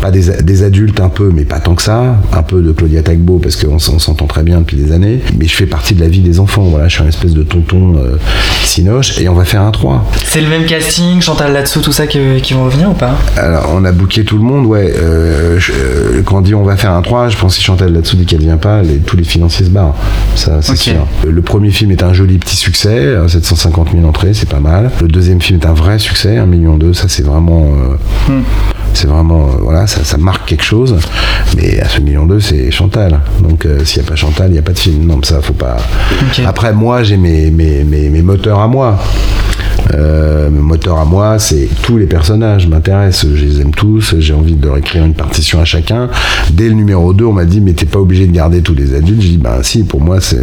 pas 0.00 0.10
des, 0.10 0.62
adultes 0.62 1.00
un 1.00 1.08
peu, 1.08 1.30
mais 1.34 1.44
pas 1.44 1.60
tant 1.60 1.74
que 1.74 1.82
ça, 1.82 2.16
un 2.32 2.42
peu 2.42 2.62
de 2.62 2.72
Claudia 2.72 3.02
Tagbo 3.02 3.38
parce 3.38 3.56
qu'on 3.56 3.78
s'entend 3.78 4.26
très 4.26 4.42
bien 4.42 4.60
depuis 4.60 4.76
des 4.76 4.92
années, 4.92 5.20
mais 5.38 5.46
je 5.46 5.54
fais 5.54 5.66
partie 5.66 5.94
de 5.94 6.00
la 6.00 6.08
vie 6.08 6.20
des 6.20 6.40
enfants. 6.40 6.62
Voilà, 6.62 6.88
je 6.88 6.94
suis 6.94 7.04
un 7.04 7.08
espèce 7.08 7.32
de 7.32 7.42
tonton 7.42 7.96
euh, 7.96 8.16
sinoche 8.64 9.18
et 9.18 9.28
on 9.28 9.34
va 9.34 9.44
faire 9.44 9.62
un 9.62 9.70
3. 9.70 10.04
C'est 10.24 10.40
le 10.40 10.48
même 10.48 10.64
casting, 10.64 11.20
Chantal 11.20 11.52
là-dessous, 11.52 11.80
tout 11.80 11.92
ça 11.92 12.06
qui 12.06 12.18
vont 12.54 12.64
revenir 12.64 12.90
ou 12.90 12.94
pas? 12.94 13.16
Alors, 13.36 13.72
on 13.74 13.84
a 13.84 13.90
booké 13.90 14.24
tout 14.24 14.36
le 14.38 14.44
monde, 14.44 14.64
ouais. 14.66 14.92
Euh, 14.96 15.58
je- 15.58 15.72
euh, 15.72 16.22
quand 16.24 16.36
on 16.38 16.40
dit 16.40 16.54
on 16.54 16.62
va 16.62 16.76
faire 16.76 16.92
un 16.92 17.02
3, 17.02 17.28
je 17.28 17.36
pense 17.36 17.54
que 17.54 17.58
si 17.58 17.64
Chantal 17.64 17.92
là-dessous 17.92 18.16
dit 18.16 18.26
qu'elle 18.26 18.38
vient 18.40 18.56
pas, 18.58 18.80
les- 18.82 18.98
tous 18.98 19.16
les 19.16 19.24
financiers 19.24 19.64
se 19.66 19.70
barrent. 19.70 19.96
Ça, 20.36 20.62
c'est 20.62 20.72
sûr. 20.92 21.06
Le 21.28 21.42
premier 21.42 21.70
film 21.70 21.90
est 21.90 22.02
un 22.04 22.12
joli 22.12 22.38
petit 22.38 22.54
succès, 22.54 22.90
euh, 22.96 23.26
750 23.26 23.88
000 23.92 24.06
entrées, 24.06 24.34
c'est 24.34 24.48
pas 24.48 24.60
mal. 24.60 24.90
Le 25.00 25.08
deuxième 25.08 25.40
film 25.40 25.58
est 25.60 25.66
un 25.66 25.72
vrai 25.74 25.98
succès, 25.98 26.36
1 26.36 26.46
million 26.46 26.76
d'eux, 26.76 26.92
ça 26.94 27.08
c'est 27.08 27.24
vraiment. 27.24 27.64
euh, 28.28 28.32
Hmm. 28.32 28.42
C'est 28.96 29.08
vraiment, 29.08 29.46
euh, 29.48 29.56
voilà, 29.60 29.88
ça, 29.88 30.04
ça 30.04 30.16
marque 30.18 30.46
quelque 30.48 30.62
chose. 30.62 30.94
Mais 31.56 31.80
à 31.80 31.88
ce 31.88 32.00
million 32.00 32.26
d'eux, 32.26 32.38
c'est 32.38 32.70
Chantal. 32.70 33.18
Donc 33.40 33.66
euh, 33.66 33.84
s'il 33.84 34.00
n'y 34.00 34.06
a 34.06 34.10
pas 34.10 34.14
Chantal, 34.14 34.50
il 34.50 34.52
n'y 34.52 34.58
a 34.58 34.62
pas 34.62 34.72
de 34.72 34.78
film. 34.78 35.04
Non, 35.04 35.16
mais 35.20 35.26
ça, 35.26 35.40
faut 35.42 35.52
pas. 35.52 35.76
Après, 36.46 36.72
moi, 36.72 37.02
j'ai 37.02 37.16
mes, 37.16 37.50
mes, 37.50 37.82
mes, 37.82 38.08
mes 38.08 38.22
moteurs 38.22 38.60
à 38.60 38.68
moi. 38.68 38.96
Euh, 39.92 40.50
moteur 40.50 40.98
à 40.98 41.04
moi, 41.04 41.38
c'est 41.38 41.68
tous 41.82 41.98
les 41.98 42.06
personnages 42.06 42.66
m'intéressent, 42.66 43.30
je 43.34 43.44
les 43.44 43.60
aime 43.60 43.72
tous, 43.72 44.14
j'ai 44.18 44.32
envie 44.32 44.54
de 44.54 44.68
réécrire 44.68 45.04
une 45.04 45.14
partition 45.14 45.60
à 45.60 45.64
chacun. 45.64 46.08
Dès 46.50 46.68
le 46.68 46.74
numéro 46.74 47.12
2, 47.12 47.24
on 47.24 47.32
m'a 47.32 47.44
dit, 47.44 47.60
mais 47.60 47.72
t'es 47.72 47.86
pas 47.86 47.98
obligé 47.98 48.26
de 48.26 48.32
garder 48.32 48.62
tous 48.62 48.74
les 48.74 48.94
adultes. 48.94 49.22
Je 49.22 49.28
dis, 49.28 49.36
ben 49.36 49.62
si, 49.62 49.84
pour 49.84 50.00
moi, 50.00 50.20
c'est 50.20 50.42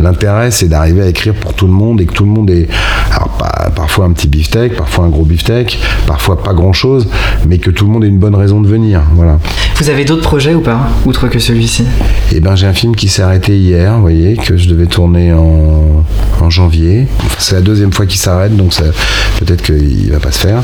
l'intérêt, 0.00 0.50
c'est 0.50 0.68
d'arriver 0.68 1.02
à 1.02 1.06
écrire 1.06 1.34
pour 1.34 1.54
tout 1.54 1.66
le 1.66 1.72
monde 1.72 2.00
et 2.00 2.06
que 2.06 2.12
tout 2.12 2.24
le 2.24 2.30
monde 2.30 2.50
est, 2.50 2.68
alors 3.12 3.38
parfois 3.74 4.06
un 4.06 4.12
petit 4.12 4.28
beefsteak, 4.28 4.76
parfois 4.76 5.04
un 5.04 5.08
gros 5.08 5.24
beefsteak, 5.24 5.78
parfois 6.06 6.42
pas 6.42 6.54
grand 6.54 6.72
chose, 6.72 7.08
mais 7.46 7.58
que 7.58 7.70
tout 7.70 7.84
le 7.86 7.92
monde 7.92 8.04
ait 8.04 8.08
une 8.08 8.18
bonne 8.18 8.34
raison 8.34 8.60
de 8.60 8.68
venir. 8.68 9.02
Voilà. 9.14 9.38
Vous 9.76 9.90
avez 9.90 10.04
d'autres 10.04 10.22
projets 10.22 10.54
ou 10.54 10.60
pas, 10.60 10.88
outre 11.06 11.28
que 11.28 11.38
celui-ci? 11.38 11.84
Eh 12.32 12.40
ben, 12.40 12.56
j'ai 12.56 12.66
un 12.66 12.72
film 12.72 12.96
qui 12.96 13.08
s'est 13.08 13.22
arrêté 13.22 13.56
hier, 13.56 13.94
vous 13.94 14.00
voyez, 14.00 14.36
que 14.36 14.56
je 14.56 14.68
devais 14.68 14.86
tourner 14.86 15.32
en, 15.32 16.04
en 16.40 16.50
janvier. 16.50 17.06
c'est 17.38 17.54
la 17.54 17.60
deuxième 17.60 17.92
fois 17.92 18.06
qu'il 18.06 18.20
s'arrête, 18.20 18.56
donc 18.56 18.67
peut-être 19.38 19.62
qu'il 19.62 20.10
va 20.10 20.18
pas 20.18 20.32
se 20.32 20.40
faire. 20.40 20.62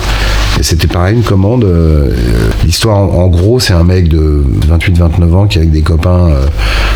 Et 0.59 0.63
c'était 0.63 0.87
pareil, 0.87 1.17
une 1.17 1.23
commande. 1.23 1.65
Euh, 1.65 2.11
l'histoire, 2.65 2.97
en, 2.99 3.27
gros, 3.29 3.59
c'est 3.59 3.73
un 3.73 3.85
mec 3.85 4.09
de 4.09 4.45
28-29 4.69 5.35
ans 5.35 5.47
qui 5.47 5.59
est 5.59 5.63
avec 5.63 5.73
des 5.73 5.83
copains 5.83 6.29
euh, 6.29 6.47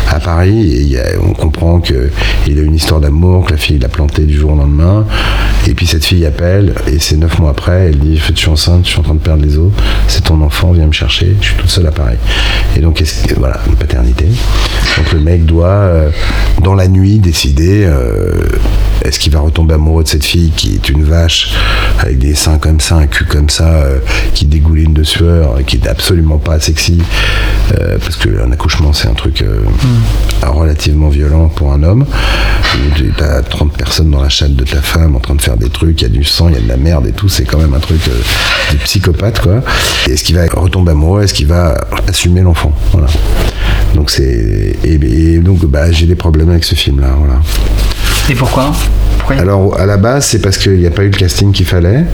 à 0.09 0.19
Paris 0.19 0.93
et 0.93 0.99
on 1.21 1.33
comprend 1.33 1.79
qu'il 1.79 2.59
a 2.59 2.61
une 2.61 2.75
histoire 2.75 3.01
d'amour, 3.01 3.45
que 3.45 3.51
la 3.51 3.57
fille 3.57 3.79
l'a 3.79 3.89
planté 3.89 4.23
du 4.23 4.35
jour 4.35 4.53
au 4.53 4.55
lendemain. 4.55 5.05
Et 5.67 5.73
puis 5.73 5.85
cette 5.87 6.05
fille 6.05 6.25
appelle 6.25 6.73
et 6.87 6.99
c'est 6.99 7.17
neuf 7.17 7.37
mois 7.39 7.51
après, 7.51 7.89
elle 7.89 7.99
dit 7.99 8.17
Je 8.17 8.33
suis 8.33 8.49
enceinte, 8.49 8.85
je 8.85 8.91
suis 8.91 8.99
en 8.99 9.03
train 9.03 9.13
de 9.13 9.19
perdre 9.19 9.43
les 9.43 9.57
os, 9.57 9.71
c'est 10.07 10.23
ton 10.23 10.41
enfant, 10.41 10.71
viens 10.71 10.87
me 10.87 10.91
chercher, 10.93 11.35
je 11.41 11.47
suis 11.47 11.55
toute 11.55 11.69
seule 11.69 11.87
à 11.87 11.91
Paris. 11.91 12.17
Et 12.77 12.79
donc, 12.79 13.03
voilà, 13.37 13.59
une 13.67 13.75
paternité. 13.75 14.25
Donc 14.97 15.11
le 15.11 15.19
mec 15.19 15.45
doit, 15.45 15.67
euh, 15.67 16.09
dans 16.63 16.75
la 16.75 16.87
nuit, 16.87 17.19
décider 17.19 17.87
est-ce 19.03 19.19
qu'il 19.19 19.31
va 19.31 19.39
retomber 19.39 19.75
amoureux 19.75 20.03
de 20.03 20.07
cette 20.07 20.25
fille 20.25 20.51
qui 20.55 20.75
est 20.75 20.89
une 20.89 20.98
vache 21.03 21.53
avec 21.99 22.17
des 22.17 22.35
seins 22.35 22.57
comme 22.57 22.79
ça, 22.79 22.95
un 22.95 23.07
cul 23.07 23.25
comme 23.25 23.49
ça, 23.49 23.67
euh, 23.67 23.99
qui 24.33 24.45
dégouline 24.45 24.93
de 24.93 25.03
sueur, 25.03 25.59
et 25.59 25.63
qui 25.63 25.77
est 25.77 25.87
absolument 25.87 26.37
pas 26.37 26.59
sexy, 26.59 27.01
euh, 27.77 27.97
parce 27.99 28.15
qu'un 28.15 28.51
accouchement 28.51 28.93
c'est 28.93 29.07
un 29.07 29.13
truc 29.13 29.41
euh, 29.41 29.61
hmm. 29.61 30.49
relativement 30.49 31.09
violent 31.09 31.49
pour 31.49 31.73
un 31.73 31.83
homme. 31.83 32.05
Tu 32.95 33.11
as 33.23 33.41
30 33.41 33.73
personnes 33.73 34.11
dans 34.11 34.21
la 34.21 34.29
chatte 34.29 34.55
de 34.55 34.63
ta 34.63 34.81
femme 34.81 35.15
en 35.15 35.19
train 35.19 35.35
de 35.35 35.41
faire 35.41 35.57
des 35.57 35.69
trucs, 35.69 36.01
il 36.01 36.03
y 36.03 36.07
a 36.07 36.09
du 36.09 36.23
sang, 36.23 36.49
il 36.49 36.55
y 36.55 36.57
a 36.57 36.61
de 36.61 36.67
la 36.67 36.77
merde 36.77 37.07
et 37.07 37.11
tout, 37.11 37.29
c'est 37.29 37.43
quand 37.43 37.57
même 37.57 37.73
un 37.73 37.79
truc 37.79 37.99
de 38.71 38.77
psychopathe 38.77 39.41
quoi. 39.41 39.61
Est-ce 40.07 40.23
qu'il 40.23 40.35
va 40.35 40.45
retomber 40.45 40.91
amoureux 40.91 41.23
Est-ce 41.23 41.33
qu'il 41.33 41.47
va 41.47 41.75
assumer 42.07 42.41
l'enfant 42.41 42.73
Voilà. 42.91 43.07
Donc 43.95 44.11
c'est 44.11 44.77
et, 44.83 45.39
donc 45.39 45.65
bah, 45.65 45.91
j'ai 45.91 46.05
des 46.05 46.15
problèmes 46.15 46.49
avec 46.49 46.63
ce 46.63 46.75
film 46.75 46.99
là. 46.99 47.15
Voilà. 47.17 47.41
Et 48.29 48.35
pourquoi, 48.35 48.71
Alors, 49.39 49.79
à 49.79 49.87
la 49.87 49.97
base, 49.97 50.27
c'est 50.27 50.39
parce 50.39 50.59
qu'il 50.59 50.77
n'y 50.77 50.85
a 50.85 50.91
pas 50.91 51.01
eu 51.01 51.09
le 51.09 51.17
casting 51.17 51.51
qu'il 51.51 51.65
fallait. 51.65 52.05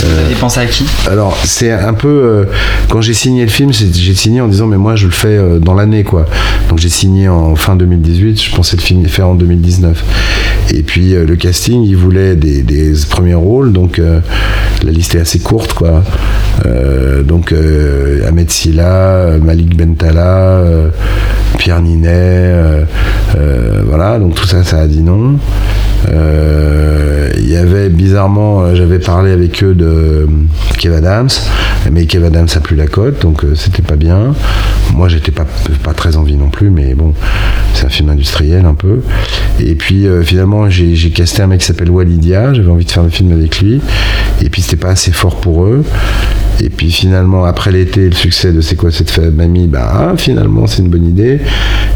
Vous 0.00 0.06
avez 0.06 0.34
pensé 0.36 0.60
à 0.60 0.66
qui 0.66 0.86
Alors, 1.10 1.36
c'est 1.44 1.72
un 1.72 1.92
peu. 1.92 2.08
Euh, 2.08 2.44
quand 2.88 3.00
j'ai 3.00 3.12
signé 3.12 3.42
le 3.42 3.50
film, 3.50 3.72
j'ai 3.72 4.14
signé 4.14 4.40
en 4.40 4.46
disant, 4.46 4.68
mais 4.68 4.76
moi, 4.76 4.94
je 4.94 5.06
le 5.06 5.12
fais 5.12 5.36
euh, 5.36 5.58
dans 5.58 5.74
l'année, 5.74 6.04
quoi. 6.04 6.26
Donc, 6.68 6.78
j'ai 6.78 6.88
signé 6.88 7.28
en 7.28 7.56
fin 7.56 7.74
2018, 7.74 8.40
je 8.40 8.54
pensais 8.54 8.76
le 8.76 8.82
film 8.82 9.04
faire 9.08 9.28
en 9.28 9.34
2019. 9.34 10.04
Et 10.70 10.82
puis, 10.82 11.14
euh, 11.14 11.24
le 11.24 11.36
casting, 11.36 11.82
il 11.82 11.96
voulait 11.96 12.36
des, 12.36 12.92
premiers 13.08 13.34
rôles, 13.34 13.72
donc 13.72 13.98
la 13.98 14.90
liste 14.90 15.14
est 15.14 15.20
assez 15.20 15.38
courte, 15.38 15.72
quoi. 15.74 16.02
donc, 17.24 17.54
Ahmed 18.26 18.50
Silla, 18.50 19.38
Malik 19.42 19.76
Bentala, 19.76 20.62
Pierre 21.58 21.82
Ninet, 21.82 22.52
voilà, 23.86 24.18
donc 24.18 24.34
tout 24.34 24.46
ça, 24.46 24.64
ça 24.64 24.80
a 24.80 24.86
dit 24.86 25.02
non. 25.02 25.38
Euh, 26.10 27.30
il 27.36 27.50
y 27.50 27.56
avait 27.56 27.88
bizarrement, 27.88 28.62
euh, 28.62 28.74
j'avais 28.74 28.98
parlé 28.98 29.32
avec 29.32 29.62
eux 29.62 29.74
de 29.74 29.86
euh, 29.86 30.26
Kev 30.78 30.94
Adams, 30.96 31.28
mais 31.90 32.06
Kev 32.06 32.24
Adams 32.24 32.48
a 32.54 32.60
plus 32.60 32.76
la 32.76 32.86
cote, 32.86 33.20
donc 33.22 33.44
c'était 33.54 33.82
pas 33.82 33.96
bien. 33.96 34.34
Moi, 34.94 35.08
j'étais 35.08 35.32
pas, 35.32 35.46
pas 35.82 35.94
très 35.94 36.16
envie 36.16 36.36
non 36.36 36.48
plus, 36.48 36.70
mais 36.70 36.94
bon, 36.94 37.14
c'est 37.74 37.86
un 37.86 37.88
film 37.88 38.10
industriel 38.10 38.64
un 38.66 38.74
peu. 38.74 39.00
Et 39.58 39.74
puis 39.74 40.06
finalement, 40.22 40.68
j'ai 40.70 41.10
casté 41.10 41.42
un 41.42 41.46
mec 41.46 41.60
qui 41.60 41.66
s'appelle 41.66 41.90
Walidia, 41.90 42.54
j'avais 42.54 42.70
envie 42.70 42.84
de 42.84 42.90
faire 42.90 43.02
le 43.02 43.10
film 43.10 43.32
avec 43.32 43.60
lui, 43.60 43.80
et 44.42 44.50
puis 44.50 44.62
c'était 44.62 44.76
pas 44.76 44.90
assez 44.90 45.12
fort 45.12 45.40
pour 45.40 45.64
eux. 45.64 45.84
Et 46.60 46.68
puis 46.68 46.90
finalement, 46.92 47.44
après 47.44 47.72
l'été, 47.72 48.08
le 48.08 48.14
succès 48.14 48.52
de 48.52 48.60
C'est 48.60 48.76
quoi 48.76 48.90
cette 48.90 49.18
mamie 49.18 49.66
Bah 49.66 50.10
ah, 50.12 50.16
finalement, 50.16 50.66
c'est 50.66 50.82
une 50.82 50.90
bonne 50.90 51.06
idée. 51.06 51.40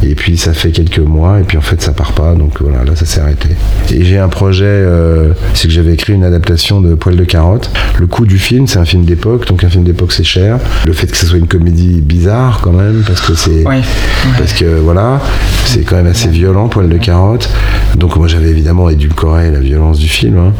Et 0.02 0.14
puis 0.14 0.36
ça 0.36 0.52
fait 0.52 0.70
quelques 0.70 0.98
mois, 0.98 1.40
et 1.40 1.42
puis 1.42 1.56
en 1.56 1.60
fait, 1.60 1.80
ça 1.80 1.92
part 1.92 2.12
pas. 2.12 2.34
Donc 2.34 2.60
voilà, 2.60 2.84
là, 2.84 2.96
ça 2.96 3.04
s'est 3.04 3.20
arrêté. 3.20 3.48
Et 3.92 4.04
j'ai 4.04 4.18
un 4.18 4.28
projet, 4.28 4.64
euh, 4.66 5.32
c'est 5.54 5.68
que 5.68 5.74
j'avais 5.74 5.92
écrit 5.92 6.14
une 6.14 6.24
adaptation 6.24 6.80
de 6.80 6.94
Poil 6.94 7.16
de 7.16 7.24
carotte. 7.24 7.70
Le 7.98 8.06
coût 8.06 8.26
du 8.26 8.38
film, 8.38 8.66
c'est 8.66 8.78
un 8.78 8.84
film 8.84 9.04
d'époque, 9.04 9.46
donc 9.46 9.62
un 9.62 9.68
film 9.68 9.84
d'époque, 9.84 10.12
c'est 10.12 10.24
cher. 10.24 10.58
Le 10.86 10.92
fait 10.92 11.06
que 11.06 11.16
ce 11.16 11.26
soit 11.26 11.38
une 11.38 11.48
comédie 11.48 12.00
bizarre 12.00 12.60
quand 12.62 12.72
même, 12.72 13.02
parce 13.06 13.20
que 13.20 13.34
c'est. 13.34 13.64
Parce 14.38 14.52
que 14.54 14.64
voilà, 14.80 15.20
c'est 15.64 15.82
quand 15.82 15.96
même 15.96 16.06
assez 16.06 16.28
violent, 16.28 16.68
Poil 16.68 16.88
de 16.88 16.98
carotte. 16.98 17.48
Donc 17.96 18.16
moi, 18.16 18.26
j'avais 18.26 18.48
évidemment 18.50 18.90
édulcoré 18.90 19.50
la 19.50 19.60
violence 19.60 19.98
du 19.98 20.08
film, 20.08 20.38
hein. 20.38 20.52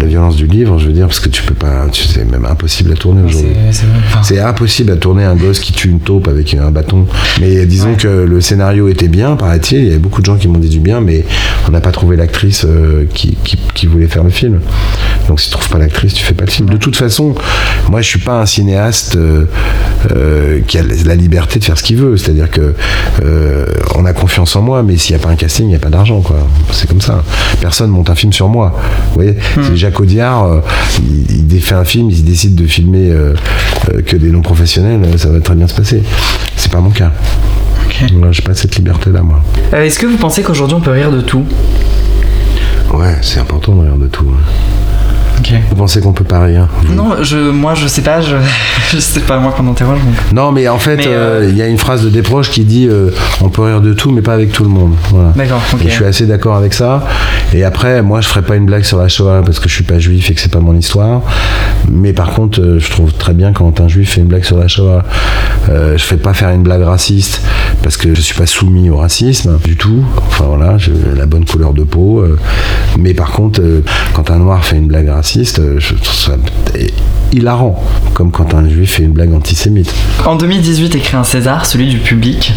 la 0.00 0.06
violence 0.06 0.36
du 0.36 0.46
livre, 0.46 0.78
je 0.78 0.86
veux 0.86 0.92
dire, 0.92 1.06
parce 1.06 1.20
que 1.20 1.25
tu 1.28 1.42
peux 1.42 1.54
pas. 1.54 1.86
C'est 1.92 2.24
même 2.24 2.44
impossible 2.44 2.92
à 2.92 2.96
tourner 2.96 3.22
aujourd'hui. 3.22 3.54
C'est 4.22 4.40
impossible 4.40 4.92
à 4.92 4.96
tourner 4.96 5.24
un 5.24 5.36
gosse 5.36 5.60
qui 5.60 5.72
tue 5.72 5.88
une 5.88 6.00
taupe 6.00 6.28
avec 6.28 6.54
un 6.54 6.70
bâton. 6.70 7.06
Mais 7.40 7.66
disons 7.66 7.94
que 7.94 8.08
le 8.08 8.40
scénario 8.40 8.88
était 8.88 9.08
bien, 9.08 9.36
paraît-il. 9.36 9.78
Il 9.78 9.92
y 9.92 9.94
a 9.94 9.98
beaucoup 9.98 10.20
de 10.20 10.26
gens 10.26 10.36
qui 10.36 10.48
m'ont 10.48 10.58
dit 10.58 10.68
du 10.68 10.80
bien, 10.80 11.00
mais 11.00 11.24
on 11.68 11.70
n'a 11.70 11.80
pas 11.80 11.92
trouvé 11.92 12.16
l'actrice 12.16 12.64
euh, 12.64 13.06
qui, 13.12 13.36
voulait 13.86 14.06
faire 14.06 14.24
le 14.24 14.30
film. 14.30 14.60
Donc 15.28 15.40
si 15.40 15.48
tu 15.48 15.52
trouves 15.52 15.68
pas 15.68 15.78
l'actrice, 15.78 16.14
tu 16.14 16.24
fais 16.24 16.34
pas 16.34 16.44
le 16.44 16.50
film. 16.50 16.68
De 16.68 16.76
toute 16.76 16.96
façon, 16.96 17.34
moi 17.90 18.00
je 18.02 18.08
suis 18.08 18.18
pas 18.18 18.40
un 18.40 18.46
cinéaste 18.46 19.16
euh, 19.16 19.46
euh, 20.12 20.60
qui 20.66 20.78
a 20.78 20.82
la 20.82 21.14
liberté 21.14 21.58
de 21.58 21.64
faire 21.64 21.78
ce 21.78 21.82
qu'il 21.82 21.96
veut. 21.96 22.16
C'est-à-dire 22.16 22.50
que 22.50 22.74
on 23.94 24.04
a 24.04 24.12
confiance 24.12 24.54
en 24.56 24.62
moi, 24.62 24.82
mais 24.82 24.96
s'il 24.96 25.16
n'y 25.16 25.22
a 25.22 25.24
pas 25.24 25.32
un 25.32 25.36
casting, 25.36 25.66
il 25.66 25.70
n'y 25.70 25.74
a 25.74 25.78
pas 25.78 25.90
d'argent. 25.90 26.20
quoi. 26.20 26.36
C'est 26.72 26.88
comme 26.88 27.00
ça. 27.00 27.22
Personne 27.60 27.90
monte 27.90 28.10
un 28.10 28.14
film 28.14 28.32
sur 28.32 28.48
moi. 28.48 28.78
Vous 29.08 29.14
voyez, 29.14 29.32
hmm. 29.32 29.62
c'est 29.62 29.76
Jacques 29.76 30.00
Audiard, 30.00 30.62
il, 31.16 31.52
il, 31.52 31.60
fait 31.60 31.74
un 31.74 31.84
film, 31.84 32.10
il 32.10 32.24
décide 32.24 32.54
de 32.54 32.66
filmer 32.66 33.10
euh, 33.10 33.34
que 34.06 34.16
des 34.16 34.30
non 34.30 34.42
professionnels, 34.42 35.00
euh, 35.04 35.18
ça 35.18 35.28
va 35.28 35.40
très 35.40 35.54
bien 35.54 35.66
se 35.66 35.74
passer. 35.74 36.02
C'est 36.56 36.70
pas 36.70 36.80
mon 36.80 36.90
cas. 36.90 37.12
Okay. 37.86 38.06
J'ai 38.30 38.42
pas 38.42 38.54
cette 38.54 38.76
liberté-là, 38.76 39.22
moi. 39.22 39.42
Euh, 39.72 39.84
est-ce 39.84 39.98
que 39.98 40.06
vous 40.06 40.16
pensez 40.16 40.42
qu'aujourd'hui 40.42 40.76
on 40.76 40.80
peut 40.80 40.90
rire 40.90 41.10
de 41.10 41.20
tout? 41.20 41.44
Ouais, 42.92 43.16
c'est 43.22 43.40
important 43.40 43.74
de 43.74 43.82
rire 43.82 43.96
de 43.96 44.06
tout. 44.06 44.26
Vous 45.70 45.76
pensez 45.76 46.00
qu'on 46.00 46.12
peut 46.12 46.24
pas 46.24 46.42
rire 46.42 46.68
Non, 46.90 47.22
je, 47.22 47.50
moi 47.50 47.74
je 47.74 47.86
sais 47.86 48.02
pas, 48.02 48.20
je, 48.20 48.36
je 48.90 48.98
sais 48.98 49.20
pas 49.20 49.38
moi 49.38 49.52
qu'on 49.56 49.68
interroge. 49.68 49.98
Non, 50.32 50.52
mais 50.52 50.68
en 50.68 50.78
fait, 50.78 51.06
euh, 51.06 51.46
il 51.48 51.56
y 51.56 51.62
a 51.62 51.66
une 51.66 51.78
phrase 51.78 52.04
de 52.04 52.10
Desproges 52.10 52.50
qui 52.50 52.64
dit 52.64 52.86
euh, 52.88 53.10
on 53.40 53.48
peut 53.48 53.62
rire 53.62 53.80
de 53.80 53.92
tout, 53.92 54.10
mais 54.10 54.22
pas 54.22 54.34
avec 54.34 54.52
tout 54.52 54.64
le 54.64 54.70
monde. 54.70 54.94
D'accord. 55.34 55.62
je 55.84 55.88
suis 55.88 56.04
assez 56.04 56.26
d'accord 56.26 56.56
avec 56.56 56.72
ça. 56.72 57.06
Et 57.52 57.64
après, 57.64 58.02
moi, 58.02 58.20
je 58.20 58.28
ferai 58.28 58.42
pas 58.42 58.56
une 58.56 58.66
blague 58.66 58.84
sur 58.84 58.98
la 58.98 59.08
Shoah 59.08 59.42
parce 59.44 59.60
que 59.60 59.68
je 59.68 59.74
suis 59.74 59.84
pas 59.84 59.98
juif 59.98 60.30
et 60.30 60.34
que 60.34 60.40
c'est 60.40 60.52
pas 60.52 60.60
mon 60.60 60.76
histoire. 60.76 61.22
Mais 61.90 62.12
par 62.12 62.32
contre, 62.32 62.60
euh, 62.60 62.78
je 62.80 62.90
trouve 62.90 63.12
très 63.12 63.34
bien 63.34 63.52
quand 63.52 63.80
un 63.80 63.88
juif 63.88 64.14
fait 64.14 64.20
une 64.20 64.28
blague 64.28 64.44
sur 64.44 64.58
la 64.58 64.68
Shoah. 64.68 65.04
je 65.68 66.02
fais 66.02 66.16
pas 66.16 66.34
faire 66.34 66.50
une 66.50 66.62
blague 66.62 66.82
raciste 66.82 67.42
parce 67.82 67.96
que 67.96 68.14
je 68.14 68.20
suis 68.20 68.34
pas 68.34 68.46
soumis 68.46 68.90
au 68.90 68.96
racisme 68.96 69.58
du 69.62 69.76
tout. 69.76 70.04
Enfin 70.28 70.44
voilà, 70.48 70.78
j'ai 70.78 70.92
la 71.16 71.26
bonne 71.26 71.44
couleur 71.44 71.72
de 71.72 71.82
peau. 71.82 72.24
mais 72.98 73.14
par 73.14 73.30
contre, 73.30 73.60
quand 74.14 74.30
un 74.30 74.38
noir 74.38 74.64
fait 74.64 74.76
une 74.76 74.88
blague 74.88 75.08
raciste 75.08 75.25
euh, 75.58 75.76
je 75.78 75.94
trouve 75.94 76.14
ça 76.14 76.32
hilarant, 77.32 77.82
comme 78.14 78.30
quand 78.30 78.54
un 78.54 78.68
juif 78.68 78.94
fait 78.94 79.02
une 79.02 79.12
blague 79.12 79.34
antisémite. 79.34 79.92
En 80.24 80.36
2018 80.36 80.94
écrit 80.94 81.16
un 81.16 81.24
César, 81.24 81.66
celui 81.66 81.86
du 81.86 81.98
public, 81.98 82.52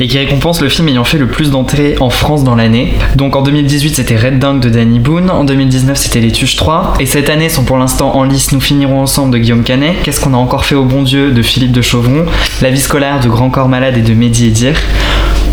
et 0.00 0.06
qui 0.06 0.18
récompense 0.18 0.60
le 0.60 0.68
film 0.68 0.88
ayant 0.88 1.04
fait 1.04 1.18
le 1.18 1.26
plus 1.26 1.50
d'entrées 1.50 1.96
en 2.00 2.10
France 2.10 2.44
dans 2.44 2.54
l'année. 2.54 2.94
Donc 3.16 3.36
en 3.36 3.42
2018 3.42 3.96
c'était 3.96 4.16
Red 4.16 4.38
Dunk 4.38 4.60
de 4.60 4.68
Danny 4.68 4.98
Boone, 4.98 5.30
en 5.30 5.44
2019 5.44 5.96
c'était 5.96 6.20
Les 6.20 6.32
Tuches 6.32 6.56
3, 6.56 6.94
et 7.00 7.06
cette 7.06 7.30
année 7.30 7.48
sont 7.48 7.64
pour 7.64 7.78
l'instant 7.78 8.14
en 8.14 8.24
lice 8.24 8.52
Nous 8.52 8.60
finirons 8.60 9.00
ensemble 9.00 9.32
de 9.32 9.38
Guillaume 9.38 9.64
Canet, 9.64 9.94
Qu'est-ce 10.02 10.20
qu'on 10.20 10.34
a 10.34 10.38
encore 10.38 10.64
fait 10.64 10.74
au 10.74 10.84
bon 10.84 11.02
Dieu 11.02 11.32
de 11.32 11.42
Philippe 11.42 11.72
de 11.72 11.82
Chauvron, 11.82 12.26
La 12.60 12.70
vie 12.70 12.80
scolaire 12.80 13.20
de 13.20 13.28
Grand 13.28 13.50
Corps 13.50 13.68
Malade 13.68 13.96
et 13.96 14.02
de 14.02 14.12
Mehdi 14.14 14.48
Edir 14.48 14.74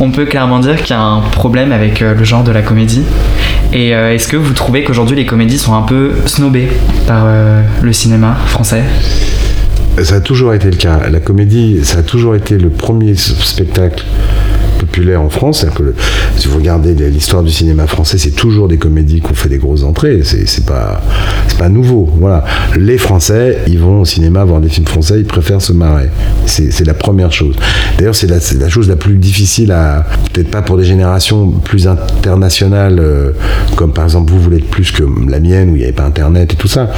on 0.01 0.09
peut 0.09 0.25
clairement 0.25 0.59
dire 0.59 0.81
qu'il 0.81 0.95
y 0.95 0.99
a 0.99 1.01
un 1.01 1.21
problème 1.21 1.71
avec 1.71 2.01
euh, 2.01 2.15
le 2.15 2.23
genre 2.23 2.43
de 2.43 2.51
la 2.51 2.63
comédie. 2.63 3.03
Et 3.71 3.95
euh, 3.95 4.13
est-ce 4.13 4.27
que 4.27 4.35
vous 4.35 4.53
trouvez 4.53 4.83
qu'aujourd'hui 4.83 5.15
les 5.15 5.27
comédies 5.27 5.59
sont 5.59 5.75
un 5.75 5.83
peu 5.83 6.13
snobées 6.25 6.67
par 7.07 7.23
euh, 7.25 7.61
le 7.81 7.93
cinéma 7.93 8.35
français? 8.47 8.81
Ça 10.01 10.15
a 10.15 10.19
toujours 10.19 10.55
été 10.55 10.71
le 10.71 10.77
cas. 10.77 11.07
La 11.09 11.19
comédie, 11.19 11.81
ça 11.83 11.99
a 11.99 12.03
toujours 12.03 12.35
été 12.35 12.57
le 12.57 12.69
premier 12.69 13.13
spectacle 13.15 14.03
populaire 14.81 15.21
en 15.21 15.29
France. 15.29 15.65
Que 15.75 15.93
si 16.37 16.47
vous 16.47 16.57
regardez 16.57 16.93
l'histoire 17.09 17.43
du 17.43 17.51
cinéma 17.51 17.87
français, 17.87 18.17
c'est 18.17 18.31
toujours 18.31 18.67
des 18.67 18.77
comédies 18.77 19.21
qui 19.21 19.31
ont 19.31 19.35
fait 19.35 19.49
des 19.49 19.57
grosses 19.57 19.83
entrées. 19.83 20.21
C'est 20.23 20.65
pas, 20.65 21.01
pas 21.57 21.69
nouveau. 21.69 22.09
Voilà. 22.19 22.43
Les 22.77 22.97
Français, 22.97 23.59
ils 23.67 23.79
vont 23.79 24.01
au 24.01 24.05
cinéma 24.05 24.43
voir 24.43 24.61
des 24.61 24.69
films 24.69 24.87
français, 24.87 25.19
ils 25.19 25.25
préfèrent 25.25 25.61
se 25.61 25.73
marrer. 25.73 26.09
C'est 26.45 26.85
la 26.85 26.93
première 26.93 27.31
chose. 27.31 27.55
D'ailleurs, 27.97 28.15
c'est 28.15 28.27
la, 28.27 28.69
chose 28.69 28.89
la 28.89 28.95
plus 28.95 29.15
difficile 29.15 29.71
à, 29.71 30.05
peut-être 30.33 30.49
pas 30.49 30.61
pour 30.61 30.77
des 30.77 30.85
générations 30.85 31.49
plus 31.49 31.87
internationales, 31.87 32.99
euh, 32.99 33.31
comme 33.75 33.93
par 33.93 34.05
exemple 34.05 34.31
vous, 34.33 34.49
l'êtes 34.49 34.69
plus 34.69 34.91
que 34.91 35.03
la 35.27 35.39
mienne, 35.39 35.69
où 35.69 35.75
il 35.75 35.79
n'y 35.79 35.83
avait 35.83 35.93
pas 35.93 36.05
Internet 36.05 36.53
et 36.53 36.55
tout 36.55 36.67
ça. 36.67 36.89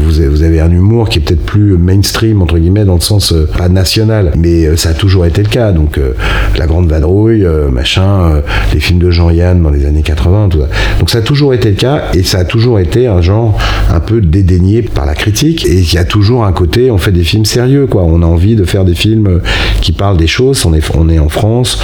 Vous 0.00 0.42
avez, 0.42 0.60
un 0.60 0.70
humour 0.70 1.08
qui 1.08 1.18
est 1.18 1.22
peut-être 1.22 1.44
plus 1.44 1.76
mainstream, 1.76 2.42
entre 2.42 2.58
guillemets, 2.58 2.84
dans 2.84 2.94
le 2.94 3.00
sens 3.00 3.32
euh, 3.32 3.48
pas 3.56 3.68
national, 3.68 4.32
mais 4.36 4.66
euh, 4.66 4.76
ça 4.76 4.90
a 4.90 4.94
toujours 4.94 5.26
été 5.26 5.42
le 5.42 5.48
cas. 5.48 5.72
Donc, 5.72 5.98
euh, 5.98 6.12
La 6.56 6.66
Grande 6.66 6.88
Vadrouille, 6.88 7.27
euh, 7.30 7.70
machin, 7.70 8.02
euh, 8.02 8.40
les 8.72 8.80
films 8.80 8.98
de 8.98 9.10
Jean-Yann 9.10 9.62
dans 9.62 9.70
les 9.70 9.86
années 9.86 10.02
80, 10.02 10.48
tout 10.50 10.60
ça. 10.60 10.68
Donc, 10.98 11.10
ça 11.10 11.18
a 11.18 11.22
toujours 11.22 11.54
été 11.54 11.70
le 11.70 11.76
cas, 11.76 12.04
et 12.14 12.22
ça 12.22 12.38
a 12.38 12.44
toujours 12.44 12.78
été 12.78 13.06
un 13.06 13.20
genre 13.20 13.58
un 13.90 14.00
peu 14.00 14.20
dédaigné 14.20 14.82
par 14.82 15.06
la 15.06 15.14
critique, 15.14 15.66
et 15.66 15.78
il 15.78 15.92
y 15.92 15.98
a 15.98 16.04
toujours 16.04 16.44
un 16.44 16.52
côté, 16.52 16.90
on 16.90 16.98
fait 16.98 17.12
des 17.12 17.24
films 17.24 17.44
sérieux, 17.44 17.86
quoi. 17.86 18.02
On 18.04 18.22
a 18.22 18.26
envie 18.26 18.56
de 18.56 18.64
faire 18.64 18.84
des 18.84 18.94
films 18.94 19.26
euh, 19.26 19.38
qui 19.80 19.92
parlent 19.92 20.16
des 20.16 20.26
choses. 20.26 20.64
On 20.66 20.74
est, 20.74 20.96
on 20.96 21.08
est 21.08 21.18
en 21.18 21.28
France. 21.28 21.80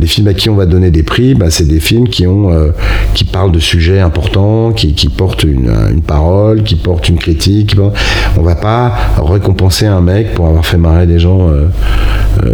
Les 0.00 0.06
films 0.06 0.28
à 0.28 0.34
qui 0.34 0.50
on 0.50 0.56
va 0.56 0.66
donner 0.66 0.90
des 0.90 1.02
prix, 1.02 1.34
bah, 1.34 1.46
c'est 1.50 1.66
des 1.66 1.80
films 1.80 2.08
qui 2.08 2.26
ont, 2.26 2.50
qui 3.14 3.24
parlent 3.24 3.52
de 3.52 3.58
sujets 3.58 4.00
importants, 4.00 4.72
qui, 4.72 4.94
qui 4.94 5.08
portent 5.08 5.44
une, 5.44 5.70
une 5.90 6.02
parole, 6.02 6.62
qui 6.62 6.76
portent 6.76 7.08
une 7.08 7.18
critique. 7.18 7.76
On 8.36 8.42
va 8.42 8.56
pas 8.56 8.94
récompenser 9.18 9.86
un 9.86 10.00
mec 10.00 10.34
pour 10.34 10.46
avoir 10.48 10.66
fait 10.66 10.76
marrer 10.76 11.06
des 11.06 11.18
gens 11.18 11.50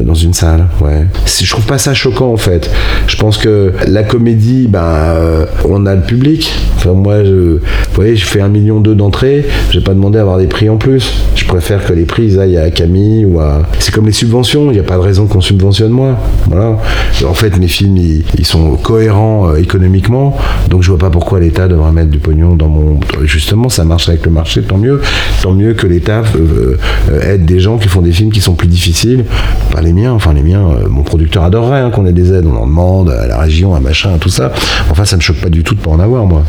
dans 0.04 0.14
une 0.14 0.32
salle. 0.32 0.68
Ouais. 0.80 1.06
Je 1.26 1.50
trouve 1.50 1.66
pas 1.66 1.78
ça 1.78 1.94
choquant 1.94 2.31
en 2.32 2.36
fait. 2.36 2.70
Je 3.06 3.16
pense 3.16 3.36
que 3.36 3.72
la 3.86 4.02
comédie, 4.02 4.66
bah, 4.68 5.12
euh, 5.16 5.46
on 5.68 5.86
a 5.86 5.94
le 5.94 6.02
public. 6.02 6.52
Moi, 6.86 7.24
je, 7.24 7.30
vous 7.32 7.60
voyez, 7.94 8.16
je 8.16 8.24
fais 8.24 8.40
un 8.40 8.48
million 8.48 8.80
deux 8.80 8.94
d'entrées. 8.94 9.44
J'ai 9.70 9.80
pas 9.80 9.94
demandé 9.94 10.18
à 10.18 10.22
avoir 10.22 10.38
des 10.38 10.46
prix 10.46 10.68
en 10.68 10.76
plus. 10.76 11.12
Je 11.36 11.44
préfère 11.44 11.84
que 11.84 11.92
les 11.92 12.04
prix 12.04 12.38
aillent 12.38 12.56
à 12.56 12.70
Camille 12.70 13.24
ou 13.24 13.38
à. 13.40 13.62
C'est 13.78 13.94
comme 13.94 14.06
les 14.06 14.12
subventions. 14.12 14.70
Il 14.70 14.74
n'y 14.74 14.80
a 14.80 14.84
pas 14.84 14.96
de 14.96 15.00
raison 15.00 15.26
qu'on 15.26 15.40
subventionne 15.40 15.92
moi. 15.92 16.18
Voilà. 16.48 16.78
En 17.26 17.34
fait, 17.34 17.58
mes 17.58 17.68
films, 17.68 17.96
ils, 17.96 18.46
sont 18.46 18.76
cohérents 18.76 19.50
euh, 19.50 19.56
économiquement. 19.56 20.36
Donc, 20.68 20.82
je 20.82 20.88
vois 20.88 20.98
pas 20.98 21.10
pourquoi 21.10 21.40
l'État 21.40 21.68
devrait 21.68 21.92
mettre 21.92 22.10
du 22.10 22.18
pognon 22.18 22.56
dans 22.56 22.68
mon. 22.68 22.98
Justement, 23.22 23.68
ça 23.68 23.84
marche 23.84 24.08
avec 24.08 24.24
le 24.24 24.32
marché, 24.32 24.62
tant 24.62 24.78
mieux. 24.78 25.00
Tant 25.42 25.52
mieux 25.52 25.74
que 25.74 25.86
l'État 25.86 26.22
euh, 26.36 26.76
aide 27.22 27.44
des 27.44 27.60
gens 27.60 27.78
qui 27.78 27.88
font 27.88 28.02
des 28.02 28.12
films 28.12 28.32
qui 28.32 28.40
sont 28.40 28.54
plus 28.54 28.68
difficiles. 28.68 29.24
Pas 29.72 29.82
les 29.82 29.92
miens. 29.92 30.12
Enfin, 30.12 30.32
les 30.32 30.42
miens, 30.42 30.62
mon 30.88 31.02
producteur 31.02 31.44
adorerait 31.44 31.80
hein, 31.80 31.90
qu'on 31.90 32.06
ait 32.06 32.12
des 32.12 32.21
aides. 32.30 32.46
On 32.46 32.56
en 32.56 32.66
demande 32.66 33.10
à 33.10 33.26
la 33.26 33.38
région, 33.38 33.74
à 33.74 33.80
machin, 33.80 34.18
tout 34.18 34.28
ça. 34.28 34.52
Enfin, 34.90 35.04
ça 35.04 35.16
me 35.16 35.22
choque 35.22 35.40
pas 35.40 35.48
du 35.48 35.62
tout 35.62 35.74
de 35.74 35.80
pas 35.80 35.90
en 35.90 36.00
avoir, 36.00 36.26
moi. 36.26 36.42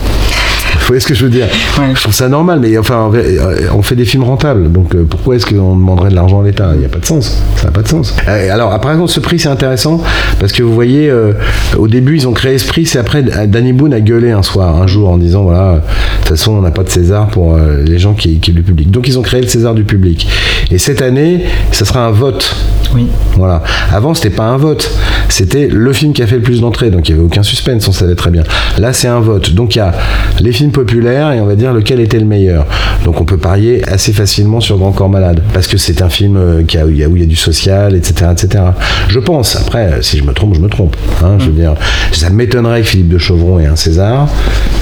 Vous 0.84 0.88
voyez 0.88 0.99
ce 0.99 1.07
que 1.07 1.14
je 1.14 1.23
veux 1.23 1.30
dire 1.31 1.47
Ouais. 1.80 1.91
Je 1.95 2.01
trouve 2.01 2.14
ça 2.14 2.27
normal, 2.27 2.60
mais 2.61 2.77
enfin, 2.77 3.10
euh, 3.14 3.68
on 3.73 3.81
fait 3.81 3.95
des 3.95 4.03
films 4.03 4.23
rentables, 4.23 4.69
donc 4.69 4.93
euh, 4.93 5.05
pourquoi 5.10 5.38
est-ce 5.38 5.45
qu'on 5.45 5.76
demanderait 5.76 6.10
de 6.10 6.15
l'argent 6.15 6.41
à 6.41 6.43
l'État? 6.43 6.72
Il 6.73 6.80
n'y 6.80 6.85
a 6.85 6.89
pas 6.89 6.99
de 6.99 7.05
sens. 7.05 7.41
Ça 7.55 7.65
n'a 7.65 7.72
pas 7.72 7.81
de 7.81 7.88
sens. 7.88 8.14
Euh, 8.27 8.53
Alors, 8.53 8.77
par 8.81 8.91
exemple, 8.91 9.10
ce 9.10 9.22
prix, 9.22 9.39
c'est 9.39 9.47
intéressant 9.49 10.01
parce 10.39 10.51
que 10.51 10.61
vous 10.61 10.73
voyez, 10.73 11.10
euh, 11.10 11.34
au 11.77 11.88
début, 11.88 12.18
ils 12.18 12.27
ont 12.27 12.34
créé 12.34 12.57
ce 12.57 12.68
prix, 12.68 12.85
c'est 12.85 12.99
après, 12.99 13.23
Danny 13.47 13.72
Boone 13.72 13.93
a 13.93 14.01
gueulé 14.01 14.31
un 14.31 14.43
soir, 14.43 14.76
un 14.81 14.85
jour, 14.88 15.10
en 15.10 15.18
disant 15.18 15.43
voilà, 15.43 15.76
de 15.76 15.80
toute 16.19 16.30
façon, 16.30 16.51
on 16.53 16.61
n'a 16.61 16.72
pas 16.72 16.84
de 16.84 16.89
César 16.89 17.27
pour 17.27 17.55
euh, 17.55 17.81
les 17.81 17.97
gens 17.97 18.14
qui, 18.14 18.39
qui 18.39 18.51
le 18.51 18.61
public. 18.61 18.91
Donc, 18.91 19.07
ils 19.07 19.18
ont 19.18 19.22
créé 19.23 19.41
le 19.41 19.47
César 19.47 19.73
du 19.73 19.85
public. 19.85 20.27
Et 20.69 20.77
cette 20.77 21.01
année, 21.01 21.45
ça 21.72 21.85
sera 21.85 22.05
un 22.05 22.11
vote. 22.11 22.55
Oui. 22.93 23.07
Voilà. 23.38 23.64
Avant, 23.91 24.14
c'était 24.14 24.30
pas 24.30 24.43
un 24.43 24.57
vote. 24.57 24.91
C'était 25.30 25.68
le 25.68 25.93
film 25.93 26.14
qui 26.14 26.22
a 26.22 26.27
fait 26.27 26.35
le 26.35 26.41
plus 26.41 26.61
d'entrées. 26.61 26.91
Donc, 26.91 27.07
il 27.07 27.14
n'y 27.14 27.19
avait 27.19 27.27
aucun 27.27 27.41
suspense, 27.41 27.88
on 27.88 27.91
savait 27.91 28.15
très 28.15 28.30
bien. 28.30 28.43
Là, 28.77 28.93
c'est 28.93 29.07
un 29.07 29.19
vote. 29.22 29.51
Donc, 29.53 29.76
il 29.76 29.80
y 29.80 29.81
a 29.81 29.93
les 30.41 30.51
films 30.51 30.72
populaires 30.74 31.32
et 31.32 31.40
on 31.40 31.45
va 31.45 31.56
dire 31.56 31.72
lequel 31.74 32.00
était 32.02 32.20
le 32.20 32.26
meilleur. 32.26 32.66
Donc, 33.06 33.22
on 33.22 33.26
peut 33.26 33.38
parier 33.38 33.82
assez 33.90 34.12
facilement 34.14 34.60
sur 34.60 34.78
Grand 34.78 34.91
Corps 34.91 35.10
Malade. 35.10 35.41
Parce 35.54 35.68
que 35.68 35.78
c'est 35.78 36.02
un 36.02 36.10
film 36.10 36.36
euh, 36.38 36.64
qui 36.64 36.78
a, 36.78 36.86
où 36.86 36.90
il 36.90 36.98
y 36.98 37.04
a- 37.04 37.26
du 37.26 37.36
social, 37.38 37.95
etc., 37.95 38.32
etc. 38.34 38.64
Je 39.08 39.20
pense. 39.20 39.56
Après, 39.56 40.00
si 40.02 40.18
je 40.18 40.24
me 40.24 40.34
trompe, 40.34 40.56
je 40.56 40.60
me 40.60 40.68
trompe. 40.68 40.95
Hein, 41.24 41.38
Je 41.40 41.45
veux 41.45 41.52
dire, 41.54 41.76
ça 42.12 42.30
m'étonnerait 42.30 42.82
que 42.82 42.88
Philippe 42.88 43.10
de 43.10 43.18
Chauvron 43.18 43.60
ait 43.60 43.66
un 43.68 43.76
César. 43.78 44.28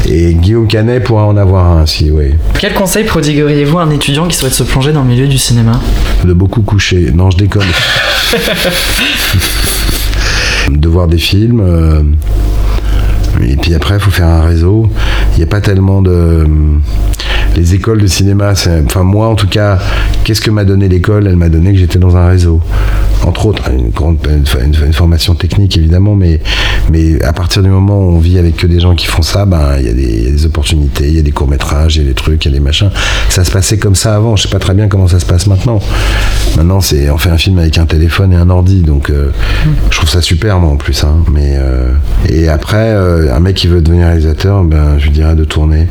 Et 0.07 0.33
Guillaume 0.33 0.67
Canet 0.67 1.03
pourrait 1.03 1.23
en 1.23 1.37
avoir 1.37 1.65
un, 1.77 1.85
si, 1.85 2.09
oui. 2.09 2.31
Quel 2.59 2.73
conseil 2.73 3.03
prodigueriez-vous 3.03 3.77
à 3.79 3.83
un 3.83 3.91
étudiant 3.91 4.27
qui 4.27 4.35
souhaite 4.37 4.53
se 4.53 4.63
plonger 4.63 4.91
dans 4.93 5.03
le 5.03 5.09
milieu 5.09 5.27
du 5.27 5.37
cinéma? 5.37 5.79
De 6.23 6.33
beaucoup 6.33 6.61
coucher. 6.61 7.11
Non, 7.13 7.29
je 7.31 7.37
déconne. 7.37 7.67
de 10.69 10.87
voir 10.87 11.07
des 11.07 11.17
films. 11.17 11.59
euh, 11.61 12.01
et 13.43 13.55
puis 13.55 13.73
après, 13.73 13.95
il 13.95 13.99
faut 13.99 14.11
faire 14.11 14.27
un 14.27 14.41
réseau. 14.41 14.89
Il 15.33 15.37
n'y 15.37 15.43
a 15.43 15.47
pas 15.47 15.61
tellement 15.61 16.01
de. 16.01 16.45
Les 17.55 17.73
écoles 17.73 18.01
de 18.01 18.07
cinéma, 18.07 18.53
enfin 18.85 19.03
moi 19.03 19.27
en 19.27 19.35
tout 19.35 19.47
cas, 19.47 19.77
qu'est-ce 20.23 20.39
que 20.39 20.49
m'a 20.49 20.63
donné 20.63 20.87
l'école? 20.87 21.27
Elle 21.27 21.35
m'a 21.35 21.49
donné 21.49 21.73
que 21.73 21.79
j'étais 21.79 21.99
dans 21.99 22.15
un 22.15 22.27
réseau. 22.27 22.61
Entre 23.25 23.45
autres, 23.45 23.69
une, 23.71 23.89
grande, 23.89 24.17
une, 24.25 24.93
formation 24.93 25.35
technique 25.35 25.77
évidemment, 25.77 26.15
mais, 26.15 26.39
mais 26.91 27.21
à 27.23 27.33
partir 27.33 27.61
du 27.61 27.69
moment 27.69 27.99
où 27.99 28.15
on 28.15 28.19
vit 28.19 28.39
avec 28.39 28.57
que 28.57 28.67
des 28.67 28.79
gens 28.79 28.95
qui 28.95 29.05
font 29.05 29.21
ça, 29.21 29.45
ben 29.45 29.77
il 29.79 29.83
y, 29.83 30.23
y 30.23 30.27
a 30.27 30.31
des 30.31 30.45
opportunités, 30.45 31.07
il 31.07 31.15
y 31.15 31.19
a 31.19 31.21
des 31.21 31.31
courts-métrages, 31.31 31.97
il 31.97 32.01
y 32.03 32.05
a 32.05 32.07
des 32.07 32.15
trucs, 32.15 32.43
il 32.45 32.51
y 32.51 32.51
a 32.51 32.57
des 32.57 32.63
machins. 32.63 32.89
Ça 33.29 33.43
se 33.43 33.51
passait 33.51 33.77
comme 33.77 33.95
ça 33.95 34.15
avant, 34.15 34.35
je 34.35 34.43
sais 34.43 34.49
pas 34.49 34.59
très 34.59 34.73
bien 34.73 34.87
comment 34.87 35.07
ça 35.07 35.19
se 35.19 35.25
passe 35.25 35.45
maintenant. 35.47 35.79
Maintenant, 36.57 36.81
c'est 36.81 37.09
on 37.11 37.17
fait 37.17 37.29
un 37.29 37.37
film 37.37 37.59
avec 37.59 37.77
un 37.77 37.85
téléphone 37.85 38.33
et 38.33 38.35
un 38.35 38.49
ordi, 38.49 38.81
donc 38.81 39.09
euh, 39.09 39.29
je 39.89 39.97
trouve 39.97 40.09
ça 40.09 40.21
super 40.21 40.59
moi 40.59 40.71
en 40.71 40.75
plus. 40.77 41.03
hein. 41.03 41.17
mais 41.31 41.55
euh, 41.57 41.91
et 42.27 42.49
après, 42.49 42.89
euh, 42.89 43.33
un 43.33 43.39
mec 43.39 43.55
qui 43.55 43.67
veut 43.67 43.81
devenir 43.81 44.07
réalisateur, 44.07 44.63
ben 44.63 44.97
je 44.97 45.05
lui 45.05 45.11
dirais 45.11 45.35
de 45.35 45.43
tourner. 45.43 45.87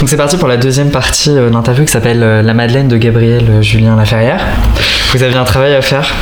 Donc 0.00 0.08
c'est 0.08 0.16
parti 0.16 0.36
pour 0.36 0.48
la 0.48 0.56
deuxième 0.56 0.90
partie 0.90 1.30
de 1.30 1.40
l'interview 1.40 1.84
qui 1.84 1.92
s'appelle 1.92 2.18
La 2.18 2.54
Madeleine 2.54 2.88
de 2.88 2.96
Gabriel 2.96 3.62
Julien 3.62 3.96
Laferrière. 3.96 4.44
Vous 5.12 5.22
aviez 5.22 5.36
un 5.36 5.44
travail 5.44 5.74
à 5.74 5.82
faire? 5.82 6.12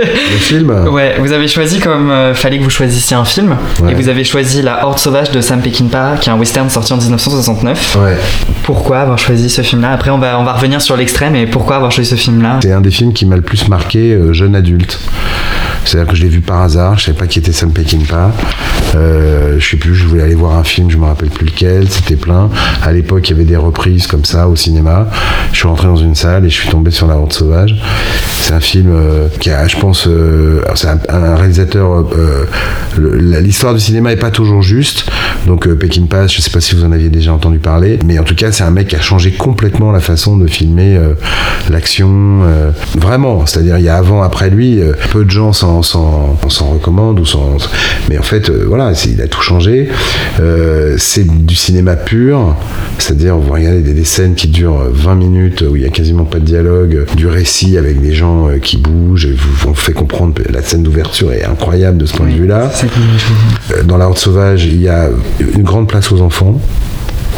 Le 0.00 0.38
film. 0.38 0.70
Ouais, 0.94 1.16
vous 1.18 1.32
avez 1.32 1.48
choisi 1.48 1.80
comme 1.80 2.10
euh, 2.10 2.34
fallait 2.34 2.58
que 2.58 2.62
vous 2.64 2.70
choisissiez 2.70 3.16
un 3.16 3.24
film 3.24 3.56
Ouais. 3.82 3.92
et 3.92 3.94
vous 3.94 4.08
avez 4.08 4.22
choisi 4.24 4.62
La 4.62 4.86
Horde 4.86 4.98
sauvage 4.98 5.30
de 5.30 5.40
Sam 5.40 5.60
Peckinpah 5.60 6.16
qui 6.20 6.28
est 6.28 6.32
un 6.32 6.38
western 6.38 6.68
sorti 6.70 6.92
en 6.92 6.96
1969. 6.98 7.96
Ouais. 8.00 8.16
Pourquoi 8.62 9.00
avoir 9.00 9.18
choisi 9.18 9.50
ce 9.50 9.62
film-là? 9.62 9.92
Après 9.92 10.10
on 10.10 10.18
va 10.18 10.38
on 10.38 10.44
va 10.44 10.52
revenir 10.52 10.80
sur 10.80 10.96
l'extrait 10.96 11.30
mais 11.30 11.46
pourquoi 11.46 11.76
avoir 11.76 11.90
choisi 11.92 12.10
ce 12.10 12.14
film-là? 12.16 12.60
C'est 12.62 12.72
un 12.72 12.80
des 12.80 12.90
films 12.90 13.12
qui 13.12 13.26
m'a 13.26 13.36
le 13.36 13.42
plus 13.42 13.68
marqué 13.68 14.12
euh, 14.12 14.32
jeune 14.32 14.54
adulte. 14.54 14.98
C'est-à-dire 15.84 16.10
que 16.10 16.16
je 16.16 16.22
l'ai 16.22 16.30
vu 16.30 16.40
par 16.40 16.62
hasard, 16.62 16.98
je 16.98 17.04
savais 17.06 17.18
pas 17.18 17.26
qui 17.26 17.38
était 17.38 17.52
Sam 17.52 17.70
Peckinpah. 17.70 18.30
Euh, 18.94 19.56
je 19.58 19.68
sais 19.70 19.76
plus, 19.76 19.94
je 19.94 20.06
voulais 20.06 20.22
aller 20.22 20.34
voir 20.34 20.56
un 20.56 20.64
film, 20.64 20.90
je 20.90 20.96
me 20.96 21.04
rappelle 21.04 21.28
plus 21.28 21.44
lequel, 21.44 21.90
c'était 21.90 22.16
plein. 22.16 22.48
À 22.82 22.90
l'époque, 22.90 23.28
il 23.28 23.32
y 23.32 23.34
avait 23.34 23.44
des 23.44 23.56
reprises 23.56 24.06
comme 24.06 24.24
ça 24.24 24.48
au 24.48 24.56
cinéma. 24.56 25.08
Je 25.52 25.58
suis 25.58 25.68
rentré 25.68 25.86
dans 25.86 25.96
une 25.96 26.14
salle 26.14 26.46
et 26.46 26.48
je 26.48 26.54
suis 26.54 26.70
tombé 26.70 26.90
sur 26.90 27.06
La 27.06 27.16
Horde 27.16 27.34
Sauvage. 27.34 27.76
C'est 28.40 28.54
un 28.54 28.60
film 28.60 28.88
euh, 28.94 29.28
qui 29.40 29.50
a, 29.50 29.66
je 29.68 29.76
pense, 29.76 29.83
euh, 30.06 30.62
c'est 30.74 30.88
un, 30.88 31.34
réalisateur. 31.36 32.06
euh, 32.12 32.44
L'histoire 33.40 33.74
du 33.74 33.80
cinéma 33.80 34.12
est 34.12 34.16
pas 34.16 34.30
toujours 34.30 34.62
juste. 34.62 35.10
Donc 35.46 35.66
euh, 35.66 35.74
Peckinpah, 35.74 36.26
je 36.26 36.40
sais 36.40 36.50
pas 36.50 36.60
si 36.60 36.74
vous 36.74 36.84
en 36.84 36.92
aviez 36.92 37.08
déjà 37.08 37.32
entendu 37.32 37.58
parler, 37.58 37.98
mais 38.04 38.18
en 38.18 38.24
tout 38.24 38.34
cas, 38.34 38.52
c'est 38.52 38.64
un 38.64 38.70
mec 38.70 38.88
qui 38.88 38.96
a 38.96 39.00
changé 39.00 39.32
complètement 39.32 39.92
la 39.92 40.00
façon 40.00 40.36
de 40.36 40.46
filmer 40.46 40.98
l'action. 41.70 42.40
vraiment, 42.96 43.46
c'est-à-dire 43.46 43.78
il 43.78 43.84
y 43.84 43.88
a 43.88 43.96
avant, 43.96 44.22
après 44.22 44.50
lui, 44.50 44.80
peu 45.10 45.24
de 45.24 45.30
gens 45.30 45.52
s'en 45.52 45.82
recommandent 46.72 47.22
mais 48.08 48.18
en 48.18 48.22
fait, 48.22 48.50
voilà, 48.50 48.92
il 49.06 49.20
a 49.20 49.26
tout 49.26 49.42
changé. 49.42 49.88
C'est 50.96 51.26
du 51.26 51.54
cinéma 51.54 51.96
pur, 51.96 52.56
c'est-à-dire 52.98 53.36
vous 53.36 53.52
regardez 53.52 53.82
des, 53.82 54.04
scènes 54.04 54.34
qui 54.34 54.48
durent 54.48 54.84
20 54.90 55.14
minutes 55.14 55.64
où 55.68 55.76
il 55.76 55.82
y 55.82 55.86
a 55.86 55.88
quasiment 55.88 56.24
pas 56.24 56.38
de 56.38 56.44
dialogue, 56.44 57.06
du 57.16 57.26
récit 57.26 57.78
avec 57.78 58.00
des 58.00 58.12
gens 58.12 58.48
qui 58.62 58.76
bougent, 58.76 59.26
et 59.26 59.32
vous, 59.32 59.73
on 59.74 59.76
fait 59.76 59.92
comprendre 59.92 60.40
la 60.50 60.62
scène 60.62 60.84
d'ouverture 60.84 61.32
est 61.32 61.44
incroyable 61.44 61.98
de 61.98 62.06
ce 62.06 62.14
point 62.14 62.26
de 62.28 62.32
vue-là. 62.34 62.70
Que. 62.80 63.74
Euh, 63.74 63.82
Dans 63.82 63.96
la 63.96 64.06
Horde 64.06 64.18
Sauvage, 64.18 64.66
il 64.66 64.80
y 64.80 64.88
a 64.88 65.08
une 65.40 65.64
grande 65.64 65.88
place 65.88 66.12
aux 66.12 66.20
enfants. 66.20 66.60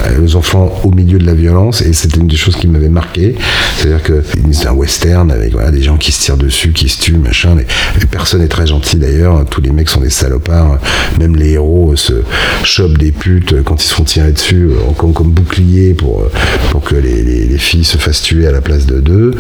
Euh, 0.06 0.24
aux 0.24 0.36
enfants 0.36 0.80
au 0.84 0.90
milieu 0.90 1.18
de 1.18 1.26
la 1.26 1.34
violence 1.34 1.80
et 1.82 1.92
c'était 1.92 2.18
une 2.18 2.26
des 2.26 2.36
choses 2.36 2.56
qui 2.56 2.66
m'avait 2.68 2.88
marqué. 2.88 3.34
C'est-à-dire 3.76 4.02
que 4.02 4.22
c'est 4.52 4.66
un 4.68 4.72
western 4.72 5.30
avec 5.30 5.52
voilà, 5.52 5.70
des 5.70 5.82
gens 5.82 5.96
qui 5.96 6.12
se 6.12 6.22
tirent 6.22 6.36
dessus 6.36 6.72
qui 6.72 6.88
se 6.88 7.00
tuent 7.00 7.18
machin 7.18 7.54
les 7.56 7.66
personne 8.06 8.40
n'est 8.40 8.48
très 8.48 8.66
gentil 8.66 8.96
d'ailleurs. 8.96 9.44
Tous 9.50 9.60
les 9.60 9.70
mecs 9.70 9.88
sont 9.88 10.00
des 10.00 10.10
salopards. 10.10 10.78
Même 11.18 11.36
les 11.36 11.52
héros 11.52 11.94
se 11.96 12.22
chopent 12.64 12.98
des 12.98 13.12
putes 13.12 13.62
quand 13.64 13.82
ils 13.82 13.88
se 13.88 13.94
font 13.94 14.04
tirer 14.04 14.32
dessus 14.32 14.68
euh, 14.70 14.92
comme, 14.96 15.12
comme 15.12 15.30
bouclier 15.30 15.94
pour, 15.94 16.22
euh, 16.22 16.30
pour 16.70 16.82
que 16.82 16.94
les, 16.94 17.22
les- 17.22 17.46
les 17.46 17.58
filles 17.58 17.84
se 17.84 17.96
fassent 17.98 18.22
tuer 18.22 18.46
à 18.46 18.52
la 18.52 18.60
place 18.60 18.86
de 18.86 19.00
deux. 19.00 19.32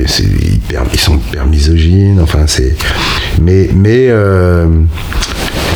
Ils 0.00 0.08
sont 0.08 1.18
hyper 1.30 1.46
misogynes 1.46 2.20
enfin 2.20 2.46
c'est 2.46 2.74
mais 3.40 3.68
mais 3.74 4.10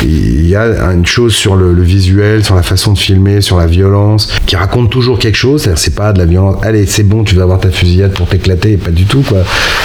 il 0.02 0.46
y 0.46 0.54
a 0.54 0.92
une 0.92 1.06
chose 1.06 1.34
sur 1.34 1.56
le, 1.56 1.72
visuel, 1.82 2.44
sur 2.44 2.54
la 2.54 2.62
façon 2.62 2.92
de 2.92 2.98
filmer, 2.98 3.40
sur 3.40 3.56
la 3.58 3.66
violence, 3.66 3.85
qui 4.46 4.56
raconte 4.56 4.90
toujours 4.90 5.18
quelque 5.18 5.36
chose. 5.36 5.70
C'est 5.76 5.94
pas 5.94 6.12
de 6.12 6.18
la 6.18 6.24
violence. 6.24 6.56
Allez, 6.62 6.86
c'est 6.86 7.02
bon, 7.02 7.24
tu 7.24 7.34
vas 7.34 7.42
avoir 7.42 7.60
ta 7.60 7.70
fusillade 7.70 8.12
pour 8.12 8.28
t'éclater, 8.28 8.76
pas 8.76 8.90
du 8.90 9.04
tout, 9.04 9.22
quoi. 9.22 9.38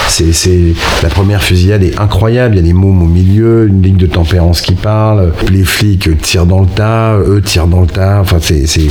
C'est, 0.08 0.74
la 1.02 1.08
première 1.08 1.42
fusillade 1.42 1.82
est 1.82 1.98
incroyable. 1.98 2.56
Il 2.56 2.58
y 2.58 2.60
a 2.60 2.66
des 2.66 2.72
mômes 2.72 3.02
au 3.02 3.06
milieu, 3.06 3.66
une 3.66 3.82
ligne 3.82 3.96
de 3.96 4.06
tempérance 4.06 4.60
qui 4.60 4.74
parle. 4.74 5.32
Les 5.50 5.64
flics 5.64 6.20
tirent 6.20 6.46
dans 6.46 6.60
le 6.60 6.66
tas, 6.66 7.16
eux 7.16 7.40
tirent 7.42 7.66
dans 7.66 7.80
le 7.80 7.86
tas. 7.86 8.20
Enfin, 8.20 8.36
c'est, 8.40 8.66
c'est, 8.66 8.88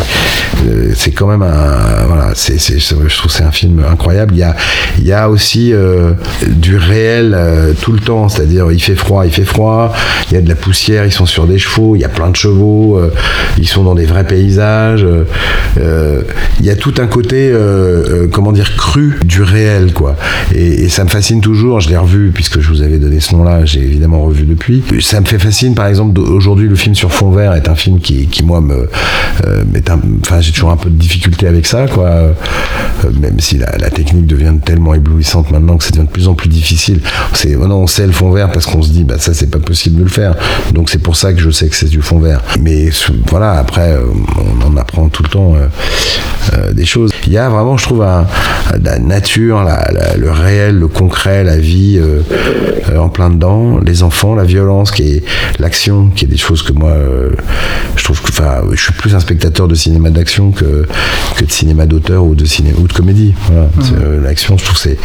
euh, 0.68 0.94
quand 1.16 1.28
même 1.28 1.44
un, 1.44 2.06
voilà, 2.08 2.34
je 2.34 3.18
trouve 3.18 3.32
c'est 3.32 3.44
un 3.44 3.52
film 3.52 3.84
incroyable. 3.90 4.34
Il 4.36 4.40
y 4.40 4.44
a, 4.44 4.56
il 4.98 5.06
y 5.06 5.14
a 5.14 5.30
aussi 5.30 5.74
euh, 5.74 6.14
du 6.48 6.78
réel 6.78 7.34
euh, 7.36 7.74
tout 7.80 7.92
le 7.92 8.00
temps, 8.00 8.30
c'est-à-dire 8.30 8.72
il 8.72 8.82
fait 8.82 8.96
froid, 8.96 9.26
il 9.26 9.32
fait 9.32 9.44
froid. 9.44 9.94
Il 10.30 10.34
y 10.34 10.38
a 10.38 10.42
de 10.42 10.50
la 10.50 10.56
poussière, 10.56 11.06
ils 11.06 11.12
sont 11.12 11.26
sur 11.26 11.46
des 11.46 11.58
chevaux, 11.58 11.96
il 11.96 12.00
y 12.02 12.06
a 12.06 12.10
plein 12.10 12.30
de 12.30 12.36
chevaux, 12.36 13.00
ils 13.58 13.68
sont 13.68 13.84
dans 13.84 13.96
des 13.96 14.06
vrais 14.06 14.26
paysages. 14.26 15.01
Il 15.02 16.66
y 16.66 16.70
a 16.70 16.76
tout 16.76 16.94
un 17.00 17.08
côté, 17.08 17.54
comment 18.32 18.52
dire, 18.52 18.76
cru 18.76 19.20
du 19.26 19.42
réel, 19.42 19.94
quoi. 19.94 20.16
Et, 20.54 20.90
ça 20.90 21.04
me 21.06 21.10
fascine 21.10 21.42
toujours. 21.42 21.80
Je 21.80 21.90
l'ai 21.90 21.98
revu 21.98 22.32
puisque 22.34 22.60
je 22.60 22.68
vous 22.68 22.82
avais 22.82 22.98
donné 22.98 23.20
ce 23.20 23.34
nom-là. 23.34 23.66
J'ai 23.66 23.80
évidemment 23.80 24.24
revu 24.24 24.44
depuis. 24.44 24.84
Ça 25.00 25.22
me 25.22 25.26
fait 25.26 25.40
fascine, 25.40 25.74
par 25.74 25.88
exemple, 25.88 26.20
aujourd'hui 26.20 26.68
le 26.68 26.76
film 26.76 26.96
sur 26.96 27.12
fond 27.12 27.32
vert 27.32 27.54
est 27.54 27.70
un 27.70 27.76
film 27.76 28.00
qui, 28.00 28.28
qui 28.28 28.44
moi 28.44 28.62
me, 28.62 28.90
enfin 30.22 30.42
j'ai 30.42 30.52
toujours 30.52 30.72
un 30.72 30.78
peu 30.78 30.90
de 30.90 30.96
difficulté 30.96 31.48
avec 31.48 31.66
ça, 31.66 31.88
quoi. 31.88 32.06
Euh, 32.06 32.34
même 33.20 33.40
si 33.40 33.58
la, 33.58 33.90
technique 33.90 34.26
devient 34.26 34.54
tellement 34.64 34.94
éblouissante 34.94 35.52
maintenant 35.52 35.78
que 35.78 35.84
ça 35.84 35.92
devient 35.92 36.06
de 36.06 36.12
plus 36.12 36.28
en 36.28 36.34
plus 36.34 36.50
difficile. 36.50 37.02
C'est, 37.34 37.56
oh 37.56 37.66
on 37.66 37.88
sait 37.88 38.06
le 38.06 38.12
fond 38.12 38.32
vert 38.32 38.52
parce 38.52 38.66
qu'on 38.66 38.82
se 38.82 38.90
dit, 38.90 39.04
bah 39.04 39.18
ça 39.18 39.34
c'est 39.34 39.50
pas 39.50 39.60
possible 39.60 40.00
de 40.00 40.04
le 40.04 40.10
faire. 40.10 40.36
Donc 40.74 40.90
c'est 40.90 41.00
pour 41.02 41.16
ça 41.16 41.34
que 41.34 41.40
je 41.40 41.50
sais 41.50 41.68
que 41.68 41.76
c'est 41.76 41.90
du 41.90 42.02
fond 42.02 42.20
vert. 42.20 42.42
Mais 42.60 42.90
voilà, 43.28 43.54
après, 43.54 43.94
euh, 43.94 44.04
on 44.38 44.66
en 44.66 44.78
apprend 44.92 45.10
tout 45.10 45.24
le 45.24 45.30
temps 45.30 45.56
euh, 45.56 46.74
des 46.74 46.86
choses. 46.86 47.12
Il 47.28 47.34
y 47.34 47.38
a 47.38 47.50
vraiment, 47.50 47.78
je 47.78 47.86
trouve, 47.86 48.02
la 48.02 49.00
nature, 49.00 49.66
le 50.18 50.32
réel, 50.32 50.78
le 50.78 50.88
concret, 50.88 51.44
la 51.44 51.58
vie 51.58 52.02
en 52.98 53.10
plein 53.10 53.30
dedans, 53.30 53.80
les 53.80 54.04
enfants, 54.04 54.36
la 54.36 54.44
violence, 54.44 54.92
qui 54.92 55.04
est 55.04 55.24
l'action, 55.60 56.10
qui 56.10 56.26
est 56.26 56.28
des 56.28 56.38
choses 56.38 56.62
que 56.62 56.74
moi, 56.74 56.94
je 57.96 58.04
trouve 58.04 58.22
que, 58.22 58.30
enfin, 58.30 58.62
je 58.72 58.82
suis 58.82 58.94
plus 58.94 59.16
un 59.16 59.20
spectateur 59.20 59.68
de 59.68 59.76
cinéma 59.76 60.10
d'action 60.10 60.52
que, 60.52 60.86
que 61.38 61.46
de 61.46 61.52
cinéma 61.52 61.86
d'auteur 61.86 62.24
ou 62.24 62.36
de 62.36 62.46
cinéma 62.46 62.78
ou 62.80 62.88
de 62.88 62.94
comédie. 62.94 63.34
Voilà. 63.48 63.70
Euh, 64.02 64.22
l'action, 64.22 64.58
je 64.58 64.66
trouve 64.66 64.78
c'est. 64.78 64.98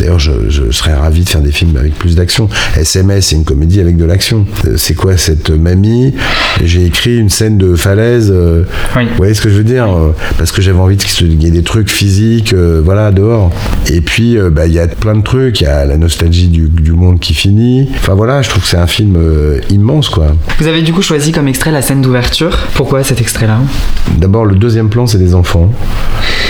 D'ailleurs, 0.00 0.18
je, 0.18 0.70
serais 0.70 0.94
ravi 0.94 1.24
de 1.24 1.28
faire 1.28 1.40
des 1.40 1.52
films 1.52 1.76
avec 1.76 1.94
plus 1.94 2.14
d'action. 2.14 2.48
SMS, 2.76 3.26
c'est 3.26 3.36
une 3.36 3.44
comédie 3.44 3.80
avec 3.80 3.96
de 3.96 4.04
l'action. 4.04 4.46
Euh, 4.66 4.76
c'est 4.76 4.94
quoi 4.94 5.16
cette 5.16 5.50
mamie? 5.50 6.14
J'ai 6.62 6.84
écrit 6.84 7.18
une 7.18 7.28
scène 7.28 7.58
de 7.58 7.74
falaise. 7.74 8.32
Euh, 8.34 8.64
Vous 8.94 9.17
voyez 9.18 9.34
ce 9.34 9.40
que 9.40 9.48
je 9.48 9.56
veux 9.56 9.64
dire 9.64 9.88
Parce 10.36 10.52
que 10.52 10.62
j'avais 10.62 10.78
envie 10.78 10.96
qu'il 10.96 11.42
y 11.42 11.46
ait 11.46 11.50
des 11.50 11.62
trucs 11.62 11.90
physiques, 11.90 12.54
voilà, 12.54 13.10
dehors. 13.10 13.50
Et 13.90 14.00
puis, 14.00 14.36
bah, 14.50 14.66
il 14.66 14.72
y 14.72 14.78
a 14.78 14.86
plein 14.86 15.16
de 15.16 15.22
trucs. 15.22 15.60
Il 15.60 15.64
y 15.64 15.66
a 15.66 15.84
la 15.84 15.96
nostalgie 15.96 16.48
du, 16.48 16.68
du, 16.68 16.92
monde 16.92 17.20
qui 17.20 17.34
finit. 17.34 17.88
Enfin 17.96 18.14
voilà, 18.14 18.42
je 18.42 18.48
trouve 18.48 18.62
que 18.62 18.68
c'est 18.68 18.76
un 18.76 18.86
film 18.86 19.18
immense, 19.70 20.08
quoi. 20.08 20.28
Vous 20.58 20.66
avez 20.66 20.82
du 20.82 20.92
coup 20.92 21.02
choisi 21.02 21.32
comme 21.32 21.48
extrait 21.48 21.70
la 21.70 21.82
scène 21.82 22.02
d'ouverture. 22.02 22.56
Pourquoi 22.74 23.02
cet 23.04 23.20
extrait-là? 23.20 23.58
D'abord, 24.16 24.44
le 24.44 24.54
deuxième 24.54 24.88
plan, 24.88 25.06
c'est 25.06 25.18
des 25.18 25.34
enfants. 25.34 25.70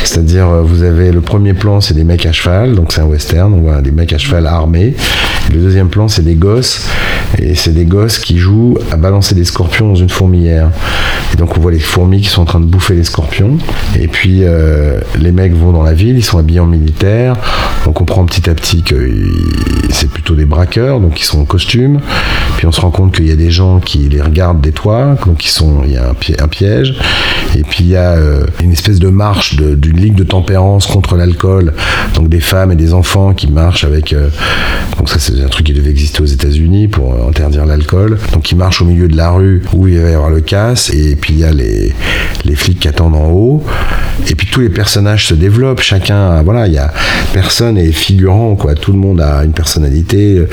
C'est-à-dire, 0.04 0.48
euh, 0.48 0.62
vous 0.62 0.82
avez 0.82 1.12
le 1.12 1.20
premier 1.20 1.54
plan, 1.54 1.80
c'est 1.80 1.94
des 1.94 2.04
mecs 2.04 2.26
à 2.26 2.32
cheval, 2.32 2.74
donc 2.74 2.92
c'est 2.92 3.00
un 3.00 3.06
western, 3.06 3.52
on 3.52 3.60
voit 3.60 3.82
des 3.82 3.90
mecs 3.90 4.12
à 4.12 4.18
cheval 4.18 4.46
armés. 4.46 4.94
Le 5.52 5.60
deuxième 5.60 5.88
plan, 5.88 6.08
c'est 6.08 6.22
des 6.22 6.34
gosses, 6.34 6.86
et 7.38 7.54
c'est 7.54 7.72
des 7.72 7.86
gosses 7.86 8.18
qui 8.18 8.38
jouent 8.38 8.76
à 8.90 8.96
balancer 8.96 9.34
des 9.34 9.44
scorpions 9.44 9.88
dans 9.88 9.94
une 9.94 10.10
fourmilière. 10.10 10.70
Et 11.32 11.36
donc, 11.36 11.56
on 11.56 11.60
voit 11.60 11.72
les 11.72 11.78
fourmis 11.78 12.20
qui 12.20 12.28
sont 12.28 12.42
en 12.42 12.46
train 12.46 12.60
de 12.60 12.66
bouffer 12.66 12.94
les 12.94 13.04
scorpions. 13.04 13.58
Et 13.98 14.08
puis, 14.08 14.40
euh, 14.42 15.00
les 15.18 15.32
mecs 15.32 15.54
vont 15.54 15.72
dans 15.72 15.82
la 15.82 15.94
ville, 15.94 16.16
ils 16.16 16.24
sont 16.24 16.38
habillés 16.38 16.60
en 16.60 16.66
militaire. 16.66 17.36
On 17.86 17.92
comprend 17.92 18.26
petit 18.26 18.50
à 18.50 18.54
petit 18.54 18.82
que 18.82 19.10
c'est 19.90 20.10
plutôt 20.10 20.34
des 20.34 20.44
braqueurs, 20.44 21.00
donc 21.00 21.20
ils 21.20 21.24
sont 21.24 21.40
en 21.40 21.44
costume. 21.44 22.00
Puis 22.58 22.66
on 22.66 22.72
se 22.72 22.80
rend 22.80 22.90
compte 22.90 23.14
qu'il 23.14 23.26
y 23.26 23.32
a 23.32 23.36
des 23.36 23.50
gens 23.50 23.80
qui 23.80 24.00
les 24.08 24.20
regardent 24.20 24.60
des 24.60 24.72
toits, 24.72 25.16
donc 25.24 25.44
il 25.44 25.92
y 25.92 25.96
a 25.96 26.10
un, 26.10 26.48
piège. 26.48 26.94
Et 27.56 27.62
puis 27.62 27.84
il 27.84 27.88
y 27.88 27.96
a 27.96 28.12
euh, 28.12 28.44
une 28.62 28.72
espèce 28.72 28.98
de 28.98 29.08
marche 29.08 29.56
d'une 29.56 29.96
ligue 29.96 30.14
de 30.14 30.24
tempérance 30.24 30.86
contre 30.86 31.16
l'alcool, 31.16 31.72
donc 32.14 32.28
des 32.28 32.40
femmes 32.40 32.72
et 32.72 32.76
des 32.76 32.92
enfants 32.92 33.32
qui 33.32 33.50
marchent 33.50 33.84
avec. 33.84 34.12
Euh, 34.12 34.28
un 35.42 35.48
truc 35.48 35.66
qui 35.66 35.72
devait 35.72 35.90
exister 35.90 36.22
aux 36.22 36.26
États-Unis 36.26 36.88
pour 36.88 37.14
interdire 37.26 37.66
l'alcool. 37.66 38.18
Donc 38.32 38.50
ils 38.50 38.56
marchent 38.56 38.82
au 38.82 38.84
milieu 38.84 39.08
de 39.08 39.16
la 39.16 39.30
rue 39.30 39.62
où 39.74 39.88
il 39.88 39.98
va 39.98 40.10
y 40.10 40.14
avoir 40.14 40.30
le 40.30 40.40
casse, 40.40 40.90
et 40.90 41.16
puis 41.16 41.34
il 41.34 41.40
y 41.40 41.44
a 41.44 41.52
les, 41.52 41.92
les 42.44 42.54
flics 42.54 42.80
qui 42.80 42.88
attendent 42.88 43.16
en 43.16 43.30
haut. 43.30 43.64
Et 44.28 44.34
puis 44.34 44.48
tous 44.50 44.60
les 44.60 44.68
personnages 44.68 45.26
se 45.26 45.34
développent, 45.34 45.80
chacun, 45.80 46.42
voilà, 46.42 46.66
il 46.66 46.74
y 46.74 46.78
a 46.78 46.92
personne 47.32 47.78
est 47.78 47.92
figurant, 47.92 48.56
quoi. 48.56 48.74
Tout 48.74 48.92
le 48.92 48.98
monde 48.98 49.20
a 49.20 49.44
une 49.44 49.52
personnalité. 49.52 50.44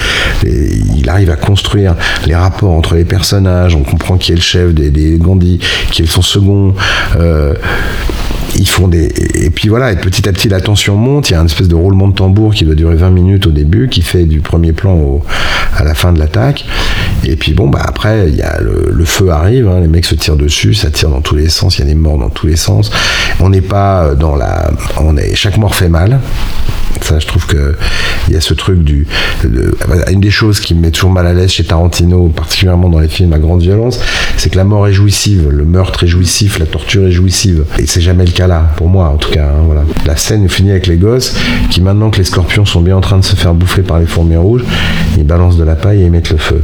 Et 0.46 0.72
il 0.98 1.10
arrive 1.10 1.30
à 1.30 1.36
construire 1.36 1.96
les 2.28 2.36
rapports 2.36 2.72
entre 2.72 2.96
les 2.96 3.06
personnages. 3.06 3.76
On 3.76 3.84
comprend 3.84 4.18
qui 4.18 4.32
est 4.32 4.36
le 4.36 4.42
chef 4.42 4.74
des, 4.74 4.92
des 4.92 5.18
Gandhi, 5.18 5.60
qui 5.92 6.04
est 6.04 6.06
son 6.06 6.22
second. 6.22 6.76
Euh, 7.20 7.54
ils 8.58 8.70
font 8.70 8.88
des 8.88 9.12
et 9.34 9.50
puis 9.50 9.68
voilà 9.68 9.92
et 9.92 9.98
petit 9.98 10.30
à 10.30 10.32
petit 10.32 10.48
la 10.48 10.62
tension 10.62 10.96
monte 10.96 11.30
il 11.30 11.34
y 11.34 11.36
a 11.36 11.42
un 11.42 11.46
espèce 11.46 11.68
de 11.68 11.76
roulement 11.76 12.08
de 12.08 12.14
tambour 12.14 12.54
qui 12.54 12.64
doit 12.64 12.76
durer 12.76 12.96
20 12.96 13.10
minutes 13.10 13.48
au 13.48 13.52
début 13.52 13.90
qui 13.90 14.02
fait 14.02 14.24
du 14.24 14.40
premier 14.40 14.72
plan 14.76 14.94
au, 14.94 15.24
à 15.76 15.84
la 15.84 15.94
fin 15.94 16.14
de 16.14 16.20
l'attaque 16.20 16.66
et 17.24 17.36
puis 17.36 17.54
bon 17.54 17.68
bah 17.68 17.82
après 17.84 18.30
y 18.30 18.42
a 18.42 18.60
le, 18.62 19.06
feu 19.06 19.30
arrive 19.30 19.68
hein, 19.68 19.80
les 19.82 19.88
mecs 19.88 20.06
se 20.06 20.16
tirent 20.16 20.36
dessus 20.36 20.74
ça 20.74 20.90
tire 20.92 21.10
dans 21.10 21.22
tous 21.22 21.36
les 21.36 21.50
sens 21.50 21.78
il 21.78 21.82
y 21.82 21.84
a 21.84 21.88
des 21.88 21.96
morts 21.96 22.18
dans 22.18 22.30
tous 22.30 22.48
les 22.48 22.56
sens 22.56 22.92
on 23.40 23.50
n'est 23.50 23.62
pas 23.62 24.16
dans 24.16 24.36
la 24.36 24.72
on 25.00 25.18
est 25.18 25.36
chaque 25.36 25.58
mort 25.58 25.76
fait 25.76 25.90
mal 25.90 26.20
ça, 27.02 27.20
je 27.20 27.28
trouve 27.28 27.46
que 27.46 27.76
il 28.28 28.34
y 28.34 28.38
a 28.38 28.42
ce 28.42 28.54
truc 28.54 28.84
du. 28.84 29.06
une 29.44 30.22
des 30.22 30.32
choses 30.32 30.60
qui 30.60 30.74
me 30.74 30.82
met 30.82 30.92
toujours 30.92 31.12
mal 31.12 31.28
à 31.28 31.34
l'aise 31.34 31.52
chez 31.52 31.64
Tarantino, 31.64 32.30
particulièrement 32.30 32.90
dans 32.90 33.00
les 33.00 33.08
films 33.08 33.34
à 33.34 33.38
grande 33.38 33.62
violence, 33.62 34.00
c'est 34.38 34.50
que 34.50 34.58
la 34.58 34.64
mort 34.64 34.88
est 34.88 34.94
jouissive, 34.94 35.50
le 35.50 35.66
meurtre 35.66 36.04
est 36.04 36.08
jouissif, 36.08 36.58
la 36.58 36.66
torture 36.66 37.06
est 37.06 37.12
jouissive. 37.12 37.66
Et 37.78 37.86
c'est 37.86 38.02
jamais 38.02 38.26
le 38.26 38.32
cas 38.32 38.48
là, 38.48 38.72
pour 38.78 38.88
moi 38.88 39.10
en 39.10 39.18
tout 39.18 39.30
cas. 39.30 39.46
Hein, 39.46 39.64
voilà. 39.66 39.84
La 40.06 40.16
scène 40.16 40.48
finit 40.50 40.72
avec 40.72 40.88
les 40.88 40.98
gosses 40.98 41.36
qui, 41.70 41.82
maintenant 41.82 42.10
que 42.10 42.18
les 42.18 42.24
scorpions 42.24 42.66
sont 42.66 42.82
bien 42.82 42.98
en 42.98 43.02
train 43.02 43.20
de 43.20 43.26
se 43.26 43.36
faire 43.36 43.54
bouffer 43.54 43.82
par 43.82 44.00
les 44.00 44.08
fourmis 44.08 44.38
rouges, 44.38 44.65
ils 45.18 45.26
balancent 45.26 45.58
de 45.58 45.64
la 45.64 45.76
paille 45.76 46.02
et 46.02 46.06
ils 46.06 46.12
mettent 46.12 46.32
le 46.32 46.38
feu. 46.38 46.64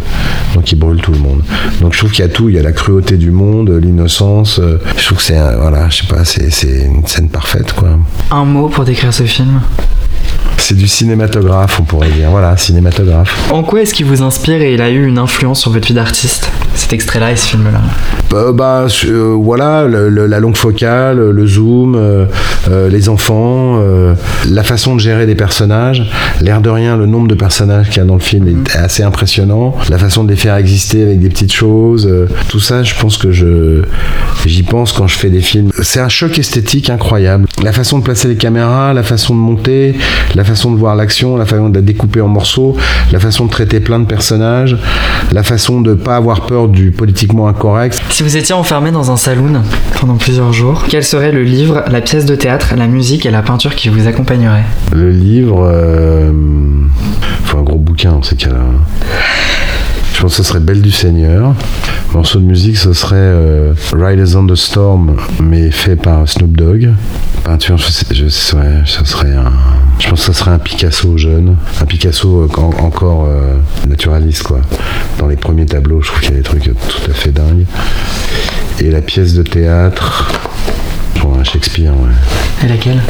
Donc 0.54 0.72
ils 0.72 0.76
brûlent 0.78 1.02
tout 1.02 1.12
le 1.12 1.20
monde. 1.20 1.42
Donc 1.82 1.94
je 1.94 2.00
trouve 2.00 2.12
qu'il 2.12 2.24
y 2.24 2.28
a 2.28 2.32
tout, 2.32 2.50
il 2.50 2.56
y 2.56 2.60
a 2.60 2.64
la 2.64 2.72
cruauté 2.72 3.18
du 3.18 3.32
monde, 3.32 3.70
l'innocence. 3.70 4.60
Euh, 4.60 4.80
je 4.98 5.06
trouve 5.06 5.18
que 5.18 5.24
c'est, 5.24 5.40
voilà, 5.58 5.90
je 5.90 6.02
sais 6.02 6.08
pas, 6.08 6.24
c'est 6.26 6.86
une 6.86 7.06
scène 7.08 7.30
parfaite 7.30 7.74
quoi. 7.74 7.98
Un 8.32 8.46
mot 8.46 8.68
pour 8.68 8.84
décrire 8.84 9.14
ce 9.14 9.24
film? 9.24 9.62
C'est 10.58 10.78
du 10.78 10.88
cinématographe, 10.88 11.80
on 11.80 11.84
pourrait 11.84 12.10
dire. 12.12 12.30
Voilà, 12.30 12.56
cinématographe. 12.56 13.52
En 13.52 13.64
quoi 13.64 13.82
est-ce 13.82 13.94
qu'il 13.94 14.06
vous 14.06 14.22
inspire 14.22 14.62
et 14.62 14.74
il 14.74 14.82
a 14.82 14.90
eu 14.90 15.06
une 15.06 15.18
influence 15.18 15.60
sur 15.60 15.72
votre 15.72 15.88
vie 15.88 15.94
d'artiste 15.94 16.50
Cet 16.76 16.94
extrait-là 16.94 17.32
et 17.32 17.36
ce 17.36 17.48
film-là? 17.48 17.82
Bah, 18.30 18.52
bah 18.54 18.88
euh, 19.06 19.36
Voilà, 19.38 19.88
la 19.88 20.40
longue 20.40 20.56
focale, 20.56 21.20
le 21.20 21.48
zoom, 21.48 21.96
euh, 21.96 22.26
euh, 22.70 22.90
les 22.90 23.10
enfants, 23.10 23.82
la 24.50 24.64
façon 24.64 24.96
de 24.96 25.02
gérer 25.02 25.26
des 25.26 25.36
personnages. 25.36 26.10
L'air 26.42 26.62
de 26.62 26.70
rien, 26.70 26.96
le 26.96 27.06
nombre 27.06 27.28
de 27.28 27.36
personnages 27.36 27.90
qu'il 27.90 27.98
y 27.98 28.02
a 28.02 28.06
dans 28.06 28.16
le 28.16 28.22
film 28.22 28.48
est 28.48 28.52
mm. 28.52 28.84
assez 28.84 29.04
impressionnant. 29.04 29.76
La 29.90 29.98
façon 29.98 30.24
de 30.24 30.30
les 30.30 30.38
faire 30.38 30.56
exister 30.56 31.04
avec 31.04 31.20
des 31.20 31.30
petites 31.30 31.54
choses. 31.54 32.10
tout 32.48 32.60
ça, 32.60 32.84
je 32.84 32.94
pense 32.96 33.18
que 33.18 33.32
je 33.32 33.82
j'y 34.46 34.64
pense 34.64 34.92
quand 34.92 35.08
je 35.08 35.18
fais 35.18 35.30
des 35.30 35.42
films. 35.42 35.72
C'est 35.82 36.00
un 36.00 36.10
choc 36.10 36.38
esthétique 36.40 36.90
incroyable. 36.90 37.48
La 37.64 37.72
façon 37.72 38.00
de 38.00 38.04
placer 38.04 38.28
les 38.28 38.36
caméras, 38.36 38.94
la 38.94 39.04
façon 39.04 39.34
de 39.36 39.40
monter, 39.40 39.96
la 40.36 40.44
façon 40.44 40.72
de 40.72 40.78
voir 40.78 40.96
l'action, 40.96 41.38
la 41.38 41.46
façon 41.46 41.70
de 41.70 41.76
la 41.76 41.82
découper 41.82 42.22
en 42.22 42.28
morceaux, 42.28 42.76
la 43.12 43.20
façon 43.20 43.46
de 43.46 43.52
traiter 43.52 43.80
plein 43.80 44.00
de 44.00 44.06
personnages, 44.06 44.78
la 45.32 45.44
façon 45.44 45.82
de 45.82 45.94
pas 45.94 46.16
avoir 46.16 46.46
peur 46.46 46.68
du 46.68 46.92
politiquement 46.92 47.48
incorrect. 47.48 48.02
Si 48.10 48.24
vous 48.24 48.38
étiez 48.38 48.56
enfermé 48.56 48.92
dans 48.92 49.12
un 49.12 49.18
saloon 49.18 49.62
pendant 50.00 50.16
plusieurs 50.16 50.54
jours, 50.54 50.86
quel 50.90 51.04
serait 51.04 51.32
le 51.32 51.44
livre, 51.44 51.84
la 51.90 52.02
pièce 52.02 52.26
de 52.26 52.36
théâtre, 52.36 52.74
la 52.78 52.88
musique 52.88 53.26
et 53.26 53.32
la 53.32 53.42
peinture 53.42 53.76
qui 53.76 53.90
vous 53.90 54.08
accompagneraient? 54.08 54.66
Le 54.94 55.12
livre, 55.12 55.64
euh... 55.66 56.32
faut 57.44 57.58
un 57.58 57.64
gros 57.64 57.78
bouquin 57.78 58.12
dans 58.12 58.24
ces 58.24 58.36
cas-là. 58.36 58.64
Je 60.14 60.22
pense 60.22 60.38
que 60.38 60.44
ce 60.44 60.50
serait 60.50 60.60
Belle 60.60 60.82
du 60.82 60.92
Seigneur. 60.92 61.56
Morceau 62.14 62.40
de 62.40 62.46
musique, 62.46 62.78
ce 62.78 62.94
serait 62.94 63.16
euh, 63.18 63.74
Riders 63.94 64.36
on 64.36 64.46
the 64.46 64.56
Storm, 64.56 65.16
mais 65.42 65.72
fait 65.72 65.96
par 65.96 66.28
Snoop 66.28 66.52
Dogg. 66.56 66.90
Peinture, 67.44 67.78
je, 67.78 67.90
sais, 67.90 68.06
je 68.12 68.28
serait, 68.28 68.84
ce 68.86 69.04
serait 69.06 69.34
un, 69.34 69.52
je 70.02 70.10
pense 70.10 70.26
que 70.26 70.34
ce 70.34 70.34
serait 70.34 70.52
un 70.52 70.60
Picasso 70.60 71.18
jeune, 71.18 71.56
un 71.80 71.86
Picasso 71.86 72.42
euh, 72.42 72.62
encore 72.80 73.26
euh, 73.28 73.56
naturaliste 73.88 74.44
quoi. 74.44 74.62
Dans 75.20 75.28
les 75.28 75.36
premiers 75.36 75.66
tableaux, 75.66 76.02
je 76.02 76.08
trouve 76.08 76.22
qu'il 76.22 76.32
y 76.32 76.34
a 76.34 76.38
des 76.38 76.44
trucs 76.44 76.64
tout 76.64 77.12
à 77.12 77.14
fait 77.14 77.32
dingues. 77.32 77.66
Et 78.80 78.90
la 78.90 79.02
pièce 79.02 79.34
de 79.34 79.44
théâtre, 79.44 80.28
un 81.42 81.44
Shakespeare, 81.44 81.92
ouais. 81.94 82.66
Et 82.66 82.68
laquelle? 82.68 83.02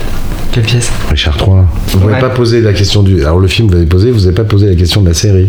Quelle 0.51 0.63
pièce 0.63 0.91
Richard 1.09 1.37
III. 1.37 1.47
Vous 1.87 1.99
n'avez 2.01 2.13
Ouais. 2.13 2.19
pas 2.19 2.29
posé 2.29 2.59
la 2.59 2.73
question 2.73 3.03
du. 3.03 3.21
Alors 3.23 3.39
le 3.39 3.47
film, 3.47 3.69
vous 3.69 3.75
avez 3.75 3.85
posé, 3.85 4.11
vous 4.11 4.19
n'avez 4.21 4.33
pas 4.33 4.43
posé 4.43 4.67
la 4.67 4.75
question 4.75 5.01
de 5.01 5.07
la 5.07 5.13
série. 5.13 5.47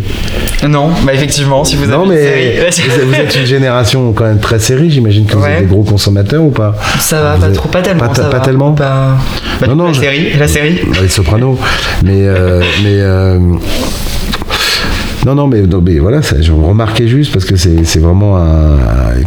Non, 0.69 0.91
bah 1.05 1.13
effectivement, 1.13 1.65
si 1.65 1.75
vous 1.75 1.83
avez 1.85 1.93
non, 1.93 2.05
une 2.05 2.11
mais 2.11 2.23
série- 2.23 3.05
vous 3.05 3.15
êtes- 3.15 3.35
une 3.37 3.45
génération 3.47 4.13
quand 4.13 4.25
même 4.25 4.39
très 4.39 4.61
série, 4.61 4.91
j'imagine 4.93 5.27
que 5.27 5.35
vous 5.37 5.43
Ouais. 5.43 5.55
êtes 5.55 5.61
des 5.63 5.67
gros 5.67 5.83
consommateurs 5.83 6.45
ou 6.45 6.51
pas 6.51 6.77
Ça 7.01 7.21
va, 7.21 7.35
Vous 7.35 7.41
pas 7.43 7.49
êtes- 7.49 7.55
trop, 7.55 7.69
pas 7.69 7.83
tellement. 7.83 8.07
Pas, 8.09 8.15
ça 8.15 8.23
pas 8.25 8.39
va. 8.39 8.45
tellement 8.45 8.73
Pas- 8.75 9.17
Bah, 9.61 9.67
Non, 9.67 9.75
non, 9.75 9.87
la 9.89 9.93
je- 9.93 10.01
série, 10.01 10.33
la 10.39 10.47
série. 10.47 10.81
Bah, 10.87 10.99
Les 11.03 11.09
Sopranos. 11.09 11.59
mais. 12.05 12.13
euh, 12.29 12.61
mais 12.85 12.91
euh, 13.01 13.39
non, 15.25 15.35
non, 15.35 15.47
mais, 15.47 15.99
voilà, 15.99 16.23
ça, 16.23 16.41
je 16.41 16.53
remarquais 16.53 17.09
juste 17.09 17.33
parce 17.33 17.45
que 17.45 17.57
c'est 17.57 17.99
vraiment 17.99 18.37
un, 18.37 18.79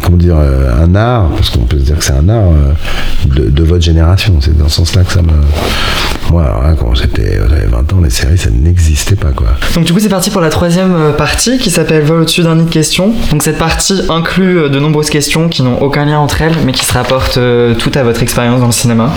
comment 0.02 0.16
dire, 0.16 0.36
euh, 0.38 0.84
un 0.84 0.94
art, 0.94 1.30
parce 1.30 1.50
qu'on 1.50 1.60
peut 1.60 1.78
se 1.78 1.84
dire 1.84 1.98
que 1.98 2.04
c'est 2.04 2.12
un 2.12 2.28
art 2.28 2.50
euh, 2.50 3.50
de, 3.50 3.62
votre 3.64 3.82
génération. 3.82 4.34
C'est 4.40 4.56
dans 4.56 4.68
ce 4.68 4.76
sens-là 4.76 5.04
que 5.04 5.12
ça 5.12 5.22
me. 5.22 5.32
Moi, 6.30 6.42
alors 6.42 6.76
quand 6.76 6.94
j'étais, 6.94 7.38
j'avais 7.48 7.66
20 7.66 7.92
ans, 7.92 8.00
les 8.02 8.10
séries, 8.10 8.38
ça 8.38 8.50
n'existait 8.50 9.16
pas, 9.16 9.30
quoi. 9.30 9.48
Donc 9.74 9.84
du 9.84 9.92
coup 9.92 10.00
c'est 10.00 10.08
parti 10.08 10.30
pour 10.30 10.40
la 10.40 10.48
troisième 10.48 10.94
euh, 10.94 11.12
partie 11.12 11.58
qui 11.58 11.70
s'appelle 11.70 12.02
Vol 12.02 12.22
au-dessus 12.22 12.42
d'un 12.42 12.56
nid 12.56 12.64
de 12.64 12.70
questions. 12.70 13.12
Donc 13.30 13.42
cette 13.42 13.58
partie 13.58 14.02
inclut 14.08 14.58
euh, 14.58 14.68
de 14.68 14.80
nombreuses 14.80 15.10
questions 15.10 15.48
qui 15.48 15.62
n'ont 15.62 15.80
aucun 15.82 16.04
lien 16.04 16.18
entre 16.18 16.42
elles 16.42 16.56
mais 16.64 16.72
qui 16.72 16.84
se 16.84 16.92
rapportent 16.92 17.36
euh, 17.38 17.74
toutes 17.74 17.96
à 17.96 18.02
votre 18.02 18.22
expérience 18.22 18.60
dans 18.60 18.66
le 18.66 18.72
cinéma. 18.72 19.12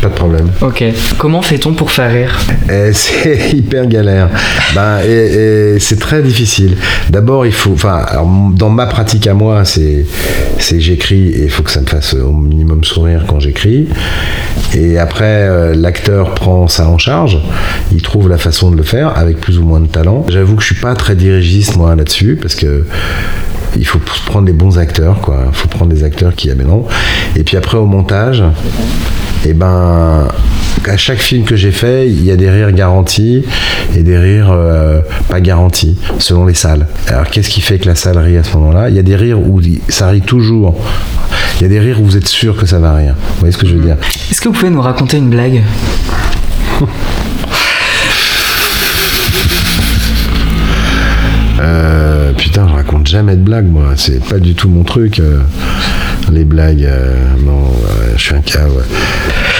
Pas 0.00 0.08
de 0.08 0.14
problème. 0.14 0.50
Ok. 0.62 0.82
Comment 1.18 1.42
fait-on 1.42 1.74
pour 1.74 1.90
faire 1.90 2.10
rire 2.10 2.38
Et 2.70 2.90
c'est 2.94 3.52
hyper 3.52 3.86
galère. 3.86 4.28
Ben, 4.74 5.00
et, 5.04 5.74
et 5.74 5.78
c'est 5.78 5.98
très 5.98 6.22
difficile. 6.22 6.76
D'abord, 7.10 7.44
il 7.46 7.52
faut. 7.52 7.72
Enfin, 7.72 8.06
dans 8.54 8.70
ma 8.70 8.86
pratique 8.86 9.26
à 9.26 9.34
moi, 9.34 9.64
c'est 9.64 10.06
j'écris 10.78 11.28
et 11.28 11.44
il 11.44 11.50
faut 11.50 11.62
que 11.62 11.70
ça 11.70 11.80
me 11.80 11.86
fasse 11.86 12.14
au 12.14 12.32
minimum 12.32 12.84
sourire 12.84 13.24
quand 13.26 13.40
j'écris. 13.40 13.88
Et 14.74 14.98
après, 14.98 15.24
euh, 15.24 15.74
l'acteur 15.74 16.34
prend 16.34 16.68
ça 16.68 16.88
en 16.88 16.98
charge. 16.98 17.38
Il 17.92 18.02
trouve 18.02 18.28
la 18.28 18.38
façon 18.38 18.70
de 18.70 18.76
le 18.76 18.82
faire 18.82 19.16
avec 19.18 19.40
plus 19.40 19.58
ou 19.58 19.64
moins 19.64 19.80
de 19.80 19.86
talent. 19.86 20.24
J'avoue 20.28 20.56
que 20.56 20.62
je 20.62 20.72
suis 20.72 20.80
pas 20.80 20.94
très 20.94 21.16
dirigiste 21.16 21.76
moi 21.76 21.94
là-dessus 21.94 22.38
parce 22.40 22.54
que 22.54 22.86
il 23.76 23.86
faut 23.86 24.00
prendre 24.26 24.46
les 24.46 24.52
bons 24.52 24.78
acteurs, 24.78 25.20
quoi. 25.20 25.44
Il 25.48 25.54
faut 25.54 25.68
prendre 25.68 25.92
des 25.92 26.02
acteurs 26.02 26.34
qui 26.34 26.50
amèneront. 26.50 26.86
Et 27.36 27.44
puis 27.44 27.56
après, 27.56 27.78
au 27.78 27.86
montage, 27.86 28.42
et 29.46 29.54
ben, 29.54 30.28
à 30.86 30.96
chaque 30.96 31.18
film 31.18 31.44
que 31.44 31.56
j'ai 31.56 31.70
fait, 31.70 32.08
il 32.08 32.24
y 32.24 32.30
a 32.30 32.36
des 32.36 32.50
rires 32.50 32.72
garantis 32.72 33.44
et 33.96 34.02
des 34.02 34.18
rires 34.18 34.50
euh, 34.50 35.00
pas 35.28 35.40
garantis, 35.40 35.98
selon 36.18 36.46
les 36.46 36.54
salles. 36.54 36.86
Alors, 37.08 37.26
qu'est-ce 37.26 37.48
qui 37.48 37.60
fait 37.60 37.78
que 37.78 37.86
la 37.86 37.94
salle 37.94 38.18
rit 38.18 38.36
à 38.36 38.44
ce 38.44 38.56
moment-là? 38.56 38.88
Il 38.90 38.96
y 38.96 38.98
a 38.98 39.02
des 39.02 39.16
rires 39.16 39.38
où 39.38 39.60
ça 39.88 40.08
rit 40.08 40.20
toujours. 40.20 40.78
Il 41.58 41.62
y 41.62 41.66
a 41.66 41.68
des 41.68 41.80
rires 41.80 42.00
où 42.00 42.04
vous 42.04 42.16
êtes 42.16 42.26
sûr 42.26 42.56
que 42.56 42.66
ça 42.66 42.78
va 42.78 42.94
rire. 42.94 43.14
Vous 43.16 43.40
voyez 43.40 43.52
ce 43.52 43.58
que 43.58 43.66
je 43.66 43.74
veux 43.76 43.84
dire? 43.84 43.96
Est-ce 44.30 44.40
que 44.40 44.48
vous 44.48 44.54
pouvez 44.54 44.70
nous 44.70 44.82
raconter 44.82 45.16
une 45.18 45.30
blague? 45.30 45.62
Euh, 51.62 52.32
putain, 52.32 52.66
je 52.68 52.74
raconte 52.74 53.06
jamais 53.06 53.36
de 53.36 53.42
blagues, 53.42 53.70
moi. 53.70 53.92
C'est 53.96 54.24
pas 54.24 54.38
du 54.38 54.54
tout 54.54 54.68
mon 54.68 54.82
truc. 54.82 55.18
euh, 55.20 55.40
les 56.32 56.44
blagues, 56.44 56.88
non, 57.44 57.72
je 58.16 58.22
suis 58.22 58.34
un 58.34 58.38
ouais. 58.38 58.84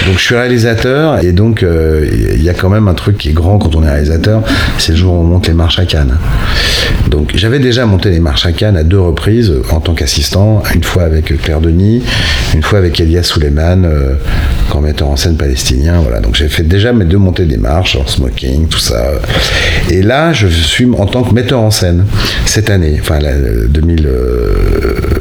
Donc, 0.05 0.17
je 0.17 0.23
suis 0.23 0.35
réalisateur 0.35 1.23
et 1.23 1.31
donc 1.31 1.63
euh, 1.63 2.07
il 2.33 2.41
y 2.41 2.49
a 2.49 2.53
quand 2.53 2.69
même 2.69 2.87
un 2.87 2.93
truc 2.93 3.17
qui 3.17 3.29
est 3.29 3.33
grand 3.33 3.59
quand 3.59 3.75
on 3.75 3.83
est 3.83 3.89
réalisateur, 3.89 4.41
c'est 4.77 4.93
le 4.93 4.97
jour 4.97 5.13
où 5.13 5.17
on 5.17 5.23
monte 5.23 5.47
les 5.47 5.53
marches 5.53 5.79
à 5.79 5.85
Cannes. 5.85 6.17
Donc, 7.09 7.31
j'avais 7.35 7.59
déjà 7.59 7.85
monté 7.85 8.09
les 8.09 8.19
marches 8.19 8.45
à 8.45 8.51
Cannes 8.51 8.77
à 8.77 8.83
deux 8.83 8.99
reprises 8.99 9.51
euh, 9.51 9.63
en 9.71 9.79
tant 9.79 9.93
qu'assistant, 9.93 10.63
une 10.73 10.83
fois 10.83 11.03
avec 11.03 11.37
Claire 11.41 11.61
Denis, 11.61 12.03
une 12.53 12.63
fois 12.63 12.79
avec 12.79 12.99
Elias 12.99 13.23
Suleiman, 13.23 13.83
euh, 13.85 14.15
metteur 14.81 15.09
en 15.09 15.15
scène 15.15 15.37
palestinien. 15.37 15.99
Voilà. 16.01 16.19
Donc, 16.19 16.35
j'ai 16.35 16.47
fait 16.47 16.63
déjà 16.63 16.93
mes 16.93 17.05
deux 17.05 17.17
montées 17.17 17.45
des 17.45 17.57
marches 17.57 17.95
en 17.95 18.07
smoking, 18.07 18.67
tout 18.67 18.79
ça. 18.79 19.11
Et 19.89 20.01
là, 20.01 20.33
je 20.33 20.47
suis 20.47 20.87
en 20.97 21.05
tant 21.05 21.23
que 21.23 21.33
metteur 21.33 21.59
en 21.59 21.71
scène 21.71 22.05
cette 22.45 22.69
année, 22.69 22.97
enfin 22.99 23.19
la, 23.19 23.29
euh, 23.29 23.67
2019. 23.67 25.20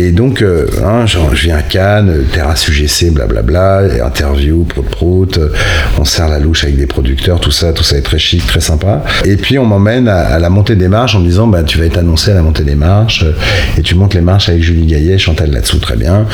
Et 0.00 0.12
donc, 0.12 0.42
euh, 0.42 0.64
hein, 0.84 1.06
genre, 1.06 1.34
je 1.34 1.46
viens 1.46 1.56
à 1.56 1.62
Cannes, 1.62 2.08
euh, 2.08 2.22
terrasse 2.32 2.68
UGC, 2.68 3.10
blablabla, 3.10 4.04
interview, 4.06 4.62
prout 4.62 4.86
prout, 4.88 5.38
euh, 5.38 5.48
on 5.98 6.04
serre 6.04 6.28
la 6.28 6.38
louche 6.38 6.62
avec 6.62 6.76
des 6.76 6.86
producteurs, 6.86 7.40
tout 7.40 7.50
ça, 7.50 7.72
tout 7.72 7.82
ça 7.82 7.96
est 7.96 8.02
très 8.02 8.20
chic, 8.20 8.46
très 8.46 8.60
sympa. 8.60 9.02
Et 9.24 9.34
puis 9.34 9.58
on 9.58 9.64
m'emmène 9.64 10.06
à, 10.06 10.18
à 10.18 10.38
la 10.38 10.50
montée 10.50 10.76
des 10.76 10.86
marches 10.86 11.16
en 11.16 11.18
me 11.18 11.24
disant, 11.26 11.48
bah, 11.48 11.64
tu 11.64 11.78
vas 11.78 11.86
être 11.86 11.98
annoncé 11.98 12.30
à 12.30 12.34
la 12.34 12.42
montée 12.42 12.62
des 12.62 12.76
marches, 12.76 13.24
et 13.76 13.82
tu 13.82 13.96
montes 13.96 14.14
les 14.14 14.20
marches 14.20 14.48
avec 14.48 14.62
Julie 14.62 14.86
Gaillet, 14.86 15.18
Chantal 15.18 15.50
là-dessous, 15.50 15.80
très 15.80 15.96
bien. 15.96 16.26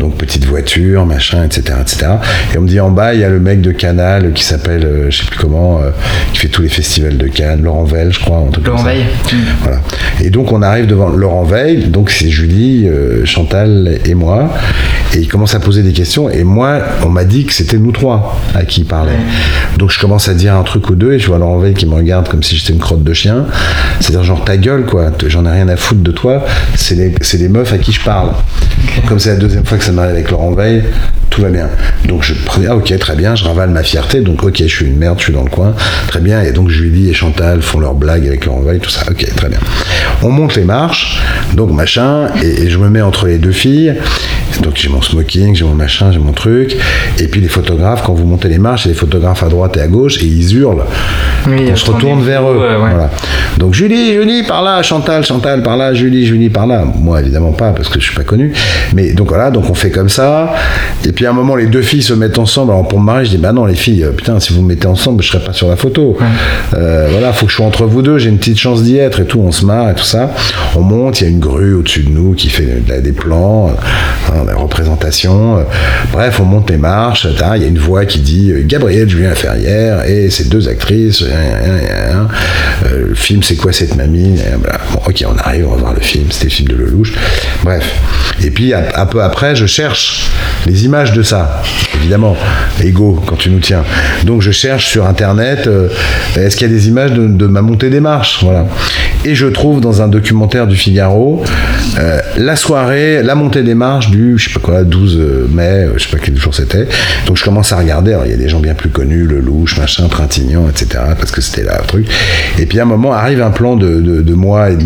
Donc 0.00 0.16
petite 0.16 0.44
voiture, 0.44 1.06
machin, 1.06 1.44
etc., 1.44 1.76
etc. 1.80 2.06
Et 2.52 2.58
on 2.58 2.62
me 2.62 2.68
dit 2.68 2.80
en 2.80 2.90
bas, 2.90 3.14
il 3.14 3.20
y 3.20 3.24
a 3.24 3.28
le 3.28 3.38
mec 3.38 3.60
de 3.60 3.70
Canal 3.70 4.32
qui 4.32 4.42
s'appelle, 4.42 4.84
euh, 4.84 5.10
je 5.10 5.18
sais 5.18 5.26
plus 5.26 5.38
comment, 5.38 5.80
euh, 5.80 5.90
qui 6.32 6.40
fait 6.40 6.48
tous 6.48 6.62
les 6.62 6.68
festivals 6.68 7.18
de 7.18 7.28
Cannes, 7.28 7.62
Laurent 7.62 7.84
Veil, 7.84 8.10
je 8.10 8.18
crois, 8.18 8.38
un 8.38 8.50
truc 8.50 8.66
Laurent 8.66 8.82
comme 8.82 8.86
ça. 8.86 8.94
Veil. 8.94 9.04
Voilà. 9.62 9.78
Et 10.20 10.30
donc 10.30 10.50
on 10.50 10.60
arrive 10.60 10.88
devant 10.88 11.08
Laurent 11.08 11.44
Veil, 11.44 11.84
donc 11.86 12.10
c'est 12.10 12.28
Julie, 12.28 12.88
euh, 12.88 13.11
Chantal 13.24 13.98
et 14.04 14.14
moi, 14.14 14.50
et 15.14 15.18
il 15.18 15.28
commence 15.28 15.54
à 15.54 15.60
poser 15.60 15.82
des 15.82 15.92
questions, 15.92 16.28
et 16.30 16.44
moi, 16.44 16.78
on 17.04 17.08
m'a 17.08 17.24
dit 17.24 17.44
que 17.44 17.52
c'était 17.52 17.78
nous 17.78 17.92
trois 17.92 18.40
à 18.54 18.64
qui 18.64 18.80
il 18.80 18.86
parlait. 18.86 19.18
Donc 19.78 19.90
je 19.90 20.00
commence 20.00 20.28
à 20.28 20.34
dire 20.34 20.54
un 20.54 20.62
truc 20.62 20.88
ou 20.90 20.94
deux, 20.94 21.12
et 21.12 21.18
je 21.18 21.26
vois 21.26 21.38
Laurent 21.38 21.58
Veil 21.58 21.74
qui 21.74 21.86
me 21.86 21.94
regarde 21.94 22.28
comme 22.28 22.42
si 22.42 22.56
j'étais 22.56 22.72
une 22.72 22.78
crotte 22.78 23.04
de 23.04 23.12
chien, 23.12 23.46
c'est-à-dire 24.00 24.24
genre 24.24 24.44
ta 24.44 24.56
gueule 24.56 24.84
quoi, 24.86 25.10
j'en 25.26 25.44
ai 25.46 25.50
rien 25.50 25.68
à 25.68 25.76
foutre 25.76 26.02
de 26.02 26.12
toi, 26.12 26.44
c'est 26.74 26.94
les, 26.94 27.14
c'est 27.20 27.38
les 27.38 27.48
meufs 27.48 27.72
à 27.72 27.78
qui 27.78 27.92
je 27.92 28.02
parle. 28.02 28.30
Comme 29.08 29.18
c'est 29.18 29.30
la 29.30 29.36
deuxième 29.36 29.64
fois 29.64 29.78
que 29.78 29.84
ça 29.84 29.92
m'arrive 29.92 30.12
avec 30.12 30.30
Laurent 30.30 30.52
Veil, 30.52 30.84
tout 31.32 31.42
va 31.42 31.48
bien. 31.48 31.68
Donc 32.04 32.22
je 32.22 32.34
ah 32.68 32.76
ok, 32.76 32.96
très 32.98 33.16
bien, 33.16 33.34
je 33.34 33.44
ravale 33.44 33.70
ma 33.70 33.82
fierté, 33.82 34.20
donc 34.20 34.44
ok, 34.44 34.58
je 34.58 34.66
suis 34.66 34.86
une 34.86 34.98
merde, 34.98 35.18
je 35.18 35.24
suis 35.24 35.32
dans 35.32 35.42
le 35.42 35.50
coin, 35.50 35.74
très 36.06 36.20
bien, 36.20 36.42
et 36.42 36.52
donc 36.52 36.68
Julie 36.68 37.08
et 37.08 37.14
Chantal 37.14 37.62
font 37.62 37.80
leur 37.80 37.94
blague 37.94 38.26
avec 38.26 38.44
Laurent 38.46 38.60
Veil, 38.60 38.78
tout 38.78 38.90
ça, 38.90 39.02
ok, 39.10 39.24
très 39.34 39.48
bien. 39.48 39.58
On 40.22 40.28
monte 40.28 40.54
les 40.54 40.64
marches, 40.64 41.20
donc 41.54 41.72
machin, 41.72 42.28
et, 42.42 42.62
et 42.62 42.70
je 42.70 42.78
me 42.78 42.88
mets 42.88 43.00
entre 43.00 43.26
les 43.26 43.38
deux 43.38 43.52
filles, 43.52 43.94
donc 44.62 44.74
j'ai 44.76 44.90
mon 44.90 45.00
smoking, 45.00 45.54
j'ai 45.54 45.64
mon 45.64 45.74
machin, 45.74 46.12
j'ai 46.12 46.18
mon 46.18 46.32
truc, 46.32 46.76
et 47.18 47.26
puis 47.26 47.40
les 47.40 47.48
photographes, 47.48 48.02
quand 48.04 48.12
vous 48.12 48.26
montez 48.26 48.48
les 48.48 48.58
marches, 48.58 48.84
il 48.84 48.88
y 48.88 48.90
a 48.90 48.94
des 48.94 49.00
photographes 49.00 49.42
à 49.42 49.48
droite 49.48 49.76
et 49.78 49.80
à 49.80 49.88
gauche, 49.88 50.22
et 50.22 50.26
ils 50.26 50.54
hurlent. 50.56 50.84
Oui, 51.48 51.68
on 51.72 51.76
se 51.76 51.90
retourne 51.90 52.22
vers 52.22 52.42
eux. 52.42 52.60
euh, 52.60 52.80
ouais. 52.80 52.90
Voilà. 52.90 53.10
Donc 53.56 53.74
Julie, 53.74 54.12
Julie, 54.12 54.44
par 54.44 54.62
là, 54.62 54.80
Chantal, 54.82 55.24
Chantal, 55.24 55.62
par 55.62 55.76
là, 55.76 55.92
Julie, 55.92 56.24
Julie, 56.24 56.50
par 56.50 56.66
là. 56.66 56.84
Moi, 56.96 57.20
évidemment 57.20 57.52
pas, 57.52 57.72
parce 57.72 57.88
que 57.88 57.98
je 57.98 58.04
suis 58.04 58.14
pas 58.14 58.22
connu. 58.22 58.52
Mais 58.94 59.12
donc 59.12 59.28
voilà, 59.28 59.50
donc 59.50 59.68
on 59.68 59.74
fait 59.74 59.90
comme 59.90 60.08
ça. 60.08 60.54
Et 61.04 61.10
puis 61.10 61.21
à 61.26 61.30
un 61.30 61.34
moment, 61.34 61.56
les 61.56 61.66
deux 61.66 61.82
filles 61.82 62.02
se 62.02 62.14
mettent 62.14 62.38
ensemble. 62.38 62.72
Alors 62.72 62.86
pour 62.88 63.00
me 63.00 63.04
marier, 63.04 63.24
je 63.24 63.30
dis, 63.30 63.38
bah 63.38 63.52
non, 63.52 63.64
les 63.66 63.74
filles, 63.74 64.04
euh, 64.04 64.10
putain, 64.10 64.40
si 64.40 64.52
vous 64.52 64.62
me 64.62 64.68
mettez 64.68 64.86
ensemble, 64.86 65.22
je 65.22 65.28
serai 65.28 65.44
pas 65.44 65.52
sur 65.52 65.68
la 65.68 65.76
photo. 65.76 66.16
Euh, 66.74 67.08
voilà, 67.10 67.32
faut 67.32 67.46
que 67.46 67.52
je 67.52 67.56
sois 67.56 67.66
entre 67.66 67.86
vous 67.86 68.02
deux. 68.02 68.18
J'ai 68.18 68.28
une 68.30 68.38
petite 68.38 68.58
chance 68.58 68.82
d'y 68.82 68.98
être 68.98 69.20
et 69.20 69.24
tout. 69.24 69.40
On 69.40 69.52
se 69.52 69.64
marre 69.64 69.90
et 69.90 69.94
tout 69.94 70.04
ça. 70.04 70.30
On 70.76 70.80
monte, 70.80 71.20
il 71.20 71.24
y 71.24 71.26
a 71.26 71.30
une 71.30 71.40
grue 71.40 71.74
au-dessus 71.74 72.02
de 72.02 72.10
nous 72.10 72.34
qui 72.34 72.48
fait 72.48 72.82
des 73.02 73.12
plans, 73.12 73.68
euh, 73.68 73.72
hein, 74.32 74.44
la 74.46 74.54
représentation. 74.54 75.58
Euh, 75.58 75.62
Bref, 76.12 76.40
on 76.40 76.44
monte 76.44 76.70
les 76.70 76.76
marches. 76.76 77.26
Il 77.30 77.62
y 77.62 77.64
a 77.64 77.68
une 77.68 77.78
voix 77.78 78.04
qui 78.04 78.20
dit 78.20 78.52
Gabrielle 78.64 79.08
Julien 79.08 79.30
Laferrière 79.30 80.04
et 80.04 80.30
ces 80.30 80.44
deux 80.44 80.68
actrices. 80.68 81.22
Euh, 81.22 82.24
le 83.08 83.14
film, 83.14 83.42
c'est 83.42 83.56
quoi 83.56 83.72
cette 83.72 83.96
mamie? 83.96 84.38
Voilà. 84.60 84.78
Bon, 84.92 85.00
ok, 85.06 85.24
on 85.26 85.38
arrive, 85.38 85.66
on 85.68 85.72
va 85.72 85.76
voir 85.76 85.94
le 85.94 86.00
film. 86.00 86.26
C'était 86.30 86.44
le 86.46 86.50
film 86.50 86.68
de 86.68 86.74
Lelouch. 86.74 87.14
Bref. 87.64 87.88
Et 88.42 88.50
puis, 88.50 88.72
un 88.74 89.06
peu 89.06 89.22
après, 89.22 89.54
je 89.54 89.66
cherche 89.66 90.30
les 90.66 90.84
images 90.84 91.11
de 91.12 91.22
ça. 91.22 91.62
Évidemment, 91.96 92.36
ego 92.82 93.22
quand 93.26 93.36
tu 93.36 93.50
nous 93.50 93.60
tiens. 93.60 93.84
Donc, 94.24 94.42
je 94.42 94.50
cherche 94.50 94.86
sur 94.86 95.06
Internet 95.06 95.66
euh, 95.66 95.88
est-ce 96.36 96.56
qu'il 96.56 96.68
y 96.68 96.70
a 96.70 96.74
des 96.74 96.88
images 96.88 97.12
de, 97.12 97.46
ma 97.46 97.62
montée 97.62 97.90
des 97.90 98.00
marches 98.00 98.42
Voilà. 98.42 98.66
Et 99.24 99.34
je 99.34 99.46
trouve 99.46 99.80
dans 99.80 100.02
un 100.02 100.08
documentaire 100.08 100.66
du 100.66 100.76
Figaro 100.76 101.44
euh, 101.98 102.20
la 102.36 102.56
soirée, 102.56 103.22
la 103.22 103.34
montée 103.34 103.62
des 103.62 103.74
marches 103.74 104.10
du, 104.10 104.36
je 104.38 104.48
sais 104.48 104.54
pas 104.54 104.60
quoi, 104.60 104.82
12 104.82 105.48
mai, 105.50 105.62
euh, 105.62 105.92
je 105.96 106.04
sais 106.04 106.10
pas 106.10 106.22
quel 106.22 106.36
jour 106.36 106.54
c'était. 106.54 106.88
Donc 107.26 107.36
je 107.36 107.44
commence 107.44 107.72
à 107.72 107.76
regarder, 107.76 108.16
il 108.24 108.30
y 108.30 108.34
a 108.34 108.36
des 108.36 108.48
gens 108.48 108.60
bien 108.60 108.74
plus 108.74 108.88
connus, 108.88 109.24
le 109.26 109.40
Louche, 109.40 109.78
machin, 109.78 110.08
Trintignant, 110.08 110.68
etc., 110.68 111.04
parce 111.18 111.30
que 111.30 111.40
c'était 111.40 111.62
là 111.64 111.80
truc. 111.86 112.06
Et 112.58 112.66
puis 112.66 112.78
à 112.80 112.82
un 112.82 112.86
moment 112.86 113.12
arrive 113.12 113.42
un 113.42 113.50
plan 113.50 113.76
de, 113.76 114.00
de- 114.00 114.34
moi 114.34 114.70
et 114.70 114.76
de 114.76 114.84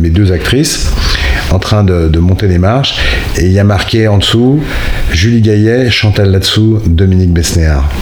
mes 0.00 0.10
deux 0.10 0.32
actrices 0.32 0.90
en 1.50 1.58
train 1.58 1.84
de, 1.84 2.18
monter 2.18 2.48
les 2.48 2.58
marches, 2.58 2.96
et 3.36 3.46
il 3.46 3.52
y 3.52 3.58
a 3.58 3.64
marqué 3.64 4.08
en 4.08 4.18
dessous 4.18 4.60
Julie 5.10 5.40
Gaillet, 5.40 5.90
Chantal 5.90 6.30
là-dessous, 6.30 6.80
Dominique 6.86 7.32
Besnéard. 7.32 7.88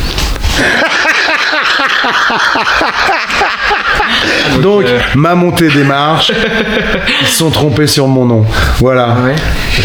Donc, 4.63 4.85
ma 5.15 5.35
montée 5.35 5.69
des 5.69 5.85
marches, 5.85 6.33
ils 7.23 7.27
se 7.27 7.39
sont 7.39 7.51
trompés 7.51 7.87
sur 7.87 8.09
mon 8.09 8.25
nom. 8.25 8.45
Voilà. 8.81 9.09
Ah 9.19 9.31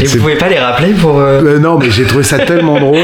Et 0.01 0.05
vous 0.05 0.11
C'est- 0.11 0.17
pouvez 0.19 0.35
pas 0.35 0.49
les 0.49 0.59
rappeler 0.59 0.89
pour. 0.93 1.19
euh, 1.19 1.41
Euh, 1.43 1.59
non, 1.59 1.77
mais 1.79 1.89
j'ai 1.91 2.03
trouvé 2.05 2.23
ça 2.23 2.39
tellement 2.39 2.79
drôle. 2.79 2.97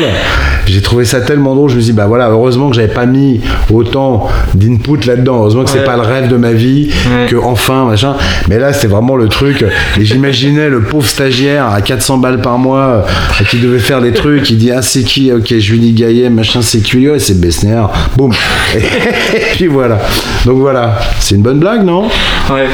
J'ai 0.67 0.81
trouvé 0.81 1.05
ça 1.05 1.21
tellement 1.21 1.55
drôle. 1.55 1.69
Je 1.69 1.75
me 1.75 1.81
suis 1.81 1.91
dit, 1.91 1.97
bah 1.97 2.07
voilà, 2.07 2.27
heureusement 2.29 2.69
que 2.69 2.75
j'avais 2.75 2.87
pas 2.93 3.05
mis 3.05 3.39
autant 3.71 4.27
d'input 4.53 5.05
là-dedans. 5.05 5.37
Heureusement 5.37 5.63
que 5.63 5.69
c'est 5.69 5.79
Ouais. 5.79 5.85
pas 5.85 5.95
le 5.95 6.01
rêve 6.01 6.27
de 6.27 6.35
ma 6.37 6.51
vie, 6.51 6.89
Ouais. 7.09 7.27
que 7.29 7.35
enfin, 7.37 7.85
machin. 7.85 8.15
Mais 8.49 8.59
là, 8.59 8.73
c'était 8.73 8.87
vraiment 8.87 9.15
le 9.15 9.27
truc. 9.29 9.63
Et 9.99 10.05
j'imaginais 10.05 10.69
le 10.69 10.81
pauvre 10.81 11.05
stagiaire 11.07 11.67
à 11.67 11.81
400 11.81 12.17
balles 12.17 12.41
par 12.41 12.57
mois 12.57 13.05
euh, 13.41 13.43
qui 13.49 13.57
devait 13.59 13.79
faire 13.79 14.01
des 14.01 14.11
trucs. 14.13 14.49
Il 14.49 14.57
dit, 14.57 14.71
ah, 14.71 14.81
c'est 14.81 15.03
qui? 15.03 15.31
Ok, 15.31 15.53
Julie 15.57 15.93
Gaillet, 15.93 16.29
machin, 16.29 16.61
c'est 16.61 16.81
Ouais, 16.97 17.19
c'est 17.19 17.39
Bessner. 17.39 17.81
Boum. 18.15 18.31
Et 18.75 19.55
puis 19.55 19.67
voilà. 19.67 19.99
Donc 20.45 20.57
voilà. 20.59 20.97
C'est 21.27 21.35
une 21.35 21.41
bonne 21.41 21.59
blague, 21.59 21.83
non? 21.83 22.07
Ouais. 22.49 22.69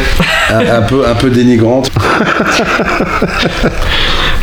un, 0.52 0.60
un 0.60 0.82
peu, 0.84 1.08
un 1.08 1.16
peu 1.16 1.32
dénigrante. 1.32 1.90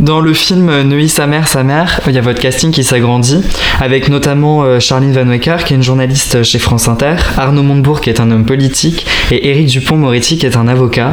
Dans 0.01 0.21
le 0.21 0.33
film 0.33 0.83
Neuilly, 0.83 1.11
sa 1.11 1.27
mère, 1.27 1.47
sa 1.47 1.63
mère, 1.63 2.01
il 2.07 2.15
y 2.15 2.19
a 2.19 2.23
votre 2.23 2.41
casting 2.41 2.71
qui 2.71 2.85
s'agrandit, 2.85 3.43
avec 3.81 4.09
notamment 4.09 4.65
euh, 4.65 4.81
Charline 4.81 5.13
Van 5.13 5.29
Wecker, 5.29 5.59
qui 5.65 5.75
est 5.75 5.77
une 5.77 5.83
journaliste 5.83 6.43
chez 6.43 6.59
France 6.59 6.89
Inter, 6.89 7.17
Arnaud 7.37 7.63
Montebourg, 7.63 8.01
qui 8.01 8.09
est 8.09 8.19
un 8.19 8.31
homme 8.31 8.47
politique, 8.47 9.07
et 9.31 9.51
Éric 9.51 9.67
Dupont-Moretti, 9.69 10.39
qui 10.39 10.47
est 10.47 10.57
un 10.57 10.69
avocat. 10.69 11.13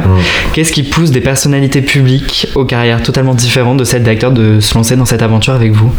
Qu'est-ce 0.54 0.72
qui 0.72 0.84
pousse 0.84 1.10
des 1.10 1.20
personnalités 1.20 1.82
publiques 1.82 2.48
aux 2.54 2.64
carrières 2.64 3.02
totalement 3.02 3.34
différentes 3.34 3.76
de 3.76 3.84
celles 3.84 4.04
d'acteurs 4.04 4.32
de 4.32 4.58
se 4.60 4.74
lancer 4.74 4.96
dans 4.96 5.04
cette 5.04 5.22
aventure 5.22 5.52
avec 5.52 5.72
vous? 5.72 5.92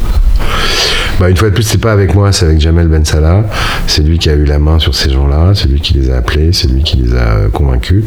Bah, 1.19 1.29
une 1.29 1.37
fois 1.37 1.49
de 1.49 1.53
plus, 1.53 1.63
c'est 1.63 1.81
pas 1.81 1.91
avec 1.91 2.15
moi, 2.15 2.31
c'est 2.31 2.45
avec 2.45 2.61
Jamel 2.61 2.87
Ben 2.87 3.03
Salah. 3.03 3.43
C'est 3.87 4.03
lui 4.03 4.17
qui 4.17 4.29
a 4.29 4.33
eu 4.33 4.45
la 4.45 4.57
main 4.57 4.79
sur 4.79 4.95
ces 4.95 5.11
gens-là, 5.11 5.51
c'est 5.53 5.67
lui 5.67 5.81
qui 5.81 5.93
les 5.93 6.09
a 6.09 6.15
appelés, 6.17 6.53
c'est 6.53 6.71
lui 6.71 6.81
qui 6.81 6.97
les 6.97 7.13
a 7.13 7.35
euh, 7.35 7.49
convaincus. 7.49 8.05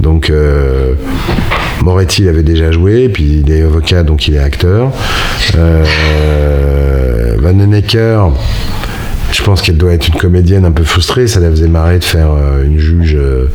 Donc, 0.00 0.28
euh, 0.28 0.94
Moretti 1.82 2.22
il 2.22 2.28
avait 2.28 2.42
déjà 2.42 2.72
joué, 2.72 3.08
puis 3.08 3.42
il 3.44 3.52
est 3.52 3.62
donc 4.04 4.28
il 4.28 4.34
est 4.34 4.38
acteur. 4.38 4.90
Euh, 5.56 5.84
Van 7.38 7.54
je 9.30 9.42
pense 9.42 9.60
qu'elle 9.62 9.76
doit 9.76 9.92
être 9.92 10.08
une 10.08 10.14
comédienne 10.14 10.64
un 10.64 10.72
peu 10.72 10.84
frustrée, 10.84 11.26
ça 11.28 11.38
la 11.40 11.50
faisait 11.50 11.68
marrer 11.68 11.98
de 11.98 12.04
faire 12.04 12.30
euh, 12.32 12.64
une 12.64 12.78
juge. 12.78 13.14
euh, 13.18 13.46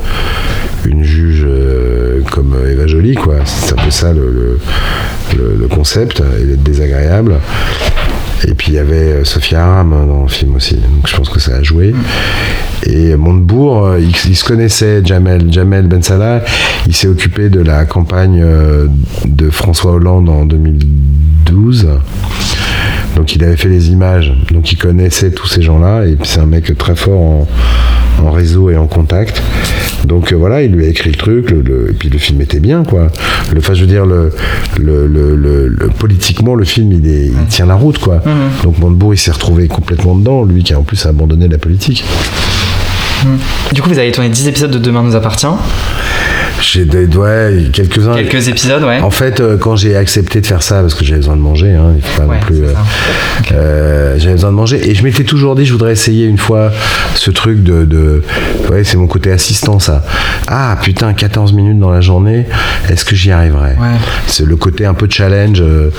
une 0.85 1.03
juge 1.03 1.45
euh, 1.47 2.19
comme 2.31 2.55
Eva 2.69 2.87
Jolie, 2.87 3.15
quoi. 3.15 3.35
C'est 3.45 3.71
un 3.71 3.83
peu 3.83 3.89
ça 3.89 4.11
le- 4.13 5.55
le 5.59 5.67
concept, 5.67 6.21
et 6.41 6.43
d'être 6.43 6.61
désagréable. 6.63 7.35
Et 8.47 8.53
puis 8.53 8.69
il 8.69 8.73
y 8.75 8.79
avait 8.79 8.95
euh, 8.95 9.23
Sophia 9.23 9.63
Aram 9.63 9.93
hein, 9.93 10.05
dans 10.05 10.23
le 10.23 10.27
film 10.27 10.55
aussi, 10.55 10.75
donc 10.75 11.07
je 11.07 11.15
pense 11.15 11.29
que 11.29 11.39
ça 11.39 11.55
a 11.55 11.63
joué. 11.63 11.93
Et 12.85 13.15
Montebourg, 13.15 13.85
euh, 13.85 13.99
il, 13.99 14.35
se 14.35 14.43
connaissait, 14.43 15.01
Jamel, 15.03 15.51
Jamel 15.51 15.87
Ben 15.87 16.03
Salah, 16.03 16.41
il 16.85 16.93
s'est 16.93 17.07
occupé 17.07 17.49
de 17.49 17.61
la 17.61 17.85
campagne 17.85 18.41
euh, 18.43 18.87
de 19.25 19.49
François 19.49 19.93
Hollande 19.93 20.27
en 20.27 20.45
2012. 20.45 21.87
Donc 23.15 23.35
il 23.35 23.43
avait 23.43 23.55
fait 23.55 23.69
les 23.69 23.91
images, 23.91 24.33
donc 24.51 24.71
il 24.71 24.77
connaissait 24.77 25.31
tous 25.31 25.47
ces 25.47 25.61
gens-là, 25.61 26.05
et 26.05 26.17
c'est 26.23 26.39
un 26.39 26.45
mec 26.45 26.77
très 26.77 26.95
fort 26.95 27.21
en, 27.21 27.47
en 28.21 28.31
réseau 28.31 28.69
et 28.69 28.77
en 28.77 28.87
contact. 28.87 29.41
Donc 30.05 30.33
euh, 30.33 30.35
voilà, 30.35 30.61
il 30.63 30.71
lui 30.71 30.85
a 30.85 30.89
écrit 30.89 31.11
le 31.11 31.15
truc, 31.17 31.49
le, 31.49 31.61
le- 31.61 31.89
et 31.91 31.93
puis 31.93 32.09
le 32.09 32.17
film 32.17 32.41
était 32.41 32.59
bien, 32.59 32.83
quoi. 32.83 33.07
Le, 33.53 33.59
enfin, 33.59 33.73
je 33.73 33.81
veux 33.81 33.87
dire, 33.87 34.05
le, 34.05 34.31
le, 34.79 35.87
politiquement, 35.99 36.55
le 36.55 36.65
film, 36.65 36.91
il, 36.91 37.07
est, 37.07 37.27
il 37.27 37.45
tient 37.49 37.65
la 37.65 37.75
route, 37.75 37.97
quoi. 37.99 38.21
Donc 38.63 38.79
Montebourg, 38.79 39.13
il 39.13 39.17
s'est 39.17 39.31
retrouvé 39.31 39.67
complètement 39.67 40.15
dedans, 40.15 40.43
lui 40.43 40.63
qui 40.63 40.73
a 40.73 40.79
en 40.79 40.83
plus 40.83 41.05
abandonné 41.05 41.47
la 41.47 41.57
politique. 41.57 42.03
Du 43.71 43.81
coup, 43.81 43.89
vous 43.89 43.97
avez 43.99 44.11
tourné 44.11 44.29
10 44.29 44.47
épisodes 44.49 44.71
de 44.71 44.77
Demain 44.79 45.01
nous 45.03 45.15
appartient. 45.15 45.47
J'ai 46.65 46.85
des, 46.85 47.05
ouais, 47.17 47.65
quelques-uns. 47.73 48.15
Quelques 48.15 48.47
épisodes, 48.47 48.83
ouais. 48.83 48.99
En 49.01 49.09
fait, 49.09 49.39
euh, 49.41 49.57
quand 49.57 49.75
j'ai 49.75 49.95
accepté 49.97 50.39
de 50.41 50.45
faire 50.45 50.63
ça, 50.63 50.81
parce 50.81 50.93
que 50.95 51.03
j'avais 51.03 51.19
besoin 51.19 51.35
de 51.35 51.41
manger, 51.41 51.73
hein, 51.73 51.91
il 51.95 52.01
faut 52.01 52.21
pas 52.21 52.27
Ouais, 52.27 52.35
non 52.37 52.41
plus. 52.41 52.63
euh, 52.63 52.73
euh, 53.51 54.15
j'avais 54.17 54.33
besoin 54.35 54.51
de 54.51 54.55
manger, 54.55 54.89
et 54.89 54.95
je 54.95 55.03
m'étais 55.03 55.23
toujours 55.25 55.55
dit, 55.55 55.65
je 55.65 55.71
voudrais 55.73 55.91
essayer 55.91 56.25
une 56.25 56.37
fois 56.37 56.71
ce 57.15 57.31
truc 57.31 57.63
de, 57.63 57.83
de 57.85 58.23
ouais, 58.71 58.83
c'est 58.83 58.97
mon 58.97 59.07
côté 59.07 59.31
assistant, 59.31 59.79
ça. 59.79 60.03
Ah 60.47 60.77
putain, 60.81 61.13
14 61.13 61.53
minutes 61.53 61.79
dans 61.79 61.91
la 61.91 62.01
journée, 62.01 62.45
est-ce 62.89 63.03
que 63.05 63.15
j'y 63.15 63.31
arriverai? 63.31 63.71
Ouais. 63.71 63.97
C'est 64.27 64.45
le 64.45 64.55
côté 64.55 64.85
un 64.85 64.93
peu 64.93 65.07
challenge, 65.09 65.61
euh, 65.61 65.89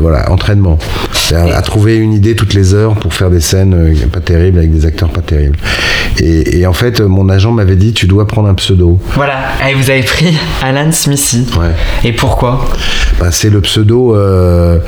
voilà, 0.00 0.30
entraînement. 0.30 0.78
C'est-à-dire 1.12 1.56
À, 1.56 1.62
trouver 1.62 1.96
une 1.96 2.12
idée 2.12 2.34
toutes 2.36 2.52
les 2.54 2.74
heures 2.74 2.94
pour 2.94 3.14
faire 3.14 3.30
des 3.30 3.40
scènes 3.40 3.94
pas 4.12 4.20
terribles 4.20 4.58
avec 4.58 4.72
des 4.72 4.84
acteurs 4.84 5.08
pas 5.08 5.22
terribles. 5.22 5.56
Et, 6.20 6.58
et 6.60 6.66
en 6.66 6.72
fait, 6.74 7.00
mon 7.00 7.28
agent 7.30 7.52
m'avait 7.52 7.76
dit, 7.76 7.92
tu 7.94 8.06
dois 8.06 8.26
prendre 8.26 8.48
un 8.48 8.54
pseudo. 8.54 9.00
Voilà, 9.14 9.38
et 9.70 9.74
vous 9.74 9.90
avez 9.90 10.02
pris 10.02 10.36
Alan 10.62 10.90
Smithy. 10.92 11.46
Ouais. 11.58 11.70
Et 12.04 12.12
pourquoi? 12.12 12.64
Bah, 13.20 13.30
c'est 13.30 13.50
le 13.50 13.60
pseudo. 13.60 14.16
euh, 14.16 14.78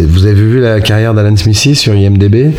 vous 0.00 0.24
avez 0.26 0.34
vu 0.34 0.60
la 0.60 0.80
carrière 0.80 1.14
d'Alan 1.14 1.36
Smithy 1.36 1.74
sur 1.74 1.94
IMDb 1.94 2.52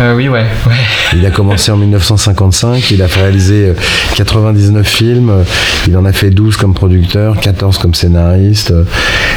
Euh, 0.00 0.14
Oui, 0.16 0.28
ouais. 0.28 0.40
ouais. 0.66 0.72
Il 1.12 1.24
a 1.24 1.30
commencé 1.30 1.70
en 1.70 1.76
1955, 1.76 2.90
il 2.90 3.00
a 3.02 3.06
fait 3.08 3.20
réaliser 3.20 3.68
euh, 3.68 3.74
99 4.16 4.84
films, 4.86 5.30
euh, 5.30 5.42
il 5.86 5.96
en 5.96 6.04
a 6.04 6.12
fait 6.12 6.30
12 6.30 6.56
comme 6.56 6.74
producteur, 6.74 7.38
14 7.40 7.78
comme 7.78 7.94
scénariste. 7.94 8.72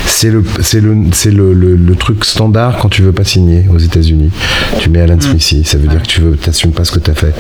C'est 0.08 0.32
le, 0.32 0.44
c'est 0.62 0.80
le, 0.82 0.96
c'est 1.12 1.30
le, 1.32 1.54
le- 1.54 1.76
le 1.76 1.96
truc 1.96 2.26
standard 2.26 2.78
quand 2.78 2.90
tu 2.90 3.04
veux 3.04 3.12
pas 3.12 3.24
signer 3.26 3.68
aux 3.72 3.78
États-Unis. 3.78 4.32
Tu 4.80 4.90
mets 4.90 5.02
Alan 5.02 5.20
Smithy, 5.20 5.64
ça 5.64 5.78
veut 5.78 5.88
dire 5.88 6.02
que 6.02 6.08
tu 6.08 6.22
veux, 6.22 6.36
t'assumes 6.38 6.72
pas 6.72 6.86
ce 6.86 6.92
que 6.92 7.00
tu 7.00 7.12
as 7.12 7.16
fait. 7.16 7.34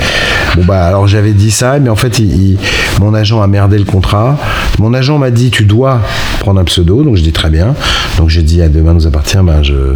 Bon 0.55 0.63
bah 0.65 0.85
alors 0.85 1.07
j'avais 1.07 1.31
dit 1.31 1.49
ça, 1.51 1.79
mais 1.79 1.89
en 1.89 1.95
fait 1.95 2.19
il- 2.19 2.51
il- 2.51 2.57
mon 2.99 3.13
agent 3.15 3.41
a 3.41 3.47
merdé 3.47 3.77
le 3.79 3.85
contrat. 3.85 4.26
Mon 4.79 4.93
agent 4.93 5.17
m'a 5.17 5.31
dit 5.31 5.49
tu 5.51 5.65
dois 5.65 6.01
prendre 6.39 6.59
un 6.59 6.63
pseudo, 6.65 7.03
donc 7.03 7.15
je 7.15 7.21
dis 7.21 7.31
très 7.31 7.49
bien. 7.49 7.75
Donc 8.17 8.29
j'ai 8.29 8.41
dit 8.41 8.61
à 8.61 8.69
demain 8.69 8.93
nous 8.93 9.07
appartient, 9.07 9.37
ben 9.43 9.61
je 9.63 9.95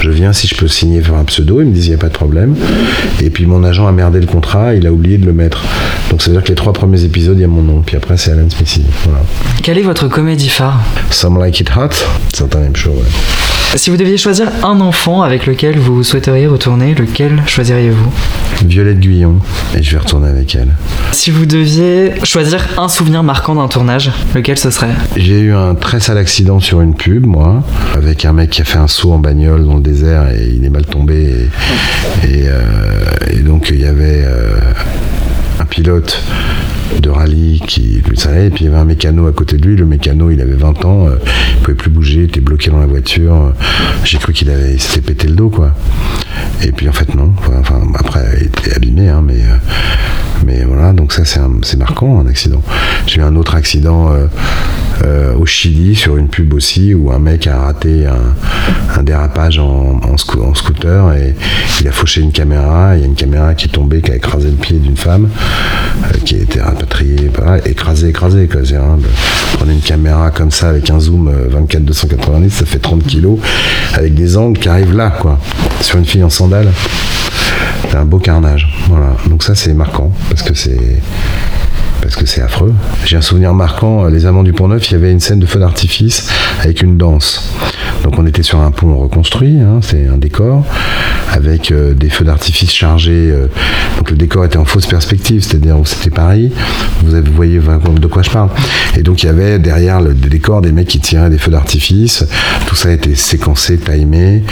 je 0.00 0.10
viens 0.10 0.32
si 0.34 0.46
je 0.46 0.54
peux 0.54 0.68
signer 0.68 1.02
sur 1.02 1.14
un 1.14 1.24
pseudo. 1.24 1.60
Il 1.60 1.68
me 1.68 1.72
disait, 1.72 1.86
il 1.86 1.90
n'y 1.90 1.94
a 1.94 1.98
pas 1.98 2.08
de 2.08 2.12
problème. 2.12 2.54
Et 3.22 3.30
puis 3.30 3.46
mon 3.46 3.64
agent 3.64 3.86
a 3.86 3.92
merdé 3.92 4.20
le 4.20 4.26
contrat, 4.26 4.74
il 4.74 4.86
a 4.86 4.92
oublié 4.92 5.16
de 5.18 5.24
le 5.24 5.32
mettre. 5.32 5.62
Donc 6.10 6.20
ça 6.20 6.30
veut 6.30 6.36
dire 6.36 6.44
que 6.44 6.48
les 6.48 6.54
trois 6.54 6.72
premiers 6.74 7.04
épisodes, 7.04 7.36
il 7.38 7.40
y 7.40 7.44
a 7.44 7.48
mon 7.48 7.62
nom. 7.62 7.80
Puis 7.80 7.96
après, 7.96 8.16
c'est 8.18 8.30
Alan 8.32 8.50
Smithy. 8.50 8.82
Voilà. 9.04 9.20
Quelle 9.62 9.78
est 9.78 9.82
votre 9.82 10.08
comédie 10.08 10.48
phare? 10.50 10.80
Some 11.10 11.38
Like 11.38 11.58
It 11.60 11.70
Hot, 11.74 11.94
c'est 12.34 12.54
un 12.54 12.60
même 12.60 12.76
show. 12.76 12.90
ouais. 12.90 13.63
Si 13.76 13.90
vous 13.90 13.96
deviez 13.96 14.16
choisir 14.16 14.48
un 14.62 14.80
enfant 14.80 15.22
avec 15.22 15.46
lequel 15.46 15.78
vous 15.78 16.04
souhaiteriez 16.04 16.46
retourner, 16.46 16.94
lequel 16.94 17.42
choisiriez-vous 17.44 18.12
Violette 18.64 19.00
Guyon, 19.00 19.40
et 19.76 19.82
je 19.82 19.92
vais 19.92 19.98
retourner 19.98 20.28
avec 20.28 20.54
elle. 20.54 20.68
Si 21.10 21.32
vous 21.32 21.44
deviez 21.44 22.12
choisir 22.22 22.64
un 22.78 22.88
souvenir 22.88 23.24
marquant 23.24 23.56
d'un 23.56 23.66
tournage, 23.66 24.12
lequel 24.34 24.58
ce 24.58 24.70
serait 24.70 24.94
J'ai 25.16 25.40
eu 25.40 25.52
un 25.52 25.74
très 25.74 25.98
sale 25.98 26.18
accident 26.18 26.60
sur 26.60 26.82
une 26.82 26.94
pub, 26.94 27.26
moi, 27.26 27.64
avec 27.96 28.24
un 28.24 28.32
mec 28.32 28.50
qui 28.50 28.62
a 28.62 28.64
fait 28.64 28.78
un 28.78 28.86
saut 28.86 29.12
en 29.12 29.18
bagnole 29.18 29.64
dans 29.64 29.74
le 29.74 29.82
désert 29.82 30.28
et 30.28 30.52
il 30.56 30.64
est 30.64 30.70
mal 30.70 30.86
tombé. 30.86 31.48
Et, 32.22 32.28
et, 32.28 32.44
euh, 32.46 32.60
et 33.32 33.40
donc 33.40 33.70
il 33.70 33.80
y 33.80 33.86
avait 33.86 34.22
euh, 34.24 34.56
un 35.58 35.64
pilote 35.64 36.22
de 37.00 37.10
rallye 37.10 37.60
qui 37.66 37.98
et 37.98 38.00
puis 38.00 38.16
il 38.60 38.64
y 38.64 38.68
avait 38.68 38.78
un 38.78 38.84
mécano 38.84 39.26
à 39.26 39.32
côté 39.32 39.56
de 39.56 39.66
lui. 39.66 39.76
Le 39.76 39.86
mécano, 39.86 40.30
il 40.30 40.40
avait 40.40 40.54
20 40.54 40.84
ans, 40.84 41.06
euh, 41.06 41.16
il 41.56 41.62
pouvait 41.62 41.76
plus 41.76 41.90
bouger, 41.90 42.20
il 42.20 42.24
était 42.24 42.40
bloqué 42.40 42.70
dans 42.70 42.78
la 42.78 42.86
voiture. 42.86 43.52
J'ai 44.04 44.18
cru 44.18 44.32
qu'il 44.32 44.50
avait, 44.50 44.78
s'était 44.78 45.00
pété 45.00 45.28
le 45.28 45.34
dos, 45.34 45.50
quoi. 45.50 45.74
Et 46.62 46.72
puis 46.72 46.88
en 46.88 46.92
fait 46.92 47.14
non. 47.14 47.32
Après, 47.94 48.38
il 48.40 48.46
était 48.46 48.74
abîmé, 48.74 49.08
hein, 49.08 49.22
mais 49.26 49.40
euh, 49.40 49.56
mais 50.46 50.64
voilà. 50.64 50.92
Donc 50.92 51.12
ça 51.12 51.24
c'est 51.24 51.76
marquant 51.76 52.20
un 52.20 52.26
accident. 52.26 52.62
J'ai 53.06 53.20
eu 53.20 53.24
un 53.24 53.36
autre 53.36 53.54
accident 53.54 54.12
euh, 55.02 55.14
euh, 55.34 55.34
au 55.36 55.46
Chili 55.46 55.94
sur 55.94 56.16
une 56.16 56.28
pub 56.28 56.54
aussi 56.54 56.94
où 56.94 57.10
un 57.12 57.18
mec 57.18 57.46
a 57.46 57.58
raté 57.58 58.06
un, 58.06 59.02
dérapage 59.02 59.58
en, 59.58 60.00
en 60.02 60.14
scoo- 60.16 60.42
en 60.42 60.54
scooter 60.54 61.12
et 61.14 61.34
il 61.80 61.88
a 61.88 61.92
fauché 61.92 62.20
une 62.20 62.32
caméra. 62.32 62.94
Il 62.96 63.00
y 63.00 63.02
a 63.02 63.06
une 63.06 63.14
caméra 63.14 63.54
qui 63.54 63.66
est 63.66 63.70
tombée, 63.70 64.00
qui 64.00 64.10
a 64.12 64.16
écrasé 64.16 64.48
le 64.48 64.56
pied 64.56 64.78
d'une 64.78 64.96
femme 64.96 65.28
euh, 66.04 66.18
qui 66.24 66.36
a 66.36 66.38
été 66.38 66.60
rapatriée, 66.60 67.30
écrasée, 67.66 68.08
écrasée. 68.08 68.48
Prendre 69.54 69.70
une 69.70 69.80
caméra 69.80 70.30
comme 70.30 70.50
ça 70.50 70.68
avec 70.70 70.90
un 70.90 71.00
zoom 71.00 71.28
euh, 71.28 71.48
24-290, 71.66 72.50
ça 72.50 72.66
fait 72.66 72.78
30 72.78 73.04
kilos 73.04 73.38
avec 73.94 74.14
des 74.14 74.36
angles 74.36 74.58
qui 74.58 74.68
arrivent 74.68 74.96
là, 74.96 75.10
quoi, 75.10 75.38
sur 75.80 75.98
une 75.98 76.04
fille 76.04 76.24
en 76.24 76.30
sandales. 76.30 76.70
C'est 77.90 77.96
un 77.96 78.04
beau 78.04 78.18
carnage. 78.18 78.68
Voilà. 78.88 79.16
Donc 79.28 79.42
ça 79.42 79.54
c'est 79.54 79.74
marquant 79.74 80.10
parce 80.28 80.42
que 80.42 80.54
c'est 80.54 80.78
parce 82.04 82.16
que 82.16 82.26
c'est 82.26 82.42
affreux. 82.42 82.74
J'ai 83.06 83.16
un 83.16 83.22
souvenir 83.22 83.54
marquant, 83.54 84.04
Les 84.04 84.26
Amants 84.26 84.42
du 84.42 84.52
Pont-Neuf, 84.52 84.90
il 84.90 84.92
y 84.92 84.96
avait 84.96 85.10
une 85.10 85.20
scène 85.20 85.40
de 85.40 85.46
feu 85.46 85.58
d'artifice 85.58 86.28
avec 86.60 86.82
une 86.82 86.98
danse. 86.98 87.50
Donc 88.02 88.18
on 88.18 88.26
était 88.26 88.42
sur 88.42 88.60
un 88.60 88.70
pont 88.70 88.94
reconstruit, 88.98 89.58
hein, 89.58 89.80
c'est 89.80 90.06
un 90.06 90.18
décor, 90.18 90.66
avec 91.32 91.70
euh, 91.70 91.94
des 91.94 92.10
feux 92.10 92.26
d'artifice 92.26 92.70
chargés. 92.70 93.30
euh, 93.32 93.46
donc 93.96 94.10
le 94.10 94.16
décor 94.16 94.44
était 94.44 94.58
en 94.58 94.66
fausse 94.66 94.86
perspective, 94.86 95.42
c'est-à-dire 95.42 95.78
où 95.78 95.86
c'était 95.86 96.10
Paris. 96.10 96.52
Vous, 97.02 97.16
voyez 97.34 97.58
de 97.58 98.06
quoi 98.06 98.22
je 98.22 98.30
parle. 98.30 98.50
Et 98.98 99.02
donc 99.02 99.22
il 99.22 99.26
y 99.26 99.28
avait 99.30 99.58
derrière 99.58 100.02
le 100.02 100.12
décor 100.12 100.60
des 100.60 100.72
mecs 100.72 100.88
qui 100.88 101.00
tiraient 101.00 101.30
des 101.30 101.38
feux 101.38 101.50
d'artifice. 101.50 102.26
Tout 102.66 102.74
ça 102.74 102.92
était 102.92 103.14
séquencé, 103.14 103.78
timé. 103.78 104.42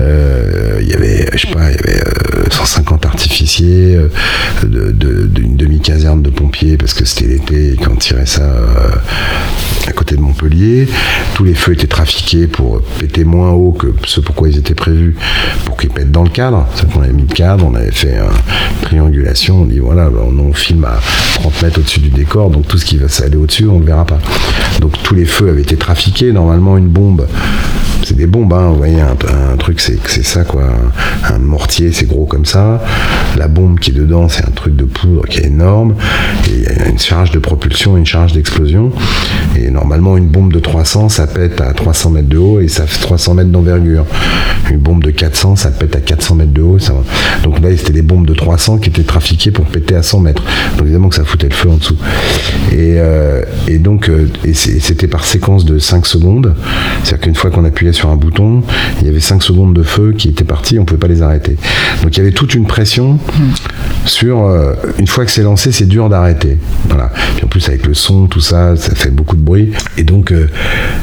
Euh, 0.00 0.78
il 0.80 0.88
y 0.88 0.94
avait, 0.94 1.28
je 1.34 1.46
sais 1.46 1.52
pas, 1.52 1.70
il 1.70 1.76
y 1.76 1.78
avait 1.78 2.00
euh, 2.00 2.44
150 2.50 3.04
artificiers, 3.04 3.96
euh, 3.96 4.08
d'une 4.64 5.56
demi-caserne 5.56 6.22
de 6.22 6.30
pompiers 6.30 6.76
parce 6.76 6.93
que 6.98 7.04
c'était 7.04 7.26
l'été 7.26 7.72
et 7.72 7.76
qu'on 7.76 7.96
tirait 7.96 8.26
ça 8.26 8.42
euh, 8.42 8.90
à 9.86 9.92
côté 9.92 10.16
de 10.16 10.20
Montpellier. 10.20 10.88
Tous 11.34 11.44
les 11.44 11.54
feux 11.54 11.72
étaient 11.72 11.86
trafiqués 11.86 12.46
pour 12.46 12.80
péter 12.98 13.24
moins 13.24 13.50
haut 13.50 13.72
que 13.72 13.92
ce 14.06 14.20
pourquoi 14.20 14.48
ils 14.48 14.58
étaient 14.58 14.74
prévus, 14.74 15.16
pour 15.64 15.76
qu'ils 15.76 15.90
pètent 15.90 16.12
dans 16.12 16.22
le 16.22 16.30
cadre. 16.30 16.66
C'est 16.74 16.90
qu'on 16.90 17.02
avait 17.02 17.12
mis 17.12 17.26
le 17.28 17.34
cadre, 17.34 17.66
on 17.66 17.74
avait 17.74 17.90
fait 17.90 18.16
une 18.16 18.86
triangulation, 18.86 19.62
on 19.62 19.64
dit 19.64 19.78
voilà, 19.78 20.08
on, 20.08 20.38
on 20.38 20.52
filme 20.52 20.84
à 20.84 21.00
30 21.34 21.62
mètres 21.62 21.78
au-dessus 21.80 22.00
du 22.00 22.10
décor, 22.10 22.50
donc 22.50 22.66
tout 22.68 22.78
ce 22.78 22.84
qui 22.84 22.96
va 22.96 23.08
s'aller 23.08 23.36
au-dessus, 23.36 23.66
on 23.66 23.74
ne 23.74 23.80
le 23.80 23.86
verra 23.86 24.04
pas. 24.04 24.18
Donc 24.80 24.92
tous 25.02 25.14
les 25.14 25.24
feux 25.24 25.48
avaient 25.48 25.62
été 25.62 25.76
trafiqués. 25.76 26.32
Normalement, 26.32 26.76
une 26.76 26.88
bombe, 26.88 27.26
des 28.14 28.26
bombes, 28.26 28.52
hein, 28.52 28.70
vous 28.70 28.78
voyez, 28.78 29.00
un, 29.00 29.56
truc, 29.56 29.80
c'est 29.80 30.24
ça 30.24 30.44
quoi. 30.44 30.64
Un, 31.28 31.38
mortier, 31.38 31.92
c'est 31.92 32.06
gros 32.06 32.26
comme 32.26 32.44
ça. 32.44 32.82
La 33.36 33.48
bombe 33.48 33.78
qui 33.78 33.90
est 33.90 33.94
dedans, 33.94 34.28
c'est 34.28 34.46
un 34.46 34.50
truc 34.50 34.76
de 34.76 34.84
poudre 34.84 35.26
qui 35.26 35.40
est 35.40 35.46
énorme. 35.46 35.94
Il 36.48 36.62
y 36.62 36.66
a 36.66 36.88
une 36.88 36.98
charge 36.98 37.30
de 37.30 37.38
propulsion 37.38 37.64
une 37.96 38.06
charge 38.06 38.32
d'explosion. 38.32 38.90
Et 39.56 39.70
normalement, 39.70 40.16
une 40.16 40.28
bombe 40.28 40.52
de 40.52 40.60
300, 40.60 41.08
ça 41.08 41.26
pète 41.26 41.60
à 41.60 41.72
300 41.72 42.10
mètres 42.10 42.28
de 42.28 42.38
haut 42.38 42.60
et 42.60 42.68
ça 42.68 42.86
fait 42.86 43.00
300 43.00 43.34
mètres 43.34 43.50
d'envergure. 43.50 44.06
Une 44.70 44.78
bombe 44.78 45.02
de 45.04 45.10
400, 45.10 45.56
ça 45.56 45.70
pète 45.70 45.94
à 45.96 46.00
400 46.00 46.36
mètres 46.36 46.52
de 46.52 46.62
haut. 46.62 46.78
Donc 47.42 47.60
là, 47.60 47.68
c'était 47.76 47.92
des 47.92 48.02
bombes 48.02 48.26
de 48.26 48.34
300 48.34 48.78
qui 48.78 48.88
étaient 48.88 49.02
trafiquées 49.02 49.50
pour 49.50 49.66
péter 49.66 49.94
à 49.94 50.02
100 50.02 50.20
mètres. 50.20 50.42
Donc 50.76 50.86
évidemment 50.86 51.08
que 51.08 51.16
ça 51.16 51.24
foutait 51.24 51.48
le 51.48 51.54
feu 51.54 51.70
en 51.70 51.76
dessous. 51.76 51.96
Et, 52.72 52.96
euh, 52.98 53.42
et 53.68 53.78
donc, 53.78 54.08
euh, 54.08 54.28
c'était 54.52 55.08
par 55.08 55.24
séquence 55.24 55.64
de 55.64 55.78
5 55.78 56.06
secondes. 56.06 56.54
C'est-à-dire 57.02 57.20
qu'une 57.20 57.34
fois 57.34 57.50
qu'on 57.50 57.64
appuyait 57.64 57.92
sur 57.92 58.03
un 58.10 58.16
bouton, 58.16 58.62
il 59.00 59.06
y 59.06 59.10
avait 59.10 59.20
5 59.20 59.42
secondes 59.42 59.74
de 59.74 59.82
feu 59.82 60.14
qui 60.16 60.28
étaient 60.28 60.44
partis, 60.44 60.78
on 60.78 60.82
ne 60.82 60.86
pouvait 60.86 61.00
pas 61.00 61.08
les 61.08 61.22
arrêter. 61.22 61.56
Donc 62.02 62.16
il 62.16 62.18
y 62.18 62.20
avait 62.20 62.32
toute 62.32 62.54
une 62.54 62.66
pression 62.66 63.18
sur 64.04 64.44
euh, 64.44 64.74
une 64.98 65.06
fois 65.06 65.24
que 65.24 65.30
c'est 65.30 65.42
lancé, 65.42 65.72
c'est 65.72 65.86
dur 65.86 66.08
d'arrêter. 66.08 66.58
Voilà. 66.88 67.10
Puis 67.36 67.44
en 67.44 67.48
plus 67.48 67.68
avec 67.68 67.86
le 67.86 67.94
son, 67.94 68.26
tout 68.26 68.40
ça, 68.40 68.76
ça 68.76 68.94
fait 68.94 69.10
beaucoup 69.10 69.36
de 69.36 69.42
bruit. 69.42 69.72
Et 69.96 70.02
donc, 70.02 70.32
euh, 70.32 70.48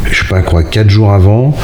je 0.09 0.19
sais 0.19 0.27
pas 0.27 0.41
quoi, 0.41 0.63
quatre 0.63 0.89
jours 0.89 1.11
avant, 1.11 1.55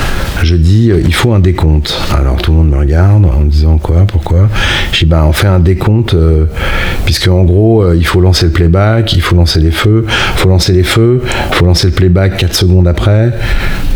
je 0.44 0.56
dis 0.56 0.92
euh, 0.92 1.02
il 1.04 1.14
faut 1.14 1.34
un 1.34 1.40
décompte. 1.40 2.00
Alors 2.16 2.42
tout 2.42 2.52
le 2.52 2.58
monde 2.58 2.70
me 2.70 2.78
regarde 2.78 3.26
en 3.26 3.42
me 3.42 3.50
disant 3.50 3.78
quoi, 3.78 4.06
pourquoi? 4.08 4.50
Je 4.92 5.00
dis 5.00 5.06
bah 5.06 5.26
on 5.28 5.34
fait 5.34 5.48
un 5.48 5.60
décompte 5.60 6.14
euh, 6.14 6.46
puisque 7.06 7.28
en 7.28 7.44
gros 7.44 7.94
il 7.94 8.06
faut 8.06 8.22
lancer 8.22 8.46
le 8.46 8.52
playback, 8.52 9.14
il 9.14 9.22
faut 9.22 9.36
lancer 9.36 9.60
les 9.60 9.72
feux, 9.72 10.06
il 10.08 10.40
faut 10.40 10.50
lancer 10.50 10.74
les 10.74 10.84
feux, 10.84 11.22
il 11.52 11.56
faut 11.56 11.66
lancer 11.66 11.88
le 11.88 11.94
playback 11.94 12.38
4 12.38 12.54
secondes 12.54 12.88
après 12.88 13.32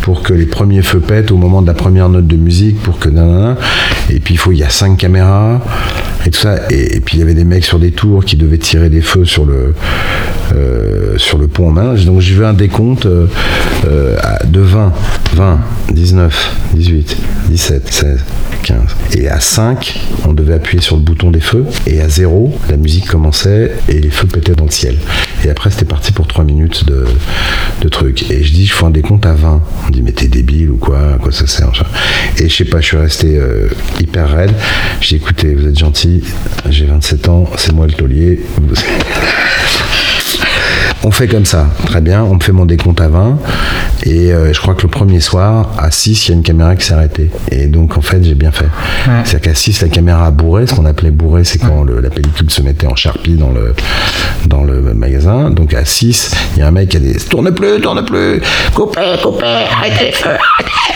pour 0.02 0.24
que 0.24 0.34
les 0.34 0.46
premiers 0.46 0.82
feux 0.82 1.00
pètent 1.00 1.31
au 1.32 1.38
moment 1.38 1.62
de 1.62 1.68
la 1.68 1.74
première 1.74 2.10
note 2.10 2.28
de 2.28 2.36
musique 2.36 2.82
pour 2.82 3.00
que 3.00 3.10
nanana. 3.10 3.58
et 4.10 4.20
puis 4.20 4.34
il 4.34 4.38
faut 4.38 4.52
il 4.52 4.60
y 4.60 4.64
a 4.64 4.70
cinq 4.70 4.98
caméras 4.98 5.62
et 6.26 6.30
tout 6.30 6.40
ça. 6.40 6.58
Et, 6.70 7.00
puis 7.00 7.18
il 7.18 7.20
y 7.20 7.24
avait 7.24 7.34
des 7.34 7.44
mecs 7.44 7.66
sur 7.66 7.80
des 7.80 7.92
tours 7.92 8.24
qui 8.26 8.36
devaient 8.36 8.58
tirer 8.58 8.90
des 8.90 9.02
feux 9.02 9.26
sur 9.26 9.46
le 9.46 9.74
euh, 10.54 11.18
sur 11.18 11.38
le 11.38 11.48
pont 11.48 11.70
en 11.70 11.72
main 11.72 11.94
donc 11.94 12.20
j'ai 12.20 12.36
vu 12.36 12.46
un 12.46 12.54
décompte 12.54 13.06
euh, 13.06 13.28
euh, 13.86 14.18
de 14.46 14.60
20 14.60 14.92
20 15.34 15.60
19 15.94 16.52
18 16.74 17.18
17 17.50 17.94
16 17.94 18.20
15 18.64 18.80
et 19.18 19.30
à 19.30 19.40
5 19.40 20.00
on 20.28 20.34
devait 20.34 20.54
appuyer 20.54 20.82
sur 20.82 20.96
le 20.96 21.02
bouton 21.02 21.32
des 21.32 21.40
feux. 21.40 21.66
Et 21.88 22.02
à 22.02 22.10
0 22.10 22.54
la 22.70 22.78
musique 22.78 23.08
commençait 23.08 23.72
et 23.88 24.00
les 24.00 24.10
feux 24.10 24.28
pétaient 24.28 24.54
dans 24.54 24.66
le 24.66 24.72
ciel. 24.72 24.98
Et 25.44 25.50
après 25.50 25.72
c'était 25.72 25.86
parti 25.86 26.12
pour 26.12 26.28
3 26.28 26.44
minutes 26.44 26.86
de, 26.86 27.06
de 27.82 27.90
trucs 27.90 28.30
et 28.30 28.44
je 28.44 28.54
dis 28.54 28.66
je 28.66 28.74
fais 28.74 28.86
un 28.86 28.92
décompte 28.92 29.26
à 29.26 29.34
20 29.34 29.62
on 29.88 29.90
dit 29.90 30.02
mais 30.02 30.12
t'es 30.12 30.28
débile 30.28 30.72
ou 30.72 30.78
quoi? 30.78 31.18
Quoi 31.22 31.32
ça 31.32 31.48
sert 31.48 31.84
et 32.38 32.50
je 32.50 32.56
sais 32.56 32.66
pas 32.66 32.82
je 32.82 32.88
suis 32.88 32.98
resté 32.98 33.38
euh, 33.38 33.70
hyper 34.00 34.30
raide. 34.30 34.52
J'ai 35.00 35.16
écoutez 35.18 35.54
vous 35.54 35.68
êtes 35.68 35.78
gentil 35.78 36.24
j'ai 36.70 36.86
27 36.86 37.30
ans 37.30 37.50
c'est 37.58 37.72
moi 37.72 37.88
le 37.88 37.94
taulier 37.94 38.42
on 41.04 41.12
fait 41.12 41.28
comme 41.28 41.46
ça, 41.46 41.68
très 41.86 42.02
bien. 42.02 42.24
On 42.24 42.36
me 42.36 42.40
fait 42.40 42.52
mon 42.52 42.66
décompte 42.66 43.02
à 43.02 43.08
20. 43.08 43.38
Et 44.04 44.32
euh, 44.34 44.52
je 44.54 44.60
crois 44.60 44.74
que 44.76 44.82
le 44.84 44.88
premier 44.88 45.20
soir, 45.20 45.70
à 45.78 45.92
6, 45.92 46.28
il 46.28 46.30
y 46.30 46.34
a 46.34 46.36
une 46.38 46.44
caméra 46.44 46.76
qui 46.76 46.86
s'est 46.86 46.94
arrêtée. 46.94 47.30
Et 47.52 47.68
donc, 47.68 47.98
en 47.98 48.02
fait, 48.02 48.24
j'ai 48.24 48.34
bien 48.36 48.52
fait. 48.52 48.66
Ouais. 48.66 49.22
C'est-à-dire 49.24 49.42
qu'à 49.52 49.56
6, 49.56 49.82
la 49.82 49.90
caméra 49.90 50.26
a 50.28 50.32
bourré. 50.32 50.66
Ce 50.68 50.74
qu'on 50.74 50.86
appelait 50.86 51.12
bourré, 51.12 51.44
c'est 51.44 51.60
quand 51.60 51.84
le- 51.84 52.02
la 52.02 52.10
pellicule 52.10 52.50
se 52.50 52.62
mettait 52.62 52.88
en 52.88 52.96
charpie 52.96 53.36
dans 53.36 53.52
le, 53.52 53.74
dans 54.48 54.64
le 54.64 54.94
magasin. 54.94 55.50
Donc, 55.52 55.74
à 55.74 55.86
6, 55.86 56.32
il 56.56 56.60
y 56.60 56.62
a 56.64 56.68
un 56.68 56.72
mec 56.72 56.90
qui 56.90 56.98
a 56.98 57.00
dit 57.00 57.14
Tourne 57.30 57.52
plus, 57.54 57.80
tourne 57.82 58.04
plus, 58.06 58.42
coupez, 58.74 59.02
coupez, 59.22 59.46
arrêtez 59.46 60.06
les 60.06 60.12
feux, 60.12 60.30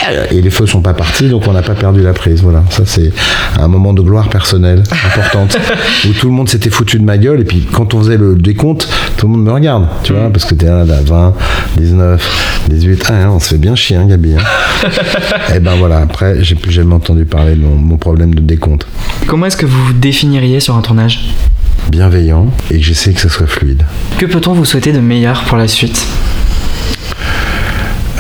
arrêtez. 0.04 0.36
Et 0.36 0.42
les 0.42 0.50
feux 0.50 0.66
sont 0.66 0.82
pas 0.82 0.94
partis, 0.94 1.30
donc 1.30 1.48
on 1.48 1.54
n'a 1.54 1.62
pas 1.64 1.74
perdu 1.76 2.02
la 2.02 2.14
prise. 2.14 2.42
Voilà, 2.42 2.64
ça, 2.70 2.84
c'est 2.86 3.12
un 3.60 3.68
moment 3.68 3.94
de 3.94 4.02
gloire 4.02 4.30
personnelle 4.30 4.84
importante 5.06 5.58
où 6.08 6.14
tout 6.14 6.28
le 6.28 6.34
monde 6.34 6.50
s'était 6.50 6.70
foutu 6.70 6.98
de 7.00 7.04
ma 7.04 7.18
gueule. 7.18 7.42
Et 7.42 7.46
puis, 7.46 7.68
quand 7.72 7.94
on 7.94 8.00
faisait 8.00 8.18
le 8.18 8.36
décompte, 8.36 8.88
tout 9.18 9.28
le 9.28 9.34
monde 9.34 9.44
me 9.44 9.52
regarde, 9.52 9.88
tu 10.04 10.14
vois, 10.14 10.30
parce 10.30 10.46
que 10.46 10.54
t'es 10.54 10.66
là, 10.66 10.84
là, 10.86 11.02
20, 11.04 11.34
19, 11.78 12.66
18. 12.70 13.04
Ah, 13.08 13.14
hein, 13.14 13.30
on 13.34 13.40
se 13.40 13.50
fait 13.50 13.58
bien 13.58 13.76
chier, 13.76 13.96
hein, 13.98 14.06
Gabi. 14.08 14.34
hein. 14.36 14.90
et 15.56 15.60
ben 15.60 15.76
voilà, 15.76 15.98
après, 16.00 16.44
j'ai 16.44 16.56
plus 16.56 16.72
jamais 16.72 16.94
entendu 16.94 17.26
parler 17.26 17.56
de 17.56 17.62
mon, 17.62 17.76
mon 17.76 17.98
problème 17.98 18.34
de 18.36 18.42
décompte. 18.42 18.88
Comment 19.28 19.46
est-ce 19.48 19.58
que 19.58 19.66
vous 19.66 19.86
vous 19.86 19.94
définiriez 19.94 20.60
sur 20.60 20.76
un 20.76 20.82
tournage? 20.82 21.20
Bienveillant 21.90 22.48
et 22.72 22.78
que 22.80 22.84
j'essaie 22.84 23.14
que 23.14 23.22
ça 23.22 23.30
soit 23.30 23.48
fluide. 23.48 23.84
Que 24.18 24.26
peut-on 24.26 24.54
vous 24.54 24.66
souhaiter 24.66 24.92
de 24.92 25.00
meilleur 25.00 25.44
pour 25.44 25.58
la 25.58 25.68
suite? 25.68 26.06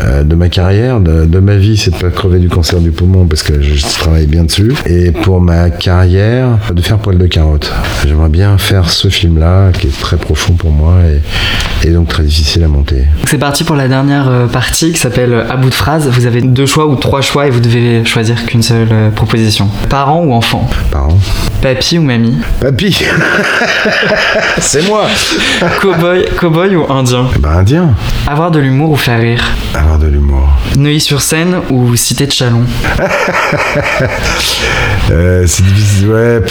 Euh, 0.06 0.24
de 0.24 0.36
ma 0.36 0.50
carrière, 0.50 1.00
de, 1.00 1.26
de 1.26 1.40
ma 1.40 1.56
vie, 1.56 1.78
c'est 1.78 1.92
de 1.92 1.96
pas 1.96 2.10
crever 2.10 2.40
du 2.40 2.48
cancer 2.48 2.80
du 2.80 2.92
poumon 2.92 3.26
parce 3.26 3.42
que 3.42 3.62
je, 3.62 3.82
travaille 4.00 4.28
bien 4.28 4.44
dessus. 4.44 4.74
Et 4.86 5.12
pour 5.12 5.42
ma 5.42 5.70
carrière, 5.70 6.60
de 6.72 6.82
faire 6.82 6.98
poil 6.98 7.18
de 7.18 7.26
carotte. 7.26 7.72
J'aimerais 8.06 8.30
bien 8.30 8.58
faire 8.58 8.90
ce 8.90 9.08
film-là 9.08 9.72
qui 9.72 9.88
est 9.88 10.00
très 10.00 10.18
profond 10.18 10.54
pour 10.54 10.72
moi 10.72 10.96
et, 11.08 11.88
et 11.88 11.92
donc 11.92 12.08
très 12.08 12.24
difficile 12.24 12.64
à 12.64 12.68
monter. 12.68 13.06
C'est 13.28 13.38
parti 13.38 13.64
pour 13.64 13.76
la 13.76 13.88
dernière 13.88 14.28
euh, 14.30 14.48
partie 14.48 14.92
qui 14.92 15.00
s'appelle 15.00 15.34
euh, 15.34 15.50
À 15.50 15.58
bout 15.58 15.70
de 15.70 15.74
phrase. 15.74 16.08
Vous 16.08 16.28
avez 16.28 16.42
deux 16.42 16.66
choix 16.66 16.86
ou 16.86 16.96
trois 16.96 17.22
choix 17.22 17.48
et 17.48 17.50
vous 17.50 17.60
devez 17.60 18.06
choisir 18.06 18.46
qu'une 18.46 18.62
seule 18.62 19.12
proposition. 19.16 19.70
Parents 19.90 20.24
ou 20.24 20.34
enfants 20.34 20.70
Parents. 20.92 21.18
Papy 21.62 21.98
ou 21.98 22.04
mamie? 22.04 22.38
Papy 22.60 23.04
C'est 24.60 24.88
moi 24.88 25.08
Cowboy, 25.82 26.26
cowboy 26.40 26.76
ou 26.76 26.92
indien? 26.92 27.28
Ben 27.40 27.60
indien. 27.60 27.96
Avoir 28.28 28.50
de 28.50 28.60
l'humour 28.60 28.90
ou 28.92 28.96
faire 28.96 29.20
rire 29.20 29.44
Avoir 29.76 30.00
de 30.00 30.08
l'humour. 30.08 30.50
Neuilly-sur-Seine 30.76 31.62
ou 31.70 31.96
Cité 31.96 32.26
de 32.26 32.32
Chalon 32.32 32.64
Euh, 35.12 35.46
c'est 35.46 35.64
difficile, 35.64 36.10
ouais. 36.10 36.42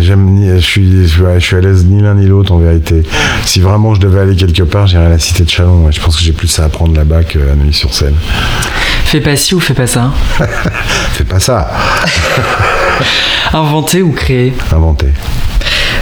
J'aime 0.00 0.54
je 0.54 0.60
suis, 0.60 1.08
je, 1.08 1.38
suis 1.40 1.56
à 1.56 1.60
l'aise 1.60 1.84
ni 1.84 2.00
l'un 2.00 2.14
ni 2.14 2.26
l'autre 2.26 2.52
en 2.52 2.58
vérité. 2.58 3.02
Si 3.44 3.58
vraiment 3.58 3.94
je 3.94 4.00
devais 4.00 4.20
aller 4.20 4.36
quelque 4.36 4.62
part, 4.62 4.86
j'irais 4.86 5.06
à 5.06 5.08
la 5.08 5.18
cité 5.18 5.42
de 5.42 5.50
Chalon. 5.50 5.90
Je 5.90 6.00
pense 6.00 6.16
que 6.16 6.22
j'ai 6.22 6.32
plus 6.32 6.56
à 6.60 6.64
apprendre 6.64 6.94
là-bas 6.94 7.24
qu'à 7.24 7.40
Neuilly-sur-Seine. 7.56 8.14
Fais 9.06 9.20
pas 9.20 9.34
ci 9.34 9.56
ou 9.56 9.60
fais 9.60 9.74
pas 9.74 9.88
ça 9.88 10.12
Fais 11.14 11.24
pas 11.24 11.40
ça. 11.40 11.68
Inventer 13.52 14.02
ou 14.02 14.12
créer 14.12 14.52
Inventer. 14.72 15.08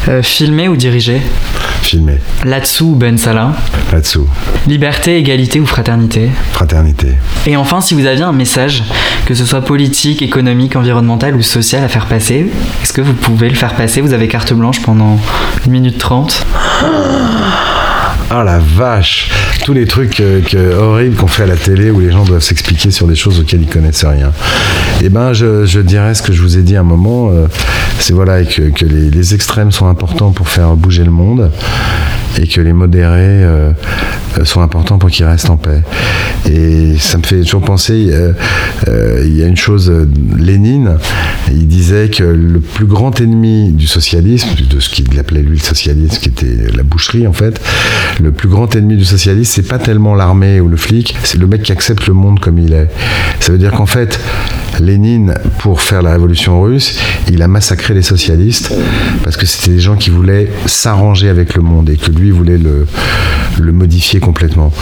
Euh, 0.08 0.22
Filmer 0.22 0.68
ou 0.68 0.76
diriger 0.76 1.22
Filmer. 1.82 2.18
Là-dessous 2.44 2.86
ou 2.86 2.94
Ben 2.94 3.18
Salah 3.18 3.52
Là-dessous. 3.92 4.26
Liberté, 4.66 5.18
égalité 5.18 5.60
ou 5.60 5.66
fraternité 5.66 6.30
Fraternité. 6.52 7.08
Et 7.46 7.56
enfin, 7.56 7.80
si 7.80 7.94
vous 7.94 8.06
aviez 8.06 8.22
un 8.22 8.32
message, 8.32 8.84
que 9.26 9.34
ce 9.34 9.44
soit 9.44 9.62
politique, 9.62 10.22
économique, 10.22 10.76
environnemental 10.76 11.34
ou 11.34 11.42
social 11.42 11.82
à 11.84 11.88
faire 11.88 12.06
passer, 12.06 12.50
est-ce 12.82 12.92
que 12.92 13.00
vous 13.00 13.14
pouvez 13.14 13.48
le 13.48 13.54
faire 13.56 13.74
passer? 13.74 14.00
Vous 14.00 14.12
avez 14.12 14.28
carte 14.28 14.52
blanche 14.52 14.80
pendant 14.82 15.18
1 15.66 15.70
minute 15.70 15.98
30. 15.98 16.46
Ah 18.30 18.44
la 18.44 18.58
vache 18.58 19.28
tous 19.62 19.72
les 19.72 19.86
trucs 19.86 20.16
que, 20.16 20.74
horribles 20.74 21.16
qu'on 21.16 21.26
fait 21.26 21.44
à 21.44 21.46
la 21.46 21.56
télé 21.56 21.90
où 21.90 22.00
les 22.00 22.10
gens 22.10 22.24
doivent 22.24 22.42
s'expliquer 22.42 22.90
sur 22.90 23.06
des 23.06 23.14
choses 23.14 23.40
auxquelles 23.40 23.62
ils 23.62 23.68
connaissent 23.68 24.04
rien. 24.04 24.32
Et 25.00 25.06
eh 25.06 25.08
ben, 25.08 25.32
je, 25.32 25.80
dirais 25.80 26.14
ce 26.14 26.22
que 26.22 26.32
je 26.32 26.42
vous 26.42 26.58
ai 26.58 26.62
dit 26.62 26.76
à 26.76 26.80
un 26.80 26.84
moment, 26.84 27.30
c'est 27.98 28.12
voilà 28.12 28.44
que, 28.44 28.62
les, 28.84 29.34
extrêmes 29.34 29.70
sont 29.70 29.86
importants 29.86 30.32
pour 30.32 30.48
faire 30.48 30.74
bouger 30.74 31.04
le 31.04 31.10
monde 31.10 31.50
et 32.40 32.46
que 32.46 32.60
les 32.60 32.72
modérés 32.72 33.44
sont 34.44 34.60
importants 34.60 34.98
pour 34.98 35.10
qu'ils 35.10 35.26
restent 35.26 35.50
en 35.50 35.56
paix. 35.56 35.82
Et 36.50 36.96
ça 36.98 37.18
me 37.18 37.22
fait 37.22 37.40
toujours 37.42 37.62
penser, 37.62 38.08
euh, 38.10 38.32
euh, 38.88 39.22
il 39.24 39.36
y 39.36 39.42
a 39.42 39.46
une 39.46 39.56
chose, 39.56 39.90
euh, 39.90 40.08
Lénine, 40.36 40.96
il 41.52 41.68
disait 41.68 42.08
que 42.08 42.24
le 42.24 42.60
plus 42.60 42.86
grand 42.86 43.20
ennemi 43.20 43.70
du 43.72 43.86
socialisme, 43.86 44.48
de 44.68 44.80
ce 44.80 44.90
qu'il 44.90 45.18
appelait 45.18 45.42
lui 45.42 45.58
le 45.58 45.62
socialisme, 45.62 46.18
qui 46.18 46.28
était 46.28 46.72
la 46.74 46.82
boucherie 46.82 47.26
en 47.26 47.32
fait, 47.32 47.60
le 48.20 48.32
plus 48.32 48.48
grand 48.48 48.74
ennemi 48.74 48.96
du 48.96 49.04
socialisme, 49.04 49.51
c'est 49.52 49.68
pas 49.68 49.78
tellement 49.78 50.14
l'armée 50.14 50.60
ou 50.60 50.68
le 50.68 50.78
flic, 50.78 51.14
c'est 51.24 51.36
le 51.36 51.46
mec 51.46 51.62
qui 51.62 51.72
accepte 51.72 52.06
le 52.06 52.14
monde 52.14 52.40
comme 52.40 52.58
il 52.58 52.72
est. 52.72 52.88
Ça 53.38 53.52
veut 53.52 53.58
dire 53.58 53.72
qu'en 53.72 53.84
fait, 53.84 54.18
Lénine, 54.80 55.34
pour 55.58 55.82
faire 55.82 56.00
la 56.00 56.12
révolution 56.12 56.62
russe, 56.62 56.98
il 57.30 57.42
a 57.42 57.48
massacré 57.48 57.92
les 57.92 58.02
socialistes 58.02 58.72
parce 59.22 59.36
que 59.36 59.44
c'était 59.44 59.72
des 59.72 59.78
gens 59.78 59.96
qui 59.96 60.08
voulaient 60.08 60.50
s'arranger 60.64 61.28
avec 61.28 61.54
le 61.54 61.60
monde 61.60 61.90
et 61.90 61.98
que 61.98 62.10
lui 62.10 62.30
voulait 62.30 62.56
le, 62.56 62.86
modifier 63.72 64.20
complètement. 64.20 64.72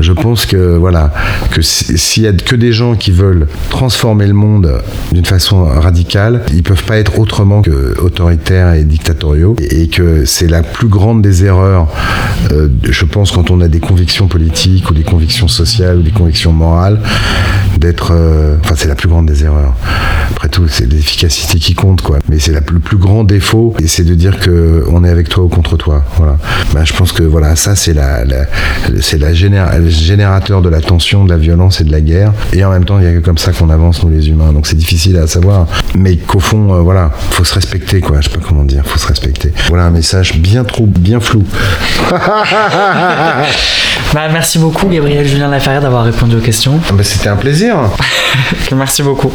Je 0.00 0.12
pense 0.12 0.46
que 0.46 0.76
voilà, 0.76 1.12
que 1.50 1.60
s'il 1.60 2.22
y 2.22 2.26
a 2.26 2.32
que 2.32 2.56
des 2.56 2.72
gens 2.72 2.94
qui 2.94 3.10
veulent 3.10 3.46
transformer 3.68 4.26
le 4.26 4.32
monde 4.32 4.82
d'une 5.12 5.24
façon 5.24 5.64
radicale, 5.64 6.44
ils 6.52 6.62
peuvent 6.62 6.84
pas 6.84 6.96
être 6.96 7.18
autrement 7.18 7.62
que 7.62 7.98
autoritaires 8.00 8.72
et 8.74 8.84
dictatoriaux 8.84 9.56
et 9.70 9.88
que 9.88 10.24
c'est 10.24 10.48
la 10.48 10.62
plus 10.62 10.88
grande 10.88 11.20
des 11.20 11.44
erreurs. 11.44 11.88
Euh, 12.52 12.68
je 12.82 13.04
pense 13.04 13.30
quand 13.30 13.50
on 13.50 13.60
a 13.60 13.68
des 13.68 13.80
convictions 13.80 14.03
politiques 14.28 14.90
ou 14.90 14.94
des 14.94 15.02
convictions 15.02 15.48
sociales 15.48 15.98
ou 15.98 16.02
des 16.02 16.10
convictions 16.10 16.52
morales, 16.52 17.00
d'être, 17.78 18.12
euh, 18.12 18.56
enfin 18.62 18.74
c'est 18.76 18.88
la 18.88 18.94
plus 18.94 19.08
grande 19.08 19.26
des 19.26 19.44
erreurs. 19.44 19.74
Après 20.30 20.48
tout, 20.48 20.68
c'est 20.68 20.90
l'efficacité 20.90 21.58
qui 21.58 21.74
compte 21.74 22.02
quoi. 22.02 22.18
Mais 22.28 22.38
c'est 22.38 22.52
le 22.52 22.60
plus 22.60 22.96
grand 22.96 23.24
défaut 23.24 23.74
et 23.82 23.86
c'est 23.86 24.04
de 24.04 24.14
dire 24.14 24.38
que 24.40 24.84
on 24.90 25.04
est 25.04 25.08
avec 25.08 25.28
toi 25.28 25.44
ou 25.44 25.48
contre 25.48 25.76
toi. 25.76 26.04
Voilà. 26.16 26.36
Ben, 26.72 26.84
je 26.84 26.92
pense 26.92 27.12
que 27.12 27.22
voilà, 27.22 27.56
ça 27.56 27.74
c'est 27.74 27.94
la, 27.94 28.24
la 28.24 29.32
générateur 29.34 30.62
de 30.62 30.68
la 30.68 30.80
tension, 30.80 31.24
de 31.24 31.30
la 31.30 31.38
violence 31.38 31.80
et 31.80 31.84
de 31.84 31.92
la 31.92 32.00
guerre. 32.00 32.32
Et 32.52 32.64
en 32.64 32.70
même 32.70 32.84
temps, 32.84 32.98
il 32.98 33.04
y 33.04 33.08
a 33.08 33.12
que 33.12 33.18
comme 33.18 33.38
ça 33.38 33.52
qu'on 33.52 33.70
avance, 33.70 34.02
nous 34.02 34.10
les 34.10 34.28
humains. 34.28 34.52
Donc 34.52 34.66
c'est 34.66 34.76
difficile 34.76 35.16
à 35.18 35.26
savoir. 35.26 35.66
Mais 35.96 36.16
qu'au 36.16 36.40
fond, 36.40 36.74
euh, 36.74 36.80
voilà, 36.80 37.10
faut 37.30 37.44
se 37.44 37.54
respecter, 37.54 38.00
quoi. 38.00 38.20
Je 38.20 38.28
sais 38.28 38.36
pas 38.36 38.44
comment 38.46 38.64
dire, 38.64 38.82
faut 38.84 38.98
se 38.98 39.06
respecter. 39.06 39.52
Voilà 39.68 39.84
un 39.84 39.90
message 39.90 40.36
bien 40.38 40.64
trop, 40.64 40.86
bien 40.86 41.20
flou. 41.20 41.44
bah, 44.12 44.28
merci 44.32 44.58
beaucoup, 44.58 44.88
Gabriel 44.88 45.26
Julien 45.26 45.48
Laferrière, 45.48 45.82
d'avoir 45.82 46.04
répondu 46.04 46.36
aux 46.36 46.40
questions. 46.40 46.80
Ah, 46.88 46.92
bah, 46.92 47.04
c'était 47.04 47.28
un 47.28 47.36
plaisir. 47.36 47.76
merci 48.72 49.02
beaucoup. 49.02 49.32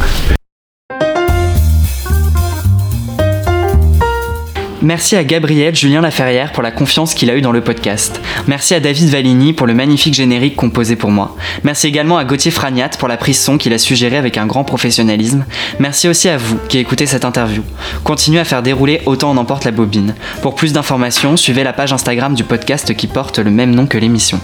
Merci 4.82 5.18
à 5.18 5.26
Gabriel 5.26 5.76
Julien 5.76 6.00
Laferrière 6.00 6.54
pour 6.54 6.64
la 6.64 6.72
confiance 6.72 7.14
qu'il 7.14 7.30
a 7.30 7.36
eue 7.36 7.42
dans 7.42 7.52
le 7.52 7.60
podcast. 7.60 8.22
Merci 8.48 8.74
à 8.74 8.80
David 8.80 9.10
Valigny 9.10 9.52
pour 9.52 9.68
le 9.68 9.74
magnifique 9.74 10.14
générique 10.14 10.56
composé 10.56 10.96
pour 10.96 11.12
moi. 11.12 11.36
Merci 11.64 11.88
également 11.88 12.18
à 12.18 12.24
Gauthier 12.24 12.50
Fragnat 12.50 12.92
pour 12.98 13.10
la 13.10 13.18
prise 13.18 13.42
son 13.42 13.58
qu'il 13.58 13.74
a 13.74 13.78
suggéré 13.78 14.16
avec 14.16 14.38
un 14.38 14.46
grand 14.46 14.64
professionnalisme. 14.64 15.46
Merci 15.80 16.08
aussi 16.08 16.30
à 16.30 16.38
vous 16.38 16.58
qui 16.70 16.78
écoutez 16.78 17.08
cette 17.08 17.26
interview. 17.26 17.62
Continuez 18.06 18.40
à 18.40 18.46
faire 18.46 18.64
dérouler 18.64 19.02
autant 19.06 19.32
en 19.32 19.38
emporte 19.38 19.66
la 19.66 19.72
bobine. 19.72 20.16
Pour 20.42 20.56
plus 20.56 20.72
d'informations, 20.72 21.36
suivez 21.36 21.66
la 21.66 21.74
page 21.74 21.92
Instagram 21.92 22.34
du 22.34 22.46
podcast 22.46 22.96
qui 22.96 23.08
porte 23.08 23.40
le 23.40 23.52
même 23.52 23.76
nom 23.76 23.86
que 23.86 23.98
l'émission. 23.98 24.40